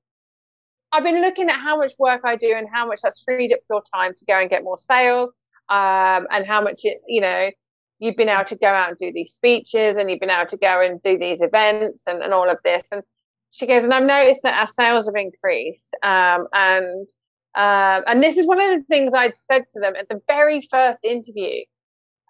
I've 0.94 1.04
been 1.04 1.22
looking 1.22 1.50
at 1.50 1.60
how 1.60 1.76
much 1.78 1.94
work 1.98 2.22
I 2.24 2.36
do 2.36 2.54
and 2.56 2.68
how 2.72 2.88
much 2.88 3.00
that's 3.02 3.24
freed 3.24 3.52
up 3.52 3.60
your 3.70 3.82
time 3.94 4.14
to 4.16 4.26
go 4.26 4.40
and 4.40 4.50
get 4.50 4.64
more 4.64 4.78
sales, 4.78 5.36
um, 5.70 6.28
and 6.32 6.46
how 6.46 6.62
much 6.62 6.82
it, 6.84 7.02
you 7.08 7.20
know, 7.20 7.50
you've 7.98 8.16
been 8.16 8.30
able 8.30 8.44
to 8.44 8.56
go 8.56 8.68
out 8.68 8.90
and 8.90 8.98
do 8.98 9.12
these 9.12 9.32
speeches 9.32 9.98
and 9.98 10.12
you've 10.12 10.20
been 10.20 10.30
able 10.30 10.46
to 10.46 10.58
go 10.58 10.82
and 10.82 11.02
do 11.02 11.18
these 11.18 11.42
events 11.42 12.06
and, 12.06 12.22
and 12.22 12.34
all 12.34 12.50
of 12.50 12.60
this. 12.64 12.92
And 12.92 13.02
she 13.50 13.66
goes, 13.66 13.84
and 13.84 13.94
I've 13.94 14.04
noticed 14.04 14.44
that 14.44 14.60
our 14.60 14.68
sales 14.68 15.08
have 15.08 15.16
increased. 15.16 15.96
Um, 16.04 16.48
and 16.54 17.08
uh, 17.56 18.02
and 18.08 18.22
this 18.22 18.38
is 18.38 18.48
one 18.48 18.60
of 18.60 18.70
the 18.80 18.84
things 18.86 19.14
I'd 19.14 19.38
said 19.38 19.68
to 19.74 19.80
them 19.80 19.96
at 19.96 20.10
the 20.10 20.22
very 20.28 20.68
first 20.70 21.06
interview. 21.06 21.64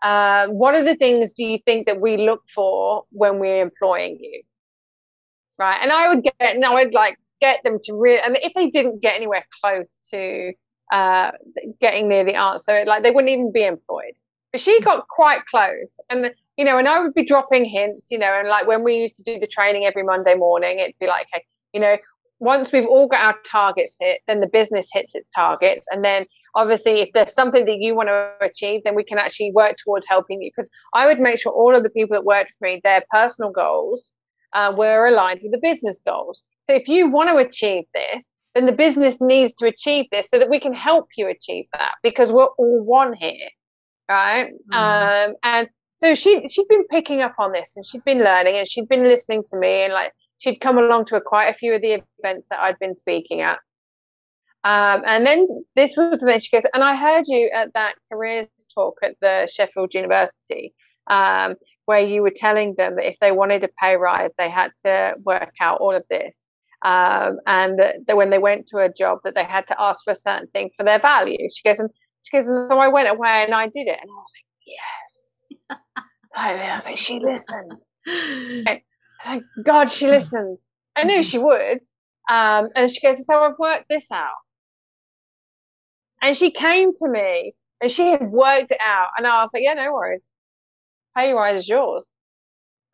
Uh, 0.01 0.47
what 0.47 0.76
are 0.76 0.84
the 0.84 0.95
things 0.95 1.34
do 1.34 1.45
you 1.45 1.59
think 1.59 1.88
that 1.88 2.01
we 2.01 2.18
look 2.18 2.41
for 2.53 3.05
when 3.11 3.39
we're 3.39 3.61
employing 3.61 4.18
you? 4.20 4.43
Right. 5.57 5.80
And 5.82 5.91
I 5.91 6.09
would 6.09 6.24
get, 6.24 6.36
and 6.39 6.66
I 6.66 6.74
would 6.74 6.93
like 6.93 7.18
get 7.44 7.64
them 7.64 7.78
to 7.84 7.94
really, 7.94 8.20
I 8.20 8.28
and 8.28 8.38
if 8.41 8.54
they 8.54 8.70
didn't 8.70 9.02
get 9.02 9.16
anywhere 9.16 9.46
close 9.62 10.00
to 10.12 10.54
uh, 10.91 11.32
getting 11.82 12.08
near 12.08 12.24
the 12.24 12.36
answer, 12.36 12.84
like 12.86 13.04
they 13.04 13.12
wouldn't 13.12 13.32
even 13.32 13.52
be 13.52 13.66
employed. 13.66 14.16
But 14.52 14.62
she 14.62 14.80
got 14.82 15.08
quite 15.10 15.46
close. 15.46 16.00
And, 16.10 16.32
you 16.58 16.66
know, 16.66 16.78
and 16.78 16.88
I 16.88 17.00
would 17.02 17.14
be 17.14 17.26
dropping 17.26 17.66
hints, 17.66 18.12
you 18.12 18.20
know, 18.20 18.32
and 18.39 18.48
like 18.48 18.68
when 18.68 18.84
we 18.84 18.96
used 18.96 19.16
to 19.18 19.24
do 19.24 19.39
the 19.39 19.48
training 19.48 19.86
every 19.86 20.04
Monday 20.04 20.36
morning, 20.36 20.80
it'd 20.80 20.96
be 21.00 21.08
like, 21.08 21.28
okay, 21.34 21.44
you 21.74 21.82
know, 21.82 21.98
once 22.39 22.72
we've 22.72 22.86
all 22.86 23.08
got 23.08 23.22
our 23.22 23.36
targets 23.46 23.98
hit, 24.00 24.22
then 24.28 24.39
the 24.41 24.48
business 24.48 24.89
hits 24.94 25.16
its 25.16 25.30
targets. 25.30 25.88
And 25.91 26.06
then 26.06 26.26
obviously, 26.56 27.02
if 27.02 27.10
there's 27.14 27.34
something 27.34 27.66
that 27.66 27.80
you 27.80 27.96
want 27.96 28.10
to 28.10 28.32
achieve, 28.41 28.82
then 28.84 28.96
we 28.96 29.04
can 29.04 29.18
actually 29.18 29.52
work 29.54 29.76
towards 29.84 30.08
helping 30.08 30.41
you. 30.41 30.52
Because 30.56 30.70
I 30.94 31.08
would 31.08 31.20
make 31.20 31.39
sure 31.41 31.52
all 31.52 31.76
of 31.76 31.84
the 31.84 31.89
people 31.89 32.14
that 32.14 32.26
worked 32.26 32.52
for 32.58 32.68
me, 32.68 32.82
their 32.84 33.04
personal 33.12 33.52
goals 33.52 34.14
uh, 34.54 34.74
were 34.76 35.08
aligned 35.08 35.41
with 35.43 35.51
the 35.51 35.58
business 35.58 36.01
goals. 36.06 36.43
So 36.64 36.74
if 36.74 36.88
you 36.88 37.10
want 37.10 37.30
to 37.30 37.38
achieve 37.38 37.86
this, 37.93 38.32
then 38.56 38.66
the 38.66 38.72
business 38.72 39.20
needs 39.20 39.54
to 39.56 39.68
achieve 39.68 40.06
this 40.12 40.30
so 40.30 40.38
that 40.39 40.49
we 40.49 40.60
can 40.60 40.74
help 40.74 41.08
you 41.18 41.28
achieve 41.28 41.66
that 41.74 41.93
because 42.04 42.32
we're 42.32 42.45
all 42.45 42.84
one 42.84 43.14
here 43.14 43.49
right? 44.10 44.51
Mm. 44.72 45.30
Um, 45.30 45.36
and 45.43 45.70
so 45.95 46.16
she 46.16 46.47
she'd 46.47 46.68
been 46.68 46.86
picking 46.88 47.22
up 47.22 47.36
on 47.39 47.51
this 47.51 47.76
and 47.76 47.86
she'd 47.86 48.04
been 48.04 48.24
learning 48.24 48.58
and 48.58 48.68
she'd 48.68 48.89
been 48.89 49.04
listening 49.04 49.43
to 49.49 49.58
me 49.58 49.84
and 49.84 49.93
like 49.93 50.14
she'd 50.39 50.58
come 50.58 50.78
along 50.78 51.06
to 51.06 51.16
a, 51.16 51.22
quite 51.22 51.47
a 51.47 51.54
few 51.54 51.74
of 51.74 51.82
the 51.82 52.01
events 52.20 52.49
that 52.49 52.60
I'd 52.60 52.80
been 52.80 52.95
speaking 52.95 53.41
at. 53.41 53.60
Um, 54.66 55.04
and 55.06 55.26
then 55.26 55.45
this 55.76 55.95
was 55.97 56.22
the 56.22 56.28
thing 56.28 56.39
she 56.39 56.56
goes, 56.56 56.64
and 56.74 56.84
I 56.84 56.95
heard 56.95 57.26
you 57.28 57.51
at 57.54 57.74
that 57.74 57.95
careers 58.12 58.47
talk 58.74 58.95
at 59.04 59.16
the 59.20 59.49
Sheffield 59.54 59.93
University, 59.93 60.74
um, 61.08 61.56
where 61.86 61.99
you 61.99 62.22
were 62.22 62.34
telling 62.36 62.76
them 62.76 62.95
that 62.95 63.08
if 63.08 63.18
they 63.20 63.32
wanted 63.32 63.64
a 63.64 63.70
pay 63.80 63.95
rise, 63.95 64.32
they 64.38 64.49
had 64.49 64.72
to 64.86 65.16
work 65.24 65.54
out 65.60 65.82
all 65.82 65.95
of 65.95 66.04
this. 66.10 66.36
Um, 66.84 67.39
and 67.47 67.80
that 67.80 68.18
when 68.18 68.30
they 68.30 68.39
went 68.39 68.68
to 68.68 68.80
a 68.80 68.91
job, 68.91 69.20
that 69.24 69.36
they 69.36 69.43
had 69.43 69.68
to 69.68 69.82
ask 69.82 70.04
for 70.04 70.12
a 70.12 70.16
certain 70.16 70.47
thing 70.47 70.70
for 70.76 70.84
their 70.84 70.99
value. 70.99 71.47
She 71.54 71.68
goes, 71.68 71.80
and 71.80 71.89
she 72.24 72.38
goes, 72.38 72.47
and 72.47 72.70
so 72.70 72.78
I 72.78 72.89
went 72.89 73.10
away 73.10 73.43
and 73.45 73.54
I 73.54 73.68
did 73.68 73.88
it. 73.88 73.99
And 74.01 74.10
I 74.10 74.14
was 74.14 74.34
like, 74.36 75.70
yes. 75.70 75.89
I 76.36 76.74
was 76.76 76.86
like, 76.86 76.97
she 76.97 77.20
listened. 77.20 77.82
Thank 79.24 79.43
God 79.64 79.91
she 79.91 80.08
listened. 80.08 80.58
I 80.95 81.04
knew 81.04 81.24
she 81.24 81.38
would. 81.38 81.80
Um, 82.30 82.70
and 82.76 82.91
she 82.91 83.01
goes, 83.01 83.26
so 83.26 83.39
I've 83.39 83.58
worked 83.60 83.86
this 83.89 84.12
out. 84.12 84.32
And 86.22 86.36
she 86.36 86.51
came 86.51 86.93
to 86.93 87.10
me 87.10 87.54
and 87.82 87.91
she 87.91 88.08
had 88.08 88.32
worked 88.32 88.72
it 88.72 88.80
out. 88.86 89.10
And 89.18 89.28
I 89.28 89.41
was 89.41 89.51
like, 89.54 89.64
yeah, 89.64 89.74
no 89.74 89.93
worries. 89.93 90.28
Pay 91.16 91.34
rise 91.34 91.59
is 91.59 91.70
yours. 91.70 92.05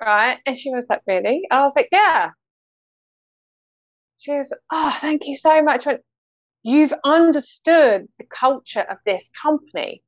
Right. 0.01 0.37
And 0.45 0.57
she 0.57 0.71
was 0.71 0.87
like, 0.89 1.01
really? 1.07 1.43
I 1.51 1.61
was 1.61 1.75
like, 1.75 1.89
yeah. 1.91 2.31
She 4.17 4.31
goes, 4.31 4.53
oh, 4.71 4.97
thank 4.99 5.27
you 5.27 5.35
so 5.35 5.61
much. 5.61 5.85
Went, 5.85 6.01
you've 6.63 6.93
understood 7.03 8.07
the 8.17 8.25
culture 8.25 8.81
of 8.81 8.97
this 9.05 9.29
company. 9.41 10.03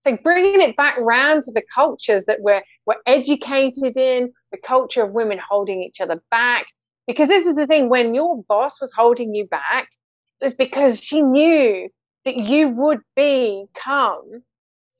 So 0.00 0.18
bringing 0.22 0.60
it 0.60 0.76
back 0.76 0.98
round 0.98 1.44
to 1.44 1.52
the 1.52 1.62
cultures 1.74 2.26
that 2.26 2.40
we're, 2.40 2.62
we're 2.84 2.96
educated 3.06 3.96
in, 3.96 4.32
the 4.52 4.58
culture 4.58 5.02
of 5.02 5.14
women 5.14 5.38
holding 5.38 5.82
each 5.82 6.00
other 6.00 6.22
back. 6.30 6.66
Because 7.06 7.28
this 7.28 7.46
is 7.46 7.56
the 7.56 7.66
thing, 7.66 7.88
when 7.88 8.14
your 8.14 8.42
boss 8.44 8.80
was 8.80 8.92
holding 8.92 9.34
you 9.34 9.46
back, 9.46 9.88
it 10.40 10.44
was 10.44 10.54
because 10.54 11.00
she 11.02 11.22
knew 11.22 11.88
that 12.24 12.36
you 12.36 12.68
would 12.68 13.00
become 13.14 14.42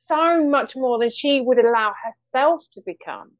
so 0.06 0.44
much 0.44 0.76
more 0.76 0.98
than 0.98 1.10
she 1.10 1.40
would 1.40 1.58
allow 1.58 1.92
herself 2.04 2.62
to 2.72 2.82
become. 2.84 3.32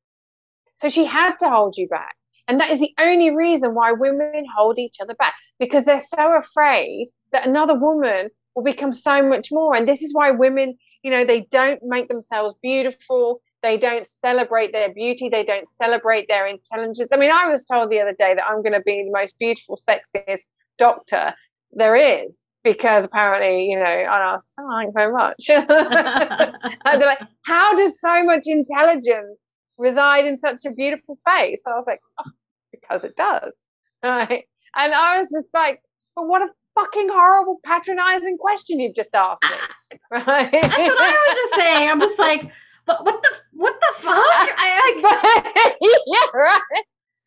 So 0.77 0.89
she 0.89 1.05
had 1.05 1.37
to 1.41 1.51
hold 1.51 1.77
you 1.77 1.89
back. 1.89 2.17
And 2.47 2.61
that 2.61 2.71
is 2.71 2.81
the 2.81 2.93
only 2.99 3.35
reason 3.35 3.75
why 3.75 3.93
women 3.93 4.45
hold 4.55 4.79
each 4.79 4.97
other 5.01 5.15
back 5.15 5.35
because 5.59 5.85
they're 5.85 6.01
so 6.01 6.37
afraid 6.37 7.09
that 7.33 7.47
another 7.47 7.79
woman 7.79 8.29
will 8.55 8.65
become 8.65 8.93
so 8.93 9.23
much 9.23 9.49
more. 9.51 9.75
And 9.75 9.89
this 9.89 10.03
is 10.03 10.13
why 10.13 10.31
women, 10.31 10.77
you 11.03 11.11
know, 11.11 11.25
they 11.25 11.47
don't 11.51 11.81
make 11.83 12.09
themselves 12.09 12.55
beautiful. 12.63 13.41
They 13.63 13.79
don't 13.79 14.07
celebrate 14.07 14.73
their 14.73 14.93
beauty. 14.93 15.31
They 15.31 15.45
don't 15.45 15.69
celebrate 15.69 16.29
their 16.29 16.47
intelligence. 16.47 17.11
I 17.13 17.17
mean, 17.17 17.31
I 17.31 17.49
was 17.49 17.65
told 17.65 17.91
the 17.91 18.01
other 18.01 18.13
day 18.13 18.35
that 18.35 18.45
I'm 18.45 18.63
going 18.63 18.75
to 18.75 18.83
be 18.83 19.05
the 19.05 19.19
most 19.19 19.39
beautiful, 19.39 19.79
sexiest 19.79 20.49
doctor 20.77 21.35
there 21.73 21.97
is 21.97 22.45
because 22.65 23.05
apparently, 23.05 23.67
you 23.67 23.79
know, 23.79 23.85
I 23.85 24.33
asked, 24.33 24.55
oh, 24.59 24.69
thank 24.79 24.89
you 24.89 24.93
very 24.95 25.13
much. 25.13 25.49
and 25.49 27.01
they're 27.01 27.07
like, 27.07 27.21
how 27.43 27.75
does 27.77 28.01
so 28.01 28.25
much 28.25 28.45
intelligence 28.47 29.39
reside 29.77 30.25
in 30.25 30.39
such 30.39 30.65
a 30.65 30.71
beautiful 30.71 31.17
face? 31.27 31.63
I 31.67 31.77
was 31.77 31.87
like, 31.87 32.01
oh, 32.19 32.31
because 32.73 33.05
it 33.05 33.15
does. 33.17 33.53
Right. 34.05 34.45
And 34.77 34.93
I 34.93 35.17
was 35.17 35.31
just 35.31 35.49
like, 35.55 35.81
but 36.15 36.29
what 36.29 36.43
a 36.43 36.49
fucking 36.75 37.09
horrible 37.09 37.59
patronizing 37.65 38.37
question 38.37 38.79
you've 38.79 38.95
just 38.95 39.15
asked 39.15 39.43
me. 39.45 39.99
Right. 40.11 40.53
That's 40.53 40.77
what 40.77 41.01
I 41.01 41.29
was 41.29 41.37
just 41.39 41.55
saying. 41.55 41.89
I'm 41.89 42.01
just 42.01 42.19
like, 42.19 42.43
but 42.85 43.03
what 43.03 43.23
the 43.23 43.29
what 43.53 43.81
the 43.81 43.95
fuck? 44.03 44.13
I 44.13 45.01
like 45.01 45.77
Yeah, 45.81 46.39
right. 46.39 46.61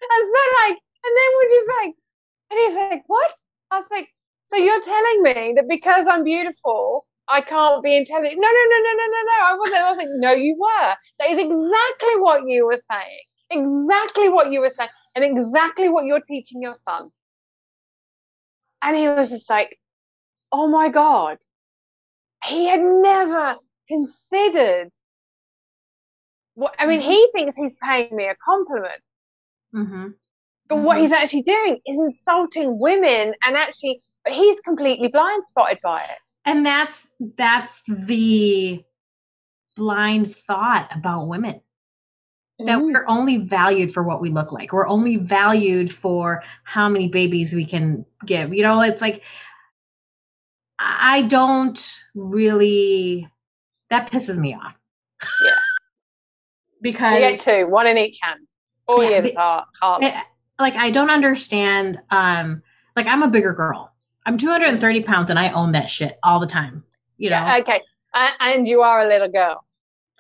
And 0.02 0.32
so 0.32 0.68
like 0.68 0.78
and 1.04 1.18
then 1.18 1.30
we're 1.36 1.50
just 1.50 1.68
like 1.82 1.96
and 2.52 2.60
he's 2.60 2.76
like, 2.76 3.04
What? 3.08 3.34
I 3.72 3.80
was 3.80 3.88
like, 3.90 4.10
so 4.48 4.58
you're 4.58 4.82
telling 4.82 5.24
me 5.24 5.54
that 5.56 5.66
because 5.70 6.08
I'm 6.08 6.24
beautiful, 6.24 7.06
I 7.30 7.42
can't 7.42 7.84
be 7.84 7.96
intelligent. 7.96 8.40
No, 8.42 8.48
no, 8.48 8.64
no, 8.70 8.78
no, 8.84 8.94
no, 8.94 9.06
no, 9.06 9.22
no. 9.24 9.46
I 9.46 9.56
wasn't. 9.60 9.84
I 9.84 9.90
was 9.90 9.98
like, 9.98 10.08
no, 10.12 10.32
you 10.34 10.56
were. 10.60 10.94
That 11.20 11.30
is 11.32 11.40
exactly 11.40 12.22
what 12.22 12.48
you 12.48 12.66
were 12.66 12.78
saying. 12.78 13.20
Exactly 13.52 14.30
what 14.30 14.52
you 14.52 14.62
were 14.62 14.70
saying, 14.70 14.90
and 15.16 15.24
exactly 15.26 15.90
what 15.90 16.06
you're 16.06 16.22
teaching 16.22 16.62
your 16.62 16.76
son. 16.76 17.12
And 18.82 18.96
he 18.96 19.08
was 19.10 19.30
just 19.30 19.50
like, 19.50 19.78
oh 20.52 20.68
my 20.68 20.90
God. 20.90 21.38
He 22.46 22.68
had 22.68 22.82
never 22.82 23.58
considered 23.90 24.92
What, 26.56 26.76
I 26.80 26.88
mean, 26.88 27.02
he 27.02 27.28
thinks 27.34 27.56
he's 27.56 27.76
paying 27.84 28.16
me 28.16 28.26
a 28.28 28.36
compliment, 28.36 29.02
Mm-hmm. 29.74 30.08
but 30.70 30.78
what 30.78 30.98
Mhm. 30.98 31.02
he's 31.02 31.14
actually 31.14 31.44
doing 31.44 31.80
is 31.86 32.00
insulting 32.00 32.80
women, 32.80 33.36
and 33.46 33.56
actually, 33.56 34.02
but 34.28 34.36
he's 34.36 34.60
completely 34.62 35.08
blind 35.08 35.46
spotted 35.46 35.80
by 35.84 36.02
it. 36.04 36.18
And 36.46 36.66
that's 36.66 37.08
that's 37.38 37.82
the 37.88 38.84
blind 39.76 40.36
thought 40.36 40.90
about 40.96 41.28
women. 41.28 41.62
that 42.60 42.80
Mm. 42.80 42.92
we're 42.92 43.06
only 43.08 43.38
valued 43.38 43.94
for 43.94 44.02
what 44.02 44.20
we 44.20 44.30
look 44.32 44.52
like. 44.52 44.74
We're 44.74 44.88
only 44.88 45.18
valued 45.18 45.94
for 45.94 46.42
how 46.64 46.90
many 46.90 47.08
babies 47.08 47.54
we 47.54 47.66
can 47.66 48.04
give. 48.26 48.52
You 48.54 48.64
know, 48.64 48.82
it's 48.82 49.00
like 49.02 49.22
I 50.80 51.24
don't 51.24 51.80
really 52.16 53.30
that 53.90 54.10
pisses 54.10 54.38
me 54.38 54.56
off. 54.56 54.76
Yeah. 55.44 55.52
because 56.82 57.20
get 57.20 57.40
two, 57.40 57.68
one 57.68 57.88
in 57.88 57.98
each 57.98 58.18
hand, 58.22 58.48
four 58.88 59.04
Yeah, 59.04 59.10
years 59.10 59.26
apart. 59.26 59.68
Heartless. 59.80 60.40
like 60.60 60.74
I 60.76 60.90
don't 60.90 61.12
understand 61.12 62.00
um 62.10 62.64
like 62.96 63.06
I'm 63.08 63.22
a 63.24 63.28
bigger 63.30 63.54
girl. 63.54 63.94
I'm 64.28 64.38
230 64.38 65.04
pounds 65.04 65.30
and 65.30 65.40
I 65.40 65.52
own 65.52 65.72
that 65.72 65.90
shit 65.90 66.20
all 66.22 66.40
the 66.42 66.46
time. 66.48 66.84
You 67.18 67.30
know, 67.30 67.38
Yeah, 67.38 67.58
okay, 67.62 67.82
A- 68.14 68.42
and 68.42 68.68
you 68.68 68.82
are 68.82 69.02
a 69.02 69.08
little 69.08 69.30
girl. 69.30 69.64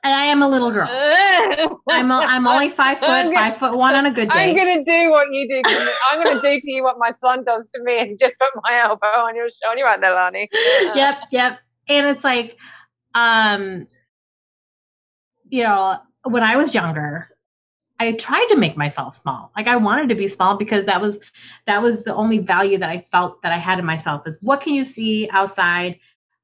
and 0.03 0.13
I 0.13 0.23
am 0.23 0.41
a 0.41 0.47
little 0.47 0.71
girl. 0.71 0.87
I'm 1.89 2.09
a, 2.11 2.23
I'm 2.25 2.47
only 2.47 2.69
five 2.69 2.99
foot, 2.99 3.07
gonna- 3.07 3.33
five 3.33 3.57
foot 3.57 3.77
one 3.77 3.95
on 3.95 4.05
a 4.05 4.11
good 4.11 4.29
day. 4.29 4.51
I'm 4.51 4.55
gonna 4.55 4.83
do 4.83 5.11
what 5.11 5.27
you 5.33 5.45
do. 5.47 5.61
I'm 6.11 6.23
gonna 6.23 6.41
do 6.41 6.57
to 6.59 6.71
you 6.71 6.83
what 6.83 6.95
my 6.97 7.11
son 7.17 7.43
does 7.43 7.69
to 7.71 7.83
me, 7.83 7.99
and 7.99 8.17
just 8.17 8.35
put 8.39 8.49
my 8.63 8.79
elbow 8.79 9.07
on 9.07 9.35
your 9.35 9.49
shoulder. 9.49 9.83
Right 9.83 9.99
there, 9.99 10.11
Laarni. 10.11 10.47
yep, 10.95 11.17
yep. 11.31 11.59
And 11.89 12.07
it's 12.07 12.23
like, 12.23 12.57
um, 13.13 13.87
you 15.49 15.63
know, 15.63 15.97
when 16.23 16.43
I 16.43 16.55
was 16.55 16.73
younger, 16.73 17.27
I 17.99 18.11
tried 18.13 18.47
to 18.49 18.57
make 18.57 18.77
myself 18.77 19.15
small. 19.15 19.51
Like 19.55 19.67
I 19.67 19.75
wanted 19.77 20.09
to 20.09 20.15
be 20.15 20.27
small 20.27 20.57
because 20.57 20.85
that 20.85 21.01
was 21.01 21.17
that 21.65 21.81
was 21.81 22.03
the 22.03 22.13
only 22.13 22.39
value 22.39 22.77
that 22.77 22.89
I 22.89 23.05
felt 23.11 23.41
that 23.41 23.51
I 23.51 23.57
had 23.57 23.79
in 23.79 23.85
myself 23.85 24.27
is 24.27 24.41
what 24.41 24.61
can 24.61 24.73
you 24.73 24.85
see 24.85 25.29
outside? 25.31 25.99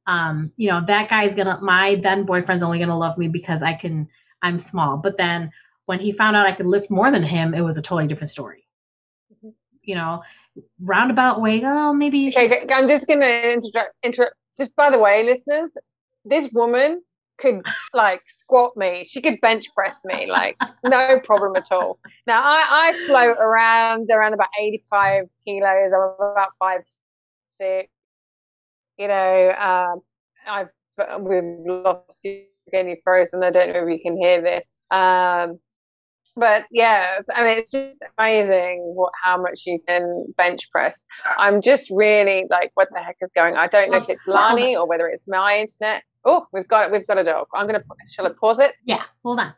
Um, 0.07 0.51
you 0.57 0.69
know, 0.69 0.83
that 0.87 1.09
guy's 1.09 1.35
gonna 1.35 1.59
my 1.61 1.95
then 1.95 2.25
boyfriend's 2.25 2.63
only 2.63 2.79
gonna 2.79 2.97
love 2.97 3.17
me 3.17 3.27
because 3.27 3.61
I 3.61 3.73
can 3.73 4.07
I'm 4.41 4.59
small. 4.59 4.97
But 4.97 5.17
then 5.17 5.51
when 5.85 5.99
he 5.99 6.11
found 6.11 6.35
out 6.35 6.47
I 6.47 6.53
could 6.53 6.65
lift 6.65 6.89
more 6.89 7.11
than 7.11 7.23
him, 7.23 7.53
it 7.53 7.61
was 7.61 7.77
a 7.77 7.81
totally 7.81 8.07
different 8.07 8.29
story. 8.29 8.67
Mhm. 9.43 9.53
You 9.83 9.95
know, 9.95 10.23
roundabout 10.81 11.41
way, 11.41 11.61
oh 11.65 11.93
maybe 11.93 12.19
you 12.19 12.29
Okay, 12.29 12.63
okay, 12.63 12.73
I'm 12.73 12.87
just 12.87 13.07
gonna 13.07 13.25
interrupt. 13.25 13.95
Inter- 14.03 14.33
just 14.57 14.75
by 14.75 14.89
the 14.89 14.99
way, 14.99 15.23
listeners, 15.23 15.75
this 16.25 16.51
woman 16.51 17.03
could 17.37 17.65
like 17.93 18.21
squat 18.27 18.75
me. 18.77 19.03
She 19.05 19.21
could 19.21 19.39
bench 19.41 19.73
press 19.73 20.01
me, 20.05 20.29
like 20.29 20.57
no 20.83 21.19
problem 21.23 21.55
at 21.55 21.71
all. 21.71 21.99
Now 22.27 22.41
I, 22.41 22.65
I 22.69 23.07
float 23.07 23.37
around 23.37 24.09
around 24.11 24.33
about 24.33 24.49
85 24.59 25.25
kilos. 25.45 25.93
I'm 25.93 26.01
about 26.19 26.49
five 26.59 26.81
six. 27.59 27.89
You 28.97 29.07
know, 29.07 29.51
um, 29.51 30.01
I've 30.47 30.69
we've 31.21 31.43
lost 31.65 32.23
you 32.23 32.43
again. 32.67 32.87
You 32.87 32.97
frozen. 33.03 33.43
I 33.43 33.49
don't 33.49 33.73
know 33.73 33.87
if 33.87 33.89
you 33.89 33.99
can 34.01 34.17
hear 34.17 34.41
this. 34.41 34.77
Um, 34.91 35.59
but 36.35 36.65
yeah, 36.71 37.19
I 37.33 37.43
mean, 37.43 37.57
it's 37.59 37.71
just 37.71 37.99
amazing 38.17 38.81
what 38.95 39.11
how 39.23 39.39
much 39.39 39.63
you 39.65 39.79
can 39.87 40.33
bench 40.35 40.69
press. 40.71 41.03
I'm 41.37 41.61
just 41.61 41.89
really 41.91 42.45
like, 42.49 42.71
what 42.73 42.89
the 42.91 42.99
heck 42.99 43.17
is 43.21 43.31
going? 43.35 43.53
on? 43.55 43.59
I 43.59 43.67
don't 43.67 43.91
know 43.91 43.97
if 43.97 44.09
it's 44.09 44.27
Laarni 44.27 44.75
or 44.75 44.87
whether 44.87 45.07
it's 45.07 45.27
my 45.27 45.59
internet. 45.59 46.03
Oh, 46.25 46.47
we've 46.53 46.67
got 46.67 46.85
it. 46.85 46.91
we've 46.91 47.05
got 47.05 47.17
a 47.17 47.23
dog. 47.23 47.47
I'm 47.53 47.67
gonna 47.67 47.83
shall 48.07 48.25
I 48.25 48.29
pause 48.29 48.59
it? 48.59 48.73
Yeah, 48.85 49.03
hold 49.23 49.39
on. 49.39 49.53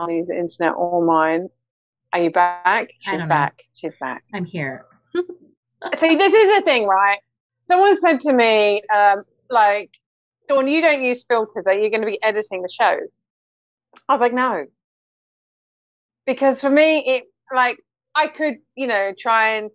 Laarni's 0.00 0.30
internet 0.30 0.74
all 0.74 1.04
mine. 1.04 1.48
Are 2.12 2.20
you 2.20 2.30
back? 2.30 2.90
She's 3.00 3.24
back. 3.24 3.62
She's 3.74 3.94
back. 4.00 4.24
I'm 4.32 4.44
here. 4.44 4.86
See, 5.14 6.16
this 6.16 6.32
is 6.32 6.56
the 6.56 6.62
thing, 6.62 6.86
right? 6.86 7.18
Someone 7.62 7.96
said 7.96 8.20
to 8.20 8.32
me, 8.32 8.82
um, 8.94 9.24
like, 9.50 9.90
Dawn, 10.48 10.68
you 10.68 10.80
don't 10.80 11.02
use 11.02 11.24
filters. 11.24 11.64
Are 11.66 11.74
you 11.74 11.90
going 11.90 12.00
to 12.00 12.06
be 12.06 12.22
editing 12.22 12.62
the 12.62 12.68
shows? 12.68 13.16
I 14.08 14.12
was 14.12 14.20
like, 14.20 14.32
no. 14.32 14.66
Because 16.26 16.60
for 16.60 16.70
me, 16.70 16.98
it, 17.06 17.24
like, 17.54 17.78
I 18.14 18.26
could, 18.26 18.56
you 18.74 18.86
know, 18.86 19.12
try 19.18 19.56
and 19.56 19.70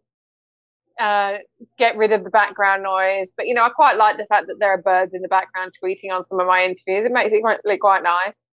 uh, 0.99 1.37
get 1.77 1.95
rid 1.95 2.11
of 2.11 2.23
the 2.23 2.29
background 2.29 2.83
noise. 2.83 3.31
But, 3.35 3.47
you 3.47 3.53
know, 3.53 3.63
I 3.63 3.69
quite 3.69 3.97
like 3.97 4.17
the 4.17 4.25
fact 4.25 4.47
that 4.47 4.57
there 4.59 4.71
are 4.71 4.81
birds 4.81 5.13
in 5.13 5.21
the 5.21 5.27
background 5.27 5.71
tweeting 5.81 6.11
on 6.11 6.23
some 6.23 6.39
of 6.39 6.47
my 6.47 6.63
interviews. 6.65 7.05
It 7.05 7.11
makes 7.11 7.33
it 7.33 7.41
quite, 7.41 7.59
look 7.63 7.79
quite 7.79 8.03
nice, 8.03 8.45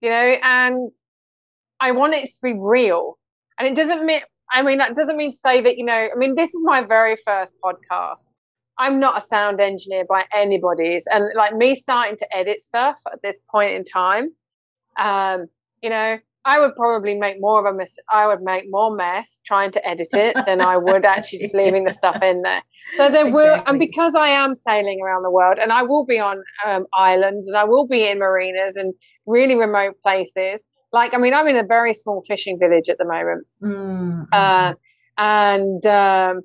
you 0.00 0.10
know, 0.10 0.34
and 0.42 0.90
I 1.80 1.92
want 1.92 2.14
it 2.14 2.26
to 2.26 2.38
be 2.42 2.54
real. 2.58 3.18
And 3.58 3.66
it 3.66 3.74
doesn't 3.74 4.04
mean, 4.04 4.20
I 4.52 4.62
mean, 4.62 4.78
that 4.78 4.94
doesn't 4.94 5.16
mean 5.16 5.30
to 5.30 5.36
say 5.36 5.60
that, 5.62 5.78
you 5.78 5.84
know, 5.84 5.92
I 5.92 6.14
mean, 6.16 6.34
this 6.34 6.50
is 6.54 6.62
my 6.64 6.82
very 6.82 7.16
first 7.26 7.54
podcast. 7.64 8.24
I'm 8.78 9.00
not 9.00 9.16
a 9.16 9.26
sound 9.26 9.60
engineer 9.60 10.04
by 10.06 10.24
anybody's. 10.34 11.06
And 11.10 11.30
like 11.34 11.54
me 11.54 11.74
starting 11.74 12.16
to 12.18 12.36
edit 12.36 12.60
stuff 12.60 12.96
at 13.10 13.22
this 13.22 13.40
point 13.50 13.72
in 13.72 13.84
time, 13.84 14.30
um, 14.98 15.46
you 15.82 15.90
know, 15.90 16.18
I 16.46 16.60
would 16.60 16.76
probably 16.76 17.16
make 17.16 17.40
more 17.40 17.58
of 17.58 17.74
a 17.74 17.76
mess. 17.76 17.94
I 18.12 18.26
would 18.26 18.40
make 18.40 18.64
more 18.68 18.94
mess 18.94 19.40
trying 19.44 19.72
to 19.72 19.86
edit 19.86 20.08
it 20.12 20.36
than 20.46 20.60
I 20.60 20.76
would 20.76 21.04
actually 21.04 21.40
just 21.40 21.54
leaving 21.54 21.84
the 21.84 21.90
stuff 21.90 22.22
in 22.22 22.42
there. 22.42 22.62
So 22.96 23.08
there 23.08 23.30
will, 23.30 23.60
and 23.66 23.78
because 23.78 24.14
I 24.14 24.28
am 24.28 24.54
sailing 24.54 25.00
around 25.02 25.24
the 25.24 25.30
world 25.30 25.58
and 25.60 25.72
I 25.72 25.82
will 25.82 26.06
be 26.06 26.20
on 26.20 26.42
um, 26.64 26.86
islands 26.94 27.48
and 27.48 27.56
I 27.56 27.64
will 27.64 27.86
be 27.86 28.08
in 28.08 28.20
marinas 28.20 28.76
and 28.76 28.94
really 29.26 29.56
remote 29.56 29.96
places. 30.02 30.64
Like, 30.92 31.14
I 31.14 31.18
mean, 31.18 31.34
I'm 31.34 31.48
in 31.48 31.56
a 31.56 31.66
very 31.66 31.92
small 31.92 32.22
fishing 32.26 32.58
village 32.58 32.88
at 32.88 32.98
the 32.98 33.04
moment 33.04 33.46
Mm, 33.62 34.26
uh, 34.32 34.74
and 35.18 35.86
um, 35.86 36.42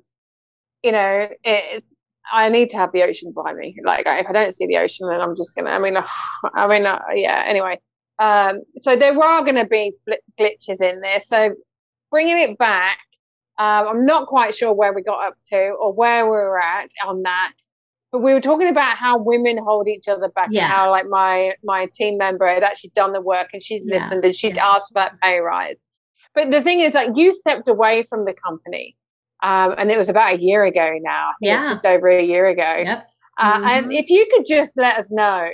you 0.82 0.92
know, 0.92 1.28
it's 1.44 1.84
I 2.32 2.48
need 2.48 2.70
to 2.70 2.76
have 2.76 2.92
the 2.92 3.02
ocean 3.02 3.32
by 3.32 3.52
me. 3.52 3.76
Like, 3.84 4.04
if 4.06 4.26
I 4.28 4.32
don't 4.32 4.54
see 4.54 4.66
the 4.66 4.78
ocean, 4.78 5.08
then 5.08 5.20
I'm 5.20 5.36
just 5.36 5.54
gonna. 5.54 5.70
I 5.70 5.78
mean, 5.78 5.96
I 6.54 6.66
mean, 6.66 6.86
uh, 6.86 7.00
yeah. 7.12 7.44
Anyway, 7.46 7.78
um, 8.18 8.60
so 8.76 8.96
there 8.96 9.12
are 9.18 9.42
going 9.44 9.56
to 9.56 9.66
be 9.66 9.92
glitches 10.38 10.80
in 10.80 11.00
there. 11.00 11.20
So 11.20 11.54
bringing 12.10 12.38
it 12.38 12.58
back, 12.58 12.98
um, 13.58 13.88
I'm 13.88 14.06
not 14.06 14.28
quite 14.28 14.54
sure 14.54 14.72
where 14.72 14.92
we 14.92 15.02
got 15.02 15.26
up 15.26 15.34
to 15.52 15.70
or 15.80 15.92
where 15.92 16.24
we 16.24 16.30
were 16.30 16.60
at 16.60 16.90
on 17.06 17.22
that. 17.22 17.52
But 18.10 18.20
we 18.20 18.34
were 18.34 18.40
talking 18.42 18.68
about 18.68 18.96
how 18.98 19.16
women 19.18 19.56
hold 19.56 19.88
each 19.88 20.06
other 20.08 20.28
back 20.28 20.48
Yeah. 20.50 20.64
and 20.64 20.72
how 20.72 20.90
like 20.90 21.06
my 21.08 21.54
my 21.64 21.88
team 21.94 22.18
member 22.18 22.46
had 22.46 22.62
actually 22.62 22.90
done 22.94 23.12
the 23.14 23.22
work 23.22 23.48
and 23.54 23.62
she'd 23.62 23.82
Yeah, 23.86 23.94
listened 23.96 24.24
and 24.24 24.36
she'd 24.36 24.56
yeah. 24.56 24.68
asked 24.68 24.88
for 24.88 24.94
that 25.00 25.18
pay 25.22 25.38
rise. 25.38 25.82
But 26.34 26.50
the 26.50 26.62
thing 26.62 26.80
is, 26.80 26.94
like, 26.94 27.10
you 27.14 27.30
stepped 27.32 27.68
away 27.68 28.04
from 28.04 28.24
the 28.24 28.32
company, 28.34 28.96
um, 29.42 29.74
and 29.76 29.90
it 29.90 29.98
was 29.98 30.08
about 30.08 30.34
a 30.34 30.38
year 30.38 30.64
ago 30.64 30.98
now. 31.02 31.28
I 31.30 31.32
think 31.40 31.50
Yeah. 31.50 31.56
it's 31.56 31.68
just 31.68 31.86
over 31.86 32.08
a 32.08 32.22
year 32.22 32.46
ago. 32.46 32.82
Yep. 32.84 33.06
Uh, 33.38 33.60
And 33.64 33.86
Mhm. 33.86 33.98
if 33.98 34.08
you 34.10 34.26
could 34.32 34.44
just 34.46 34.76
let 34.78 34.96
us 34.98 35.10
know 35.10 35.48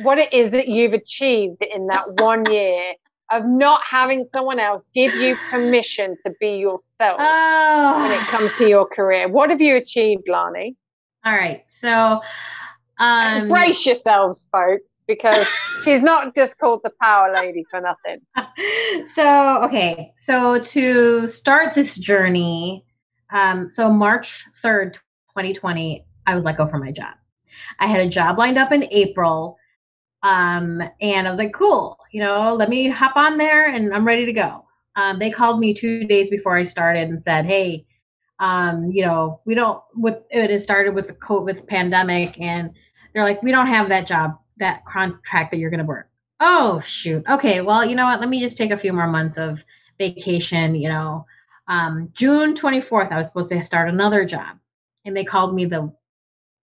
what 0.00 0.18
it 0.18 0.32
is 0.32 0.50
that 0.52 0.68
you've 0.68 0.92
achieved 0.92 1.62
in 1.62 1.86
that 1.88 2.20
one 2.20 2.50
year 2.50 2.92
of 3.32 3.44
not 3.46 3.80
having 3.84 4.24
someone 4.24 4.58
else 4.60 4.86
give 4.94 5.14
you 5.14 5.36
permission 5.50 6.16
to 6.24 6.32
be 6.40 6.56
yourself 6.56 7.16
Oh. 7.18 7.98
when 8.02 8.10
it 8.12 8.20
comes 8.28 8.52
to 8.54 8.68
your 8.68 8.86
career. 8.86 9.28
What 9.28 9.50
have 9.50 9.60
you 9.60 9.76
achieved, 9.76 10.26
Laarni? 10.28 10.76
All 11.24 11.32
right. 11.32 11.62
So, 11.66 12.20
um, 12.98 13.48
Brace 13.54 13.86
yourselves, 13.86 14.46
folks, 14.52 15.00
because 15.06 15.46
she's 15.82 16.00
not 16.02 16.34
just 16.34 16.58
called 16.58 16.80
the 16.84 16.92
power 17.00 17.32
lady 17.34 17.64
for 17.70 17.80
nothing. 17.80 18.20
so 19.06 19.62
okay 19.64 20.12
so 20.18 20.58
to 20.60 21.26
start 21.26 21.74
this 21.74 21.96
journey 21.96 22.84
um 23.32 23.68
so 23.70 23.90
march 23.90 24.44
3rd 24.62 24.94
2020 24.94 26.06
i 26.26 26.34
was 26.34 26.44
let 26.44 26.56
go 26.56 26.66
from 26.66 26.80
my 26.80 26.92
job 26.92 27.14
i 27.80 27.86
had 27.86 28.00
a 28.00 28.08
job 28.08 28.38
lined 28.38 28.56
up 28.58 28.70
in 28.72 28.86
april 28.92 29.56
um 30.24 30.82
and 31.00 31.26
i 31.26 31.30
was 31.30 31.38
like 31.38 31.52
cool 31.52 31.98
you 32.10 32.20
know 32.20 32.54
let 32.54 32.68
me 32.68 32.88
hop 32.88 33.14
on 33.14 33.38
there 33.38 33.66
and 33.66 33.94
i'm 33.94 34.06
ready 34.06 34.26
to 34.26 34.32
go. 34.32 34.64
Um, 34.96 35.18
they 35.18 35.30
called 35.30 35.58
me 35.58 35.74
two 35.74 36.04
days 36.06 36.30
before 36.30 36.56
i 36.56 36.64
started 36.64 37.08
and 37.08 37.22
said 37.22 37.46
hey 37.46 37.84
um 38.40 38.90
you 38.90 39.02
know 39.02 39.40
we 39.44 39.54
don't 39.54 39.82
with 39.94 40.18
it 40.30 40.50
had 40.50 40.62
started 40.62 40.94
with 40.94 41.06
the 41.06 41.12
covid 41.14 41.66
pandemic 41.68 42.40
and 42.40 42.70
they're 43.12 43.22
like 43.22 43.42
we 43.42 43.52
don't 43.52 43.68
have 43.68 43.88
that 43.88 44.06
job 44.06 44.38
that 44.56 44.84
contract 44.86 45.50
that 45.50 45.58
you're 45.58 45.70
going 45.70 45.80
to 45.80 45.86
work. 45.86 46.08
Oh 46.40 46.80
shoot. 46.80 47.24
Okay 47.28 47.60
well 47.60 47.84
you 47.84 47.94
know 47.94 48.04
what? 48.04 48.20
Let 48.20 48.28
me 48.28 48.40
just 48.40 48.56
take 48.56 48.70
a 48.70 48.78
few 48.78 48.92
more 48.92 49.06
months 49.06 49.38
of 49.38 49.64
vacation 49.98 50.74
you 50.74 50.88
know. 50.88 51.26
Um, 51.66 52.10
june 52.12 52.52
24th 52.52 53.10
i 53.10 53.16
was 53.16 53.26
supposed 53.26 53.50
to 53.50 53.62
start 53.62 53.88
another 53.88 54.26
job 54.26 54.58
and 55.06 55.16
they 55.16 55.24
called 55.24 55.54
me 55.54 55.64
the 55.64 55.90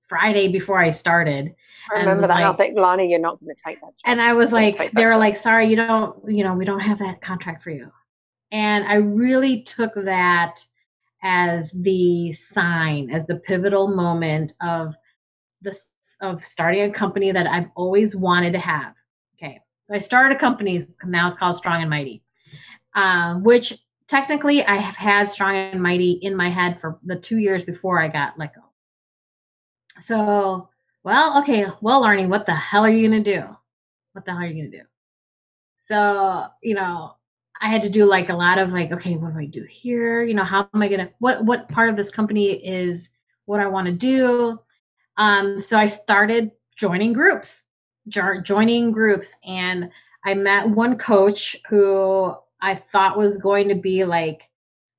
friday 0.07 0.47
before 0.47 0.77
i 0.77 0.91
started 0.91 1.55
I 1.93 1.99
remember 1.99 2.27
that. 2.27 2.31
and 2.31 2.39
I 2.39 2.41
like- 2.43 2.49
was 2.49 2.59
like, 2.59 2.73
Laarni, 2.73 3.09
you're 3.09 3.19
not 3.19 3.39
going 3.39 3.55
to 3.55 3.61
take 3.65 3.79
that 3.81 3.87
job. 3.87 3.93
and 4.05 4.21
i 4.21 4.33
was 4.33 4.51
like 4.51 4.91
they 4.93 5.05
were 5.05 5.11
job. 5.11 5.19
like 5.19 5.37
sorry 5.37 5.67
you 5.67 5.75
don't 5.75 6.17
you 6.27 6.43
know 6.43 6.53
we 6.53 6.65
don't 6.65 6.79
have 6.79 6.99
that 6.99 7.21
contract 7.21 7.63
for 7.63 7.71
you 7.71 7.91
and 8.51 8.85
i 8.85 8.95
really 8.95 9.63
took 9.63 9.93
that 9.95 10.59
as 11.23 11.71
the 11.71 12.33
sign, 12.33 13.09
as 13.11 13.25
the 13.25 13.37
pivotal 13.37 13.87
moment 13.87 14.53
of 14.61 14.95
this 15.61 15.93
of 16.21 16.43
starting 16.45 16.83
a 16.83 16.91
company 16.91 17.31
that 17.31 17.47
I've 17.47 17.69
always 17.75 18.15
wanted 18.15 18.53
to 18.53 18.59
have. 18.59 18.93
Okay, 19.35 19.59
so 19.83 19.95
I 19.95 19.99
started 19.99 20.35
a 20.35 20.39
company 20.39 20.85
now 21.05 21.27
it's 21.27 21.35
called 21.35 21.55
Strong 21.55 21.81
and 21.81 21.89
Mighty, 21.89 22.23
um, 22.95 23.43
which 23.43 23.77
technically 24.07 24.63
I 24.63 24.75
have 24.75 24.95
had 24.95 25.29
Strong 25.29 25.55
and 25.55 25.81
Mighty 25.81 26.11
in 26.21 26.35
my 26.35 26.49
head 26.49 26.79
for 26.79 26.99
the 27.03 27.15
two 27.15 27.37
years 27.37 27.63
before 27.63 27.99
I 27.99 28.07
got 28.07 28.37
let 28.37 28.55
go. 28.55 28.61
So, 29.99 30.69
well, 31.03 31.41
okay, 31.41 31.65
well, 31.81 32.03
Laarni, 32.03 32.27
what 32.27 32.45
the 32.45 32.55
hell 32.55 32.85
are 32.85 32.89
you 32.89 33.07
gonna 33.07 33.23
do? 33.23 33.43
What 34.13 34.25
the 34.25 34.31
hell 34.31 34.41
are 34.41 34.45
you 34.45 34.63
gonna 34.63 34.83
do? 34.83 34.87
So, 35.83 36.47
you 36.61 36.75
know, 36.75 37.15
I 37.59 37.67
had 37.67 37.81
to 37.83 37.89
do 37.89 38.05
like 38.05 38.29
a 38.29 38.35
lot 38.35 38.57
of 38.57 38.71
like, 38.71 38.91
okay, 38.91 39.15
what 39.15 39.33
do 39.33 39.39
I 39.39 39.45
do 39.45 39.63
here? 39.63 40.23
You 40.23 40.33
know, 40.33 40.43
how 40.43 40.69
am 40.73 40.81
I 40.81 40.87
gonna 40.87 41.09
what 41.19 41.45
what 41.45 41.69
part 41.69 41.89
of 41.89 41.95
this 41.95 42.09
company 42.09 42.51
is 42.65 43.09
what 43.45 43.59
I 43.59 43.67
want 43.67 43.87
to 43.87 43.93
do? 43.93 44.59
Um, 45.17 45.59
so 45.59 45.77
I 45.77 45.87
started 45.87 46.51
joining 46.77 47.13
groups, 47.13 47.63
jo- 48.07 48.41
joining 48.41 48.91
groups, 48.91 49.31
and 49.45 49.89
I 50.25 50.33
met 50.33 50.69
one 50.69 50.97
coach 50.97 51.55
who 51.69 52.33
I 52.61 52.75
thought 52.75 53.17
was 53.17 53.37
going 53.37 53.67
to 53.69 53.75
be 53.75 54.05
like 54.05 54.49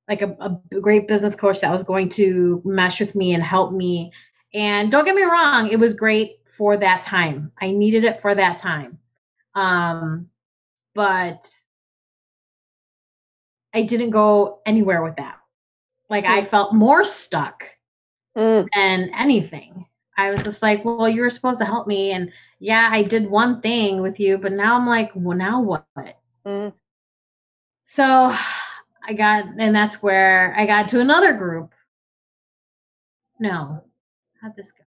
like 0.09 0.21
a, 0.21 0.35
a 0.41 0.79
great 0.81 1.07
business 1.07 1.33
coach 1.33 1.61
that 1.61 1.71
was 1.71 1.83
going 1.83 2.09
to 2.09 2.61
mesh 2.65 2.99
with 2.99 3.15
me 3.15 3.33
and 3.33 3.41
help 3.43 3.71
me. 3.71 4.11
And 4.53 4.91
don't 4.91 5.05
get 5.05 5.15
me 5.15 5.23
wrong, 5.23 5.69
it 5.69 5.79
was 5.79 5.93
great 5.93 6.39
for 6.57 6.77
that 6.77 7.03
time. 7.03 7.51
I 7.61 7.71
needed 7.71 8.03
it 8.03 8.21
for 8.21 8.35
that 8.35 8.59
time. 8.59 8.97
Um, 9.55 10.29
but 10.95 11.45
I 13.73 13.83
didn't 13.83 14.11
go 14.11 14.59
anywhere 14.65 15.03
with 15.03 15.15
that. 15.17 15.37
Like 16.09 16.25
I 16.25 16.43
felt 16.43 16.73
more 16.73 17.03
stuck 17.03 17.63
Mm. 18.37 18.67
than 18.73 19.11
anything. 19.15 19.85
I 20.17 20.31
was 20.31 20.43
just 20.43 20.61
like, 20.61 20.83
well, 20.85 21.09
you 21.09 21.21
were 21.21 21.29
supposed 21.29 21.59
to 21.59 21.65
help 21.65 21.87
me. 21.87 22.11
And 22.11 22.31
yeah, 22.59 22.89
I 22.91 23.03
did 23.03 23.29
one 23.29 23.61
thing 23.61 24.01
with 24.01 24.19
you, 24.19 24.37
but 24.37 24.51
now 24.53 24.75
I'm 24.75 24.87
like, 24.87 25.11
well, 25.15 25.37
now 25.37 25.61
what? 25.61 25.95
Mm. 26.45 26.73
So 27.83 28.03
I 29.07 29.13
got, 29.15 29.45
and 29.57 29.75
that's 29.75 30.01
where 30.01 30.53
I 30.57 30.65
got 30.65 30.87
to 30.89 30.99
another 30.99 31.33
group. 31.33 31.73
No, 33.39 33.83
how'd 34.43 34.55
this 34.55 34.71
go? 34.71 34.83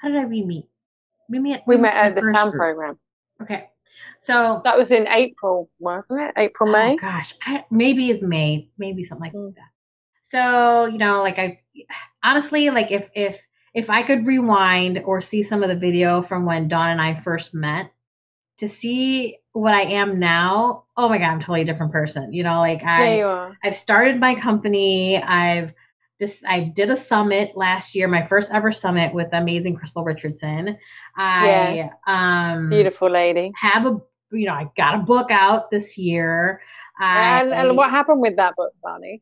How 0.00 0.08
did 0.08 0.18
I 0.18 0.24
we 0.26 0.44
meet? 0.44 0.66
We 1.28 1.38
met. 1.40 1.62
We 1.66 1.76
met 1.76 1.94
at 1.94 2.14
the 2.14 2.20
group. 2.20 2.36
program. 2.54 2.98
Okay, 3.42 3.68
so 4.20 4.60
That 4.64 4.76
was 4.78 4.90
in 4.90 5.06
April, 5.08 5.68
wasn't 5.78 6.20
it? 6.20 6.32
April, 6.36 6.70
May. 6.70 6.78
Oh 6.84 6.90
May. 6.90 6.96
gosh, 6.96 7.34
I, 7.44 7.64
maybe 7.70 8.10
it's 8.10 8.22
May, 8.22 8.68
maybe 8.78 9.04
something 9.04 9.24
like 9.26 9.32
Mm. 9.34 9.54
that. 9.56 9.70
So 10.22 10.86
you 10.86 10.98
know, 10.98 11.22
like 11.22 11.38
I 11.38 11.60
honestly, 12.22 12.70
like 12.70 12.90
if 12.92 13.08
if 13.14 13.40
if 13.74 13.90
I 13.90 14.02
could 14.02 14.24
rewind 14.26 15.02
or 15.04 15.20
see 15.20 15.42
some 15.42 15.62
of 15.62 15.68
the 15.68 15.74
video 15.76 16.22
from 16.22 16.46
when 16.46 16.68
Dawn 16.68 16.90
and 16.90 17.00
I 17.00 17.20
first 17.20 17.52
met 17.54 17.90
to 18.58 18.68
see 18.68 19.38
what 19.52 19.74
I 19.74 19.82
am 19.82 20.20
now, 20.20 20.84
oh 20.96 21.08
my 21.08 21.18
god, 21.18 21.26
I'm 21.26 21.40
totally 21.40 21.62
a 21.62 21.64
different 21.64 21.92
person. 21.92 22.32
You 22.32 22.44
know, 22.44 22.60
like 22.60 22.84
I 22.84 23.18
yeah. 23.18 23.52
I've 23.64 23.76
started 23.76 24.20
my 24.20 24.34
company. 24.36 25.20
I've 25.22 25.72
this 26.18 26.42
I 26.46 26.60
did 26.60 26.90
a 26.90 26.96
summit 26.96 27.52
last 27.56 27.94
year, 27.94 28.08
my 28.08 28.26
first 28.26 28.52
ever 28.52 28.72
summit 28.72 29.12
with 29.14 29.28
amazing 29.32 29.76
Crystal 29.76 30.04
Richardson. 30.04 30.78
I 31.16 31.74
Yes. 31.74 31.92
um 32.06 32.68
Beautiful 32.70 33.10
lady. 33.10 33.52
have 33.60 33.86
a 33.86 34.00
you 34.32 34.46
know, 34.46 34.54
I 34.54 34.68
got 34.76 34.96
a 34.96 34.98
book 34.98 35.30
out 35.30 35.70
this 35.70 35.96
year. 35.96 36.60
I, 36.98 37.40
And, 37.40 37.52
and 37.52 37.76
what 37.76 37.90
happened 37.90 38.20
with 38.20 38.36
that 38.36 38.56
book, 38.56 38.72
Laarni? 38.84 39.20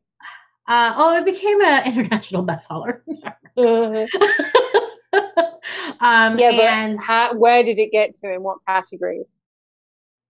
uh, 0.68 0.94
oh, 0.96 1.16
it 1.18 1.24
became 1.24 1.60
an 1.62 1.86
international 1.92 2.44
bestseller. 2.44 3.00
yeah, 3.56 4.06
um, 6.00 6.36
but 6.36 6.50
and 6.50 7.02
how, 7.02 7.34
where 7.34 7.62
did 7.62 7.78
it 7.78 7.90
get 7.92 8.14
to? 8.16 8.32
In 8.32 8.42
what 8.42 8.58
categories? 8.66 9.38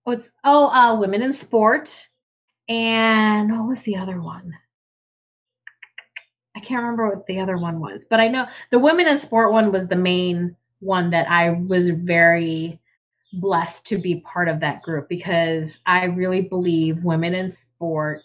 what's 0.04 0.32
oh, 0.44 0.68
uh, 0.68 0.98
women 0.98 1.22
in 1.22 1.32
sport, 1.32 2.08
and 2.68 3.52
what 3.56 3.68
was 3.68 3.82
the 3.82 3.96
other 3.96 4.20
one? 4.20 4.52
I 6.62 6.64
can't 6.64 6.82
remember 6.82 7.08
what 7.08 7.26
the 7.26 7.40
other 7.40 7.58
one 7.58 7.80
was, 7.80 8.04
but 8.04 8.20
I 8.20 8.28
know 8.28 8.46
the 8.70 8.78
women 8.78 9.08
in 9.08 9.18
sport 9.18 9.52
one 9.52 9.72
was 9.72 9.88
the 9.88 9.96
main 9.96 10.56
one 10.78 11.10
that 11.10 11.28
I 11.28 11.50
was 11.50 11.88
very 11.88 12.78
blessed 13.32 13.86
to 13.86 13.98
be 13.98 14.20
part 14.20 14.48
of 14.48 14.60
that 14.60 14.82
group 14.82 15.08
because 15.08 15.80
I 15.86 16.04
really 16.04 16.42
believe 16.42 17.02
women 17.02 17.34
in 17.34 17.50
sport 17.50 18.22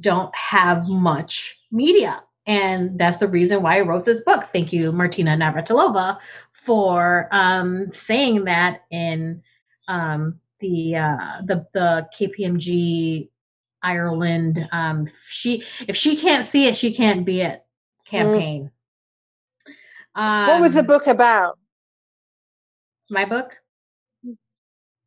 don't 0.00 0.32
have 0.34 0.86
much 0.86 1.58
media. 1.72 2.22
And 2.46 2.96
that's 2.98 3.18
the 3.18 3.28
reason 3.28 3.62
why 3.62 3.78
I 3.78 3.80
wrote 3.80 4.04
this 4.04 4.22
book. 4.22 4.48
Thank 4.52 4.72
you, 4.72 4.92
Martina 4.92 5.36
Navratilova, 5.36 6.18
for 6.52 7.28
um, 7.32 7.92
saying 7.92 8.44
that 8.44 8.84
in 8.90 9.42
um, 9.88 10.38
the 10.60 10.96
uh, 10.96 11.42
the 11.44 11.66
the 11.72 12.08
KPMG 12.16 13.28
Ireland. 13.82 14.68
Um, 14.72 15.08
she 15.28 15.64
if 15.86 15.96
she 15.96 16.16
can't 16.16 16.46
see 16.46 16.66
it, 16.66 16.76
she 16.76 16.94
can't 16.94 17.24
be 17.24 17.40
it 17.40 17.64
campaign. 18.06 18.70
Um, 20.14 20.48
what 20.48 20.60
was 20.60 20.74
the 20.74 20.82
book 20.82 21.06
about? 21.06 21.58
my 23.10 23.24
book? 23.24 23.56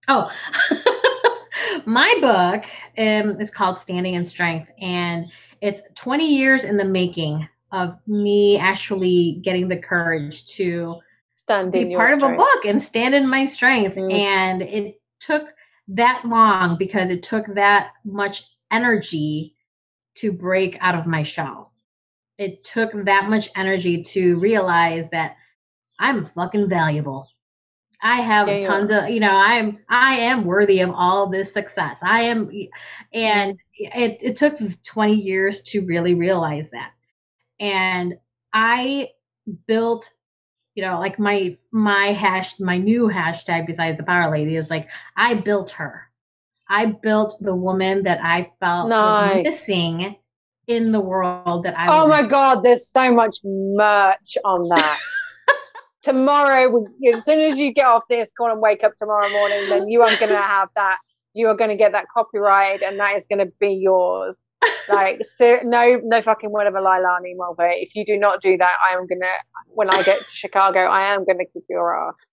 Oh, 0.07 0.29
my 1.85 2.13
book 2.19 2.65
um, 2.97 3.39
is 3.39 3.49
called 3.49 3.77
Standing 3.77 4.15
in 4.15 4.25
Strength, 4.25 4.69
and 4.79 5.31
it's 5.61 5.81
20 5.95 6.35
years 6.35 6.65
in 6.65 6.77
the 6.77 6.85
making 6.85 7.47
of 7.71 7.97
me 8.05 8.57
actually 8.59 9.39
getting 9.43 9.67
the 9.67 9.77
courage 9.77 10.45
to 10.45 10.99
Stand 11.35 11.73
in 11.73 11.85
be 11.85 11.91
your 11.91 11.99
part 11.99 12.13
of 12.13 12.23
a 12.23 12.35
book 12.35 12.65
and 12.65 12.81
stand 12.81 13.15
in 13.15 13.27
my 13.27 13.45
strength. 13.45 13.95
Mm. 13.95 14.13
And 14.13 14.61
it 14.61 15.01
took 15.19 15.43
that 15.89 16.23
long 16.25 16.77
because 16.77 17.09
it 17.09 17.23
took 17.23 17.45
that 17.55 17.91
much 18.05 18.43
energy 18.73 19.55
to 20.15 20.33
break 20.33 20.77
out 20.81 20.95
of 20.95 21.07
my 21.07 21.23
shell. 21.23 21.71
It 22.37 22.63
took 22.65 22.91
that 23.05 23.29
much 23.29 23.49
energy 23.55 24.03
to 24.03 24.39
realize 24.39 25.09
that 25.11 25.37
I'm 25.99 26.29
fucking 26.35 26.69
valuable. 26.69 27.27
I 28.03 28.21
have 28.21 28.59
Yeah, 28.59 28.61
tons 28.61 28.91
of, 28.91 29.09
you 29.09 29.19
know, 29.21 29.31
I'm 29.33 29.79
I 29.89 30.15
am 30.17 30.45
worthy 30.45 30.81
of 30.81 30.91
all 30.91 31.29
this 31.29 31.53
success. 31.53 32.01
I 32.03 32.23
am 32.23 32.49
and 33.13 33.57
it, 33.75 34.19
it 34.21 34.35
took 34.37 34.57
20 34.83 35.15
years 35.15 35.63
to 35.63 35.85
really 35.85 36.15
realize 36.15 36.69
that. 36.71 36.91
And 37.59 38.15
I 38.53 39.09
built 39.67 40.11
you 40.75 40.83
know, 40.83 40.99
like 40.99 41.19
my 41.19 41.57
my 41.71 42.07
hash 42.13 42.59
my 42.59 42.77
new 42.77 43.07
hashtag 43.09 43.67
besides 43.67 43.97
the 43.97 44.03
power 44.03 44.31
lady 44.31 44.57
is 44.57 44.69
like 44.69 44.89
I 45.17 45.35
built 45.35 45.71
her. 45.71 46.09
I 46.69 46.85
built 46.87 47.35
the 47.39 47.55
woman 47.55 48.03
that 48.03 48.19
I 48.23 48.51
felt 48.59 48.89
Nice. 48.89 49.35
was 49.35 49.43
missing 49.43 50.15
in 50.67 50.91
the 50.91 50.99
world 50.99 51.65
that 51.65 51.77
I 51.77 51.87
Oh 51.91 52.07
my 52.07 52.21
in. 52.21 52.27
God, 52.27 52.63
there's 52.63 52.89
so 52.89 53.13
much 53.13 53.37
merch 53.43 54.37
on 54.45 54.69
that. 54.69 54.99
tomorrow, 56.03 56.69
we, 56.69 57.13
as 57.13 57.25
soon 57.25 57.39
as 57.39 57.57
you 57.57 57.73
get 57.73 57.85
off 57.85 58.03
this 58.09 58.31
call 58.37 58.51
and 58.51 58.61
wake 58.61 58.83
up 58.83 58.95
tomorrow 58.97 59.29
morning, 59.29 59.69
then 59.69 59.87
you 59.87 60.01
are 60.01 60.15
going 60.17 60.29
to 60.31 60.41
have 60.41 60.69
that. 60.75 60.97
You 61.33 61.47
are 61.47 61.55
going 61.55 61.71
to 61.71 61.75
get 61.75 61.93
that 61.93 62.05
copyright, 62.13 62.83
and 62.83 62.99
that 62.99 63.15
is 63.15 63.25
going 63.25 63.39
to 63.39 63.51
be 63.59 63.73
yours. 63.73 64.45
Like, 64.87 65.21
no, 65.63 65.99
no 66.03 66.21
fucking 66.21 66.51
word 66.51 66.67
of 66.67 66.75
a 66.75 66.81
lie, 66.81 66.99
Laarni 66.99 67.35
Mulvey. 67.35 67.81
If 67.81 67.95
you 67.95 68.05
do 68.05 68.17
not 68.17 68.41
do 68.41 68.57
that, 68.57 68.73
I 68.89 68.93
am 68.93 69.07
gonna. 69.07 69.31
When 69.67 69.89
I 69.89 70.03
get 70.03 70.27
to 70.27 70.33
Chicago, 70.35 70.81
I 70.81 71.13
am 71.13 71.25
gonna 71.25 71.45
kick 71.45 71.63
your 71.69 71.97
ass. 71.97 72.23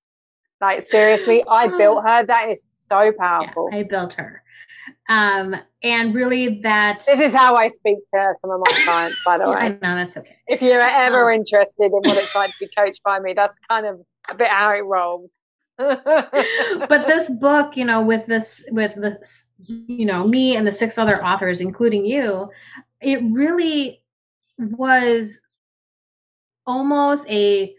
Like 0.60 0.86
seriously, 0.86 1.42
I 1.48 1.68
built 1.68 1.98
oh. 1.98 2.02
her. 2.02 2.26
That 2.26 2.50
is 2.50 2.62
so 2.90 2.96
Yeah, 2.98 3.12
powerful. 3.18 3.70
I 3.72 3.82
built 3.84 4.14
her. 4.14 4.42
Um 5.08 5.56
and 5.82 6.14
really 6.14 6.60
that 6.62 7.04
This 7.06 7.20
is 7.20 7.34
how 7.34 7.54
I 7.56 7.68
speak 7.68 7.98
to 8.14 8.34
some 8.40 8.50
of 8.50 8.60
my 8.60 8.72
clients, 8.84 9.20
by 9.24 9.38
the 9.38 9.48
Yeah, 9.48 9.54
way. 9.54 9.68
know 9.68 9.94
that's 9.96 10.16
okay. 10.16 10.36
If 10.48 10.62
you're 10.62 10.80
ever 10.80 11.30
Oh. 11.30 11.34
interested 11.34 11.92
in 11.92 12.02
what 12.02 12.18
it's 12.18 12.34
like 12.34 12.50
to 12.50 12.56
be 12.60 12.70
coached 12.76 13.02
by 13.04 13.18
me, 13.20 13.34
that's 13.34 13.58
kind 13.70 13.86
of 13.86 14.00
a 14.30 14.34
bit 14.34 14.48
how 14.48 14.70
it 14.72 14.84
rolls. 14.84 15.40
but 15.78 17.06
this 17.06 17.30
book, 17.30 17.76
you 17.76 17.84
know, 17.84 18.04
with 18.04 18.26
this, 18.26 18.62
with 18.70 18.94
this, 18.96 19.46
you 19.66 20.04
know, 20.06 20.26
me 20.26 20.56
and 20.56 20.66
the 20.66 20.72
six 20.72 20.98
other 20.98 21.24
authors, 21.24 21.60
including 21.60 22.04
you, 22.04 22.50
it 23.00 23.20
really 23.32 24.02
was 24.58 25.40
almost 26.66 27.28
a 27.30 27.74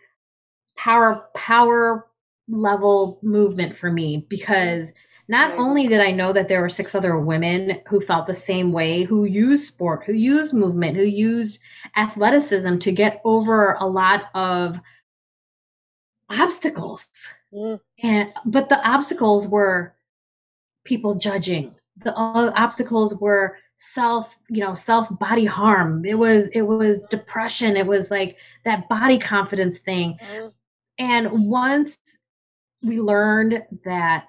power 0.77 1.25
power 1.35 2.07
level 2.47 3.19
movement 3.21 3.77
for 3.77 3.91
me 3.91 4.25
because 4.29 4.91
not 5.27 5.57
only 5.57 5.87
did 5.87 6.01
I 6.01 6.11
know 6.11 6.33
that 6.33 6.49
there 6.49 6.61
were 6.61 6.69
six 6.69 6.93
other 6.93 7.17
women 7.17 7.79
who 7.87 8.01
felt 8.01 8.27
the 8.27 8.35
same 8.35 8.73
way, 8.73 9.03
who 9.03 9.23
used 9.23 9.65
sport, 9.65 10.03
who 10.05 10.11
used 10.11 10.53
movement, 10.53 10.97
who 10.97 11.03
used 11.03 11.59
athleticism 11.95 12.79
to 12.79 12.91
get 12.91 13.21
over 13.23 13.73
a 13.79 13.85
lot 13.87 14.25
of 14.35 14.79
obstacles. 16.29 17.07
Mm. 17.53 17.81
and 18.01 18.33
but 18.45 18.69
the 18.69 18.87
obstacles 18.87 19.45
were 19.47 19.93
people 20.85 21.15
judging. 21.15 21.75
The 21.97 22.17
uh, 22.17 22.51
obstacles 22.55 23.13
were 23.15 23.57
self 23.77 24.37
you 24.49 24.63
know 24.63 24.75
self 24.75 25.07
body 25.19 25.45
harm. 25.45 26.05
It 26.05 26.17
was 26.17 26.49
it 26.53 26.61
was 26.61 27.03
depression. 27.09 27.75
It 27.75 27.87
was 27.87 28.09
like 28.09 28.37
that 28.63 28.87
body 28.89 29.19
confidence 29.19 29.77
thing. 29.77 30.17
Mm-hmm. 30.21 30.47
and 30.99 31.47
once 31.49 31.97
we 32.83 32.99
learned 32.99 33.63
that 33.85 34.27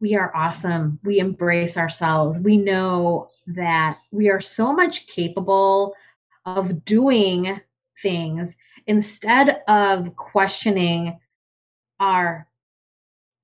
we 0.00 0.16
are 0.16 0.34
awesome 0.34 0.98
we 1.02 1.18
embrace 1.18 1.76
ourselves 1.76 2.38
we 2.38 2.56
know 2.56 3.28
that 3.46 3.98
we 4.10 4.28
are 4.28 4.40
so 4.40 4.72
much 4.72 5.06
capable 5.06 5.94
of 6.46 6.84
doing 6.84 7.60
things 8.02 8.56
instead 8.86 9.62
of 9.68 10.14
questioning 10.16 11.18
our 12.00 12.46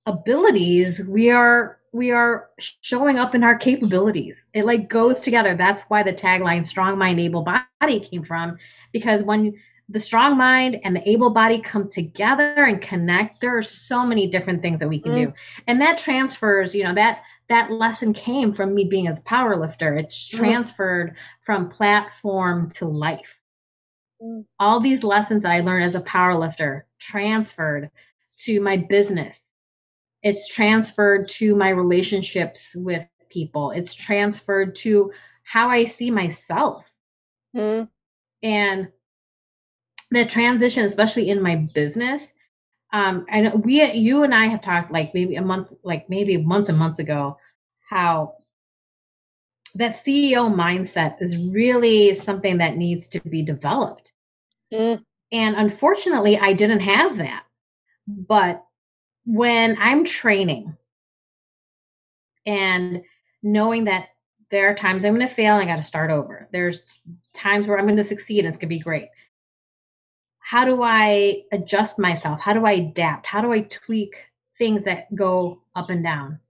abilities 0.07 1.01
we 1.01 1.31
are 1.31 1.81
we 1.93 2.13
are 2.13 2.51
showing 2.59 3.19
up 3.19 3.35
in 3.35 3.43
our 3.43 3.57
capabilities. 3.57 4.45
It 4.55 4.65
like 4.65 4.89
goes 4.89 5.21
together. 5.21 5.55
That's 5.55 5.83
why 5.83 6.03
the 6.03 6.13
tagline 6.13 6.65
strong 6.65 6.99
mind, 6.99 7.19
able 7.19 7.43
body 7.43 8.01
came 8.01 8.23
from 8.23 8.59
because 8.93 9.23
when 9.23 9.55
the 9.91 9.99
strong 9.99 10.37
mind 10.37 10.81
and 10.85 10.95
the 10.95 11.09
able 11.09 11.31
body 11.31 11.61
come 11.61 11.89
together 11.89 12.65
and 12.65 12.81
connect, 12.81 13.41
there 13.41 13.57
are 13.57 13.63
so 13.63 14.07
many 14.07 14.29
different 14.29 14.63
things 14.63 14.81
that 14.81 14.89
we 14.89 15.01
can 15.01 15.13
mm. 15.13 15.27
do. 15.27 15.33
And 15.67 15.81
that 15.81 15.99
transfers, 15.99 16.75
you 16.75 16.85
know, 16.85 16.95
that 16.95 17.23
that 17.49 17.73
lesson 17.73 18.13
came 18.13 18.55
from 18.55 18.75
me 18.75 18.85
being 18.85 19.09
as 19.09 19.21
power 19.21 19.57
lifter. 19.57 19.97
It's 19.97 20.29
mm. 20.29 20.39
transferred 20.39 21.11
mm. 21.11 21.15
from 21.45 21.69
platform 21.69 22.71
to 22.77 22.87
life. 22.87 23.37
Mm. 24.23 24.45
All 24.59 24.81
these 24.81 25.03
lessons 25.03 25.43
that 25.43 25.53
I 25.53 25.61
learned 25.61 25.85
as 25.85 25.97
a 25.97 26.01
power 26.01 26.39
lifter 26.39 26.87
transferred 26.99 27.91
to 28.39 28.61
my 28.61 28.77
business 28.77 29.51
it's 30.23 30.49
transferred 30.49 31.29
to 31.29 31.55
my 31.55 31.71
relationships 31.71 32.75
with 32.77 33.07
people 33.31 33.71
it's 33.71 33.95
transferred 33.95 34.75
to 34.75 35.11
how 35.45 35.69
i 35.69 35.85
see 35.85 36.11
myself 36.11 36.91
mm. 37.57 37.89
and 38.43 38.89
the 40.11 40.25
transition 40.25 40.85
especially 40.85 41.29
in 41.29 41.43
my 41.43 41.57
business 41.57 42.33
um 42.93 43.27
and 43.29 43.65
we 43.65 43.93
you 43.93 44.23
and 44.23 44.35
i 44.35 44.47
have 44.47 44.61
talked 44.61 44.93
like 44.93 45.15
maybe 45.15 45.37
a 45.37 45.43
month 45.43 45.73
like 45.83 46.09
maybe 46.09 46.37
months 46.37 46.69
and 46.69 46.79
months 46.79 46.99
ago 46.99 47.37
how 47.89 48.35
that 49.75 49.93
ceo 49.93 50.53
mindset 50.53 51.21
is 51.21 51.37
really 51.37 52.15
something 52.15 52.59
that 52.59 52.77
needs 52.77 53.09
to 53.09 53.21
be 53.21 53.43
developed 53.43 54.13
mm. 54.73 55.01
and 55.33 55.57
unfortunately 55.57 56.39
i 56.39 56.53
didn't 56.53 56.81
have 56.81 57.19
that 57.19 57.45
but 58.07 58.65
when 59.25 59.77
I'm 59.79 60.05
training 60.05 60.77
and 62.47 63.03
knowing 63.43 63.85
that 63.85 64.09
there 64.51 64.71
are 64.71 64.75
times 64.75 65.05
I'm 65.05 65.15
going 65.15 65.27
to 65.27 65.33
fail, 65.33 65.57
I 65.57 65.65
got 65.65 65.77
to 65.77 65.83
start 65.83 66.11
over. 66.11 66.49
There's 66.53 67.01
times 67.33 67.67
where 67.67 67.79
I'm 67.79 67.87
going 67.87 67.97
to 67.97 68.05
succeed 68.05 68.41
and 68.41 68.49
it's 68.49 68.57
going 68.57 68.69
to 68.69 68.77
be 68.77 68.81
great. 68.81 69.09
How 70.51 70.65
do 70.65 70.83
I 70.83 71.45
adjust 71.53 71.97
myself? 71.97 72.41
How 72.41 72.55
do 72.55 72.67
I 72.67 72.73
adapt? 72.73 73.25
How 73.25 73.41
do 73.41 73.53
I 73.53 73.61
tweak 73.61 74.17
things 74.59 74.83
that 74.83 75.15
go 75.15 75.63
up 75.77 75.91
and 75.91 76.03
down? 76.03 76.41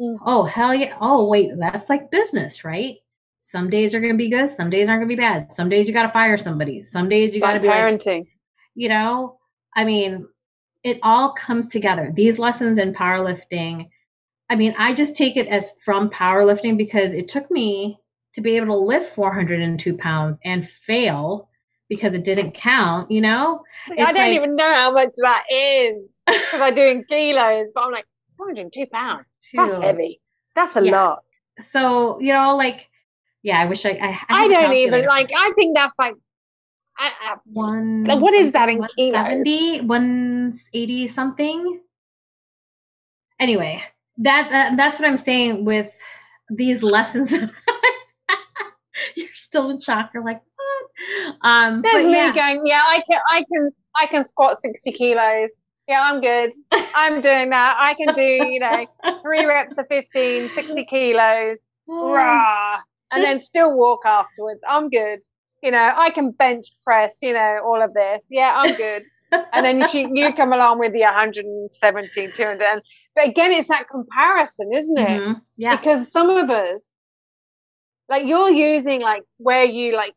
Mm. 0.00 0.16
Oh, 0.24 0.44
hell 0.44 0.74
yeah. 0.74 0.96
Oh, 1.02 1.26
wait, 1.26 1.50
that's 1.58 1.90
like 1.90 2.10
business, 2.10 2.64
right? 2.64 2.96
Some 3.42 3.68
days 3.68 3.94
are 3.94 4.00
going 4.00 4.14
to 4.14 4.16
be 4.16 4.30
good. 4.30 4.48
Some 4.48 4.70
days 4.70 4.88
aren't 4.88 5.00
going 5.00 5.10
to 5.10 5.16
be 5.16 5.20
bad. 5.20 5.52
Some 5.52 5.68
days 5.68 5.86
you 5.86 5.92
got 5.92 6.06
to 6.06 6.12
fire 6.14 6.38
somebody. 6.38 6.86
Some 6.86 7.10
days 7.10 7.34
you 7.34 7.42
got 7.42 7.52
to 7.52 7.60
be 7.60 7.68
parenting. 7.68 8.20
Like, 8.20 8.28
you 8.74 8.88
know, 8.88 9.38
I 9.76 9.84
mean, 9.84 10.26
it 10.82 10.98
all 11.02 11.34
comes 11.34 11.68
together. 11.68 12.10
These 12.16 12.38
lessons 12.38 12.78
in 12.78 12.94
powerlifting, 12.94 13.90
I 14.48 14.56
mean, 14.56 14.74
I 14.78 14.94
just 14.94 15.14
take 15.14 15.36
it 15.36 15.48
as 15.48 15.72
from 15.84 16.08
powerlifting 16.08 16.78
because 16.78 17.12
it 17.12 17.28
took 17.28 17.50
me 17.50 18.00
to 18.32 18.40
be 18.40 18.56
able 18.56 18.68
to 18.68 18.76
lift 18.76 19.14
402 19.14 19.98
pounds 19.98 20.38
and 20.42 20.66
fail 20.86 21.50
because 21.92 22.14
it 22.14 22.24
didn't 22.24 22.52
count, 22.52 23.10
you 23.10 23.20
know? 23.20 23.62
I 23.90 23.96
don't 23.96 24.14
like, 24.14 24.32
even 24.32 24.56
know 24.56 24.72
how 24.72 24.94
much 24.94 25.10
that 25.20 25.44
is 25.50 26.22
because 26.26 26.58
I'm 26.58 26.74
doing 26.74 27.04
kilos, 27.06 27.70
but 27.74 27.84
I'm 27.84 27.92
like, 27.92 28.06
402 28.38 28.86
pounds. 28.86 29.30
That's 29.52 29.76
heavy. 29.76 30.22
That's 30.54 30.74
a 30.76 30.86
yeah. 30.86 30.90
lot. 30.90 31.24
So, 31.60 32.18
you 32.18 32.32
know, 32.32 32.56
like, 32.56 32.88
yeah, 33.42 33.60
I 33.60 33.66
wish 33.66 33.84
I. 33.84 33.90
I, 33.90 34.08
I, 34.30 34.44
I 34.44 34.48
don't 34.48 34.72
even 34.72 35.04
like. 35.04 35.32
I 35.36 35.52
think 35.54 35.76
that's 35.76 35.98
like 35.98 36.14
one. 37.52 38.06
What 38.06 38.32
is 38.32 38.52
that 38.52 38.70
in 38.70 38.78
170, 38.78 39.80
180 39.82 41.08
something. 41.08 41.80
Anyway, 43.38 43.82
that, 44.18 44.48
that 44.50 44.76
that's 44.76 44.98
what 44.98 45.08
I'm 45.08 45.18
saying 45.18 45.64
with 45.66 45.90
these 46.48 46.82
lessons. 46.82 47.32
You're 49.14 49.28
still 49.34 49.70
in 49.70 49.80
shock. 49.80 50.12
You're 50.14 50.24
like? 50.24 50.40
Um, 51.42 51.82
There's 51.82 52.06
me 52.06 52.12
yeah. 52.12 52.32
going, 52.32 52.66
yeah, 52.66 52.82
I 52.86 53.02
can, 53.08 53.20
I 53.30 53.44
can, 53.52 53.70
I 54.00 54.06
can 54.06 54.24
squat 54.24 54.56
60 54.56 54.92
kilos. 54.92 55.62
Yeah, 55.88 56.02
I'm 56.02 56.20
good. 56.20 56.52
I'm 56.72 57.20
doing 57.20 57.50
that. 57.50 57.76
I 57.78 57.94
can 57.94 58.14
do, 58.14 58.22
you 58.22 58.60
know, 58.60 58.86
three 59.22 59.44
reps 59.44 59.76
of 59.78 59.86
15, 59.88 60.52
60 60.52 60.84
kilos, 60.84 61.64
rah, 61.86 62.78
and 63.10 63.24
then 63.24 63.40
still 63.40 63.76
walk 63.76 64.06
afterwards. 64.06 64.60
I'm 64.68 64.88
good 64.88 65.20
you 65.62 65.70
know, 65.70 65.92
I 65.96 66.10
can 66.10 66.32
bench 66.32 66.66
press, 66.84 67.18
you 67.22 67.32
know, 67.32 67.60
all 67.64 67.80
of 67.80 67.94
this. 67.94 68.24
Yeah, 68.28 68.52
I'm 68.54 68.74
good. 68.76 69.04
and 69.52 69.64
then 69.64 69.86
you, 69.92 70.10
you 70.12 70.32
come 70.34 70.52
along 70.52 70.80
with 70.80 70.92
the 70.92 71.00
117, 71.00 72.32
200. 72.32 72.62
And, 72.62 72.82
but 73.14 73.28
again, 73.28 73.52
it's 73.52 73.68
that 73.68 73.88
comparison, 73.88 74.70
isn't 74.72 74.98
it? 74.98 75.08
Mm-hmm. 75.08 75.32
Yeah. 75.56 75.76
Because 75.76 76.10
some 76.10 76.28
of 76.28 76.50
us, 76.50 76.92
like 78.08 78.26
you're 78.26 78.50
using 78.50 79.00
like 79.00 79.22
where 79.38 79.64
you 79.64 79.94
like, 79.94 80.14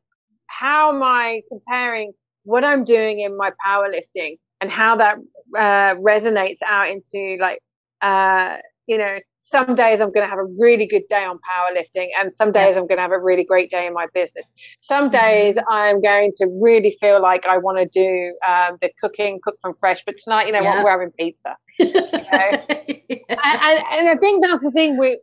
how 0.47 0.93
am 0.93 1.03
I 1.03 1.41
comparing 1.49 2.13
what 2.43 2.63
I'm 2.63 2.83
doing 2.83 3.19
in 3.19 3.35
my 3.37 3.51
powerlifting 3.65 4.37
and 4.61 4.71
how 4.71 4.95
that 4.97 5.17
uh, 5.55 5.95
resonates 5.95 6.59
out 6.65 6.89
into 6.89 7.37
like, 7.39 7.59
uh, 8.01 8.57
you 8.87 8.97
know, 8.97 9.19
some 9.45 9.75
days 9.75 10.01
I'm 10.01 10.11
going 10.11 10.25
to 10.25 10.29
have 10.29 10.39
a 10.39 10.47
really 10.59 10.87
good 10.87 11.03
day 11.07 11.23
on 11.23 11.37
powerlifting, 11.37 12.07
and 12.19 12.33
some 12.33 12.51
days 12.51 12.75
yeah. 12.75 12.81
I'm 12.81 12.87
going 12.87 12.97
to 12.97 13.03
have 13.03 13.11
a 13.11 13.19
really 13.19 13.43
great 13.43 13.69
day 13.69 13.85
in 13.85 13.93
my 13.93 14.07
business. 14.11 14.51
Some 14.79 15.11
mm-hmm. 15.11 15.23
days. 15.23 15.59
I'm 15.69 16.01
going 16.01 16.33
to 16.37 16.47
really 16.61 16.97
feel 16.99 17.21
like 17.21 17.45
I 17.45 17.59
want 17.59 17.77
to 17.77 17.85
do 17.85 18.35
um, 18.47 18.77
the 18.81 18.91
cooking, 18.99 19.39
cook 19.43 19.57
from 19.61 19.75
fresh. 19.75 20.03
But 20.03 20.17
tonight, 20.17 20.47
you 20.47 20.53
know 20.53 20.61
yeah. 20.61 20.75
what, 20.75 20.83
we're 20.83 20.91
having 20.91 21.11
pizza. 21.11 21.57
You 21.77 21.91
know? 21.91 22.01
yeah. 22.01 23.17
and, 23.29 23.83
and, 23.91 24.09
I 24.09 24.15
think 24.19 24.43
that's 24.43 24.63
the 24.63 24.71
thing 24.71 24.97
we 24.97 25.19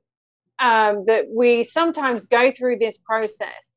um, 0.58 1.04
that 1.06 1.26
we 1.34 1.64
sometimes 1.64 2.26
go 2.26 2.52
through 2.52 2.78
this 2.78 2.98
process 2.98 3.71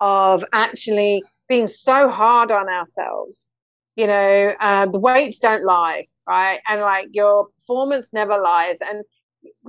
of 0.00 0.44
actually 0.52 1.22
being 1.48 1.66
so 1.66 2.08
hard 2.08 2.50
on 2.50 2.68
ourselves. 2.68 3.50
You 3.96 4.06
know, 4.06 4.54
uh, 4.60 4.86
the 4.86 4.98
weights 4.98 5.40
don't 5.40 5.64
lie, 5.64 6.06
right? 6.26 6.60
And 6.68 6.80
like 6.80 7.08
your 7.12 7.48
performance 7.58 8.12
never 8.12 8.38
lies, 8.40 8.78
and 8.80 9.04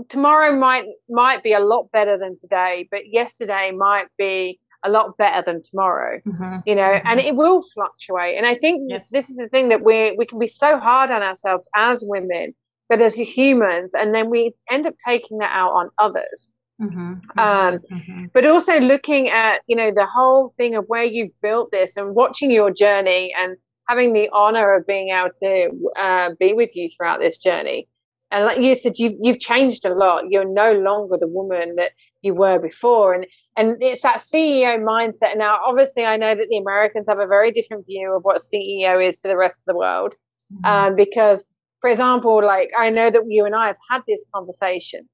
tomorrow 0.10 0.56
might 0.56 0.86
might 1.10 1.44
be 1.44 1.53
a 1.53 1.60
lot 1.60 1.91
better 1.91 2.18
than 2.18 2.38
today, 2.38 2.88
but 2.91 3.12
yesterday 3.12 3.72
might 3.72 4.08
be 4.18 4.60
a 4.84 4.90
lot 4.90 5.18
better 5.18 5.44
than 5.45 5.62
tomorrow. 5.64 6.20
Mm-hmm. 6.26 6.58
You 6.66 6.76
know, 6.76 6.82
mm-hmm. 6.82 7.08
and 7.08 7.20
it 7.20 7.36
will 7.36 7.64
fluctuate. 7.74 8.38
And 8.38 8.45
I 8.45 8.56
think 8.56 8.84
yeah. 8.90 8.99
this 9.12 9.30
is 9.30 9.38
the 9.38 9.49
thing 9.49 9.70
that 9.70 9.84
we 9.84 10.16
we 10.18 10.26
can 10.26 10.40
be 10.40 10.48
so 10.48 10.80
hard 10.80 11.12
on 11.12 11.24
ourselves 11.24 11.70
as 11.76 12.03
women, 12.06 12.53
but 12.90 13.02
as 13.02 13.16
humans, 13.16 13.94
and 13.94 14.14
then 14.14 14.30
we 14.30 14.53
end 14.70 14.88
up 14.88 14.95
taking 15.06 15.40
that 15.40 15.52
out 15.52 15.72
on 15.72 15.90
others. 15.98 16.53
Mm-hmm, 16.82 17.14
mm-hmm, 17.14 17.40
um, 17.40 17.80
mm-hmm. 17.80 18.26
but 18.34 18.45
also 18.45 18.80
looking 18.80 19.30
at 19.30 19.62
you 19.68 19.76
know 19.76 19.91
the 19.91 20.06
whole 20.06 20.53
thing 20.58 20.76
of 20.76 20.86
where 20.88 21.03
you've 21.03 21.40
built 21.41 21.72
this 21.72 21.95
and 21.95 22.16
watching 22.16 22.49
your 22.49 22.72
journey 22.72 23.34
and 23.38 23.56
having 23.88 24.14
the 24.14 24.30
honor 24.34 24.76
of 24.76 24.88
being 24.88 25.10
able 25.10 25.30
to 25.44 25.72
uh, 25.95 26.32
be 26.40 26.53
with 26.53 26.76
you 26.76 26.90
throughout 26.90 27.20
this 27.20 27.38
journey 27.38 27.88
and 28.32 28.45
like 28.45 28.60
you 28.60 28.74
said, 28.76 28.98
you've 28.98 29.14
you've 29.22 29.40
changed 29.40 29.86
a 29.86 29.94
lot. 29.94 30.30
You're 30.30 30.45
no 30.45 30.72
longer 30.72 31.18
the 31.20 31.28
woman 31.28 31.76
that 31.76 31.91
you 32.22 32.34
were 32.34 32.60
before, 32.60 33.14
and 33.14 33.28
and 33.58 33.76
it's 33.82 34.03
that 34.03 34.18
CEO 34.20 34.80
mindset. 34.80 35.38
Now, 35.38 35.60
obviously, 35.66 36.06
I 36.06 36.16
know 36.16 36.34
that 36.34 36.48
the 36.49 36.58
Americans 36.58 37.08
have 37.08 37.20
a 37.20 37.28
very 37.28 37.52
different 37.52 37.86
view 37.86 38.16
of 38.16 38.24
what 38.24 38.41
CEO 38.41 39.06
is 39.06 39.18
to 39.20 39.28
the 39.28 39.36
rest 39.36 39.60
of 39.60 39.66
the 39.66 39.78
world, 39.78 40.16
mm-hmm. 40.53 40.66
um, 40.66 40.95
because, 40.95 41.44
for 41.82 41.90
example, 41.90 42.41
like 42.44 42.72
I 42.78 42.90
know 42.90 43.10
that 43.10 43.24
you 43.28 43.45
and 43.45 43.53
I 43.53 43.68
have 43.68 43.78
had 43.90 44.03
this 44.08 44.26
conversation, 44.34 45.10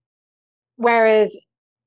whereas 0.76 1.36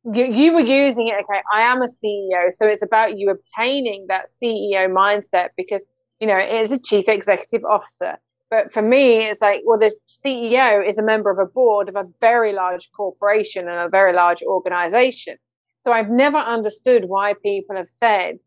you, 0.05 0.25
you 0.25 0.53
were 0.55 0.61
using 0.61 1.09
it. 1.09 1.15
Okay, 1.15 1.43
I 1.55 1.63
am 1.63 1.83
a 1.83 1.87
CEO, 1.87 2.51
so 2.51 2.67
it's 2.67 2.85
about 2.85 3.19
you 3.19 3.31
obtaining 3.31 4.07
that 4.09 4.27
CEO 4.27 4.89
mindset 4.91 5.51
because 5.57 5.85
you 6.21 6.27
know 6.27 6.37
it 6.37 6.53
is 6.53 6.73
a 6.73 6.81
chief 6.81 7.09
executive 7.09 7.65
officer 7.65 8.19
but 8.51 8.73
for 8.73 8.83
me, 8.83 9.19
it's 9.19 9.41
like, 9.41 9.63
well, 9.65 9.79
the 9.79 9.95
CEO 10.09 10.87
is 10.87 10.99
a 10.99 11.05
member 11.05 11.31
of 11.31 11.39
a 11.39 11.47
board 11.47 11.89
of 11.89 11.95
a 11.95 12.09
very 12.21 12.53
large 12.53 12.91
corporation 12.91 13.69
and 13.69 13.79
a 13.79 13.89
very 13.89 14.13
large 14.13 14.43
organization. 14.43 15.37
So 15.79 15.93
I've 15.93 16.11
never 16.11 16.37
understood 16.37 17.05
why 17.05 17.35
people 17.35 17.77
have 17.77 17.89
said 17.89 18.39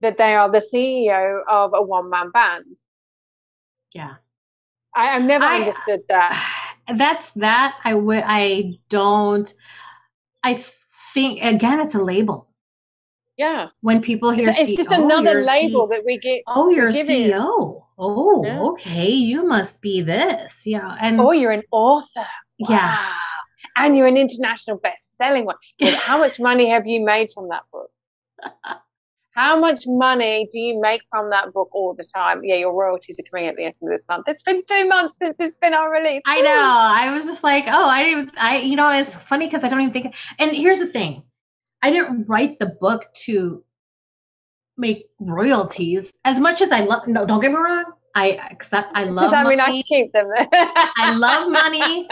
that 0.00 0.18
they 0.18 0.34
are 0.34 0.50
the 0.50 0.58
CEO 0.58 1.40
of 1.48 1.70
a 1.72 1.80
one 1.80 2.10
man 2.10 2.30
band. 2.30 2.76
Yeah. 3.94 4.14
I, 4.94 5.06
have 5.06 5.22
never 5.22 5.44
I, 5.44 5.60
understood 5.60 6.00
that. 6.08 6.74
That's 6.96 7.30
that. 7.32 7.78
I 7.84 7.94
would, 7.94 8.24
I 8.26 8.74
don't, 8.88 9.52
I 10.42 10.62
think, 11.14 11.42
again, 11.42 11.80
it's 11.80 11.94
a 11.94 12.02
label. 12.02 12.48
Yeah. 13.36 13.68
When 13.80 14.00
people 14.02 14.30
hear 14.30 14.50
It's, 14.50 14.60
it's 14.60 14.76
just 14.76 14.90
oh, 14.92 15.04
another 15.04 15.40
a 15.40 15.44
C- 15.44 15.50
label 15.50 15.86
that 15.88 16.04
we 16.04 16.18
get. 16.18 16.42
oh, 16.46 16.68
you're 16.70 16.88
a 16.88 16.94
it. 16.94 17.06
CEO. 17.08 17.82
Oh, 17.98 18.44
Yeah. 18.44 18.60
okay. 18.60 19.08
You 19.08 19.46
must 19.46 19.80
be 19.80 20.02
this. 20.02 20.66
Yeah. 20.66 20.96
And 21.00 21.20
Oh, 21.20 21.32
you're 21.32 21.50
an 21.52 21.64
author. 21.72 22.26
yeah. 22.58 23.08
And 23.76 23.96
you're 23.96 24.06
an 24.06 24.16
international 24.16 24.76
best-selling 24.78 25.46
one. 25.46 25.56
How 25.96 26.18
much 26.18 26.38
money 26.38 26.68
have 26.68 26.86
you 26.86 27.04
made 27.04 27.30
from 27.32 27.48
that 27.48 27.64
book? 27.72 27.90
How 29.34 29.58
much 29.58 29.84
money 29.86 30.48
do 30.52 30.60
you 30.60 30.80
make 30.80 31.02
from 31.10 31.30
that 31.30 31.52
book 31.52 31.68
all 31.72 31.92
the 31.92 32.04
time? 32.04 32.44
Yeah, 32.44 32.54
your 32.54 32.72
royalties 32.72 33.18
are 33.18 33.28
coming 33.28 33.48
at 33.48 33.56
the 33.56 33.64
end 33.64 33.74
of 33.82 33.88
this 33.90 34.04
month. 34.08 34.28
It's 34.28 34.42
been 34.42 34.62
two 34.64 34.88
months 34.88 35.18
since 35.18 35.40
it's 35.40 35.56
been 35.56 35.74
on 35.74 35.90
release. 35.90 36.22
I 36.24 36.40
know. 36.40 36.50
I 36.50 37.12
was 37.12 37.24
just 37.24 37.42
like, 37.42 37.64
oh, 37.66 37.88
I 37.88 38.04
didn't. 38.04 38.30
I, 38.36 38.58
you 38.58 38.76
know, 38.76 38.88
it's 38.90 39.16
funny 39.16 39.46
because 39.46 39.64
I 39.64 39.68
don't 39.68 39.80
even 39.80 39.92
think. 39.92 40.14
And 40.38 40.52
here's 40.52 40.78
the 40.78 40.86
thing, 40.86 41.24
I 41.82 41.90
didn't 41.90 42.28
write 42.28 42.60
the 42.60 42.66
book 42.66 43.12
to 43.24 43.64
make 44.76 45.06
royalties 45.18 46.12
as 46.24 46.38
much 46.38 46.62
as 46.62 46.70
I 46.70 46.80
love. 46.80 47.08
No, 47.08 47.26
don't 47.26 47.40
get 47.40 47.50
me 47.50 47.56
wrong. 47.56 47.84
I 48.14 48.34
accept. 48.52 48.92
I 48.94 49.02
love 49.04 49.24
Does 49.24 49.32
that 49.32 49.48
mean 49.48 49.58
I 49.58 49.82
keep 49.82 50.12
them? 50.12 50.28
I 50.52 51.12
love 51.16 51.50
money. 51.50 52.08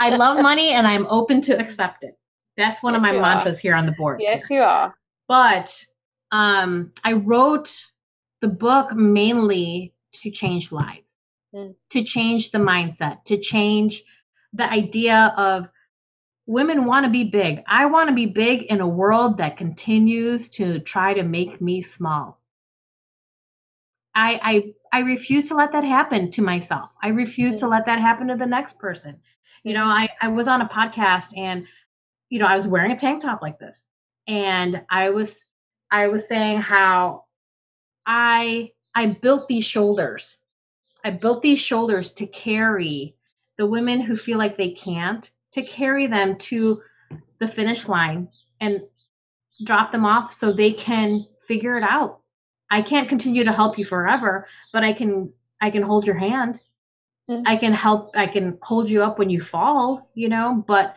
I 0.00 0.16
love 0.16 0.40
money, 0.40 0.70
and 0.70 0.86
I'm 0.86 1.06
open 1.08 1.42
to 1.42 1.58
accept 1.58 2.04
it. 2.04 2.16
That's 2.56 2.82
one 2.82 2.94
of 2.94 3.02
my 3.02 3.12
you 3.12 3.18
are. 3.18 3.22
mantras 3.22 3.58
here 3.58 3.74
on 3.74 3.84
the 3.84 3.92
board. 3.92 4.20
yes, 4.22 4.48
you 4.48 4.62
are. 4.62 4.94
But 5.28 5.84
um, 6.34 6.92
I 7.04 7.12
wrote 7.14 7.70
the 8.42 8.48
book 8.48 8.92
mainly 8.92 9.94
to 10.14 10.30
change 10.32 10.72
lives, 10.72 11.14
Mm. 11.54 11.76
to 11.90 12.02
change 12.02 12.50
the 12.50 12.58
mindset, 12.58 13.24
to 13.26 13.38
change 13.38 14.02
the 14.52 14.68
idea 14.70 15.32
of 15.36 15.68
women 16.46 16.86
want 16.86 17.04
to 17.04 17.10
be 17.10 17.24
big. 17.24 17.62
I 17.68 17.86
want 17.86 18.08
to 18.08 18.14
be 18.14 18.26
big 18.26 18.64
in 18.64 18.80
a 18.80 18.88
world 18.88 19.38
that 19.38 19.56
continues 19.56 20.50
to 20.50 20.80
try 20.80 21.14
to 21.14 21.22
make 21.22 21.60
me 21.60 21.82
small. 21.82 22.40
I 24.14 24.74
I 24.92 24.98
I 24.98 25.00
refuse 25.02 25.48
to 25.48 25.54
let 25.56 25.72
that 25.72 25.84
happen 25.84 26.30
to 26.32 26.42
myself. 26.42 26.90
I 27.02 27.08
refuse 27.08 27.58
to 27.60 27.68
let 27.68 27.86
that 27.86 28.00
happen 28.00 28.28
to 28.28 28.36
the 28.36 28.46
next 28.46 28.78
person. 28.80 29.20
You 29.62 29.74
know, 29.74 29.84
I 29.84 30.08
I 30.20 30.28
was 30.28 30.48
on 30.48 30.62
a 30.62 30.68
podcast 30.68 31.36
and 31.38 31.66
you 32.30 32.38
know, 32.40 32.46
I 32.46 32.56
was 32.56 32.66
wearing 32.66 32.92
a 32.92 32.96
tank 32.96 33.22
top 33.22 33.42
like 33.42 33.58
this. 33.58 33.82
And 34.26 34.82
I 34.90 35.10
was 35.10 35.38
I 35.94 36.08
was 36.08 36.28
saying 36.28 36.60
how 36.62 37.24
I 38.06 38.72
I 38.94 39.06
built 39.06 39.48
these 39.48 39.64
shoulders. 39.64 40.38
I 41.04 41.10
built 41.10 41.42
these 41.42 41.60
shoulders 41.60 42.10
to 42.14 42.26
carry 42.26 43.16
the 43.58 43.66
women 43.66 44.00
who 44.00 44.16
feel 44.16 44.38
like 44.38 44.56
they 44.58 44.70
can't, 44.72 45.30
to 45.52 45.62
carry 45.62 46.06
them 46.06 46.36
to 46.50 46.82
the 47.40 47.48
finish 47.48 47.88
line 47.88 48.28
and 48.60 48.82
drop 49.64 49.92
them 49.92 50.06
off 50.06 50.32
so 50.32 50.52
they 50.52 50.72
can 50.72 51.26
figure 51.48 51.78
it 51.78 51.84
out. 51.84 52.20
I 52.70 52.82
can't 52.82 53.08
continue 53.08 53.44
to 53.44 53.52
help 53.52 53.78
you 53.78 53.84
forever, 53.86 54.46
but 54.72 54.84
I 54.84 54.92
can 54.92 55.32
I 55.60 55.70
can 55.70 55.82
hold 55.82 56.06
your 56.06 56.16
hand. 56.18 56.60
Mhm. 57.28 57.46
I 57.46 57.56
can 57.56 57.72
help 57.74 58.10
I 58.16 58.26
can 58.26 58.58
hold 58.62 58.90
you 58.90 59.02
up 59.02 59.18
when 59.18 59.30
you 59.30 59.40
fall, 59.42 60.10
you 60.14 60.28
know, 60.28 60.64
but 60.66 60.94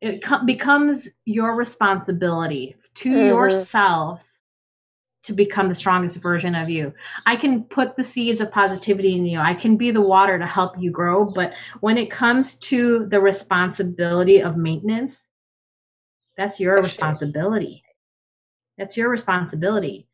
it 0.00 0.22
co- 0.22 0.44
becomes 0.44 1.08
your 1.26 1.54
responsibility 1.56 2.76
to 2.96 3.10
Mhm. 3.10 3.18
yourself 3.18 4.27
to 5.24 5.32
become 5.32 5.68
the 5.68 5.74
strongest 5.74 6.22
version 6.22 6.54
of 6.54 6.70
you. 6.70 6.92
I 7.26 7.36
can 7.36 7.64
put 7.64 7.96
the 7.96 8.04
seeds 8.04 8.40
of 8.40 8.50
positivity 8.50 9.16
in 9.16 9.26
you. 9.26 9.40
I 9.40 9.54
can 9.54 9.76
be 9.76 9.90
the 9.90 10.00
water 10.00 10.38
to 10.38 10.46
help 10.46 10.78
you 10.78 10.90
grow, 10.90 11.24
but 11.24 11.52
when 11.80 11.98
it 11.98 12.10
comes 12.10 12.54
to 12.56 13.06
the 13.06 13.20
responsibility 13.20 14.42
of 14.42 14.56
maintenance, 14.56 15.24
that's 16.36 16.60
your 16.60 16.80
responsibility. 16.80 17.82
That's 18.78 18.96
your 18.96 19.08
responsibility. 19.08 20.06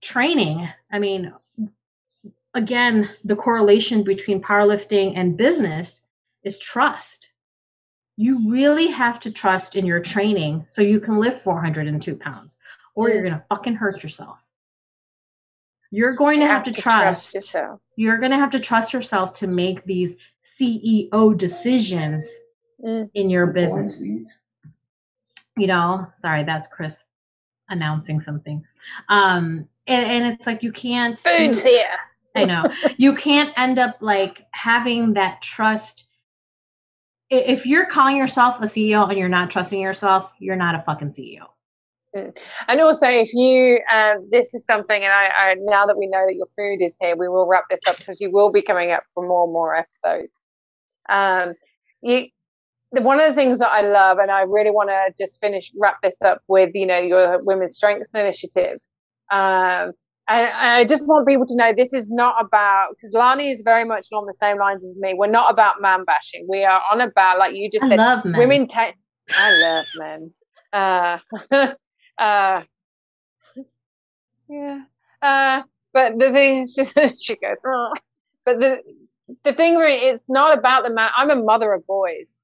Training, 0.00 0.68
I 0.92 1.00
mean, 1.00 1.32
again, 2.54 3.10
the 3.24 3.36
correlation 3.36 4.04
between 4.04 4.42
powerlifting 4.42 5.14
and 5.16 5.36
business 5.36 6.00
is 6.44 6.58
trust. 6.58 7.30
You 8.16 8.48
really 8.50 8.88
have 8.88 9.18
to 9.20 9.32
trust 9.32 9.74
in 9.74 9.86
your 9.86 10.00
training 10.00 10.64
so 10.68 10.82
you 10.82 11.00
can 11.00 11.18
lift 11.18 11.42
402 11.42 12.14
pounds, 12.16 12.58
or 12.94 13.10
you're 13.10 13.22
going 13.22 13.34
to 13.34 13.44
fucking 13.48 13.74
hurt 13.74 14.02
yourself. 14.02 14.38
You're 15.92 16.14
going 16.14 16.38
to 16.40 16.46
You 16.46 16.50
have, 16.50 16.62
to, 16.64 16.72
trust. 16.72 17.34
yourself. 17.34 17.80
You're 17.96 18.18
going 18.18 18.30
to 18.32 18.38
have 18.38 18.50
to 18.50 18.58
trust 18.60 18.92
yourself 18.92 19.32
to 19.34 19.46
make 19.46 19.84
these 19.84 20.16
CEO 20.58 21.36
decisions 21.36 22.28
Mm. 22.84 23.08
in 23.14 23.30
your 23.30 23.46
business. 23.46 24.02
You 24.02 25.66
know, 25.68 26.08
sorry, 26.18 26.42
that's 26.42 26.66
Chris 26.66 27.04
announcing 27.68 28.18
something. 28.18 28.64
Um, 29.08 29.68
and, 29.86 30.04
and 30.24 30.34
it's 30.34 30.48
like 30.48 30.64
you 30.64 30.72
can't. 30.72 31.16
Food's 31.16 31.64
you- 31.64 31.70
here. 31.70 31.86
I 32.34 32.44
know. 32.46 32.64
You 32.96 33.14
can't 33.14 33.52
end 33.56 33.78
up 33.78 33.98
like 34.00 34.46
having 34.50 35.12
that 35.12 35.42
trust. 35.42 36.06
If 37.30 37.64
you're 37.66 37.86
calling 37.86 38.16
yourself 38.16 38.58
a 38.60 38.64
CEO 38.64 39.08
and 39.08 39.16
you're 39.18 39.28
not 39.28 39.50
trusting 39.50 39.80
yourself, 39.80 40.32
you're 40.40 40.56
not 40.56 40.74
a 40.74 40.82
fucking 40.82 41.10
CEO. 41.10 41.46
And 42.14 42.80
also, 42.80 43.06
if 43.08 43.32
you, 43.32 43.80
um, 43.92 44.28
this 44.30 44.52
is 44.52 44.64
something, 44.64 45.02
and 45.02 45.12
I, 45.12 45.26
I, 45.26 45.54
now 45.58 45.86
that 45.86 45.96
we 45.96 46.06
know 46.06 46.24
that 46.26 46.34
your 46.34 46.46
food 46.56 46.84
is 46.84 46.96
here, 47.00 47.16
we 47.16 47.28
will 47.28 47.46
wrap 47.46 47.64
this 47.70 47.80
up 47.86 47.96
because 47.96 48.20
you 48.20 48.30
will 48.30 48.52
be 48.52 48.62
coming 48.62 48.90
up 48.90 49.04
for 49.14 49.26
more 49.26 49.44
and 49.44 49.52
more 49.52 49.74
episodes. 49.74 50.32
Um, 51.08 51.54
you, 52.02 52.26
the, 52.92 53.00
one 53.00 53.18
of 53.18 53.26
the 53.26 53.34
things 53.34 53.58
that 53.58 53.70
I 53.70 53.80
love, 53.80 54.18
and 54.18 54.30
I 54.30 54.42
really 54.42 54.70
want 54.70 54.90
to 54.90 55.14
just 55.18 55.40
finish 55.40 55.72
wrap 55.80 55.96
this 56.02 56.20
up 56.22 56.42
with, 56.48 56.70
you 56.74 56.86
know, 56.86 56.98
your 56.98 57.42
Women's 57.44 57.76
Strengths 57.76 58.10
Initiative. 58.14 58.78
Um, 59.30 59.92
and, 60.28 60.46
and 60.46 60.70
I 60.70 60.84
just 60.84 61.06
want 61.06 61.26
people 61.26 61.46
to 61.46 61.56
know 61.56 61.72
this 61.76 61.92
is 61.92 62.08
not 62.08 62.36
about 62.38 62.90
because 62.90 63.14
Laarni 63.14 63.52
is 63.52 63.62
very 63.62 63.84
much 63.84 64.08
along 64.12 64.26
the 64.26 64.34
same 64.34 64.58
lines 64.58 64.86
as 64.86 64.96
me. 64.98 65.14
We're 65.14 65.26
not 65.26 65.50
about 65.50 65.80
man 65.80 66.04
bashing. 66.04 66.46
We 66.48 66.64
are 66.64 66.80
on 66.92 67.00
about, 67.00 67.38
like 67.38 67.54
you 67.54 67.70
just 67.70 67.84
I 67.86 67.88
said, 67.88 67.98
love 67.98 68.24
men. 68.24 68.38
women 68.38 68.66
take. 68.66 68.94
I 69.36 69.58
love 69.58 69.86
men. 69.96 70.32
Uh, 70.72 71.18
uh, 72.22 72.62
yeah. 74.48 74.82
Uh, 75.20 75.62
but 75.92 76.18
the 76.18 76.32
thing 76.32 76.62
is, 76.62 76.74
she 77.22 77.36
goes, 77.36 77.58
"Rah." 77.64 77.92
but 78.44 78.58
the 78.60 78.82
the 79.44 79.52
thing 79.52 79.76
where 79.76 79.88
it's 79.88 80.24
not 80.28 80.56
about 80.56 80.84
the 80.84 80.90
man. 80.90 81.10
I'm 81.16 81.30
a 81.30 81.36
mother 81.36 81.72
of 81.72 81.86
boys. 81.86 82.36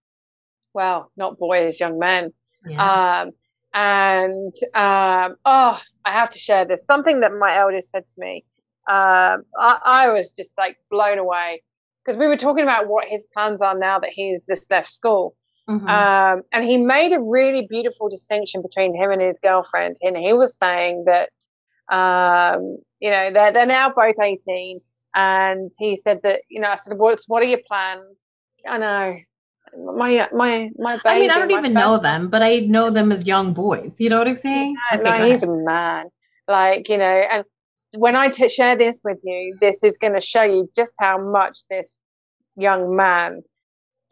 Well, 0.74 1.10
not 1.16 1.38
boys, 1.38 1.80
young 1.80 1.98
men. 1.98 2.32
Yeah. 2.66 3.22
Um, 3.22 3.32
and 3.74 4.54
um, 4.74 5.36
oh, 5.44 5.80
I 6.04 6.12
have 6.12 6.30
to 6.30 6.38
share 6.38 6.64
this. 6.64 6.84
Something 6.84 7.20
that 7.20 7.32
my 7.32 7.56
eldest 7.56 7.90
said 7.90 8.06
to 8.06 8.14
me. 8.18 8.44
Um, 8.88 9.44
I, 9.58 9.78
I 9.84 10.08
was 10.08 10.32
just 10.32 10.56
like 10.56 10.78
blown 10.90 11.18
away 11.18 11.62
because 12.04 12.18
we 12.18 12.26
were 12.26 12.36
talking 12.38 12.62
about 12.62 12.88
what 12.88 13.06
his 13.06 13.24
plans 13.34 13.60
are 13.60 13.78
now 13.78 13.98
that 13.98 14.10
he's 14.14 14.46
just 14.46 14.70
left 14.70 14.88
school. 14.90 15.36
Mhm. 15.68 15.88
Um, 15.88 16.42
and 16.52 16.64
he 16.64 16.78
made 16.78 17.12
a 17.12 17.20
really 17.20 17.66
beautiful 17.68 18.08
distinction 18.08 18.62
between 18.62 18.94
him 18.94 19.10
and 19.10 19.20
his 19.20 19.38
girlfriend. 19.40 19.96
And 20.02 20.16
he 20.16 20.32
was 20.32 20.56
saying 20.56 21.04
that, 21.06 21.30
um, 21.94 22.78
you 23.00 23.10
know, 23.10 23.32
they're, 23.32 23.52
they're 23.52 23.66
now 23.66 23.90
both 23.90 24.14
18. 24.20 24.80
And 25.14 25.70
he 25.78 25.96
said 25.96 26.20
that, 26.22 26.42
you 26.48 26.60
know, 26.60 26.68
I 26.68 26.76
said, 26.76 26.96
what's, 26.96 27.28
what 27.28 27.42
are 27.42 27.46
your 27.46 27.60
plans? 27.66 28.18
I 28.66 28.78
know. 28.78 29.16
My, 29.76 30.28
my, 30.32 30.70
my 30.78 30.96
baby. 30.96 31.02
I 31.04 31.18
mean, 31.20 31.30
I 31.30 31.38
don't 31.38 31.50
even 31.50 31.74
know 31.74 31.98
them, 31.98 32.30
but 32.30 32.42
I 32.42 32.60
know 32.60 32.90
them 32.90 33.12
as 33.12 33.26
young 33.26 33.52
boys. 33.52 33.96
You 33.98 34.08
know 34.08 34.18
what 34.18 34.28
I'm 34.28 34.36
saying? 34.36 34.76
Yeah, 34.90 34.98
Okay, 34.98 35.04
no, 35.04 35.26
he's 35.26 35.42
ahead. 35.42 35.48
a 35.50 35.64
man. 35.64 36.06
Like, 36.46 36.88
you 36.88 36.96
know, 36.96 37.04
and 37.04 37.44
when 37.96 38.16
I 38.16 38.30
t- 38.30 38.48
share 38.48 38.76
this 38.76 39.02
with 39.04 39.18
you, 39.22 39.58
this 39.60 39.84
is 39.84 39.98
going 39.98 40.14
to 40.14 40.20
show 40.22 40.42
you 40.42 40.70
just 40.74 40.94
how 40.98 41.18
much 41.18 41.58
this 41.70 41.98
young 42.56 42.96
man, 42.96 43.42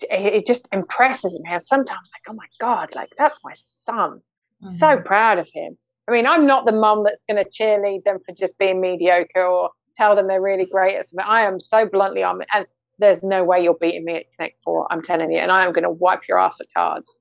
it, 0.02 0.34
it 0.34 0.46
just 0.46 0.68
impresses 0.72 1.40
me. 1.42 1.50
And 1.50 1.62
sometimes, 1.62 2.10
like, 2.14 2.22
oh 2.28 2.34
my 2.34 2.46
God, 2.60 2.94
like, 2.94 3.14
that's 3.18 3.40
my 3.44 3.52
son. 3.54 4.20
So 4.60 4.96
Mhm. 4.96 5.04
proud 5.04 5.38
of 5.38 5.48
him. 5.52 5.76
I 6.08 6.12
mean, 6.12 6.26
I'm 6.26 6.46
not 6.46 6.66
the 6.66 6.72
mum 6.72 7.04
that's 7.04 7.24
going 7.24 7.42
to 7.42 7.50
cheerlead 7.50 8.04
them 8.04 8.18
for 8.24 8.32
just 8.32 8.58
being 8.58 8.80
mediocre 8.80 9.44
or 9.44 9.70
tell 9.94 10.14
them 10.14 10.28
they're 10.28 10.40
really 10.40 10.66
great 10.66 10.96
at 10.96 11.06
something. 11.06 11.26
I 11.28 11.42
am 11.42 11.58
so 11.60 11.86
bluntly 11.86 12.22
on 12.22 12.40
and 12.54 12.66
there's 12.98 13.22
no 13.22 13.44
way 13.44 13.62
you're 13.62 13.74
beating 13.74 14.04
me 14.04 14.16
at 14.16 14.32
Connect 14.32 14.60
Four. 14.60 14.86
I'm 14.90 15.02
telling 15.02 15.30
you, 15.30 15.38
and 15.38 15.50
I 15.50 15.66
am 15.66 15.72
going 15.72 15.84
to 15.84 15.90
wipe 15.90 16.26
your 16.28 16.38
ass 16.38 16.60
at 16.60 16.66
cards. 16.74 17.20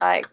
Like, 0.00 0.26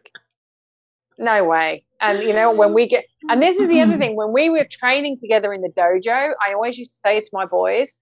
no 1.17 1.45
way. 1.45 1.85
And 2.01 2.23
you 2.23 2.33
know, 2.33 2.51
when 2.51 2.73
we 2.73 2.87
get, 2.87 3.05
and 3.29 3.41
this 3.41 3.57
is 3.57 3.69
the 3.69 3.79
other 3.79 3.97
thing, 3.97 4.15
when 4.15 4.33
we 4.33 4.49
were 4.49 4.65
training 4.69 5.17
together 5.19 5.53
in 5.53 5.61
the 5.61 5.69
dojo, 5.69 6.33
I 6.45 6.53
always 6.53 6.77
used 6.77 6.93
to 6.93 6.97
say 6.97 7.21
to 7.21 7.29
my 7.31 7.45
boys, 7.45 7.95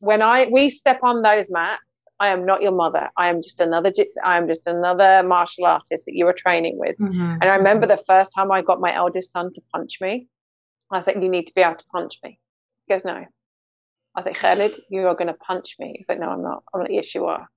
when 0.00 0.20
I 0.22 0.48
we 0.52 0.68
step 0.68 1.00
on 1.02 1.22
those 1.22 1.50
mats, 1.50 1.95
I 2.18 2.28
am 2.28 2.46
not 2.46 2.62
your 2.62 2.72
mother. 2.72 3.10
I 3.16 3.28
am 3.28 3.42
just 3.42 3.60
another. 3.60 3.92
I 4.24 4.38
am 4.38 4.46
just 4.48 4.66
another 4.66 5.22
martial 5.22 5.66
artist 5.66 6.06
that 6.06 6.14
you 6.14 6.26
are 6.26 6.32
training 6.32 6.78
with. 6.78 6.96
Mhm. 6.98 7.38
And 7.40 7.44
I 7.44 7.56
remember 7.56 7.86
the 7.86 7.98
first 7.98 8.32
time 8.34 8.50
I 8.50 8.62
got 8.62 8.80
my 8.80 8.94
eldest 8.94 9.32
son 9.32 9.52
to 9.52 9.60
punch 9.72 10.00
me, 10.00 10.28
I 10.90 11.00
said, 11.00 11.22
You 11.22 11.28
need 11.28 11.46
to 11.46 11.54
be 11.54 11.60
able 11.62 11.76
to 11.76 11.84
punch 11.86 12.18
me. 12.22 12.38
He 12.86 12.94
goes, 12.94 13.04
No. 13.04 13.26
I 14.14 14.22
said, 14.22 14.34
Khalid, 14.34 14.80
you 14.88 15.06
are 15.08 15.14
going 15.14 15.28
to 15.28 15.34
punch 15.34 15.76
me. 15.78 15.94
He's 15.96 16.08
like, 16.08 16.18
No, 16.18 16.30
I'm 16.30 16.42
not. 16.42 16.62
I'm 16.72 16.80
like, 16.80 16.90
Yes, 16.90 17.14
you 17.14 17.26
are. 17.26 17.48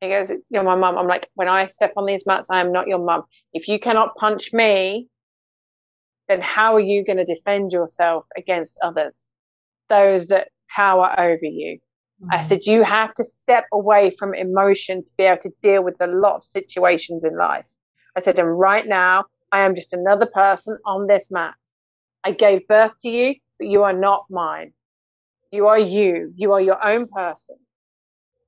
He 0.00 0.08
goes, 0.08 0.32
You're 0.48 0.62
my 0.62 0.74
mum. 0.76 0.96
I'm 0.96 1.06
like, 1.06 1.28
When 1.34 1.48
I 1.48 1.66
step 1.66 1.92
on 1.96 2.06
these 2.06 2.24
mats, 2.24 2.50
I 2.50 2.60
am 2.60 2.72
not 2.72 2.88
your 2.88 2.98
mum. 2.98 3.24
If 3.52 3.68
you 3.68 3.78
cannot 3.78 4.16
punch 4.16 4.52
me, 4.52 5.08
then 6.28 6.40
how 6.40 6.74
are 6.74 6.80
you 6.80 7.04
going 7.04 7.18
to 7.18 7.24
defend 7.24 7.72
yourself 7.72 8.26
against 8.36 8.78
others? 8.82 9.26
Those 9.88 10.28
that 10.28 10.48
tower 10.74 11.14
over 11.18 11.44
you. 11.44 11.78
Mm-hmm. 12.22 12.34
I 12.34 12.40
said, 12.42 12.66
you 12.66 12.82
have 12.82 13.14
to 13.14 13.24
step 13.24 13.64
away 13.72 14.10
from 14.10 14.34
emotion 14.34 15.04
to 15.04 15.12
be 15.16 15.24
able 15.24 15.40
to 15.42 15.52
deal 15.60 15.82
with 15.82 15.96
a 16.00 16.06
lot 16.06 16.36
of 16.36 16.44
situations 16.44 17.24
in 17.24 17.36
life. 17.36 17.68
I 18.16 18.20
said, 18.20 18.38
and 18.38 18.58
right 18.58 18.86
now, 18.86 19.24
I 19.50 19.62
am 19.62 19.74
just 19.74 19.92
another 19.92 20.26
person 20.26 20.78
on 20.86 21.06
this 21.08 21.30
mat. 21.30 21.54
I 22.24 22.32
gave 22.32 22.66
birth 22.68 22.92
to 23.00 23.08
you, 23.08 23.34
but 23.58 23.68
you 23.68 23.82
are 23.82 23.92
not 23.92 24.26
mine. 24.30 24.72
You 25.50 25.66
are 25.66 25.78
you. 25.78 26.32
You 26.36 26.52
are 26.52 26.60
your 26.60 26.82
own 26.84 27.08
person. 27.08 27.56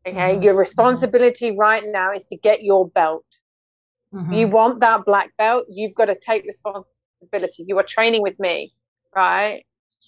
Okay. 0.06 0.16
Mm-hmm. 0.16 0.42
Your 0.42 0.54
responsibility 0.54 1.56
right 1.56 1.82
now 1.84 2.12
is 2.12 2.26
to 2.28 2.36
get 2.36 2.62
your 2.62 2.88
belt. 2.88 3.24
Mm-hmm. 4.14 4.32
You 4.32 4.48
want 4.48 4.80
that 4.80 5.04
black 5.04 5.36
belt, 5.36 5.64
you've 5.68 5.94
got 5.94 6.06
to 6.06 6.14
take 6.14 6.44
responsibility. 6.44 7.64
You 7.66 7.78
are 7.78 7.82
training 7.82 8.22
with 8.22 8.38
me, 8.38 8.72
right? 9.14 9.64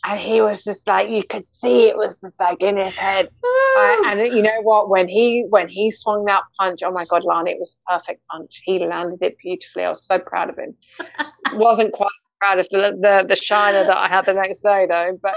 And 0.08 0.20
he 0.20 0.40
was 0.40 0.62
just 0.62 0.86
like, 0.86 1.08
you 1.08 1.24
could 1.24 1.44
see 1.44 1.88
it 1.88 1.96
was 1.96 2.20
just 2.20 2.38
like 2.38 2.62
in 2.62 2.76
his 2.76 2.94
head. 2.94 3.28
Right? 3.76 3.98
Ah. 4.04 4.10
And 4.12 4.20
you 4.34 4.40
know 4.40 4.60
what? 4.62 4.88
When 4.88 5.08
he 5.08 5.44
when 5.48 5.68
he 5.68 5.90
swung 5.90 6.24
that 6.26 6.44
punch, 6.58 6.82
oh 6.84 6.92
my 6.92 7.04
God, 7.06 7.24
Laarni, 7.24 7.50
it 7.50 7.58
was 7.58 7.76
a 7.88 7.98
perfect 7.98 8.22
punch. 8.28 8.62
He 8.64 8.78
landed 8.78 9.20
it 9.20 9.36
beautifully. 9.42 9.84
I 9.84 9.90
was 9.90 10.06
so 10.06 10.18
proud 10.20 10.50
of 10.50 10.56
him. 10.58 10.76
Wasn't 11.58 11.92
quite 11.92 12.08
so 12.20 12.30
proud 12.40 12.58
of 12.60 12.68
the, 12.68 12.96
the 13.00 13.26
the 13.28 13.36
shiner 13.36 13.84
that 13.84 13.96
I 13.96 14.08
had 14.08 14.26
the 14.26 14.32
next 14.32 14.60
day 14.60 14.86
though. 14.88 15.18
But 15.20 15.34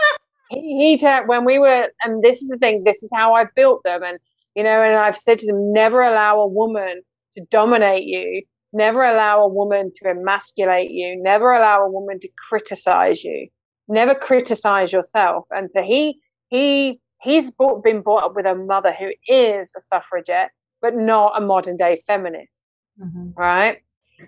he, 0.49 0.59
he 0.59 0.97
t- 0.97 1.25
when 1.25 1.45
we 1.45 1.57
were, 1.57 1.89
and 2.03 2.23
this 2.23 2.41
is 2.41 2.49
the 2.49 2.57
thing. 2.57 2.83
This 2.83 3.01
is 3.01 3.11
how 3.13 3.33
I 3.33 3.45
built 3.55 3.81
them, 3.83 4.03
and 4.03 4.19
you 4.55 4.63
know, 4.63 4.81
and 4.81 4.95
I've 4.95 5.17
said 5.17 5.39
to 5.39 5.47
them, 5.47 5.73
never 5.73 6.03
allow 6.03 6.41
a 6.41 6.47
woman 6.47 7.01
to 7.35 7.45
dominate 7.49 8.05
you. 8.05 8.43
Never 8.71 9.03
allow 9.03 9.41
a 9.43 9.47
woman 9.47 9.91
to 9.95 10.09
emasculate 10.09 10.91
you. 10.91 11.21
Never 11.21 11.53
allow 11.53 11.85
a 11.85 11.89
woman 11.89 12.19
to 12.19 12.29
criticize 12.49 13.23
you. 13.23 13.47
Never 13.89 14.15
criticize 14.15 14.93
yourself. 14.93 15.47
And 15.51 15.69
so 15.71 15.81
he 15.81 16.19
he 16.47 16.99
he's 17.21 17.51
brought, 17.51 17.83
been 17.83 18.01
brought 18.01 18.23
up 18.23 18.35
with 18.35 18.45
a 18.45 18.55
mother 18.55 18.93
who 18.93 19.11
is 19.27 19.73
a 19.75 19.79
suffragette, 19.79 20.51
but 20.81 20.95
not 20.95 21.33
a 21.35 21.45
modern 21.45 21.75
day 21.75 22.01
feminist, 22.07 22.63
mm-hmm. 23.01 23.27
right? 23.35 23.79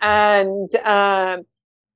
And 0.01 0.73
um, 0.83 1.43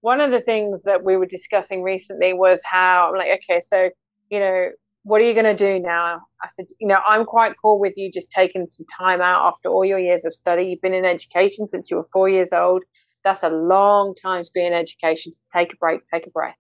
one 0.02 0.22
of 0.22 0.32
the 0.32 0.42
things 0.42 0.84
that 0.84 1.04
we 1.04 1.18
were 1.18 1.26
discussing 1.26 1.82
recently 1.82 2.34
was 2.34 2.62
how 2.64 3.10
I'm 3.10 3.18
like, 3.18 3.42
okay, 3.50 3.60
so 3.60 3.90
you 4.30 4.40
know, 4.40 4.70
what 5.04 5.22
are 5.22 5.26
you 5.26 5.34
going 5.34 5.46
to 5.46 5.56
do 5.56 5.80
now? 5.80 6.22
I 6.42 6.48
said, 6.50 6.66
you 6.80 6.88
know, 6.88 7.00
I'm 7.08 7.26
quite 7.26 7.54
cool 7.62 7.80
with 7.80 7.94
you 7.96 8.12
just 8.12 8.32
taking 8.32 8.68
some 8.68 8.86
time 8.88 9.22
out 9.22 9.48
after 9.48 9.70
all 9.70 9.86
your 9.86 10.00
years 10.00 10.26
of 10.26 10.34
study. 10.34 10.64
You've 10.64 10.82
been 10.82 10.94
in 10.94 11.06
education 11.06 11.68
since 11.68 11.92
you 11.92 11.98
were 11.98 12.08
four 12.12 12.28
years 12.28 12.54
old. 12.54 12.84
That's 13.24 13.44
a 13.44 13.50
long 13.50 14.16
time 14.16 14.44
to 14.44 14.50
be 14.54 14.66
in 14.66 14.74
education. 14.74 15.32
Just 15.32 15.48
take 15.52 15.74
a 15.74 15.78
break, 15.78 16.06
take 16.06 16.26
a 16.26 16.32
breath. 16.32 16.56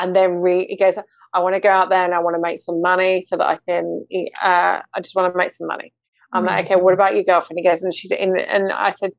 And 0.00 0.16
then 0.16 0.40
re- 0.40 0.66
he 0.66 0.76
goes, 0.76 0.98
I 1.32 1.40
want 1.40 1.54
to 1.54 1.60
go 1.60 1.68
out 1.68 1.90
there 1.90 2.04
and 2.04 2.14
I 2.14 2.18
want 2.20 2.34
to 2.34 2.40
make 2.40 2.60
some 2.60 2.80
money 2.80 3.22
so 3.24 3.36
that 3.36 3.46
I 3.46 3.58
can, 3.68 4.04
uh, 4.42 4.80
I 4.94 5.00
just 5.00 5.14
want 5.14 5.32
to 5.32 5.36
make 5.36 5.52
some 5.52 5.68
money. 5.68 5.92
I'm 6.32 6.44
mm-hmm. 6.44 6.48
like, 6.48 6.70
okay, 6.70 6.82
what 6.82 6.94
about 6.94 7.14
your 7.14 7.24
girlfriend? 7.24 7.58
He 7.58 7.68
goes, 7.68 7.84
and 7.84 7.94
she's 7.94 8.10
in, 8.10 8.36
and 8.38 8.72
I 8.72 8.90
said, 8.92 9.12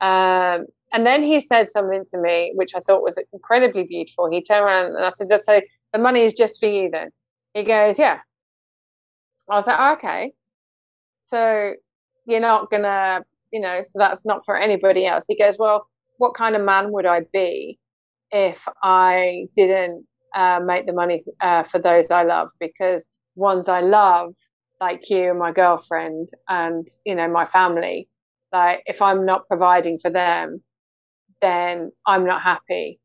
um, 0.00 0.66
and 0.92 1.06
then 1.06 1.22
he 1.22 1.40
said 1.40 1.68
something 1.68 2.04
to 2.12 2.18
me, 2.18 2.52
which 2.54 2.74
I 2.74 2.80
thought 2.80 3.02
was 3.02 3.18
incredibly 3.32 3.84
beautiful. 3.84 4.30
He 4.30 4.42
turned 4.42 4.64
around 4.64 4.94
and 4.94 5.04
I 5.04 5.10
said, 5.10 5.28
just 5.28 5.46
say, 5.46 5.64
the 5.92 5.98
money 5.98 6.22
is 6.22 6.34
just 6.34 6.60
for 6.60 6.66
you 6.66 6.90
then. 6.92 7.10
He 7.54 7.64
goes, 7.64 7.98
yeah. 7.98 8.20
I 9.48 9.56
was 9.56 9.66
like, 9.66 9.76
oh, 9.78 9.92
okay. 9.94 10.32
So 11.20 11.72
you're 12.26 12.40
not 12.40 12.70
gonna, 12.70 13.24
you 13.52 13.60
know, 13.60 13.82
so 13.82 13.98
that's 13.98 14.24
not 14.24 14.44
for 14.44 14.58
anybody 14.58 15.06
else. 15.06 15.24
He 15.26 15.36
goes, 15.36 15.56
well, 15.58 15.88
what 16.18 16.34
kind 16.34 16.54
of 16.54 16.62
man 16.62 16.92
would 16.92 17.06
I 17.06 17.22
be 17.32 17.78
if 18.30 18.66
I 18.82 19.46
didn't 19.54 20.06
uh, 20.36 20.60
make 20.62 20.86
the 20.86 20.92
money 20.92 21.24
uh, 21.40 21.62
for 21.64 21.78
those 21.80 22.10
I 22.10 22.22
love 22.22 22.50
because 22.60 23.08
ones 23.34 23.68
I 23.68 23.80
love, 23.80 24.36
like 24.80 25.08
you 25.08 25.30
and 25.30 25.38
my 25.38 25.50
girlfriend 25.50 26.28
and 26.48 26.86
you 27.04 27.14
know 27.14 27.26
my 27.26 27.46
family, 27.46 28.08
like 28.52 28.82
if 28.86 29.00
I'm 29.00 29.24
not 29.24 29.48
providing 29.48 29.98
for 29.98 30.10
them, 30.10 30.62
then 31.40 31.90
I'm 32.06 32.24
not 32.26 32.42
happy, 32.42 33.00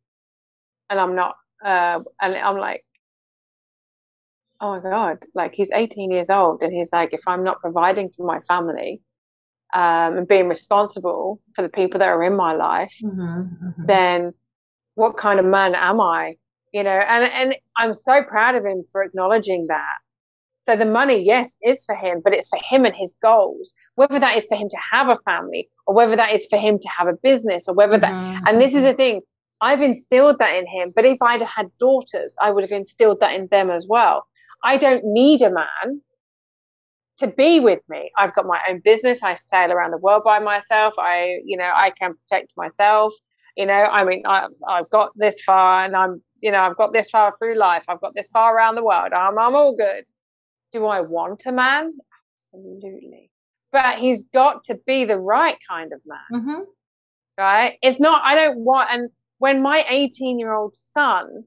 and 0.90 0.99
I'm 0.99 1.16
not. 1.16 1.36
Uh, 1.64 2.02
and 2.22 2.36
I'm 2.36 2.58
like, 2.58 2.84
oh 4.60 4.76
my 4.76 4.90
god, 4.90 5.26
like 5.34 5.56
he's 5.56 5.72
18 5.72 6.12
years 6.12 6.30
old, 6.30 6.62
and 6.62 6.74
he's 6.74 6.91
like, 6.91 7.14
if 7.14 7.22
I'm 7.28 7.45
not 7.45 7.62
providing 7.62 8.10
for 8.10 8.26
my 8.26 8.41
family, 8.41 9.02
um, 9.74 10.18
and 10.18 10.28
being 10.28 10.49
responsible 10.49 11.40
for 11.56 11.62
the 11.62 11.70
people 11.70 11.99
that 11.99 12.10
are 12.10 12.24
in 12.24 12.36
my 12.36 12.52
life, 12.52 12.95
mm-hmm, 13.02 13.22
mm-hmm. 13.22 13.86
then 13.86 14.34
what 14.95 15.16
kind 15.16 15.40
of 15.40 15.45
man 15.45 15.76
am 15.76 16.02
I? 16.02 16.36
You 16.72 16.84
know, 16.84 16.89
and, 16.89 17.31
and 17.31 17.56
I'm 17.77 17.93
so 17.93 18.23
proud 18.23 18.56
of 18.56 18.65
him 18.65 18.84
for 18.91 19.03
acknowledging 19.03 19.68
that. 19.68 19.98
So 20.64 20.76
the 20.76 20.85
money, 20.85 21.23
yes, 21.23 21.57
is 21.64 21.84
for 21.85 21.95
him, 21.95 22.22
but 22.23 22.34
it's 22.34 22.48
for 22.48 22.60
him 22.69 22.85
and 22.85 22.95
his 22.95 23.15
goals. 23.22 23.73
Whether 23.95 24.19
that 24.19 24.38
is 24.38 24.45
for 24.45 24.56
him 24.56 24.69
to 24.69 24.77
have 24.91 25.10
a 25.10 25.18
family 25.26 25.69
or 25.88 25.95
whether 25.95 26.15
that 26.15 26.34
is 26.34 26.45
for 26.49 26.57
him 26.57 26.77
to 26.77 26.88
have 26.88 27.07
a 27.07 27.18
business 27.23 27.68
or 27.68 27.73
whether 27.76 27.98
that, 27.98 28.14
mm-hmm. 28.14 28.48
and 28.48 28.61
this 28.61 28.76
is 28.76 28.84
the 28.84 28.93
thing, 28.93 29.22
I've 29.60 29.81
instilled 29.81 30.39
that 30.39 30.56
in 30.56 30.68
him. 30.68 30.93
But 30.95 31.06
if 31.06 31.18
I'd 31.22 31.41
had 31.41 31.72
daughters, 31.80 32.35
I 32.39 32.52
would 32.52 32.64
have 32.64 32.72
instilled 32.72 33.19
that 33.22 33.34
in 33.34 33.48
them 33.49 33.69
as 33.69 33.88
well. 33.89 34.26
I 34.64 34.77
don't 34.77 35.03
need 35.03 35.41
a 35.41 35.52
man 35.52 36.02
to 37.18 37.27
be 37.27 37.60
with 37.60 37.81
me. 37.89 38.11
I've 38.18 38.34
got 38.34 38.45
my 38.45 38.60
own 38.69 38.81
business. 38.84 39.23
I 39.23 39.35
sail 39.35 39.72
around 39.72 39.91
the 39.91 39.98
world 39.98 40.23
by 40.23 40.39
myself. 40.39 40.95
I, 40.99 41.38
you 41.45 41.57
know, 41.57 41.72
I 41.73 41.91
can 41.91 42.15
protect 42.15 42.53
myself. 42.56 43.14
You 43.57 43.65
know, 43.65 43.73
I 43.73 44.03
mean, 44.03 44.23
I've, 44.26 44.49
I've 44.68 44.89
got 44.89 45.11
this 45.15 45.41
far 45.41 45.85
and 45.85 45.95
I'm 45.95 46.22
you 46.41 46.51
know, 46.51 46.59
I've 46.59 46.77
got 46.77 46.93
this 46.93 47.09
far 47.09 47.35
through 47.38 47.55
life, 47.55 47.85
I've 47.88 48.01
got 48.01 48.13
this 48.15 48.30
far 48.30 48.55
around 48.55 48.76
the 48.76 48.84
world, 48.84 49.13
I'm, 49.13 49.38
I'm 49.38 49.55
all 49.55 49.76
good. 49.76 50.05
Do 50.72 50.85
I 50.85 51.01
want 51.01 51.45
a 51.45 51.51
man? 51.51 51.93
Absolutely. 52.53 53.30
But 53.72 53.99
he's 53.99 54.23
got 54.23 54.63
to 54.65 54.80
be 54.85 55.05
the 55.05 55.19
right 55.19 55.57
kind 55.68 55.91
of 55.93 56.01
man. 56.05 56.41
Mm-hmm. 56.41 56.61
Right? 57.38 57.77
It's 57.81 57.99
not, 57.99 58.22
I 58.23 58.35
don't 58.35 58.59
want, 58.59 58.89
and 58.91 59.09
when 59.39 59.61
my 59.61 59.85
18 59.89 60.39
year 60.39 60.53
old 60.53 60.76
son 60.76 61.45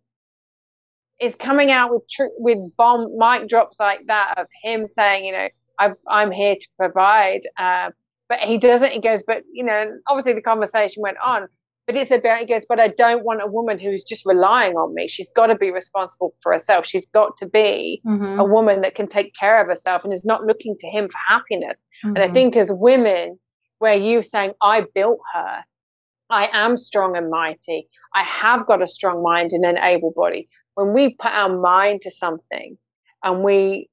is 1.21 1.37
coming 1.37 1.71
out 1.71 1.93
with 1.93 2.03
tr- 2.11 2.35
with 2.39 2.59
bomb 2.77 3.17
mic 3.17 3.49
drops 3.49 3.79
like 3.79 4.01
that 4.07 4.35
of 4.37 4.49
him 4.63 4.89
saying, 4.89 5.25
you 5.25 5.33
know, 5.33 5.49
i 5.79 6.23
am 6.23 6.31
here 6.31 6.57
to 6.57 6.69
provide, 6.79 7.43
uh, 7.57 7.91
but 8.29 8.41
he 8.41 8.59
doesn't. 8.59 8.93
He 8.93 9.01
goes, 9.01 9.23
but 9.27 9.43
you 9.53 9.65
know, 9.65 9.93
obviously 10.09 10.33
the 10.33 10.43
conversation 10.43 11.03
went 11.03 11.19
on. 11.25 11.49
But 11.87 11.97
it's 11.97 12.11
about, 12.11 12.39
he 12.39 12.47
goes, 12.47 12.65
but 12.67 12.81
I 12.81 12.89
don't 12.89 13.25
want 13.25 13.43
a 13.43 13.47
woman 13.47 13.79
who's 13.79 14.05
just 14.05 14.25
relying 14.25 14.75
on 14.75 14.95
me. 14.95 15.07
She's 15.07 15.29
got 15.37 15.49
to 15.49 15.55
be 15.55 15.71
responsible 15.71 16.35
for 16.41 16.53
herself. 16.53 16.87
She's 16.87 17.07
got 17.07 17.37
to 17.39 17.47
be 17.47 18.01
mm-hmm. 18.07 18.41
a 18.41 18.45
woman 18.45 18.81
that 18.81 18.95
can 18.95 19.07
take 19.07 19.35
care 19.35 19.61
of 19.61 19.67
herself 19.67 20.03
and 20.03 20.13
is 20.13 20.25
not 20.25 20.45
looking 20.45 20.77
to 20.79 20.87
him 20.89 21.09
for 21.09 21.19
happiness. 21.29 21.83
Mm-hmm. 22.05 22.09
And 22.09 22.19
I 22.19 22.25
mm-hmm. 22.25 22.35
think 22.35 22.57
as 22.57 22.73
women, 22.73 23.39
where 23.81 23.95
you're 23.95 24.23
saying, 24.23 24.53
I 24.63 24.85
built 24.95 25.19
her, 25.35 25.65
I 26.31 26.49
am 26.53 26.79
strong 26.79 27.19
and 27.19 27.29
mighty, 27.29 27.87
I 28.15 28.23
have 28.23 28.67
got 28.67 28.81
a 28.81 28.89
strong 28.89 29.23
mind 29.23 29.53
and 29.53 29.65
an 29.65 29.77
able 29.77 30.13
body. 30.17 30.49
When 30.75 30.95
we 30.95 31.15
put 31.17 31.33
our 31.33 31.55
mind 31.55 32.01
to 32.03 32.11
something 32.11 32.79
and 33.23 33.45
we 33.45 33.91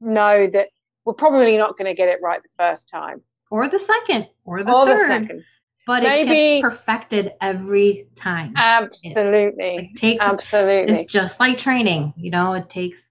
know 0.00 0.46
that 0.46 0.70
we're 1.04 1.12
probably 1.12 1.58
not 1.58 1.76
going 1.76 1.88
to 1.88 1.94
get 1.94 2.08
it 2.08 2.20
right 2.22 2.42
the 2.42 2.48
first 2.56 2.88
time, 2.88 3.20
or 3.50 3.68
the 3.68 3.78
second, 3.78 4.28
or 4.44 4.62
the 4.62 4.72
or 4.72 4.86
third. 4.86 4.98
the 4.98 5.06
second 5.06 5.44
but 5.88 6.02
Maybe, 6.02 6.30
it 6.30 6.60
gets 6.60 6.76
perfected 6.76 7.32
every 7.40 8.08
time. 8.14 8.52
Absolutely. 8.56 9.76
It, 9.76 9.84
it 9.84 9.96
takes 9.96 10.22
absolutely. 10.22 10.92
It's 10.92 11.10
just 11.10 11.40
like 11.40 11.56
training. 11.56 12.12
You 12.14 12.30
know, 12.30 12.52
it 12.52 12.68
takes 12.68 13.08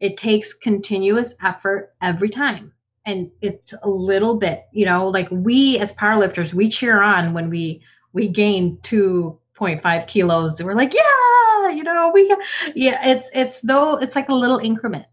it 0.00 0.16
takes 0.16 0.54
continuous 0.54 1.34
effort 1.42 1.92
every 2.00 2.30
time. 2.30 2.72
And 3.04 3.30
it's 3.42 3.74
a 3.82 3.88
little 3.88 4.38
bit, 4.38 4.64
you 4.72 4.86
know, 4.86 5.06
like 5.06 5.28
we 5.30 5.78
as 5.80 5.92
powerlifters, 5.92 6.54
we 6.54 6.70
cheer 6.70 7.02
on 7.02 7.34
when 7.34 7.50
we 7.50 7.82
we 8.14 8.28
gain 8.28 8.78
2.5 8.78 10.06
kilos. 10.06 10.62
We're 10.62 10.74
like, 10.74 10.94
yeah, 10.94 11.68
you 11.68 11.82
know, 11.82 12.10
we 12.14 12.34
yeah, 12.74 13.06
it's 13.06 13.28
it's 13.34 13.60
though 13.60 13.98
it's 13.98 14.16
like 14.16 14.30
a 14.30 14.34
little 14.34 14.58
increment. 14.60 15.04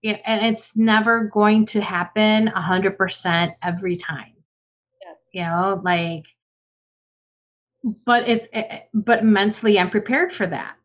Yeah, 0.00 0.18
and 0.24 0.46
it's 0.46 0.76
never 0.76 1.24
going 1.24 1.66
to 1.66 1.80
happen 1.80 2.52
100% 2.54 3.52
every 3.64 3.96
time 3.96 4.33
you 5.34 5.42
know 5.42 5.80
like 5.84 6.26
but 8.06 8.28
it's 8.28 8.48
it, 8.52 8.88
but 8.94 9.24
mentally 9.24 9.78
i'm 9.78 9.90
prepared 9.90 10.32
for 10.32 10.46
that. 10.46 10.76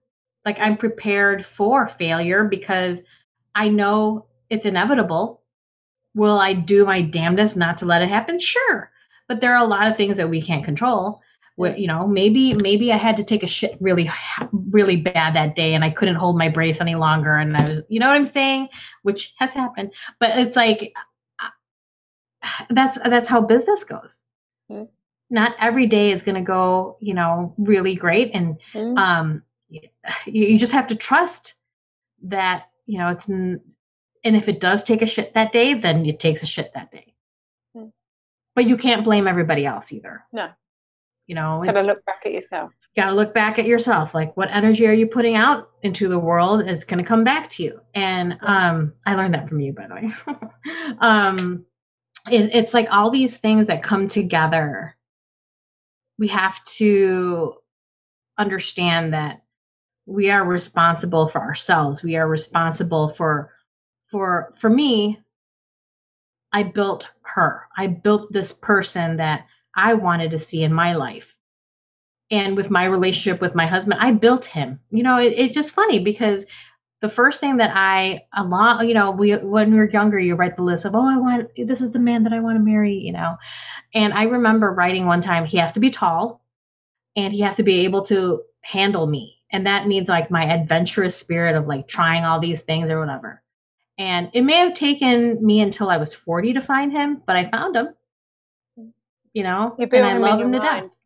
Like 0.45 0.59
i'm 0.59 0.77
prepared 0.77 1.45
for 1.45 1.87
failure 1.87 2.43
because 2.43 3.01
i 3.55 3.69
know 3.69 4.25
it's 4.49 4.65
inevitable. 4.65 5.41
Will 6.15 6.37
i 6.39 6.53
do 6.53 6.85
my 6.85 7.01
damnedest 7.01 7.55
not 7.55 7.77
to 7.77 7.85
let 7.85 8.01
it 8.01 8.09
happen? 8.09 8.39
Sure. 8.39 8.91
But 9.27 9.39
there 9.39 9.53
are 9.55 9.63
a 9.63 9.67
lot 9.67 9.87
of 9.87 9.95
things 9.95 10.17
that 10.17 10.29
we 10.29 10.41
can't 10.41 10.65
control. 10.65 11.21
You 11.57 11.87
know 11.87 12.07
maybe 12.07 12.53
maybe 12.53 12.91
i 12.93 12.97
had 12.97 13.17
to 13.17 13.23
take 13.25 13.43
a 13.43 13.47
shit 13.47 13.75
really 13.81 14.09
really 14.71 14.95
bad 14.95 15.35
that 15.35 15.55
day 15.57 15.73
and 15.75 15.83
i 15.83 15.89
couldn't 15.89 16.15
hold 16.15 16.37
my 16.37 16.47
brace 16.47 16.79
any 16.79 16.95
longer 16.95 17.35
and 17.35 17.57
i 17.57 17.67
was 17.67 17.81
you 17.89 17.99
know 17.99 18.07
what 18.07 18.15
i'm 18.15 18.23
saying? 18.23 18.69
Which 19.03 19.33
has 19.39 19.53
happened. 19.53 19.91
But 20.21 20.37
it's 20.39 20.55
like 20.55 20.93
uh, 21.41 21.49
that's 22.69 22.97
that's 23.03 23.27
how 23.27 23.41
business 23.41 23.83
goes 23.83 24.23
not 25.29 25.55
every 25.59 25.85
day 25.87 26.11
is 26.11 26.23
going 26.23 26.35
to 26.35 26.41
go, 26.41 26.97
you 26.99 27.13
know, 27.13 27.53
really 27.57 27.95
great. 27.95 28.31
And 28.33 28.57
Mm. 28.73 28.97
um, 28.97 29.43
you, 29.69 29.81
you 30.25 30.57
just 30.57 30.71
have 30.71 30.87
to 30.87 30.95
trust 30.95 31.53
that, 32.23 32.65
you 32.87 32.97
know, 32.97 33.09
it's, 33.09 33.29
n- 33.29 33.61
and 34.23 34.35
if 34.35 34.49
it 34.49 34.59
does 34.59 34.83
take 34.83 35.01
a 35.01 35.05
shit 35.05 35.33
that 35.35 35.51
day, 35.51 35.75
then 35.75 36.05
it 36.05 36.19
takes 36.19 36.41
a 36.43 36.47
shit 36.47 36.71
that 36.73 36.89
day. 36.91 37.13
Mm. 37.77 37.91
But 38.55 38.65
you 38.65 38.75
can't 38.77 39.03
blame 39.03 39.27
everybody 39.27 39.65
else 39.67 39.91
either. 39.93 40.23
No. 40.33 40.49
You 41.27 41.35
know, 41.35 41.61
Gotta 41.63 41.83
look 41.83 42.03
back 42.05 42.23
at 42.25 42.31
yourself. 42.33 42.71
got 42.95 43.05
to 43.05 43.11
look 43.11 43.35
back 43.35 43.59
at 43.59 43.67
yourself. 43.67 44.15
Like, 44.15 44.35
what 44.35 44.49
energy 44.51 44.87
are 44.87 44.93
you 44.93 45.05
putting 45.05 45.35
out 45.35 45.69
into 45.83 46.07
the 46.07 46.17
world 46.17 46.67
is 46.67 46.83
going 46.85 46.97
to 47.03 47.07
come 47.07 47.23
back 47.23 47.47
to 47.51 47.63
you. 47.63 47.79
And 47.93 48.35
um, 48.41 48.93
I 49.05 49.13
learned 49.13 49.35
that 49.35 49.47
from 49.47 49.59
you, 49.59 49.71
by 49.73 49.87
the 49.87 49.93
way. 49.93 50.09
um, 50.99 51.65
it, 52.31 52.53
it's 52.53 52.73
like 52.73 52.87
all 52.91 53.11
these 53.11 53.37
things 53.37 53.67
that 53.67 53.83
come 53.83 54.07
together. 54.07 54.95
We 56.17 56.27
have 56.29 56.63
to 56.75 57.55
understand 58.37 59.13
that 59.13 59.43
we 60.05 60.29
are 60.31 60.43
responsible 60.43 61.27
for 61.29 61.39
ourselves. 61.39 62.03
We 62.03 62.15
are 62.15 62.27
responsible 62.27 63.09
for, 63.09 63.51
for, 64.07 64.53
for 64.59 64.69
me. 64.69 65.19
I 66.51 66.63
built 66.63 67.11
her. 67.21 67.67
I 67.77 67.87
built 67.87 68.31
this 68.31 68.51
person 68.51 69.17
that 69.17 69.45
I 69.75 69.93
wanted 69.93 70.31
to 70.31 70.39
see 70.39 70.63
in 70.63 70.73
my 70.73 70.93
life 70.93 71.35
and 72.31 72.55
with 72.55 72.69
my 72.69 72.85
relationship 72.85 73.41
with 73.41 73.55
my 73.55 73.65
husband 73.65 73.99
i 73.99 74.11
built 74.11 74.45
him 74.45 74.79
you 74.91 75.03
know 75.03 75.17
it, 75.17 75.33
it's 75.35 75.55
just 75.55 75.73
funny 75.73 75.99
because 76.03 76.45
the 77.01 77.09
first 77.09 77.39
thing 77.39 77.57
that 77.57 77.71
i 77.73 78.21
a 78.35 78.43
lot 78.43 78.87
you 78.87 78.93
know 78.93 79.11
we 79.11 79.33
when 79.37 79.71
we 79.71 79.77
were 79.77 79.89
younger 79.89 80.19
you 80.19 80.35
write 80.35 80.55
the 80.55 80.61
list 80.63 80.85
of 80.85 80.95
oh 80.95 81.07
i 81.07 81.17
want 81.17 81.49
this 81.57 81.81
is 81.81 81.91
the 81.91 81.99
man 81.99 82.23
that 82.23 82.33
i 82.33 82.39
want 82.39 82.57
to 82.57 82.63
marry 82.63 82.93
you 82.95 83.11
know? 83.11 83.37
And 83.93 84.13
i 84.13 84.23
remember 84.23 84.71
writing 84.73 85.05
one 85.05 85.21
time 85.21 85.45
he 85.45 85.57
has 85.57 85.73
to 85.73 85.79
be 85.79 85.89
tall 85.89 86.43
and 87.15 87.33
he 87.33 87.41
has 87.41 87.55
to 87.57 87.63
be 87.63 87.85
able 87.85 88.03
to 88.05 88.43
handle 88.61 89.07
me. 89.07 89.37
And 89.51 89.65
that 89.65 89.87
means 89.87 90.07
like 90.09 90.29
my 90.29 90.45
adventurous 90.45 91.15
spirit 91.17 91.55
of 91.55 91.67
like 91.67 91.87
trying 91.87 92.23
all 92.23 92.39
these 92.39 92.61
things 92.61 92.91
or 92.91 92.99
whatever. 92.99 93.41
And 93.97 94.29
it 94.33 94.43
may 94.43 94.57
have 94.57 94.73
taken 94.73 95.43
me 95.45 95.61
until 95.61 95.89
i 95.89 95.97
was 95.97 96.13
40 96.13 96.53
to 96.53 96.61
find 96.61 96.91
him 96.91 97.21
but 97.25 97.35
i 97.35 97.49
found 97.49 97.75
him. 97.75 97.89
You 99.33 99.43
know? 99.43 99.75
And 99.79 100.05
i 100.05 100.17
love 100.17 100.39
him 100.41 100.51
to 100.51 100.59
death. 100.59 100.97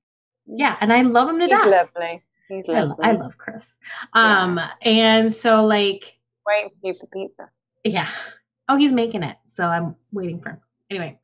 yeah 0.47 0.77
and 0.81 0.91
i 0.91 1.01
love 1.01 1.29
him 1.29 1.39
to 1.39 1.47
He's 1.47 1.51
death. 1.51 1.67
lovely. 1.95 2.21
He's 2.57 2.69
I, 2.69 2.81
lovely. 2.81 3.05
I 3.05 3.11
love 3.13 3.37
Chris. 3.37 3.75
Um, 4.13 4.59
and 4.81 5.33
so 5.33 5.65
like, 5.65 6.17
Waiting 6.45 6.69
for 6.69 6.87
you 6.87 6.93
for 6.93 7.07
pizza. 7.07 7.49
yeah. 7.83 8.09
Oh, 8.69 8.77
he's 8.77 8.91
making 8.91 9.23
it. 9.23 9.37
So 9.45 9.67
I'm 9.67 9.95
waiting 10.11 10.41
for 10.41 10.51
him. 10.51 10.61
Anyway. 10.89 11.19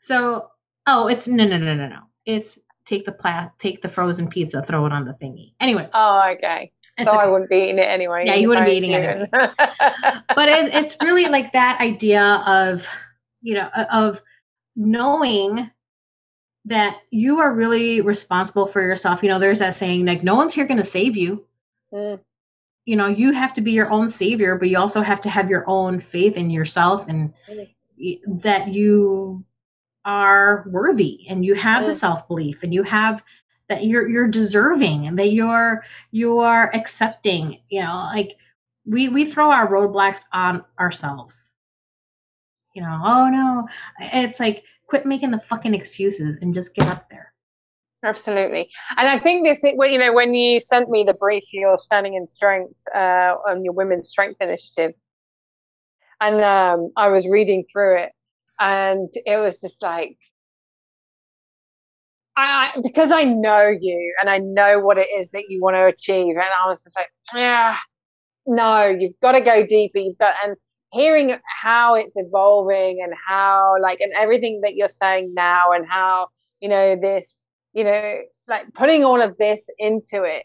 So, 0.00 0.50
oh, 0.86 1.06
it's 1.08 1.28
no, 1.28 1.44
no, 1.44 1.58
no, 1.58 1.74
no, 1.74 1.88
no. 1.88 2.00
It's 2.24 2.58
take 2.84 3.04
the 3.04 3.12
plat, 3.12 3.52
take 3.58 3.82
the 3.82 3.88
frozen 3.88 4.28
pizza, 4.28 4.62
throw 4.62 4.86
it 4.86 4.92
on 4.92 5.04
the 5.04 5.12
thingy. 5.12 5.52
Anyway. 5.60 5.88
Oh, 5.92 6.22
okay. 6.34 6.72
So 6.98 7.12
I 7.12 7.26
wouldn't 7.26 7.48
be 7.48 7.56
eating 7.56 7.78
it 7.78 7.88
anyway. 7.88 8.24
Yeah, 8.26 8.34
you 8.34 8.48
wouldn't 8.48 8.66
be 8.66 8.72
eating 8.72 8.92
it 8.92 9.30
but 9.32 10.48
it, 10.48 10.74
it's 10.74 10.96
really 11.00 11.26
like 11.26 11.52
that 11.52 11.80
idea 11.80 12.22
of, 12.46 12.86
you 13.40 13.54
know, 13.54 13.68
of 13.68 14.20
knowing 14.76 15.70
that 16.66 17.00
you 17.10 17.38
are 17.40 17.52
really 17.54 18.00
responsible 18.00 18.66
for 18.66 18.82
yourself. 18.82 19.22
You 19.22 19.28
know, 19.30 19.38
there's 19.38 19.60
that 19.60 19.74
saying 19.74 20.04
like, 20.06 20.22
no 20.22 20.34
one's 20.36 20.52
here 20.52 20.66
going 20.66 20.78
to 20.78 20.84
save 20.84 21.16
you. 21.16 21.44
Mm. 21.92 22.20
you 22.86 22.96
know 22.96 23.08
you 23.08 23.32
have 23.32 23.52
to 23.54 23.60
be 23.60 23.72
your 23.72 23.90
own 23.90 24.08
savior 24.08 24.56
but 24.56 24.68
you 24.68 24.78
also 24.78 25.02
have 25.02 25.20
to 25.22 25.28
have 25.28 25.50
your 25.50 25.64
own 25.68 26.00
faith 26.00 26.36
in 26.36 26.50
yourself 26.50 27.08
and 27.08 27.34
Really? 27.48 27.76
that 28.26 28.68
you 28.68 29.44
are 30.04 30.64
worthy 30.68 31.26
and 31.28 31.44
you 31.44 31.54
have 31.54 31.84
the 31.84 31.92
Mm. 31.92 31.96
self-belief 31.96 32.62
and 32.62 32.72
you 32.72 32.82
have 32.84 33.22
that 33.68 33.84
you're 33.86 34.08
you're 34.08 34.28
deserving 34.28 35.06
and 35.08 35.18
that 35.18 35.32
you're 35.32 35.82
you 36.12 36.38
are 36.38 36.70
accepting 36.74 37.60
you 37.68 37.82
know 37.82 38.08
like 38.14 38.36
we 38.86 39.08
we 39.08 39.26
throw 39.26 39.50
our 39.50 39.66
roadblocks 39.68 40.22
on 40.32 40.64
ourselves 40.78 41.52
you 42.74 42.82
know 42.82 43.00
oh 43.04 43.28
no 43.28 43.68
it's 44.00 44.40
like 44.40 44.64
quit 44.90 45.06
making 45.06 45.30
the 45.30 45.40
fucking 45.40 45.72
excuses 45.72 46.36
and 46.42 46.52
just 46.52 46.74
get 46.74 46.88
up 46.88 47.08
there 47.08 47.30
Absolutely. 48.02 48.70
And 48.96 49.06
I 49.06 49.18
think 49.18 49.44
this, 49.44 49.62
you 49.62 49.98
know, 49.98 50.12
when 50.12 50.32
you 50.32 50.58
sent 50.58 50.88
me 50.88 51.04
the 51.04 51.12
brief, 51.12 51.44
your 51.52 51.76
Standing 51.76 52.14
in 52.14 52.26
Strength 52.26 52.74
uh, 52.94 53.34
on 53.46 53.62
your 53.62 53.74
Women's 53.74 54.08
Strength 54.08 54.40
Initiative, 54.40 54.92
and 56.20 56.40
um, 56.40 56.92
I 56.96 57.08
was 57.08 57.28
reading 57.28 57.64
through 57.70 57.98
it, 57.98 58.12
and 58.58 59.08
it 59.26 59.36
was 59.36 59.60
just 59.60 59.82
like, 59.82 60.16
I 62.36 62.72
because 62.82 63.12
I 63.12 63.24
know 63.24 63.68
you 63.68 64.14
and 64.20 64.30
I 64.30 64.38
know 64.38 64.80
what 64.80 64.96
it 64.96 65.08
is 65.14 65.30
that 65.32 65.44
you 65.50 65.60
want 65.60 65.74
to 65.76 65.84
achieve, 65.84 66.36
and 66.36 66.40
I 66.40 66.66
was 66.66 66.82
just 66.82 66.98
like, 66.98 67.10
yeah, 67.34 67.76
no, 68.46 68.86
you've 68.86 69.18
got 69.20 69.32
to 69.32 69.42
go 69.42 69.66
deeper. 69.66 69.98
You've 69.98 70.16
got 70.16 70.34
and 70.42 70.56
hearing 70.90 71.36
how 71.44 71.94
it's 71.94 72.14
evolving 72.16 73.00
and 73.02 73.12
how 73.26 73.76
like 73.80 74.00
and 74.00 74.12
everything 74.12 74.60
that 74.62 74.74
you're 74.74 74.88
saying 74.88 75.32
now 75.34 75.72
and 75.72 75.86
how 75.88 76.28
you 76.60 76.68
know 76.68 76.96
this 76.96 77.40
you 77.72 77.84
know 77.84 78.18
like 78.48 78.72
putting 78.74 79.04
all 79.04 79.20
of 79.20 79.36
this 79.38 79.68
into 79.78 80.24
it 80.24 80.44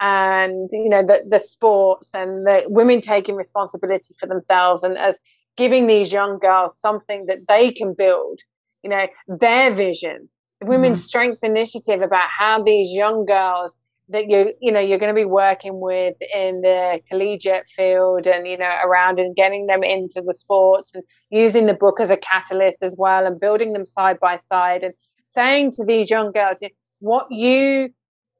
and 0.00 0.68
you 0.72 0.88
know 0.88 1.02
the 1.02 1.24
the 1.28 1.40
sports 1.40 2.14
and 2.14 2.46
the 2.46 2.64
women 2.66 3.00
taking 3.00 3.36
responsibility 3.36 4.14
for 4.18 4.26
themselves 4.26 4.82
and 4.82 4.98
as 4.98 5.18
giving 5.56 5.86
these 5.86 6.12
young 6.12 6.38
girls 6.38 6.78
something 6.78 7.26
that 7.26 7.48
they 7.48 7.72
can 7.72 7.94
build 7.94 8.40
you 8.82 8.90
know 8.90 9.06
their 9.26 9.74
vision. 9.74 10.28
The 10.60 10.66
women's 10.66 11.00
mm-hmm. 11.00 11.06
strength 11.06 11.38
initiative 11.42 12.02
about 12.02 12.28
how 12.30 12.62
these 12.62 12.92
young 12.92 13.26
girls 13.26 13.76
that 14.08 14.28
you 14.28 14.52
you 14.60 14.70
know 14.72 14.80
you're 14.80 14.98
going 14.98 15.14
to 15.14 15.18
be 15.20 15.24
working 15.24 15.80
with 15.80 16.14
in 16.34 16.60
the 16.62 17.00
collegiate 17.08 17.66
field 17.68 18.26
and 18.26 18.46
you 18.46 18.56
know 18.56 18.74
around 18.84 19.18
and 19.18 19.34
getting 19.36 19.66
them 19.66 19.82
into 19.82 20.22
the 20.26 20.34
sports 20.34 20.92
and 20.94 21.02
using 21.30 21.66
the 21.66 21.74
book 21.74 22.00
as 22.00 22.10
a 22.10 22.16
catalyst 22.16 22.82
as 22.82 22.94
well 22.98 23.26
and 23.26 23.40
building 23.40 23.72
them 23.72 23.84
side 23.84 24.18
by 24.20 24.36
side 24.36 24.82
and 24.82 24.94
saying 25.24 25.70
to 25.72 25.84
these 25.84 26.10
young 26.10 26.32
girls 26.32 26.62
what 27.00 27.26
you 27.30 27.88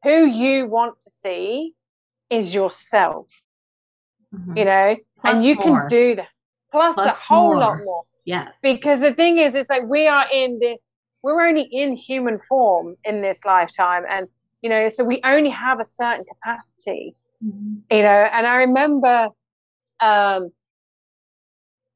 who 0.03 0.25
you 0.27 0.67
want 0.67 0.95
to 1.01 1.11
see 1.11 1.73
is 2.31 2.55
yourself 2.55 3.27
Mhm. 4.33 4.57
you 4.57 4.65
know 4.65 4.97
Plus 5.21 5.37
and 5.37 5.45
you 5.45 5.57
more. 5.57 5.65
can 5.65 5.89
do 5.89 6.15
that 6.17 6.29
plus, 6.71 6.95
Plus 6.95 7.09
a 7.09 7.13
whole 7.29 7.51
more. 7.55 7.61
lot 7.61 7.77
more 7.85 8.05
yes 8.25 8.53
because 8.63 9.01
the 9.01 9.15
thing 9.15 9.39
is 9.39 9.55
it's 9.55 9.71
like 9.71 9.85
we 9.87 10.07
are 10.07 10.27
in 10.33 10.59
this 10.61 10.81
we're 11.23 11.47
only 11.47 11.69
in 11.73 11.97
human 11.97 12.39
form 12.39 12.95
in 13.05 13.21
this 13.23 13.45
lifetime 13.45 14.05
and 14.09 14.29
you 14.63 14.71
know 14.71 14.89
so 14.89 15.05
we 15.05 15.21
only 15.25 15.51
have 15.51 15.81
a 15.81 15.85
certain 15.85 16.25
capacity 16.25 17.15
Mhm. 17.45 17.83
you 17.91 18.03
know 18.03 18.09
and 18.37 18.47
i 18.47 18.57
remember 18.57 19.29
um 20.01 20.51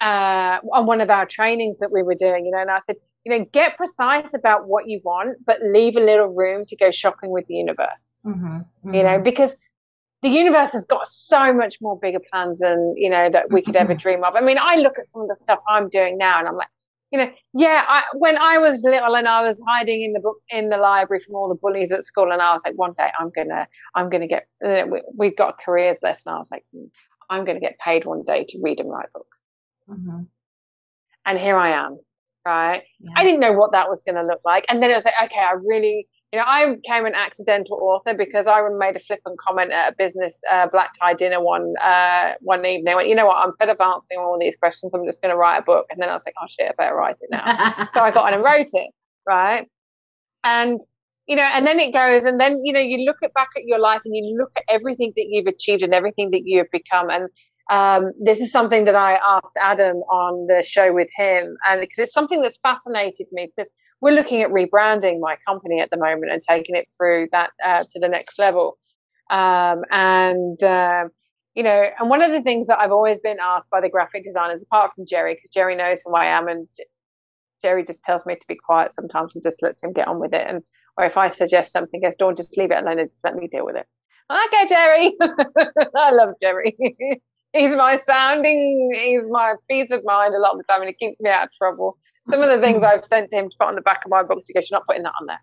uh 0.00 0.58
on 0.72 0.86
one 0.86 1.00
of 1.00 1.10
our 1.10 1.26
trainings 1.26 1.78
that 1.78 1.90
we 1.92 2.02
were 2.02 2.14
doing 2.14 2.44
you 2.44 2.50
know 2.50 2.58
and 2.58 2.70
i 2.70 2.78
said 2.86 2.96
you 3.24 3.30
know 3.32 3.44
get 3.52 3.76
precise 3.76 4.32
about 4.34 4.66
what 4.66 4.88
you 4.88 5.00
want 5.04 5.36
but 5.44 5.60
leave 5.62 5.96
a 5.96 6.00
little 6.00 6.28
room 6.28 6.64
to 6.66 6.76
go 6.76 6.90
shopping 6.90 7.30
with 7.30 7.46
the 7.46 7.54
universe 7.54 8.16
Mhm. 8.24 8.64
you 8.84 9.02
know 9.02 9.18
Mhm. 9.18 9.24
because 9.24 9.56
the 10.22 10.28
universe 10.28 10.72
has 10.72 10.84
got 10.84 11.06
so 11.08 11.52
much 11.52 11.78
more 11.80 11.98
bigger 12.00 12.20
plans 12.30 12.58
than 12.60 12.94
you 12.96 13.08
know 13.10 13.28
that 13.30 13.50
we 13.50 13.62
could 13.62 13.76
ever 13.76 13.94
dream 14.04 14.24
of 14.24 14.36
i 14.36 14.40
mean 14.40 14.58
i 14.60 14.76
look 14.76 14.98
at 14.98 15.06
some 15.06 15.22
of 15.22 15.28
the 15.28 15.36
stuff 15.36 15.58
i'm 15.68 15.88
doing 15.88 16.18
now 16.18 16.38
and 16.38 16.46
i'm 16.48 16.56
like 16.56 16.68
you 17.10 17.18
know 17.18 17.30
yeah 17.54 17.84
I, 17.88 18.02
when 18.14 18.36
i 18.38 18.58
was 18.58 18.82
little 18.84 19.16
and 19.16 19.28
i 19.28 19.42
was 19.42 19.62
hiding 19.68 20.02
in 20.02 20.12
the 20.12 20.20
book 20.20 20.36
in 20.50 20.68
the 20.70 20.76
library 20.76 21.20
from 21.20 21.34
all 21.34 21.48
the 21.48 21.54
bullies 21.54 21.92
at 21.92 22.04
school 22.04 22.32
and 22.32 22.40
i 22.42 22.52
was 22.52 22.62
like 22.64 22.74
one 22.76 22.92
day 22.96 23.10
i'm 23.18 23.30
gonna 23.30 23.66
i'm 23.94 24.08
gonna 24.10 24.26
get 24.28 24.46
uh, 24.64 24.84
we, 24.90 25.02
we've 25.16 25.36
got 25.36 25.54
a 25.58 25.64
careers 25.64 25.98
lesson 26.02 26.32
i 26.32 26.38
was 26.38 26.50
like 26.50 26.64
"Hmm, 26.72 26.84
i'm 27.30 27.44
gonna 27.44 27.60
get 27.60 27.78
paid 27.78 28.04
one 28.04 28.22
day 28.24 28.44
to 28.48 28.58
read 28.62 28.80
and 28.80 28.90
write 28.90 29.08
books 29.14 29.42
Mhm. 29.88 30.26
and 31.26 31.38
here 31.38 31.56
i 31.56 31.70
am 31.70 31.98
right 32.46 32.82
Yeah. 33.00 33.12
I 33.16 33.24
didn't 33.24 33.40
know 33.40 33.52
what 33.52 33.72
that 33.72 33.88
was 33.88 34.02
to 34.04 34.12
look 34.22 34.40
like. 34.44 34.64
And 34.68 34.82
then 34.82 34.90
it 34.90 34.94
was 34.94 35.04
like, 35.04 35.14
okay, 35.24 35.40
I 35.40 35.52
really, 35.66 36.08
you 36.32 36.38
know, 36.38 36.44
I 36.46 36.74
became 36.74 37.06
an 37.06 37.14
accidental 37.14 37.78
author 37.82 38.14
because 38.14 38.46
I 38.46 38.60
made 38.68 38.94
a 38.94 39.00
flippant 39.00 39.36
comment 39.38 39.72
at 39.72 39.92
a 39.92 39.96
business 39.96 40.40
uh, 40.50 40.68
black 40.68 40.92
tie 41.00 41.14
dinner 41.14 41.42
one 41.42 41.74
uh, 41.82 42.34
one 42.40 42.64
evening. 42.64 42.92
I 42.92 42.94
went, 42.94 43.08
you 43.08 43.16
know 43.16 43.26
what? 43.26 43.44
I'm 43.44 43.52
fed 43.58 43.68
up 43.68 43.80
answering 43.80 44.20
all 44.20 44.38
these 44.38 44.56
questions. 44.56 44.94
I'm 44.94 45.04
just 45.04 45.20
going 45.22 45.32
to 45.32 45.36
write 45.36 45.58
a 45.58 45.62
book. 45.62 45.86
And 45.90 46.00
then 46.00 46.08
I 46.08 46.12
was 46.12 46.22
like, 46.24 46.34
oh 46.40 46.46
shit, 46.48 46.70
I 46.70 46.74
better 46.78 46.94
write 46.94 47.16
it 47.20 47.30
now. 47.32 47.88
so 47.92 48.00
I 48.00 48.12
got 48.12 48.26
on 48.26 48.34
and 48.34 48.44
wrote 48.44 48.68
it, 48.72 48.90
right? 49.26 49.66
And 50.44 50.80
you 51.26 51.36
know, 51.36 51.42
and 51.42 51.66
then 51.66 51.80
it 51.80 51.92
goes, 51.92 52.24
and 52.24 52.40
then 52.40 52.60
you 52.64 52.72
know, 52.72 52.80
you 52.80 53.04
look 53.04 53.18
at 53.24 53.34
back 53.34 53.48
at 53.56 53.64
your 53.64 53.80
life 53.80 54.02
and 54.04 54.14
you 54.14 54.36
look 54.38 54.50
at 54.56 54.64
everything 54.68 55.12
that 55.16 55.26
you've 55.28 55.46
achieved 55.46 55.82
and 55.82 55.94
everything 55.94 56.30
that 56.30 56.42
you 56.44 56.58
have 56.58 56.70
become, 56.72 57.10
and 57.10 57.28
um, 57.70 58.12
this 58.20 58.40
is 58.40 58.50
something 58.50 58.84
that 58.84 58.96
I 58.96 59.14
asked 59.14 59.56
Adam 59.60 59.96
on 59.96 60.46
the 60.46 60.64
show 60.64 60.92
with 60.92 61.08
him, 61.16 61.56
and 61.68 61.80
because 61.80 61.98
it's 61.98 62.12
something 62.12 62.40
that's 62.42 62.58
fascinated 62.58 63.26
me 63.32 63.48
because 63.56 63.70
we're 64.00 64.14
looking 64.14 64.42
at 64.42 64.50
rebranding 64.50 65.20
my 65.20 65.36
company 65.46 65.80
at 65.80 65.90
the 65.90 65.98
moment 65.98 66.32
and 66.32 66.42
taking 66.42 66.76
it 66.76 66.88
through 66.96 67.28
that 67.32 67.50
uh, 67.64 67.84
to 67.92 68.00
the 68.00 68.08
next 68.08 68.38
level, 68.38 68.78
um, 69.30 69.84
and. 69.90 70.62
Uh, 70.62 71.04
you 71.56 71.64
know, 71.64 71.84
and 71.98 72.08
one 72.08 72.22
of 72.22 72.30
the 72.30 72.42
things 72.42 72.68
that 72.68 72.78
I've 72.80 72.92
always 72.92 73.18
been 73.18 73.38
asked 73.42 73.70
by 73.70 73.80
the 73.80 73.88
graphic 73.88 74.22
designers, 74.22 74.62
apart 74.62 74.92
from 74.94 75.04
Jerry, 75.04 75.34
because 75.34 75.50
Jerry 75.50 75.74
knows 75.74 76.00
who 76.06 76.14
I 76.14 76.26
am, 76.26 76.46
and 76.46 76.68
Jerry 77.60 77.84
just 77.84 78.02
tells 78.02 78.24
me 78.24 78.36
to 78.36 78.46
be 78.46 78.54
quiet 78.56 78.94
sometimes 78.94 79.34
and 79.34 79.42
just 79.42 79.62
lets 79.62 79.82
him 79.82 79.92
get 79.92 80.08
on 80.08 80.20
with 80.20 80.32
it. 80.32 80.46
And 80.46 80.62
or 80.96 81.04
if 81.04 81.16
I 81.16 81.28
suggest 81.28 81.72
something, 81.72 82.00
goes, 82.00 82.14
Dawn, 82.16 82.36
just 82.36 82.56
leave 82.56 82.70
it 82.70 82.82
alone 82.82 82.98
and 82.98 83.08
just 83.08 83.24
let 83.24 83.36
me 83.36 83.48
deal 83.48 83.64
with 83.64 83.76
it. 83.76 83.86
Okay, 84.30 84.66
Jerry. 84.68 85.12
I 85.96 86.10
love 86.12 86.34
Jerry. 86.40 86.76
he's 87.52 87.74
my 87.76 87.96
sounding, 87.96 88.90
he's 88.94 89.28
my 89.30 89.54
peace 89.68 89.90
of 89.90 90.02
mind 90.04 90.34
a 90.34 90.38
lot 90.38 90.52
of 90.52 90.58
the 90.58 90.64
time, 90.64 90.82
and 90.82 90.88
he 90.88 91.06
keeps 91.06 91.20
me 91.20 91.30
out 91.30 91.44
of 91.44 91.52
trouble. 91.52 91.98
Some 92.28 92.42
of 92.42 92.48
the 92.48 92.60
things 92.60 92.82
I've 92.84 93.04
sent 93.04 93.30
to 93.30 93.36
him 93.36 93.50
to 93.50 93.56
put 93.58 93.68
on 93.68 93.74
the 93.74 93.80
back 93.80 94.02
of 94.04 94.10
my 94.10 94.22
books, 94.22 94.46
he 94.46 94.52
goes, 94.52 94.70
You're 94.70 94.78
not 94.78 94.86
putting 94.86 95.02
that 95.02 95.12
on 95.20 95.26
there. 95.26 95.40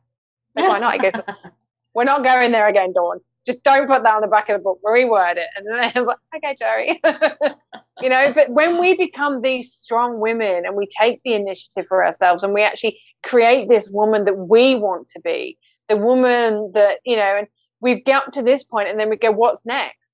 Like, 0.55 0.69
why 0.69 0.79
not? 0.79 0.93
He 0.93 0.99
goes, 0.99 1.21
We're 1.93 2.03
not 2.03 2.23
going 2.23 2.51
there 2.51 2.67
again, 2.67 2.93
Dawn. 2.93 3.19
Just 3.45 3.63
don't 3.63 3.87
put 3.87 4.03
that 4.03 4.15
on 4.15 4.21
the 4.21 4.27
back 4.27 4.49
of 4.49 4.57
the 4.57 4.63
book. 4.63 4.79
Reword 4.85 5.37
it. 5.37 5.47
And 5.55 5.65
then 5.65 5.91
I 5.95 5.99
was 5.99 6.07
like, 6.07 6.17
Okay, 6.35 6.55
Jerry. 6.57 7.01
you 8.01 8.09
know, 8.09 8.31
but 8.33 8.49
when 8.49 8.79
we 8.79 8.95
become 8.95 9.41
these 9.41 9.73
strong 9.73 10.19
women 10.19 10.65
and 10.65 10.75
we 10.75 10.87
take 10.87 11.21
the 11.23 11.33
initiative 11.33 11.87
for 11.87 12.05
ourselves 12.05 12.43
and 12.43 12.53
we 12.53 12.61
actually 12.61 12.99
create 13.25 13.67
this 13.67 13.89
woman 13.89 14.25
that 14.25 14.37
we 14.37 14.75
want 14.75 15.09
to 15.09 15.21
be, 15.21 15.57
the 15.89 15.97
woman 15.97 16.71
that, 16.73 16.99
you 17.05 17.15
know, 17.15 17.37
and 17.37 17.47
we've 17.79 18.03
got 18.05 18.33
to 18.33 18.41
this 18.41 18.63
point 18.63 18.89
and 18.89 18.99
then 18.99 19.09
we 19.09 19.17
go, 19.17 19.31
What's 19.31 19.65
next? 19.65 20.06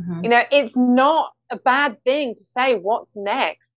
Mm-hmm. 0.00 0.24
You 0.24 0.30
know, 0.30 0.42
it's 0.50 0.76
not 0.76 1.32
a 1.50 1.56
bad 1.56 2.02
thing 2.04 2.34
to 2.34 2.42
say 2.42 2.74
what's 2.74 3.14
next. 3.16 3.74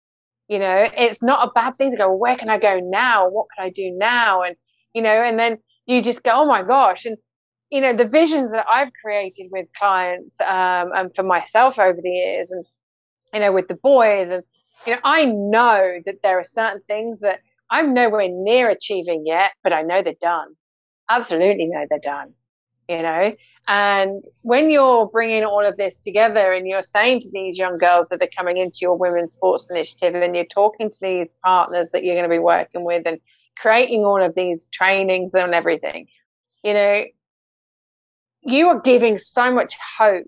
You 0.49 0.59
know, 0.59 0.89
it's 0.97 1.23
not 1.23 1.49
a 1.49 1.53
bad 1.53 1.79
thing 1.79 1.91
to 1.93 1.97
go, 1.97 2.13
where 2.15 2.37
can 2.37 2.51
I 2.51 2.59
go 2.59 2.79
now? 2.79 3.29
What 3.29 3.47
can 3.57 3.65
I 3.67 3.71
do 3.71 3.91
now? 3.91 4.43
And, 4.43 4.57
you 4.93 5.01
know, 5.03 5.11
and 5.11 5.39
then 5.39 5.59
you 5.87 6.03
just 6.03 6.23
go, 6.23 6.33
oh 6.35 6.47
my 6.47 6.63
gosh. 6.63 7.07
And, 7.07 7.17
you 7.71 7.81
know, 7.81 7.97
the 7.97 8.07
visions 8.07 8.53
that 8.53 8.67
I've 8.73 8.93
created 9.03 9.49
with 9.51 9.73
clients 9.73 10.39
um, 10.41 10.91
and 10.95 11.11
for 11.17 11.23
myself 11.23 11.79
over 11.79 11.99
the 12.01 12.11
years 12.11 12.53
and, 12.53 12.65
you 13.33 13.41
know, 13.41 13.53
with 13.53 13.69
the 13.69 13.75
boys 13.75 14.31
and, 14.31 14.43
you 14.87 14.93
know, 14.93 15.01
I 15.03 15.25
know 15.25 16.01
that 16.05 16.17
there 16.23 16.39
are 16.39 16.45
certain 16.45 16.83
things 16.87 17.21
that 17.21 17.41
I'm 17.71 17.95
nowhere 17.95 18.29
near 18.31 18.69
achieving 18.69 19.25
yet, 19.27 19.53
but 19.63 19.73
I 19.73 19.83
know 19.83 20.03
they're 20.03 20.15
done. 20.21 20.55
Absolutely 21.09 21.67
know 21.67 21.87
they're 21.89 21.99
done, 21.99 22.35
you 22.89 23.03
know, 23.03 23.35
and 23.67 24.23
when 24.43 24.71
you're 24.71 25.07
bringing 25.07 25.45
all 25.45 25.65
of 25.65 25.77
this 25.77 25.99
together 26.01 26.53
and 26.53 26.67
you're 26.67 26.83
saying 26.83 27.21
to 27.21 27.31
these 27.31 27.57
young 27.57 27.79
girls 27.79 28.09
that 28.09 28.23
are 28.23 28.29
coming 28.37 28.59
into 28.59 28.79
your 28.83 28.97
women's 28.97 29.33
sports 29.33 29.71
initiative 29.71 30.15
and 30.15 30.37
you're 30.37 30.45
talking 30.45 30.91
to 30.91 30.99
these 31.01 31.35
partners 31.43 31.91
that 31.93 32.05
you're 32.05 32.15
going 32.15 32.29
to 32.29 32.35
be 32.35 32.39
working 32.39 32.85
with 32.85 33.07
and 33.07 33.21
creating 33.57 34.05
all 34.05 34.23
of 34.23 34.35
these 34.35 34.67
trainings 34.67 35.35
and 35.35 35.55
everything, 35.55 36.09
you 36.63 36.75
know, 36.75 37.05
you 38.43 38.69
are 38.69 38.81
giving 38.81 39.17
so 39.17 39.51
much 39.51 39.75
hope 39.99 40.27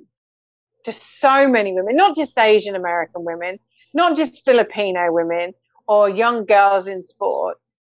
to 0.85 0.93
so 0.93 1.47
many 1.47 1.75
women, 1.75 1.97
not 1.97 2.17
just 2.17 2.39
Asian 2.39 2.75
American 2.75 3.25
women, 3.25 3.59
not 3.93 4.17
just 4.17 4.45
Filipino 4.45 5.13
women 5.13 5.53
or 5.87 6.09
young 6.09 6.47
girls 6.47 6.87
in 6.87 7.03
sports. 7.03 7.79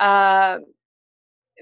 Um, 0.00 0.64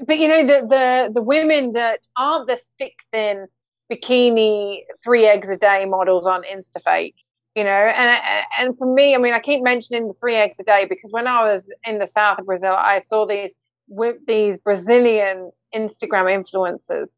but 0.06 0.18
you 0.18 0.28
know 0.28 0.46
the 0.46 0.66
the 0.66 1.10
the 1.14 1.22
women 1.22 1.72
that 1.72 2.06
aren't 2.16 2.46
the 2.46 2.56
stick 2.56 3.00
thin 3.12 3.46
bikini 3.90 4.80
three 5.02 5.26
eggs 5.26 5.50
a 5.50 5.56
day 5.56 5.84
models 5.84 6.26
on 6.26 6.42
instafake 6.42 7.14
you 7.54 7.64
know? 7.64 7.70
And 7.70 8.22
and 8.58 8.78
for 8.78 8.92
me 8.92 9.14
i 9.14 9.18
mean 9.18 9.34
i 9.34 9.40
keep 9.40 9.62
mentioning 9.62 10.08
the 10.08 10.14
three 10.14 10.36
eggs 10.36 10.60
a 10.60 10.64
day 10.64 10.86
because 10.88 11.10
when 11.12 11.26
i 11.26 11.42
was 11.42 11.72
in 11.84 11.98
the 11.98 12.06
south 12.06 12.38
of 12.38 12.46
brazil 12.46 12.74
i 12.76 13.00
saw 13.00 13.26
these 13.26 13.52
with 13.88 14.16
these 14.26 14.58
brazilian 14.58 15.50
instagram 15.74 16.26
influencers. 16.26 17.10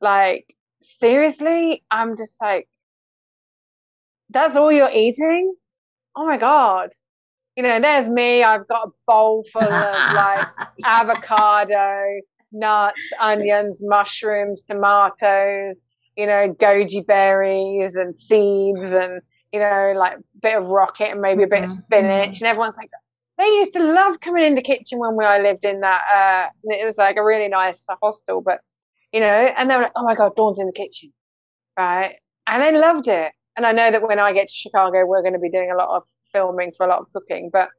Like 0.00 0.54
seriously? 0.80 1.84
I'm 1.90 2.16
just 2.16 2.40
like 2.40 2.68
that's 4.30 4.56
all 4.56 4.72
you're 4.72 4.90
eating? 4.92 5.54
Oh 6.16 6.26
my 6.26 6.38
god 6.38 6.90
you 7.56 7.62
know, 7.62 7.80
there's 7.80 8.08
me. 8.08 8.42
I've 8.42 8.66
got 8.66 8.88
a 8.88 8.90
bowl 9.06 9.44
full 9.52 9.62
of 9.62 10.14
like 10.14 10.46
avocado, 10.84 12.20
nuts, 12.52 13.12
onions, 13.20 13.80
mushrooms, 13.82 14.64
tomatoes, 14.64 15.82
you 16.16 16.26
know, 16.26 16.54
goji 16.54 17.06
berries 17.06 17.94
and 17.94 18.18
seeds 18.18 18.92
and, 18.92 19.20
you 19.52 19.60
know, 19.60 19.92
like 19.96 20.18
a 20.18 20.38
bit 20.40 20.56
of 20.56 20.68
rocket 20.68 21.10
and 21.10 21.20
maybe 21.20 21.42
a 21.42 21.46
bit 21.46 21.56
mm-hmm. 21.56 21.64
of 21.64 21.70
spinach. 21.70 22.40
And 22.40 22.48
everyone's 22.48 22.76
like, 22.76 22.90
they 23.38 23.46
used 23.46 23.72
to 23.74 23.82
love 23.82 24.20
coming 24.20 24.44
in 24.44 24.54
the 24.54 24.62
kitchen 24.62 24.98
when 24.98 25.16
we, 25.16 25.24
I 25.24 25.40
lived 25.40 25.64
in 25.64 25.80
that. 25.80 26.02
Uh, 26.12 26.48
it 26.64 26.84
was 26.84 26.98
like 26.98 27.16
a 27.16 27.24
really 27.24 27.48
nice 27.48 27.84
hostel, 28.02 28.40
but, 28.40 28.60
you 29.12 29.20
know, 29.20 29.26
and 29.26 29.70
they 29.70 29.76
were 29.76 29.82
like, 29.82 29.92
oh 29.96 30.04
my 30.04 30.14
God, 30.14 30.34
Dawn's 30.36 30.58
in 30.58 30.66
the 30.66 30.72
kitchen. 30.72 31.12
Right. 31.76 32.16
And 32.46 32.62
they 32.62 32.72
loved 32.72 33.08
it. 33.08 33.32
And 33.56 33.64
I 33.64 33.72
know 33.72 33.90
that 33.90 34.02
when 34.02 34.18
I 34.18 34.32
get 34.32 34.48
to 34.48 34.54
Chicago, 34.54 35.04
we're 35.06 35.22
going 35.22 35.34
to 35.34 35.38
be 35.38 35.50
doing 35.50 35.70
a 35.70 35.76
lot 35.76 35.96
of 35.96 36.06
filming 36.34 36.72
for 36.72 36.84
a 36.84 36.88
lot 36.90 36.98
of 36.98 37.10
cooking, 37.12 37.48
but 37.50 37.70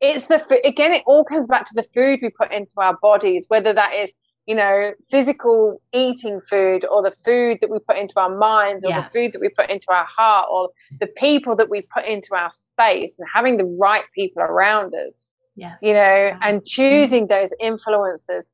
it's 0.00 0.26
the 0.26 0.38
food 0.38 0.60
again, 0.64 0.92
it 0.92 1.02
all 1.06 1.24
comes 1.24 1.46
back 1.46 1.64
to 1.66 1.74
the 1.74 1.82
food 1.82 2.18
we 2.20 2.28
put 2.30 2.52
into 2.52 2.74
our 2.76 2.98
bodies, 3.00 3.46
whether 3.48 3.72
that 3.72 3.94
is 3.94 4.12
you 4.46 4.54
know 4.54 4.92
physical 5.10 5.80
eating 5.92 6.40
food 6.40 6.84
or 6.84 7.02
the 7.02 7.10
food 7.10 7.58
that 7.60 7.70
we 7.70 7.78
put 7.78 7.96
into 7.96 8.18
our 8.18 8.36
minds 8.36 8.84
or 8.84 8.90
yes. 8.90 9.04
the 9.04 9.18
food 9.18 9.32
that 9.32 9.40
we 9.40 9.48
put 9.48 9.70
into 9.70 9.86
our 9.90 10.04
heart 10.04 10.48
or 10.50 10.70
the 11.00 11.06
people 11.06 11.56
that 11.56 11.70
we 11.70 11.82
put 11.82 12.04
into 12.04 12.34
our 12.34 12.50
space 12.50 13.18
and 13.18 13.28
having 13.32 13.56
the 13.56 13.64
right 13.64 14.04
people 14.14 14.42
around 14.42 14.94
us 14.94 15.24
yes. 15.56 15.78
you 15.80 15.94
know 15.94 15.98
yeah. 16.00 16.38
and 16.42 16.64
choosing 16.66 17.26
those 17.26 17.54
influences 17.58 18.50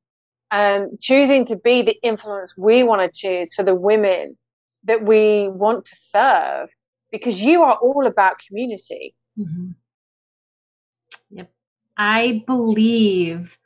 and 0.53 1.01
choosing 1.01 1.45
to 1.45 1.57
be 1.57 1.83
the 1.83 1.99
influence 2.03 2.57
we 2.57 2.83
want 2.83 3.03
to 3.03 3.21
choose 3.21 3.55
for 3.55 3.63
the 3.63 3.75
women 3.75 4.37
that 4.85 5.05
we 5.05 5.49
want 5.49 5.85
to 5.85 5.97
serve 5.97 6.71
because 7.11 7.43
you 7.43 7.63
are 7.63 7.77
all 7.77 8.07
about 8.07 8.39
community. 8.47 9.15
Mm-hmm. 9.39 9.71
Yep. 11.31 11.51
I 11.97 12.43
believe 12.47 13.59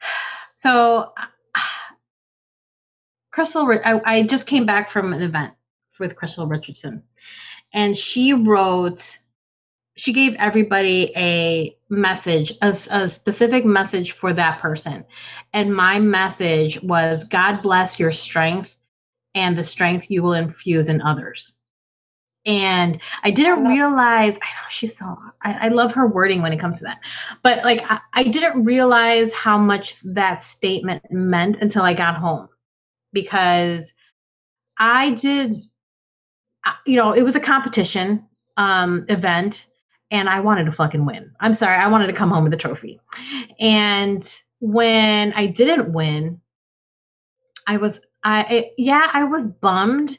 so. 0.56 1.12
Crystal, 3.32 3.70
I, 3.84 4.00
I 4.04 4.22
just 4.24 4.48
came 4.48 4.66
back 4.66 4.90
from 4.90 5.12
an 5.12 5.22
event 5.22 5.52
with 6.00 6.16
Crystal 6.16 6.48
Richardson, 6.48 7.04
and 7.72 7.96
she 7.96 8.32
wrote, 8.32 9.18
she 9.96 10.12
gave 10.12 10.34
everybody 10.34 11.12
a 11.16 11.76
message, 11.90 12.52
a, 12.62 12.74
a 12.90 13.08
specific 13.08 13.64
message 13.64 14.12
for 14.12 14.32
that 14.32 14.60
person. 14.60 15.04
And 15.52 15.74
my 15.74 15.98
message 15.98 16.82
was 16.82 17.24
God 17.24 17.62
bless 17.62 17.98
your 17.98 18.12
strength 18.12 18.76
and 19.34 19.58
the 19.58 19.64
strength 19.64 20.10
you 20.10 20.22
will 20.22 20.32
infuse 20.32 20.88
in 20.88 21.02
others. 21.02 21.52
And 22.46 23.00
I 23.22 23.30
didn't 23.30 23.66
I 23.66 23.70
realize, 23.70 24.34
I 24.36 24.46
know 24.46 24.68
she's 24.70 24.96
so, 24.96 25.16
I, 25.42 25.66
I, 25.66 25.68
love 25.68 25.92
her 25.92 26.08
wording 26.08 26.40
when 26.40 26.54
it 26.54 26.58
comes 26.58 26.78
to 26.78 26.84
that. 26.84 27.00
But 27.42 27.64
like, 27.64 27.82
I, 27.90 28.00
I 28.14 28.24
didn't 28.24 28.64
realize 28.64 29.32
how 29.34 29.58
much 29.58 30.00
that 30.14 30.42
statement 30.42 31.02
meant 31.10 31.58
until 31.60 31.82
I 31.82 31.92
got 31.92 32.16
home 32.16 32.48
because 33.12 33.92
I 34.78 35.10
did, 35.10 35.52
you 36.86 36.96
know, 36.96 37.12
it 37.12 37.22
was 37.22 37.36
a 37.36 37.40
competition 37.40 38.24
um, 38.56 39.04
event 39.08 39.66
and 40.10 40.28
I 40.28 40.40
wanted 40.40 40.64
to 40.64 40.72
fucking 40.72 41.04
win. 41.04 41.32
I'm 41.40 41.54
sorry, 41.54 41.76
I 41.76 41.88
wanted 41.88 42.08
to 42.08 42.12
come 42.12 42.30
home 42.30 42.44
with 42.44 42.54
a 42.54 42.58
trophy. 42.58 43.00
And 43.58 44.40
when 44.60 45.32
I 45.34 45.46
didn't 45.46 45.92
win, 45.92 46.40
I 47.66 47.76
was 47.76 48.00
I 48.24 48.72
yeah, 48.76 49.08
I 49.12 49.24
was 49.24 49.46
bummed, 49.46 50.18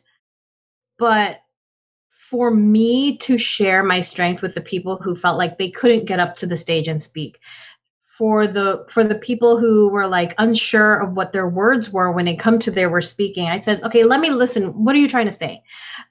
but 0.97 1.41
for 2.31 2.49
me 2.49 3.17
to 3.17 3.37
share 3.37 3.83
my 3.83 3.99
strength 3.99 4.41
with 4.41 4.55
the 4.55 4.61
people 4.61 4.95
who 4.95 5.17
felt 5.17 5.37
like 5.37 5.57
they 5.57 5.69
couldn't 5.69 6.05
get 6.05 6.21
up 6.21 6.33
to 6.33 6.47
the 6.47 6.55
stage 6.55 6.87
and 6.87 7.01
speak. 7.01 7.41
For 8.17 8.47
the 8.47 8.85
for 8.87 9.03
the 9.03 9.15
people 9.15 9.59
who 9.59 9.89
were 9.89 10.07
like 10.07 10.33
unsure 10.37 10.95
of 11.01 11.13
what 11.13 11.33
their 11.33 11.49
words 11.49 11.89
were 11.89 12.09
when 12.11 12.29
it 12.29 12.39
come 12.39 12.57
to 12.59 12.71
their 12.71 12.89
were 12.89 13.01
speaking 13.01 13.47
i 13.47 13.59
said 13.59 13.81
okay 13.83 14.03
let 14.03 14.19
me 14.19 14.29
listen. 14.29 14.85
What 14.85 14.95
are 14.95 14.99
you 14.99 15.09
trying 15.09 15.25
to 15.25 15.31
say? 15.31 15.63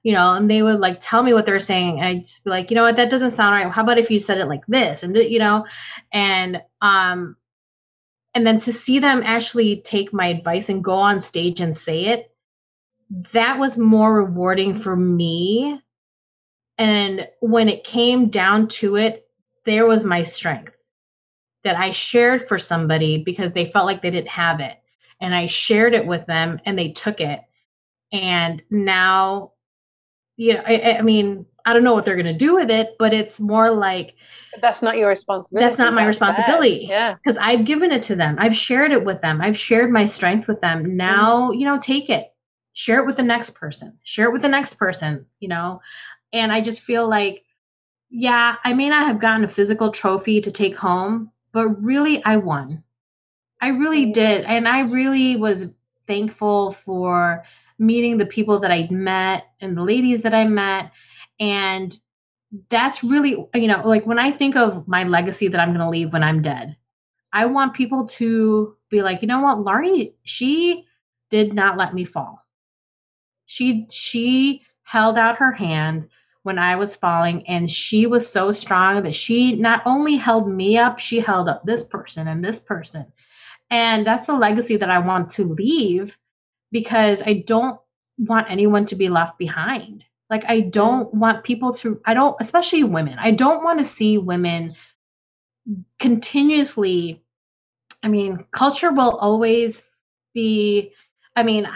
You 0.02 0.12
know 0.12 0.34
and 0.34 0.51
they 0.51 0.60
would 0.62 0.80
like 0.80 0.98
tell 1.01 1.22
me 1.22 1.32
what 1.32 1.47
they're 1.47 1.60
saying 1.60 2.01
and 2.01 2.09
i'd 2.09 2.22
just 2.22 2.44
be 2.44 2.51
like 2.51 2.70
you 2.70 2.74
know 2.74 2.82
what? 2.82 2.97
That 2.97 3.10
doesn't 3.10 3.30
sound 3.30 3.55
right. 3.55 3.72
How 3.72 3.82
about 3.82 3.98
if 3.98 4.10
you 4.10 4.20
said 4.20 4.38
it 4.38 4.47
like 4.47 4.66
this? 4.66 5.02
And 5.02 5.16
you 5.16 5.38
know 5.38 5.64
and 6.12 6.60
um 6.82 7.36
and 8.34 8.47
then 8.47 8.60
to 8.60 8.72
see 8.72 8.98
them 8.98 9.22
actually 9.24 9.80
take 9.82 10.12
my 10.12 10.26
advice 10.26 10.68
and 10.68 10.84
go 10.84 10.94
on 10.94 11.20
stage 11.20 11.60
and 11.60 11.74
say 11.74 12.06
it 12.06 12.34
that 13.32 13.59
was 13.59 13.78
more 13.78 14.12
rewarding 14.12 14.80
for 14.80 14.94
me 14.94 15.80
and 16.81 17.28
when 17.40 17.69
it 17.69 17.85
came 17.85 18.28
down 18.28 18.66
to 18.66 18.97
it 18.97 19.28
there 19.65 19.86
was 19.86 20.02
my 20.02 20.23
strength 20.23 20.77
that 21.62 21.77
i 21.77 21.90
shared 21.90 22.48
for 22.48 22.59
somebody 22.59 23.23
because 23.23 23.52
they 23.52 23.70
felt 23.70 23.86
like 23.86 24.02
they 24.02 24.11
didn't 24.11 24.28
have 24.28 24.61
it 24.61 24.77
and 25.20 25.35
i 25.35 25.47
shared 25.47 25.94
it 25.94 26.07
with 26.07 26.27
them 26.27 26.59
and 26.65 26.78
they 26.78 26.90
took 26.90 27.20
it 27.20 27.40
and 28.12 28.62
now 28.70 29.52
you 30.36 30.55
know 30.55 30.62
i, 30.66 30.97
I 30.98 31.02
mean 31.02 31.47
i 31.65 31.73
don't 31.73 31.85
know 31.85 31.94
what 31.94 32.05
they're 32.05 32.16
going 32.16 32.27
to 32.27 32.32
do 32.32 32.55
with 32.55 32.70
it 32.70 32.97
but 32.98 33.15
it's 33.15 33.39
more 33.39 33.70
like 33.70 34.16
that's 34.61 34.82
not 34.82 34.97
your 34.97 35.09
responsibility. 35.09 35.69
That's 35.69 35.78
not 35.78 35.94
my 35.94 36.05
that's 36.05 36.20
responsibility. 36.20 36.86
Bad. 36.86 36.90
Yeah. 36.90 37.15
Because 37.15 37.39
I've 37.39 37.65
given 37.65 37.93
it 37.93 38.02
to 38.05 38.16
them. 38.16 38.36
I've 38.39 38.57
shared 38.57 38.93
it 38.93 39.05
with 39.05 39.20
them. 39.20 39.40
I've 39.40 39.59
shared 39.59 39.90
my 39.90 40.05
strength 40.05 40.48
with 40.48 40.61
them. 40.61 40.97
Now, 40.97 41.51
mm. 41.51 41.59
you 41.59 41.66
know, 41.66 41.78
take 41.78 42.11
it. 42.11 42.32
Share 42.73 43.01
it 43.01 43.07
with 43.07 43.16
the 43.16 43.23
next 43.23 43.51
person. 43.51 43.98
Share 44.05 44.27
it 44.27 44.32
with 44.32 44.43
the 44.43 44.48
next 44.48 44.74
person, 44.74 45.27
you 45.39 45.48
know. 45.48 45.81
And 46.32 46.52
I 46.52 46.61
just 46.61 46.81
feel 46.81 47.09
like, 47.09 47.44
yeah, 48.09 48.57
I 48.65 48.73
may 48.74 48.89
not 48.89 49.07
have 49.07 49.20
gotten 49.20 49.44
a 49.44 49.48
physical 49.48 49.93
trophy 49.93 50.40
to 50.40 50.51
take 50.51 50.77
home, 50.77 51.31
but 51.52 51.82
really 51.82 52.23
I 52.24 52.36
won. 52.36 52.82
I 53.61 53.69
really 53.69 54.12
did. 54.12 54.44
And 54.44 54.66
I 54.66 54.81
really 54.81 55.36
was 55.36 55.73
thankful 56.07 56.73
for 56.73 57.44
meeting 57.78 58.19
the 58.19 58.27
people 58.27 58.61
that 58.61 58.70
I 58.70 58.89
met 58.90 59.47
and 59.61 59.77
the 59.77 59.82
ladies 59.82 60.23
that 60.23 60.35
I 60.35 60.44
met. 60.44 60.93
And 61.39 61.98
that's 62.69 63.05
really, 63.05 63.36
you 63.55 63.69
know, 63.69 63.82
like 63.85 64.07
when 64.07 64.19
I 64.19 64.32
think 64.32 64.57
of 64.57 64.89
my 64.89 65.05
legacy 65.05 65.48
that 65.48 65.61
I'm 65.61 65.69
going 65.69 65.81
to 65.81 65.89
leave 65.89 66.12
when 66.12 66.23
I'm 66.23 66.43
dead, 66.43 66.77
I 67.32 67.47
want 67.47 67.74
people 67.74 68.07
to 68.07 68.77
be 68.90 69.02
like, 69.02 69.23
you 69.23 69.28
know 69.28 69.40
what, 69.40 69.59
Laarni, 69.59 70.15
she 70.24 70.85
did 71.31 71.55
not 71.55 71.77
let 71.77 71.94
me 71.94 72.05
fall. 72.05 72.44
She 73.47 73.86
she 73.90 74.62
held 74.82 75.16
out 75.16 75.39
her 75.39 75.52
hand 75.52 76.09
when 76.42 76.58
I 76.58 76.76
was 76.76 76.96
falling 76.96 77.46
and 77.48 77.70
she 77.70 78.06
was 78.06 78.28
so 78.28 78.52
strong 78.52 79.02
that 79.02 79.14
she 79.14 79.56
not 79.56 79.82
only 79.84 80.16
held 80.16 80.48
me 80.48 80.78
up, 80.78 80.98
she 80.98 81.20
held 81.20 81.48
up 81.48 81.64
this 81.64 81.84
person 81.84 82.28
and 82.28 82.44
this 82.44 82.58
person. 82.58 83.06
And 83.70 84.06
that's 84.06 84.26
the 84.26 84.34
legacy 84.34 84.76
that 84.76 84.90
I 84.90 84.98
want 84.98 85.30
to 85.30 85.44
leave 85.44 86.18
because 86.72 87.22
I 87.22 87.44
don't 87.46 87.78
want 88.18 88.50
anyone 88.50 88.86
to 88.86 88.96
be 88.96 89.08
left 89.08 89.38
behind. 89.38 90.04
Like 90.28 90.44
I 90.48 90.60
don't 90.60 91.12
want 91.12 91.44
people 91.44 91.72
to 91.74 92.00
I 92.04 92.14
don't 92.14 92.36
especially 92.40 92.84
women. 92.84 93.18
I 93.18 93.32
don't 93.32 93.64
want 93.64 93.78
to 93.80 93.84
see 93.84 94.18
women 94.18 94.74
continuously 95.98 97.22
I 98.02 98.08
mean, 98.08 98.46
culture 98.50 98.92
will 98.92 99.18
always 99.18 99.82
be 100.32 100.94
I 101.36 101.42
mean, 101.42 101.68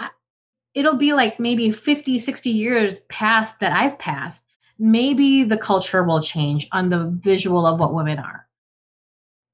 it'll 0.75 0.97
be 0.97 1.13
like 1.13 1.39
maybe 1.39 1.71
50, 1.71 2.19
60 2.19 2.51
years 2.51 3.01
past 3.09 3.61
that 3.61 3.73
I've 3.73 3.99
passed. 3.99 4.45
Maybe 4.79 5.45
the 5.45 5.57
culture 5.59 6.03
will 6.03 6.23
change 6.23 6.69
on 6.73 6.91
the 6.91 7.07
visual 7.23 7.67
of 7.67 7.79
what 7.81 7.95
women 7.95 8.19
are. 8.19 8.47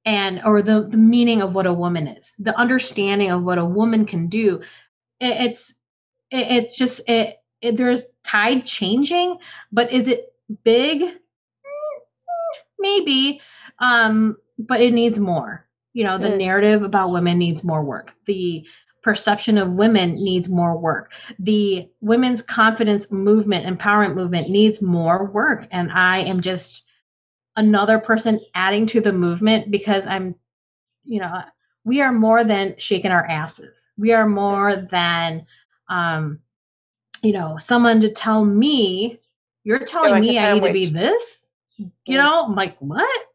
And 0.05 0.41
or 0.45 0.63
the, 0.63 0.83
the 0.89 0.97
meaning 0.97 1.43
of 1.43 1.55
what 1.55 1.67
a 1.67 1.73
woman 1.73 2.07
is 2.09 2.33
the 2.39 2.59
understanding 2.59 3.31
of 3.31 3.43
what 3.43 3.59
a 3.59 3.65
woman 3.65 4.07
can 4.07 4.29
do. 4.29 4.61
It, 5.21 5.37
it's 5.51 5.71
it, 6.31 6.47
it's 6.53 6.77
just 6.77 7.03
it, 7.09 7.39
it 7.61 7.77
there's 7.77 8.03
tide 8.25 8.65
changing 8.65 9.39
but 9.73 9.93
is 9.93 10.09
it 10.09 10.33
big? 10.65 11.03
Mm, 11.03 12.01
maybe 12.79 13.41
um 13.79 14.37
but 14.59 14.81
it 14.81 14.93
needs 14.93 15.19
more. 15.19 15.67
You 15.93 16.05
know 16.05 16.19
the 16.19 16.29
Mm. 16.29 16.39
narrative 16.39 16.83
about 16.83 17.11
women 17.13 17.39
needs 17.39 17.65
more 17.65 17.85
work. 17.85 18.15
The 18.27 18.65
perception 19.03 19.57
of 19.59 19.77
women 19.77 20.15
needs 20.15 20.49
more 20.49 20.77
work. 20.79 21.13
The 21.39 21.89
women's 22.01 22.43
confidence 22.43 23.11
movement 23.11 23.67
empowerment 23.67 24.15
movement 24.15 24.51
needs 24.51 24.83
more 24.83 25.27
work. 25.27 25.67
And 25.71 25.91
i 25.93 26.19
am 26.19 26.41
just 26.41 26.85
another 27.57 27.99
person 27.99 28.41
adding 28.55 28.87
to 28.87 29.01
the 29.01 29.13
movement 29.13 29.71
because 29.71 30.07
i'm 30.07 30.35
you 31.05 31.21
know 31.21 31.43
we 31.85 32.01
are 32.01 32.13
more 32.13 32.45
than 32.45 32.75
shaking 32.79 33.11
our 33.11 33.25
asses. 33.27 33.83
We 33.97 34.13
are 34.13 34.29
more 34.29 34.77
than 34.77 35.47
um 35.89 36.41
you 37.23 37.33
know 37.33 37.57
someone 37.57 38.01
to 38.03 38.11
tell 38.11 38.45
me 38.45 39.19
you're 39.65 39.79
telling 39.79 40.13
like 40.13 40.23
me 40.23 40.39
i 40.39 40.55
need 40.55 40.67
to 40.67 40.73
be 40.73 40.87
this? 40.87 41.39
You 42.07 42.19
know 42.19 42.45
i'm 42.45 42.55
like 42.55 42.77
what 42.79 43.27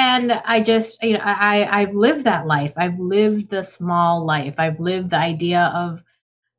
and 0.00 0.32
i 0.44 0.60
just 0.60 1.02
you 1.02 1.14
know 1.14 1.20
i 1.24 1.66
i've 1.80 1.94
lived 1.94 2.24
that 2.24 2.46
life 2.46 2.72
i've 2.76 2.98
lived 2.98 3.50
the 3.50 3.62
small 3.62 4.24
life 4.24 4.54
i've 4.58 4.80
lived 4.80 5.10
the 5.10 5.18
idea 5.18 5.72
of 5.74 6.02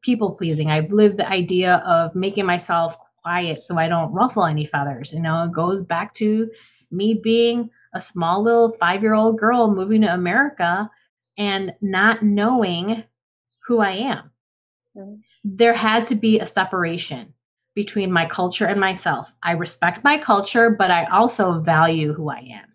people 0.02 0.32
pleasing 0.36 0.70
i've 0.70 0.92
lived 0.92 1.18
the 1.18 1.30
idea 1.30 1.76
of 1.88 2.16
making 2.16 2.46
myself 2.46 2.98
quiet 3.24 3.64
so 3.64 3.78
i 3.78 3.88
don't 3.88 4.14
ruffle 4.14 4.46
any 4.46 4.66
feathers 4.66 5.14
you 5.14 5.22
know 5.22 5.44
it 5.44 5.52
goes 5.52 5.82
back 5.82 6.14
to 6.14 6.50
me 6.92 7.20
being 7.24 7.70
a 7.94 8.02
small 8.02 8.44
little 8.44 8.72
five 8.80 9.02
year 9.02 9.14
old 9.16 9.38
girl 9.40 9.74
moving 9.74 10.02
to 10.02 10.14
america 10.14 10.90
and 11.38 11.74
not 11.82 12.24
knowing 12.24 13.04
who 13.68 13.80
i 13.80 13.92
am 13.92 14.32
Mhm. 14.96 15.24
there 15.44 15.74
had 15.74 16.08
to 16.08 16.16
be 16.16 16.40
a 16.40 16.46
separation 16.48 17.34
between 17.76 18.12
my 18.12 18.26
culture 18.26 18.66
and 18.66 18.80
myself. 18.80 19.34
I 19.44 19.52
respect 19.54 20.04
my 20.04 20.18
culture, 20.18 20.72
but 20.72 20.92
I 20.92 21.06
also 21.06 21.60
value 21.62 22.14
who 22.14 22.30
I 22.30 22.40
am. 22.40 22.71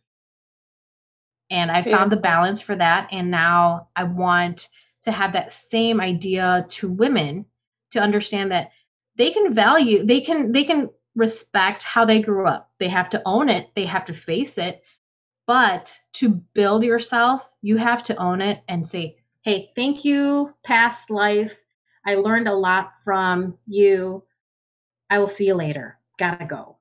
And 1.51 1.70
I 1.70 1.82
found 1.82 2.10
the 2.10 2.16
balance 2.16 2.60
for 2.60 2.74
that. 2.77 3.09
And 3.12 3.31
now 3.31 3.89
I 3.94 4.05
want 4.05 4.68
to 5.02 5.12
have 5.12 5.32
that 5.35 5.52
same 5.52 6.01
idea 6.01 6.66
to 6.70 6.89
women 6.89 7.47
to 7.93 8.01
understand 8.01 8.51
that 8.51 8.70
they 9.16 9.31
can 9.31 9.55
value, 9.55 10.05
they 10.05 10.20
can, 10.20 10.52
they 10.52 10.64
can 10.64 10.90
respect 11.14 11.82
how 11.82 12.05
they 12.05 12.20
grew 12.20 12.47
up. 12.47 12.70
They 12.78 12.89
have 12.89 13.09
to 13.10 13.23
own 13.24 13.48
it, 13.48 13.70
they 13.74 13.86
have 13.86 14.05
to 14.06 14.14
face 14.14 14.59
it. 14.59 14.82
But 15.47 15.97
to 16.14 16.28
build 16.28 16.82
yourself, 16.82 17.48
you 17.62 17.77
have 17.77 18.02
to 18.05 18.16
own 18.16 18.40
it 18.40 18.62
and 18.68 18.86
say, 18.86 19.16
hey, 19.43 19.70
thank 19.77 20.05
you, 20.05 20.52
past 20.64 21.09
life. 21.09 21.56
I 22.05 22.16
learned 22.16 22.48
a 22.48 22.55
lot 22.55 22.93
from 23.05 23.56
you. 23.66 24.24
I 25.09 25.20
will 25.20 25.28
see 25.28 25.47
you 25.47 25.55
later. 25.55 25.98
Gotta 26.18 26.47
go. 26.47 26.76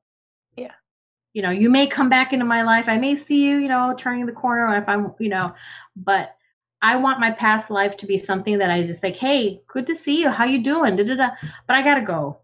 You 1.36 1.44
know, 1.44 1.52
you 1.52 1.70
may 1.70 1.86
come 1.86 2.10
back 2.10 2.34
into 2.34 2.46
my 2.46 2.64
life. 2.64 2.88
I 2.90 2.98
may 2.98 3.16
see 3.16 3.44
you, 3.46 3.58
you 3.58 3.68
know, 3.68 3.94
turning 3.98 4.26
the 4.26 4.32
corner 4.32 4.76
if 4.78 4.90
I'm, 4.90 5.14
you 5.20 5.30
know, 5.30 5.54
but 5.98 6.36
I 6.82 6.96
want 6.96 7.20
my 7.20 7.30
past 7.32 7.70
life 7.70 7.98
to 7.98 8.08
be 8.08 8.18
something 8.18 8.58
that 8.60 8.72
I 8.72 8.84
just 8.84 9.04
like, 9.04 9.18
hey, 9.18 9.62
good 9.68 9.86
to 9.88 9.96
see 9.96 10.22
you. 10.22 10.30
How 10.30 10.46
you 10.46 10.64
doing? 10.64 10.96
Da-da-da. 10.96 11.32
But 11.68 11.76
I 11.76 11.84
gotta 11.84 12.02
go. 12.02 12.40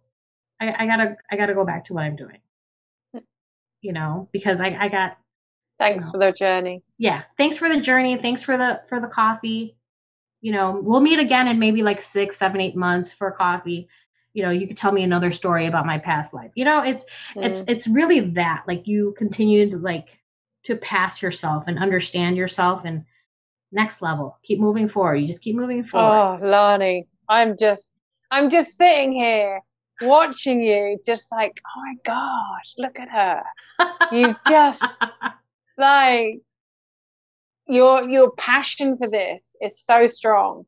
I, 0.60 0.84
I 0.84 0.86
gotta 0.88 1.16
I 1.32 1.38
gotta 1.38 1.54
go 1.56 1.66
back 1.66 1.86
to 1.86 1.94
what 1.94 2.04
I'm 2.04 2.18
doing. 2.18 2.40
You 3.82 3.94
know, 3.94 4.30
because 4.32 4.62
I, 4.62 4.78
I 4.80 4.90
got 4.90 5.18
Thanks 5.80 6.06
No. 6.06 6.12
for 6.12 6.18
the 6.20 6.32
journey. 6.32 6.84
yeah 7.00 7.24
thanks 7.38 7.58
for 7.58 7.68
the 7.70 7.82
journey 7.82 8.16
thanks 8.18 8.44
for 8.44 8.56
the 8.58 8.82
for 8.88 9.00
the 9.00 9.08
coffee 9.08 9.76
you 10.42 10.52
know 10.52 10.80
we'll 10.84 11.00
meet 11.00 11.18
again 11.18 11.48
in 11.48 11.58
maybe 11.58 11.82
like 11.82 12.02
six 12.02 12.38
seven 12.38 12.62
eight 12.62 12.76
months 12.76 13.12
for 13.14 13.32
coffee 13.32 13.88
you 14.34 14.44
know 14.44 14.50
you 14.50 14.68
could 14.68 14.78
tell 14.78 14.92
me 14.92 15.04
another 15.04 15.32
story 15.32 15.68
about 15.68 15.86
my 15.86 15.98
past 15.98 16.34
life 16.34 16.52
you 16.56 16.66
know 16.66 16.82
it's 16.84 17.06
it's 17.36 17.60
Mm. 17.62 17.70
it's 17.70 17.88
really 17.88 18.20
that 18.32 18.64
like 18.68 18.88
you 18.88 19.14
continue 19.18 19.70
to 19.70 19.78
like 19.78 20.08
to 20.64 20.76
pass 20.76 21.22
yourself 21.22 21.66
and 21.68 21.80
understand 21.80 22.38
yourself 22.38 22.84
and 22.86 23.06
next 23.72 24.02
level 24.02 24.38
keep 24.44 24.60
moving 24.60 24.88
forward 24.90 25.16
you 25.16 25.28
just 25.28 25.42
keep 25.42 25.56
moving 25.56 25.84
forward 25.84 26.08
Oh, 26.08 26.40
Laarni, 26.42 27.06
I'm 27.30 27.58
just, 27.58 27.94
I'm 28.30 28.50
just 28.50 28.78
sitting 28.78 29.12
here 29.14 29.62
watching 30.02 30.62
you, 30.62 30.98
just 31.06 31.32
like, 31.32 31.54
oh 31.66 31.82
my 31.82 31.96
gosh, 32.06 32.74
look 32.78 33.00
at 33.00 33.10
her. 33.10 33.44
You 34.12 34.36
just 34.48 34.84
like 35.78 36.40
your 37.68 38.04
your 38.04 38.32
passion 38.32 38.98
for 38.98 39.08
this 39.10 39.56
is 39.62 39.80
so 39.80 40.08
strong. 40.08 40.66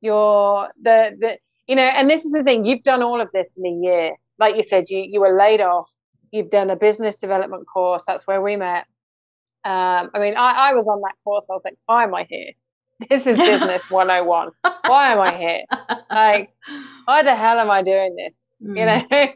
Your 0.00 0.70
the 0.80 1.16
the 1.18 1.38
you 1.68 1.76
know, 1.76 1.82
and 1.82 2.10
this 2.10 2.24
is 2.24 2.32
the 2.32 2.44
thing. 2.44 2.64
You've 2.64 2.82
done 2.84 3.02
all 3.02 3.20
of 3.20 3.30
this 3.32 3.58
in 3.58 3.66
a 3.66 3.70
year. 3.86 4.12
Like 4.38 4.56
you 4.56 4.64
said, 4.64 4.90
you 4.90 5.00
you 5.00 5.20
were 5.20 5.36
laid 5.38 5.60
off. 5.62 5.90
You've 6.32 6.50
done 6.50 6.70
a 6.70 6.76
business 6.76 7.16
development 7.18 7.66
course. 7.72 8.04
That's 8.06 8.26
where 8.26 8.42
we 8.42 8.56
met. 8.56 8.86
Um, 9.64 10.10
I 10.14 10.20
mean, 10.20 10.34
I, 10.36 10.70
I 10.70 10.74
was 10.74 10.88
on 10.88 11.02
that 11.02 11.14
course. 11.24 11.46
I 11.50 11.54
was 11.54 11.62
like, 11.64 11.76
why 11.86 12.04
am 12.04 12.14
I 12.14 12.24
here? 12.30 12.52
This 13.10 13.26
is 13.26 13.40
business 13.40 13.86
101. 13.90 14.50
Why 14.86 15.12
am 15.12 15.20
I 15.20 15.36
here? 15.36 15.62
Like, 16.12 16.50
why 17.06 17.22
the 17.24 17.34
hell 17.34 17.58
am 17.58 17.70
I 17.70 17.82
doing 17.82 18.16
this? 18.16 18.48
You 18.74 18.86
Mm. 18.86 18.86
know, 18.86 19.02
uh, 19.12 19.28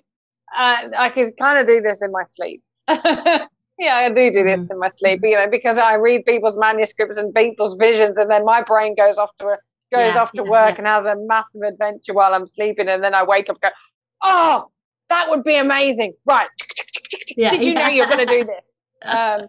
I 0.57 1.11
can 1.15 1.33
kind 1.39 1.59
of 1.61 1.67
do 1.67 1.81
this 1.83 2.03
in 2.03 2.13
my 2.13 2.25
sleep. 2.25 2.63
yeah, 2.89 3.97
I 3.97 4.11
do 4.13 4.31
do 4.33 4.45
this 4.45 4.71
in 4.71 4.79
my 4.79 4.89
sleep, 4.89 5.21
you 5.25 5.37
know, 5.37 5.49
because 5.51 5.79
I 5.79 5.97
read 5.97 6.25
people's 6.27 6.59
manuscripts 6.59 7.17
and 7.19 7.35
people's 7.35 7.77
visions, 7.77 8.19
and 8.19 8.31
then 8.31 8.45
my 8.45 8.63
brain 8.63 8.95
goes 8.97 9.19
off 9.19 9.35
to 9.39 9.57
goes 9.91 10.15
Yeah, 10.15 10.23
off 10.23 10.33
to 10.33 10.43
yeah, 10.43 10.51
work 10.51 10.73
yeah. 10.73 10.79
and 10.79 10.87
has 10.87 11.07
a 11.07 11.17
massive 11.17 11.63
adventure 11.63 12.15
while 12.15 12.35
I'm 12.35 12.47
sleeping, 12.47 12.89
and 12.89 13.03
then 13.03 13.15
I 13.15 13.25
wake 13.25 13.49
up 13.51 13.57
and 13.63 13.71
go, 13.73 13.77
oh, 14.23 14.71
that 15.09 15.29
would 15.31 15.45
be 15.45 15.57
amazing, 15.57 16.15
right? 16.27 16.49
Did 17.37 17.65
you 17.65 17.75
know 17.75 17.87
you're 17.89 18.07
going 18.07 18.27
to 18.27 18.27
do 18.27 18.45
this? 18.45 18.73
Um, 19.03 19.49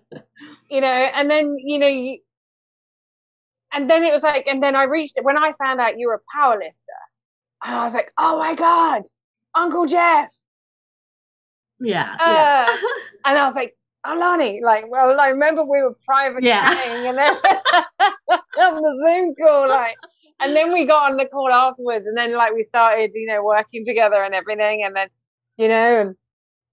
you 0.70 0.80
know, 0.80 0.88
and 0.88 1.30
then 1.30 1.56
you 1.58 1.78
know 1.80 1.88
you. 1.88 2.20
And 3.74 3.90
then 3.90 4.04
it 4.04 4.14
was 4.14 4.24
like, 4.24 4.48
and 4.48 4.64
then 4.64 4.76
I 4.76 4.84
reached 4.84 5.18
it 5.18 5.26
when 5.26 5.38
I 5.38 5.52
found 5.54 5.82
out 5.82 6.00
you 6.00 6.08
were 6.08 6.16
a 6.16 6.38
power 6.38 6.54
lifter, 6.56 7.02
and 7.66 7.76
I 7.76 7.84
was 7.84 7.94
like, 7.94 8.12
oh 8.18 8.38
my 8.40 8.56
god, 8.56 9.04
Uncle 9.56 9.86
Jeff, 9.88 10.32
yeah, 11.80 12.18
Uh, 12.20 12.28
yeah. 12.32 12.78
and 13.26 13.38
I 13.38 13.46
was 13.46 13.56
like, 13.56 13.76
Alani, 14.06 14.62
like, 14.64 14.86
well, 14.90 15.20
I 15.20 15.28
remember 15.30 15.64
we 15.64 15.82
were 15.82 15.96
private 16.06 16.44
Yeah. 16.44 16.70
chatting 16.74 17.08
and 17.08 17.18
then 17.18 17.34
on 18.58 18.82
the 18.82 19.04
Zoom 19.06 19.36
call, 19.36 19.70
like, 19.70 19.98
and 20.42 20.56
then 20.56 20.74
we 20.74 20.86
got 20.86 21.12
on 21.12 21.18
the 21.18 21.28
call 21.28 21.50
afterwards, 21.50 22.08
and 22.08 22.18
then 22.18 22.34
like 22.34 22.54
we 22.54 22.64
started, 22.64 23.12
you 23.14 23.28
know, 23.28 23.44
working 23.44 23.86
together 23.86 24.24
and 24.24 24.34
everything, 24.34 24.84
and 24.84 24.96
then, 24.96 25.08
you 25.58 25.68
know, 25.68 26.02
and 26.02 26.16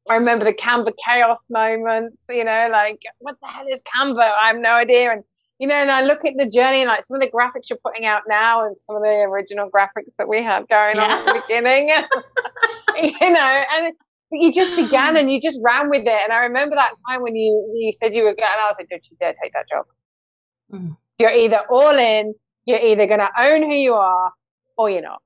I 0.09 0.16
remember 0.16 0.45
the 0.45 0.55
Canva 0.55 0.93
chaos 1.05 1.47
moments, 1.51 2.24
you 2.31 2.45
know, 2.45 2.69
like, 2.73 3.03
what 3.19 3.36
the 3.43 3.49
hell 3.49 3.66
is 3.69 3.82
Canva? 3.82 4.20
I 4.20 4.49
have 4.49 4.57
no 4.57 4.70
idea, 4.70 5.12
and 5.12 5.23
you 5.59 5.66
know, 5.66 5.74
and 5.74 5.90
I 5.90 6.03
look 6.03 6.24
at 6.24 6.36
the 6.36 6.47
journey 6.47 6.82
and 6.82 6.89
like 6.89 7.05
some 7.05 7.16
of 7.16 7.20
the 7.20 7.31
graphics 7.31 7.69
you're 7.69 7.78
putting 7.85 8.07
out 8.07 8.23
now, 8.28 8.65
and 8.65 8.77
some 8.77 8.97
of 8.97 9.03
the 9.03 9.09
original 9.09 9.70
graphics 9.70 10.16
that 10.16 10.28
we 10.28 10.43
had 10.43 10.69
going 10.69 10.99
on 10.99 11.11
at 11.11 11.27
the 11.27 11.43
beginning, 11.43 11.89
you 13.20 13.31
know, 13.31 13.62
and 13.73 13.93
you 14.31 14.53
just 14.53 14.74
began 14.77 15.16
and 15.16 15.31
you 15.31 15.40
just 15.40 15.59
ran 15.62 15.90
with 15.90 16.03
it. 16.03 16.09
And 16.09 16.32
I 16.32 16.39
remember 16.45 16.77
that 16.77 16.95
time 17.09 17.23
when 17.23 17.35
you 17.35 17.73
you 17.74 17.93
said 17.93 18.15
you 18.15 18.23
were 18.23 18.35
going, 18.35 18.49
and 18.51 18.61
I 18.61 18.69
was 18.69 18.77
like, 18.78 18.89
don't 18.89 19.07
you 19.11 19.16
dare 19.19 19.35
take 19.43 19.53
that 19.53 19.69
job. 19.69 19.85
Mm. 20.73 20.97
You're 21.19 21.32
either 21.32 21.61
all 21.70 21.99
in, 21.99 22.35
You're 22.69 22.81
either 22.81 23.07
going 23.07 23.20
to 23.20 23.31
own 23.39 23.62
who 23.62 23.74
you 23.74 23.95
are 23.95 24.31
or 24.77 24.90
you're 24.90 25.01
not. 25.01 25.23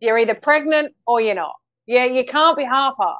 You're 0.00 0.18
either 0.18 0.34
pregnant 0.34 0.92
or 1.06 1.20
you're 1.20 1.36
not. 1.36 1.54
Yeah, 1.86 2.04
you 2.06 2.24
can't 2.24 2.56
be 2.56 2.64
half-assed. 2.64 3.14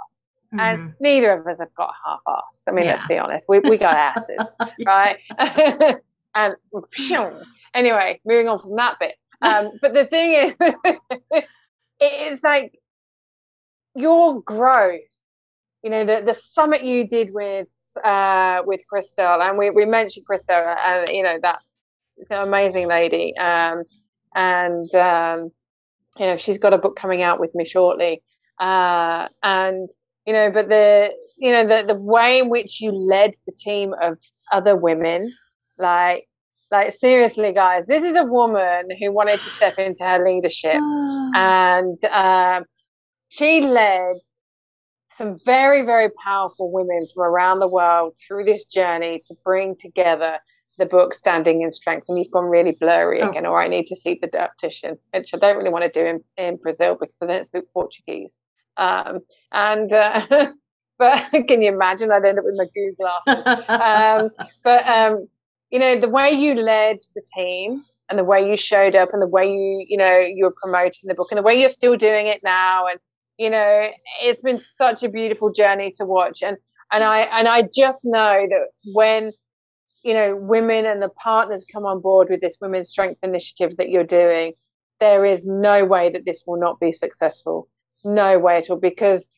Mm-hmm. 0.53 0.59
And 0.59 0.95
neither 0.99 1.35
of 1.35 1.47
us 1.47 1.61
have 1.61 1.73
got 1.77 1.95
half-assed. 2.05 2.63
I 2.67 2.73
mean, 2.73 2.87
yeah. 2.87 2.91
let's 2.91 3.07
be 3.07 3.17
honest. 3.17 3.47
We 3.49 3.61
we 3.61 3.79
got 3.79 3.95
asses, 3.95 4.53
right? 4.85 5.19
and 6.35 6.57
anyway, 7.73 8.21
moving 8.25 8.49
on 8.49 8.59
from 8.59 8.75
that 8.75 8.97
bit. 8.99 9.15
Um, 9.41 9.71
but 9.81 9.95
the 9.95 10.07
thing 10.07 10.33
is, 10.33 10.55
it 12.01 12.33
is 12.33 12.43
like 12.43 12.77
your 13.95 14.43
growth. 14.43 15.17
You 15.85 15.91
know, 15.91 16.05
the 16.05 16.25
the 16.27 16.35
summit 16.35 16.83
you 16.83 17.07
did 17.07 17.33
with 17.33 17.69
uh, 18.03 18.63
with 18.67 18.81
Crystal, 18.89 19.41
and 19.41 19.57
we 19.57 19.71
we 19.71 19.85
mentioned 19.85 20.27
Crystal, 20.27 20.57
and 20.57 21.09
you 21.11 21.23
know 21.23 21.39
that 21.43 21.61
an 22.29 22.47
amazing 22.47 22.89
lady. 22.89 23.37
Um, 23.37 23.83
and 24.35 24.95
um, 24.95 25.51
you 26.19 26.27
know, 26.27 26.37
she's 26.37 26.59
got 26.59 26.75
a 26.75 26.79
book 26.79 26.97
coming 26.97 27.23
out 27.23 27.41
with 27.41 27.55
me 27.55 27.65
shortly. 27.65 28.23
Uh, 28.59 29.29
and 29.43 29.89
you 30.27 30.33
know, 30.33 30.51
but 30.53 30.69
the 30.69 31.15
you 31.39 31.51
know 31.51 31.67
the 31.67 31.95
the 31.95 31.99
way 31.99 32.41
in 32.41 32.51
which 32.51 32.81
you 32.81 32.93
led 32.93 33.33
the 33.47 33.53
team 33.53 33.95
of 34.03 34.19
other 34.53 34.77
women, 34.77 35.33
like 35.79 36.29
like 36.71 36.93
seriously, 36.93 37.53
guys, 37.53 37.87
this 37.87 38.05
is 38.05 38.17
a 38.17 38.25
woman 38.25 38.89
who 39.01 39.13
wanted 39.13 39.41
to 39.41 39.49
step 39.49 39.79
into 39.79 40.05
her 40.05 40.25
leadership, 40.25 40.79
and 41.35 42.05
um, 42.05 42.65
she 43.29 43.63
led 43.63 44.17
some 45.09 45.37
very 45.45 45.85
very 45.85 46.11
powerful 46.23 46.71
women 46.71 47.07
from 47.13 47.25
around 47.25 47.59
the 47.59 47.69
world 47.69 48.15
through 48.25 48.45
this 48.45 48.67
journey 48.67 49.21
to 49.27 49.35
bring 49.45 49.75
together 49.77 50.39
the 50.81 50.86
book 50.86 51.15
Standing 51.15 51.62
in 51.62 51.70
Strength, 51.70 52.07
and 52.09 52.19
you've 52.19 52.32
gone 52.32 52.47
really 52.47 52.77
blurry 52.81 53.20
oh. 53.23 53.31
again, 53.31 53.47
or 53.47 53.62
I 53.62 53.69
need 53.69 53.86
to 53.86 53.94
see 53.94 54.19
the 54.20 54.28
dietitian, 54.28 54.98
which 55.15 55.32
I 55.32 55.39
don't 55.39 55.57
really 55.57 55.70
want 55.70 55.85
to 55.85 55.90
do 55.90 56.05
in, 56.07 56.24
in 56.36 56.57
Brazil 56.57 56.97
because 56.98 57.16
I 57.23 57.27
don't 57.27 57.44
speak 57.44 57.65
Portuguese. 57.73 58.39
Um, 58.77 59.20
and 59.52 59.93
uh, 59.93 60.48
but 60.98 61.23
can 61.48 61.62
you 61.62 61.73
imagine? 61.73 62.11
I'd 62.11 62.24
end 62.24 62.39
up 62.39 62.44
with 62.44 62.57
my 62.57 62.66
Google 62.74 63.11
glasses. 63.24 63.69
um, 63.69 64.48
but 64.65 64.86
um, 64.86 65.28
you 65.70 65.78
know, 65.78 66.01
the 66.01 66.09
way 66.09 66.31
you 66.31 66.55
led 66.55 66.97
the 67.15 67.23
team 67.36 67.82
and 68.09 68.19
the 68.19 68.24
way 68.24 68.48
you 68.48 68.57
showed 68.57 68.97
up 68.97 69.11
and 69.12 69.23
the 69.23 69.28
way 69.28 69.47
you, 69.47 69.85
you 69.86 69.97
know, 69.97 70.19
you 70.19 70.44
were 70.44 70.55
promoting 70.61 71.07
the 71.07 71.15
book 71.15 71.28
and 71.31 71.39
the 71.39 71.43
way 71.43 71.55
you're 71.55 71.69
still 71.69 71.97
doing 71.97 72.27
it 72.27 72.40
now, 72.43 72.86
and 72.86 72.98
you 73.39 73.51
know, 73.51 73.89
it's 74.23 74.43
been 74.43 74.59
such 74.59 75.02
a 75.02 75.09
beautiful 75.09 75.52
journey 75.52 75.93
to 75.97 76.05
watch. 76.05 76.43
And 76.43 76.57
and 76.90 77.05
I 77.05 77.20
and 77.20 77.47
I 77.47 77.69
just 77.74 78.01
know 78.05 78.47
that 78.48 78.69
when 78.94 79.32
you 80.02 80.14
know, 80.14 80.36
women 80.36 80.86
and 80.86 81.02
the 81.02 81.09
partners 81.09 81.66
come 81.70 81.85
on 81.85 82.01
board 82.01 82.28
with 82.31 82.40
this 82.40 82.59
women's 82.60 82.90
strength 82.90 83.18
initiative 83.22 83.77
that 83.77 83.90
you're 83.90 84.05
doing, 84.05 84.55
there 84.98 85.24
is 85.24 85.44
no 85.44 85.85
way 85.85 86.10
that 86.10 86.24
this 86.24 86.43
will 86.47 86.59
not 86.59 86.81
be 86.81 86.93
successful. 86.93 87.68
No 88.05 88.39
way 88.39 88.56
at 88.56 88.70
all, 88.70 88.78
because 88.78 89.28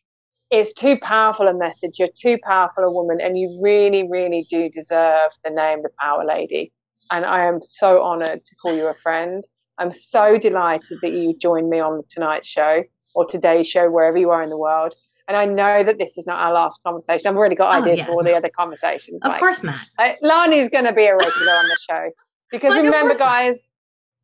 it's 0.50 0.72
too 0.72 0.98
powerful 1.02 1.48
a 1.48 1.54
message. 1.54 1.98
You're 1.98 2.08
too 2.16 2.38
powerful 2.44 2.84
a 2.84 2.92
woman, 2.92 3.20
and 3.20 3.38
you 3.38 3.58
really, 3.62 4.08
really 4.08 4.46
do 4.48 4.68
deserve 4.68 5.30
the 5.44 5.50
name 5.50 5.82
the 5.82 5.90
Power 6.00 6.24
Lady. 6.24 6.72
And 7.10 7.24
I 7.24 7.46
am 7.46 7.60
so 7.60 8.02
honored 8.02 8.44
to 8.44 8.54
call 8.56 8.74
you 8.74 8.86
a 8.86 8.94
friend. 8.94 9.46
I'm 9.78 9.90
so 9.90 10.38
delighted 10.38 10.98
that 11.02 11.12
you 11.12 11.36
joined 11.36 11.70
me 11.70 11.80
on 11.80 12.02
tonight's 12.08 12.48
show 12.48 12.84
or 13.14 13.26
today's 13.26 13.68
show, 13.68 13.90
wherever 13.90 14.16
you 14.16 14.30
are 14.30 14.42
in 14.42 14.50
the 14.50 14.56
world. 14.56 14.94
And 15.28 15.36
I 15.36 15.44
know 15.44 15.84
that 15.84 15.98
this 15.98 16.18
is 16.18 16.26
not 16.26 16.38
our 16.38 16.52
last 16.52 16.82
conversation. 16.82 17.28
I've 17.28 17.36
already 17.36 17.54
got 17.54 17.74
oh, 17.74 17.82
ideas 17.82 17.98
yeah. 17.98 18.06
for 18.06 18.12
all 18.12 18.24
the 18.24 18.34
other 18.34 18.50
conversations. 18.50 19.20
Of 19.22 19.30
like, 19.30 19.40
course 19.40 19.62
not. 19.62 19.80
Uh, 19.98 20.12
Laarni's 20.22 20.68
going 20.68 20.84
to 20.84 20.92
be 20.92 21.06
a 21.06 21.16
regular 21.16 21.52
on 21.52 21.68
the 21.68 21.76
show 21.88 22.10
because 22.50 22.70
like, 22.70 22.82
remember, 22.82 23.14
guys, 23.14 23.60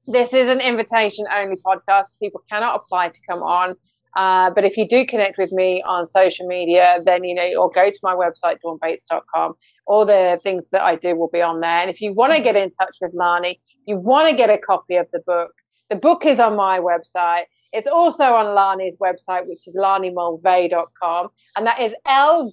not. 0.07 0.15
this 0.15 0.35
is 0.35 0.51
an 0.51 0.61
invitation 0.61 1.27
only 1.33 1.57
podcast. 1.65 2.07
People 2.21 2.43
cannot 2.51 2.77
apply 2.77 3.11
to 3.11 3.21
come 3.29 3.43
on. 3.43 3.77
Uh, 4.17 4.51
but 4.51 4.65
if 4.65 4.77
you 4.77 4.89
do 4.89 5.07
connect 5.07 5.39
with 5.39 5.53
me 5.53 5.83
on 5.83 6.05
social 6.07 6.47
media, 6.47 6.99
then 7.05 7.23
you 7.25 7.35
know, 7.35 7.49
or 7.57 7.69
go 7.71 7.91
to 7.91 7.99
my 8.03 8.15
website, 8.15 8.57
dawnbates.com. 8.65 9.55
All 9.87 10.05
the 10.05 10.41
things 10.43 10.69
that 10.71 10.83
I 10.83 10.97
do 10.97 11.15
will 11.15 11.29
be 11.29 11.43
on 11.43 11.61
there. 11.61 11.71
And 11.71 11.91
if 11.91 12.01
you 12.01 12.13
want 12.13 12.33
to 12.35 12.43
get 12.43 12.57
in 12.57 12.71
touch 12.71 12.97
with 13.01 13.15
Laarni, 13.15 13.59
you 13.87 13.97
want 13.97 14.29
to 14.29 14.37
get 14.37 14.51
a 14.51 14.59
copy 14.59 14.97
of 14.97 15.07
the 15.13 15.21
book, 15.21 15.53
the 15.89 15.97
book 15.97 16.27
is 16.27 16.41
on 16.41 16.57
my 16.57 16.81
website. 16.81 17.45
It's 17.73 17.87
also 17.87 18.25
on 18.25 18.47
Laarni's 18.47 18.97
website, 18.97 19.47
which 19.47 19.67
is 19.67 19.77
laarnimulvey.com. 19.77 21.29
And 21.57 21.67
that 21.67 21.81
is 21.81 21.95
L 22.07 22.53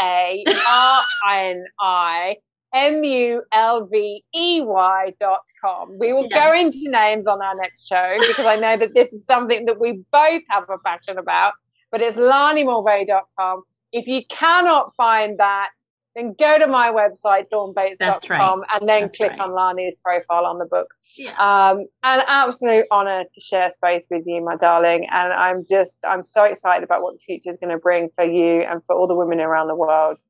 A 0.00 0.44
R 0.66 1.04
N 1.30 1.64
I 1.80 2.36
M 2.74 3.02
U 3.02 3.42
L 3.52 3.86
V 3.86 4.24
E 4.34 4.60
Y 4.62 5.12
dot 5.18 5.42
com. 5.62 5.98
We 5.98 6.12
will 6.12 6.28
yes. 6.30 6.44
go 6.44 6.54
into 6.54 6.90
names 6.90 7.26
on 7.26 7.42
our 7.42 7.54
next 7.56 7.88
show 7.88 8.16
because 8.20 8.46
I 8.46 8.56
know 8.56 8.76
that 8.76 8.94
this 8.94 9.12
is 9.12 9.26
something 9.26 9.64
that 9.66 9.80
we 9.80 10.02
both 10.12 10.42
have 10.48 10.64
a 10.68 10.78
passion 10.78 11.18
about. 11.18 11.54
But 11.90 12.02
it's 12.02 12.16
laarnimulvey.com. 12.16 13.62
If 13.92 14.06
you 14.06 14.22
cannot 14.28 14.94
find 14.94 15.38
that, 15.38 15.70
then 16.16 16.34
go 16.38 16.58
to 16.58 16.66
my 16.66 16.90
website, 16.90 17.46
dawnbates.com, 17.52 18.60
right. 18.60 18.68
and 18.72 18.88
then 18.88 19.02
That's 19.02 19.16
click 19.16 19.30
right. 19.30 19.40
on 19.40 19.50
Laarni's 19.50 19.96
profile 19.96 20.44
on 20.44 20.58
the 20.58 20.66
books. 20.66 21.00
Yeah. 21.16 21.34
Um, 21.38 21.86
an 22.02 22.22
absolute 22.26 22.86
honor 22.90 23.24
to 23.32 23.40
share 23.40 23.70
space 23.70 24.08
with 24.10 24.24
you, 24.26 24.44
my 24.44 24.56
darling. 24.56 25.06
And 25.10 25.32
I'm 25.32 25.64
just, 25.68 26.04
I'm 26.06 26.22
so 26.22 26.44
excited 26.44 26.82
about 26.82 27.02
what 27.02 27.14
the 27.14 27.20
future 27.20 27.48
is 27.48 27.56
going 27.56 27.70
to 27.70 27.78
bring 27.78 28.10
for 28.14 28.24
you 28.24 28.62
and 28.62 28.84
for 28.84 28.96
all 28.96 29.06
the 29.06 29.14
women 29.14 29.40
around 29.40 29.68
the 29.68 29.76
world 29.76 30.20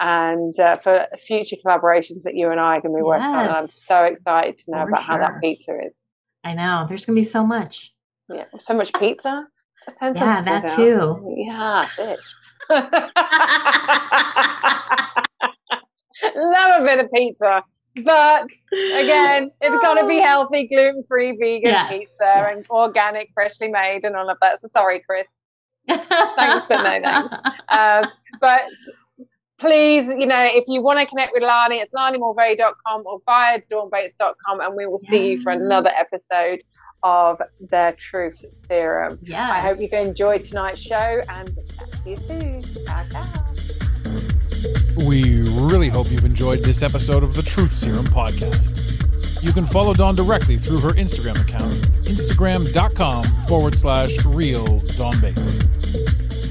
and 0.00 0.58
uh, 0.58 0.76
for 0.76 1.06
future 1.24 1.56
collaborations 1.64 2.22
that 2.24 2.34
you 2.34 2.50
and 2.50 2.60
I 2.60 2.76
are 2.76 2.80
going 2.80 2.92
to 2.92 2.98
be 2.98 3.02
working 3.02 3.24
yes. 3.24 3.36
on. 3.36 3.46
And 3.46 3.54
I'm 3.54 3.68
so 3.68 4.04
excited 4.04 4.58
to 4.58 4.70
know 4.72 4.78
for 4.78 4.88
about 4.88 5.04
sure. 5.04 5.14
how 5.14 5.18
that 5.18 5.40
pizza 5.40 5.72
is. 5.86 6.02
I 6.44 6.54
know. 6.54 6.86
There's 6.88 7.04
going 7.04 7.16
to 7.16 7.20
be 7.20 7.24
so 7.24 7.46
much. 7.46 7.92
Yeah. 8.28 8.44
So 8.58 8.74
much 8.74 8.92
pizza. 8.94 9.46
yeah, 10.02 10.42
that 10.42 10.72
too. 10.76 11.34
Yeah, 11.36 11.88
bitch. 11.96 12.34
Love 16.36 16.82
a 16.82 16.84
bit 16.84 17.04
of 17.04 17.12
pizza. 17.12 17.62
But 18.04 18.44
again, 18.72 19.50
it's 19.60 19.78
got 19.78 19.98
to 19.98 20.06
be 20.06 20.18
healthy, 20.18 20.68
gluten 20.68 21.04
free, 21.08 21.36
vegan 21.36 21.70
yes, 21.70 21.92
pizza 21.92 22.24
yes. 22.24 22.52
and 22.52 22.66
organic, 22.70 23.30
freshly 23.34 23.68
made, 23.68 24.04
and 24.04 24.14
all 24.14 24.28
of 24.28 24.38
that. 24.40 24.60
So 24.60 24.68
sorry, 24.68 25.00
Chris. 25.00 25.26
thanks, 25.88 26.66
but 26.68 26.82
no 26.82 27.00
thanks. 27.02 27.34
Um, 27.68 28.10
but 28.40 28.62
please, 29.58 30.08
you 30.08 30.26
know, 30.26 30.48
if 30.50 30.64
you 30.68 30.82
want 30.82 30.98
to 31.00 31.06
connect 31.06 31.32
with 31.32 31.42
Laarni, 31.42 31.80
it's 31.80 31.92
laarnimulvey.com 31.92 33.06
or 33.06 33.20
via 33.26 33.60
dawnbates.com, 33.70 34.60
and 34.60 34.74
we 34.76 34.86
will 34.86 34.98
see 34.98 35.32
you 35.32 35.40
for 35.40 35.52
another 35.52 35.90
episode 35.96 36.62
of 37.02 37.40
the 37.60 37.94
Truth 37.96 38.44
Serum. 38.52 39.18
Yes. 39.22 39.50
I 39.50 39.60
hope 39.60 39.80
you've 39.80 39.92
enjoyed 39.92 40.44
tonight's 40.44 40.80
show 40.80 41.22
and 41.28 41.56
chat 41.76 41.92
to 42.04 42.10
you 42.10 42.16
soon. 42.16 42.62
Ciao, 42.84 43.08
ciao. 43.08 43.44
We 45.06 45.37
really 45.68 45.88
hope 45.90 46.10
you've 46.10 46.24
enjoyed 46.24 46.60
this 46.60 46.82
episode 46.82 47.22
of 47.22 47.34
the 47.34 47.42
Truth 47.42 47.72
Serum 47.72 48.06
podcast. 48.06 49.42
You 49.42 49.52
can 49.52 49.66
follow 49.66 49.92
Dawn 49.92 50.14
directly 50.14 50.56
through 50.56 50.80
her 50.80 50.92
Instagram 50.92 51.38
account, 51.42 51.74
instagram.com 52.04 53.24
forward 53.46 53.76
slash 53.76 54.16
real 54.24 54.78
Dawn 54.96 55.20
Bates. 55.20 55.58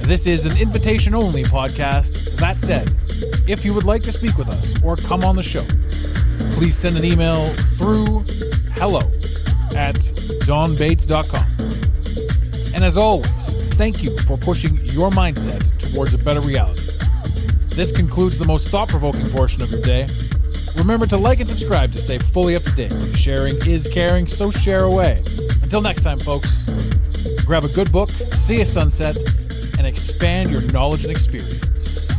This 0.03 0.27
is 0.27 0.45
an 0.45 0.56
invitation 0.57 1.15
only 1.15 1.44
podcast. 1.44 2.35
That 2.38 2.60
said, 2.60 2.94
if 3.49 3.65
you 3.65 3.73
would 3.73 3.85
like 3.85 4.03
to 4.03 4.11
speak 4.11 4.38
with 4.38 4.49
us 4.49 4.76
or 4.84 4.95
come 4.95 5.23
on 5.23 5.35
the 5.35 5.41
show, 5.41 5.65
please 6.53 6.77
send 6.77 6.95
an 6.95 7.03
email 7.03 7.52
through 7.76 8.19
hello 8.76 8.99
at 9.76 9.95
dawnbates.com. 10.45 11.45
And 12.76 12.84
as 12.84 12.98
always, 12.98 13.53
thank 13.73 14.03
you 14.03 14.15
for 14.22 14.38
pushing 14.38 14.77
your 14.85 15.10
mindset 15.10 15.91
towards 15.91 16.14
a 16.14 16.19
better 16.19 16.41
reality. 16.41 17.06
This 17.78 17.91
concludes 17.91 18.40
the 18.40 18.45
most 18.45 18.70
thought 18.70 18.90
provoking 18.90 19.30
portion 19.30 19.62
of 19.62 19.70
your 19.70 19.84
day. 19.84 20.08
Remember 20.76 21.06
to 21.06 21.16
like 21.16 21.41
and 21.41 21.48
subscribe 21.48 21.91
to 21.91 21.99
stay 21.99 22.18
fully 22.18 22.56
up 22.56 22.64
to 22.64 22.72
date. 22.72 22.91
Sharing 23.16 23.56
is 23.68 23.88
caring, 23.94 24.26
so 24.26 24.49
share 24.49 24.86
away. 24.86 25.22
Until 25.62 25.82
next 25.82 26.02
time, 26.02 26.18
folks, 26.18 26.66
grab 27.45 27.66
a 27.66 27.68
good 27.68 27.91
book, 27.91 28.10
see 28.10 28.62
a 28.62 28.66
sunset, 28.66 29.16
and 29.78 29.86
expand 29.86 30.49
your 30.49 30.62
knowledge 30.72 31.04
and 31.04 31.12
experience. 31.12 32.10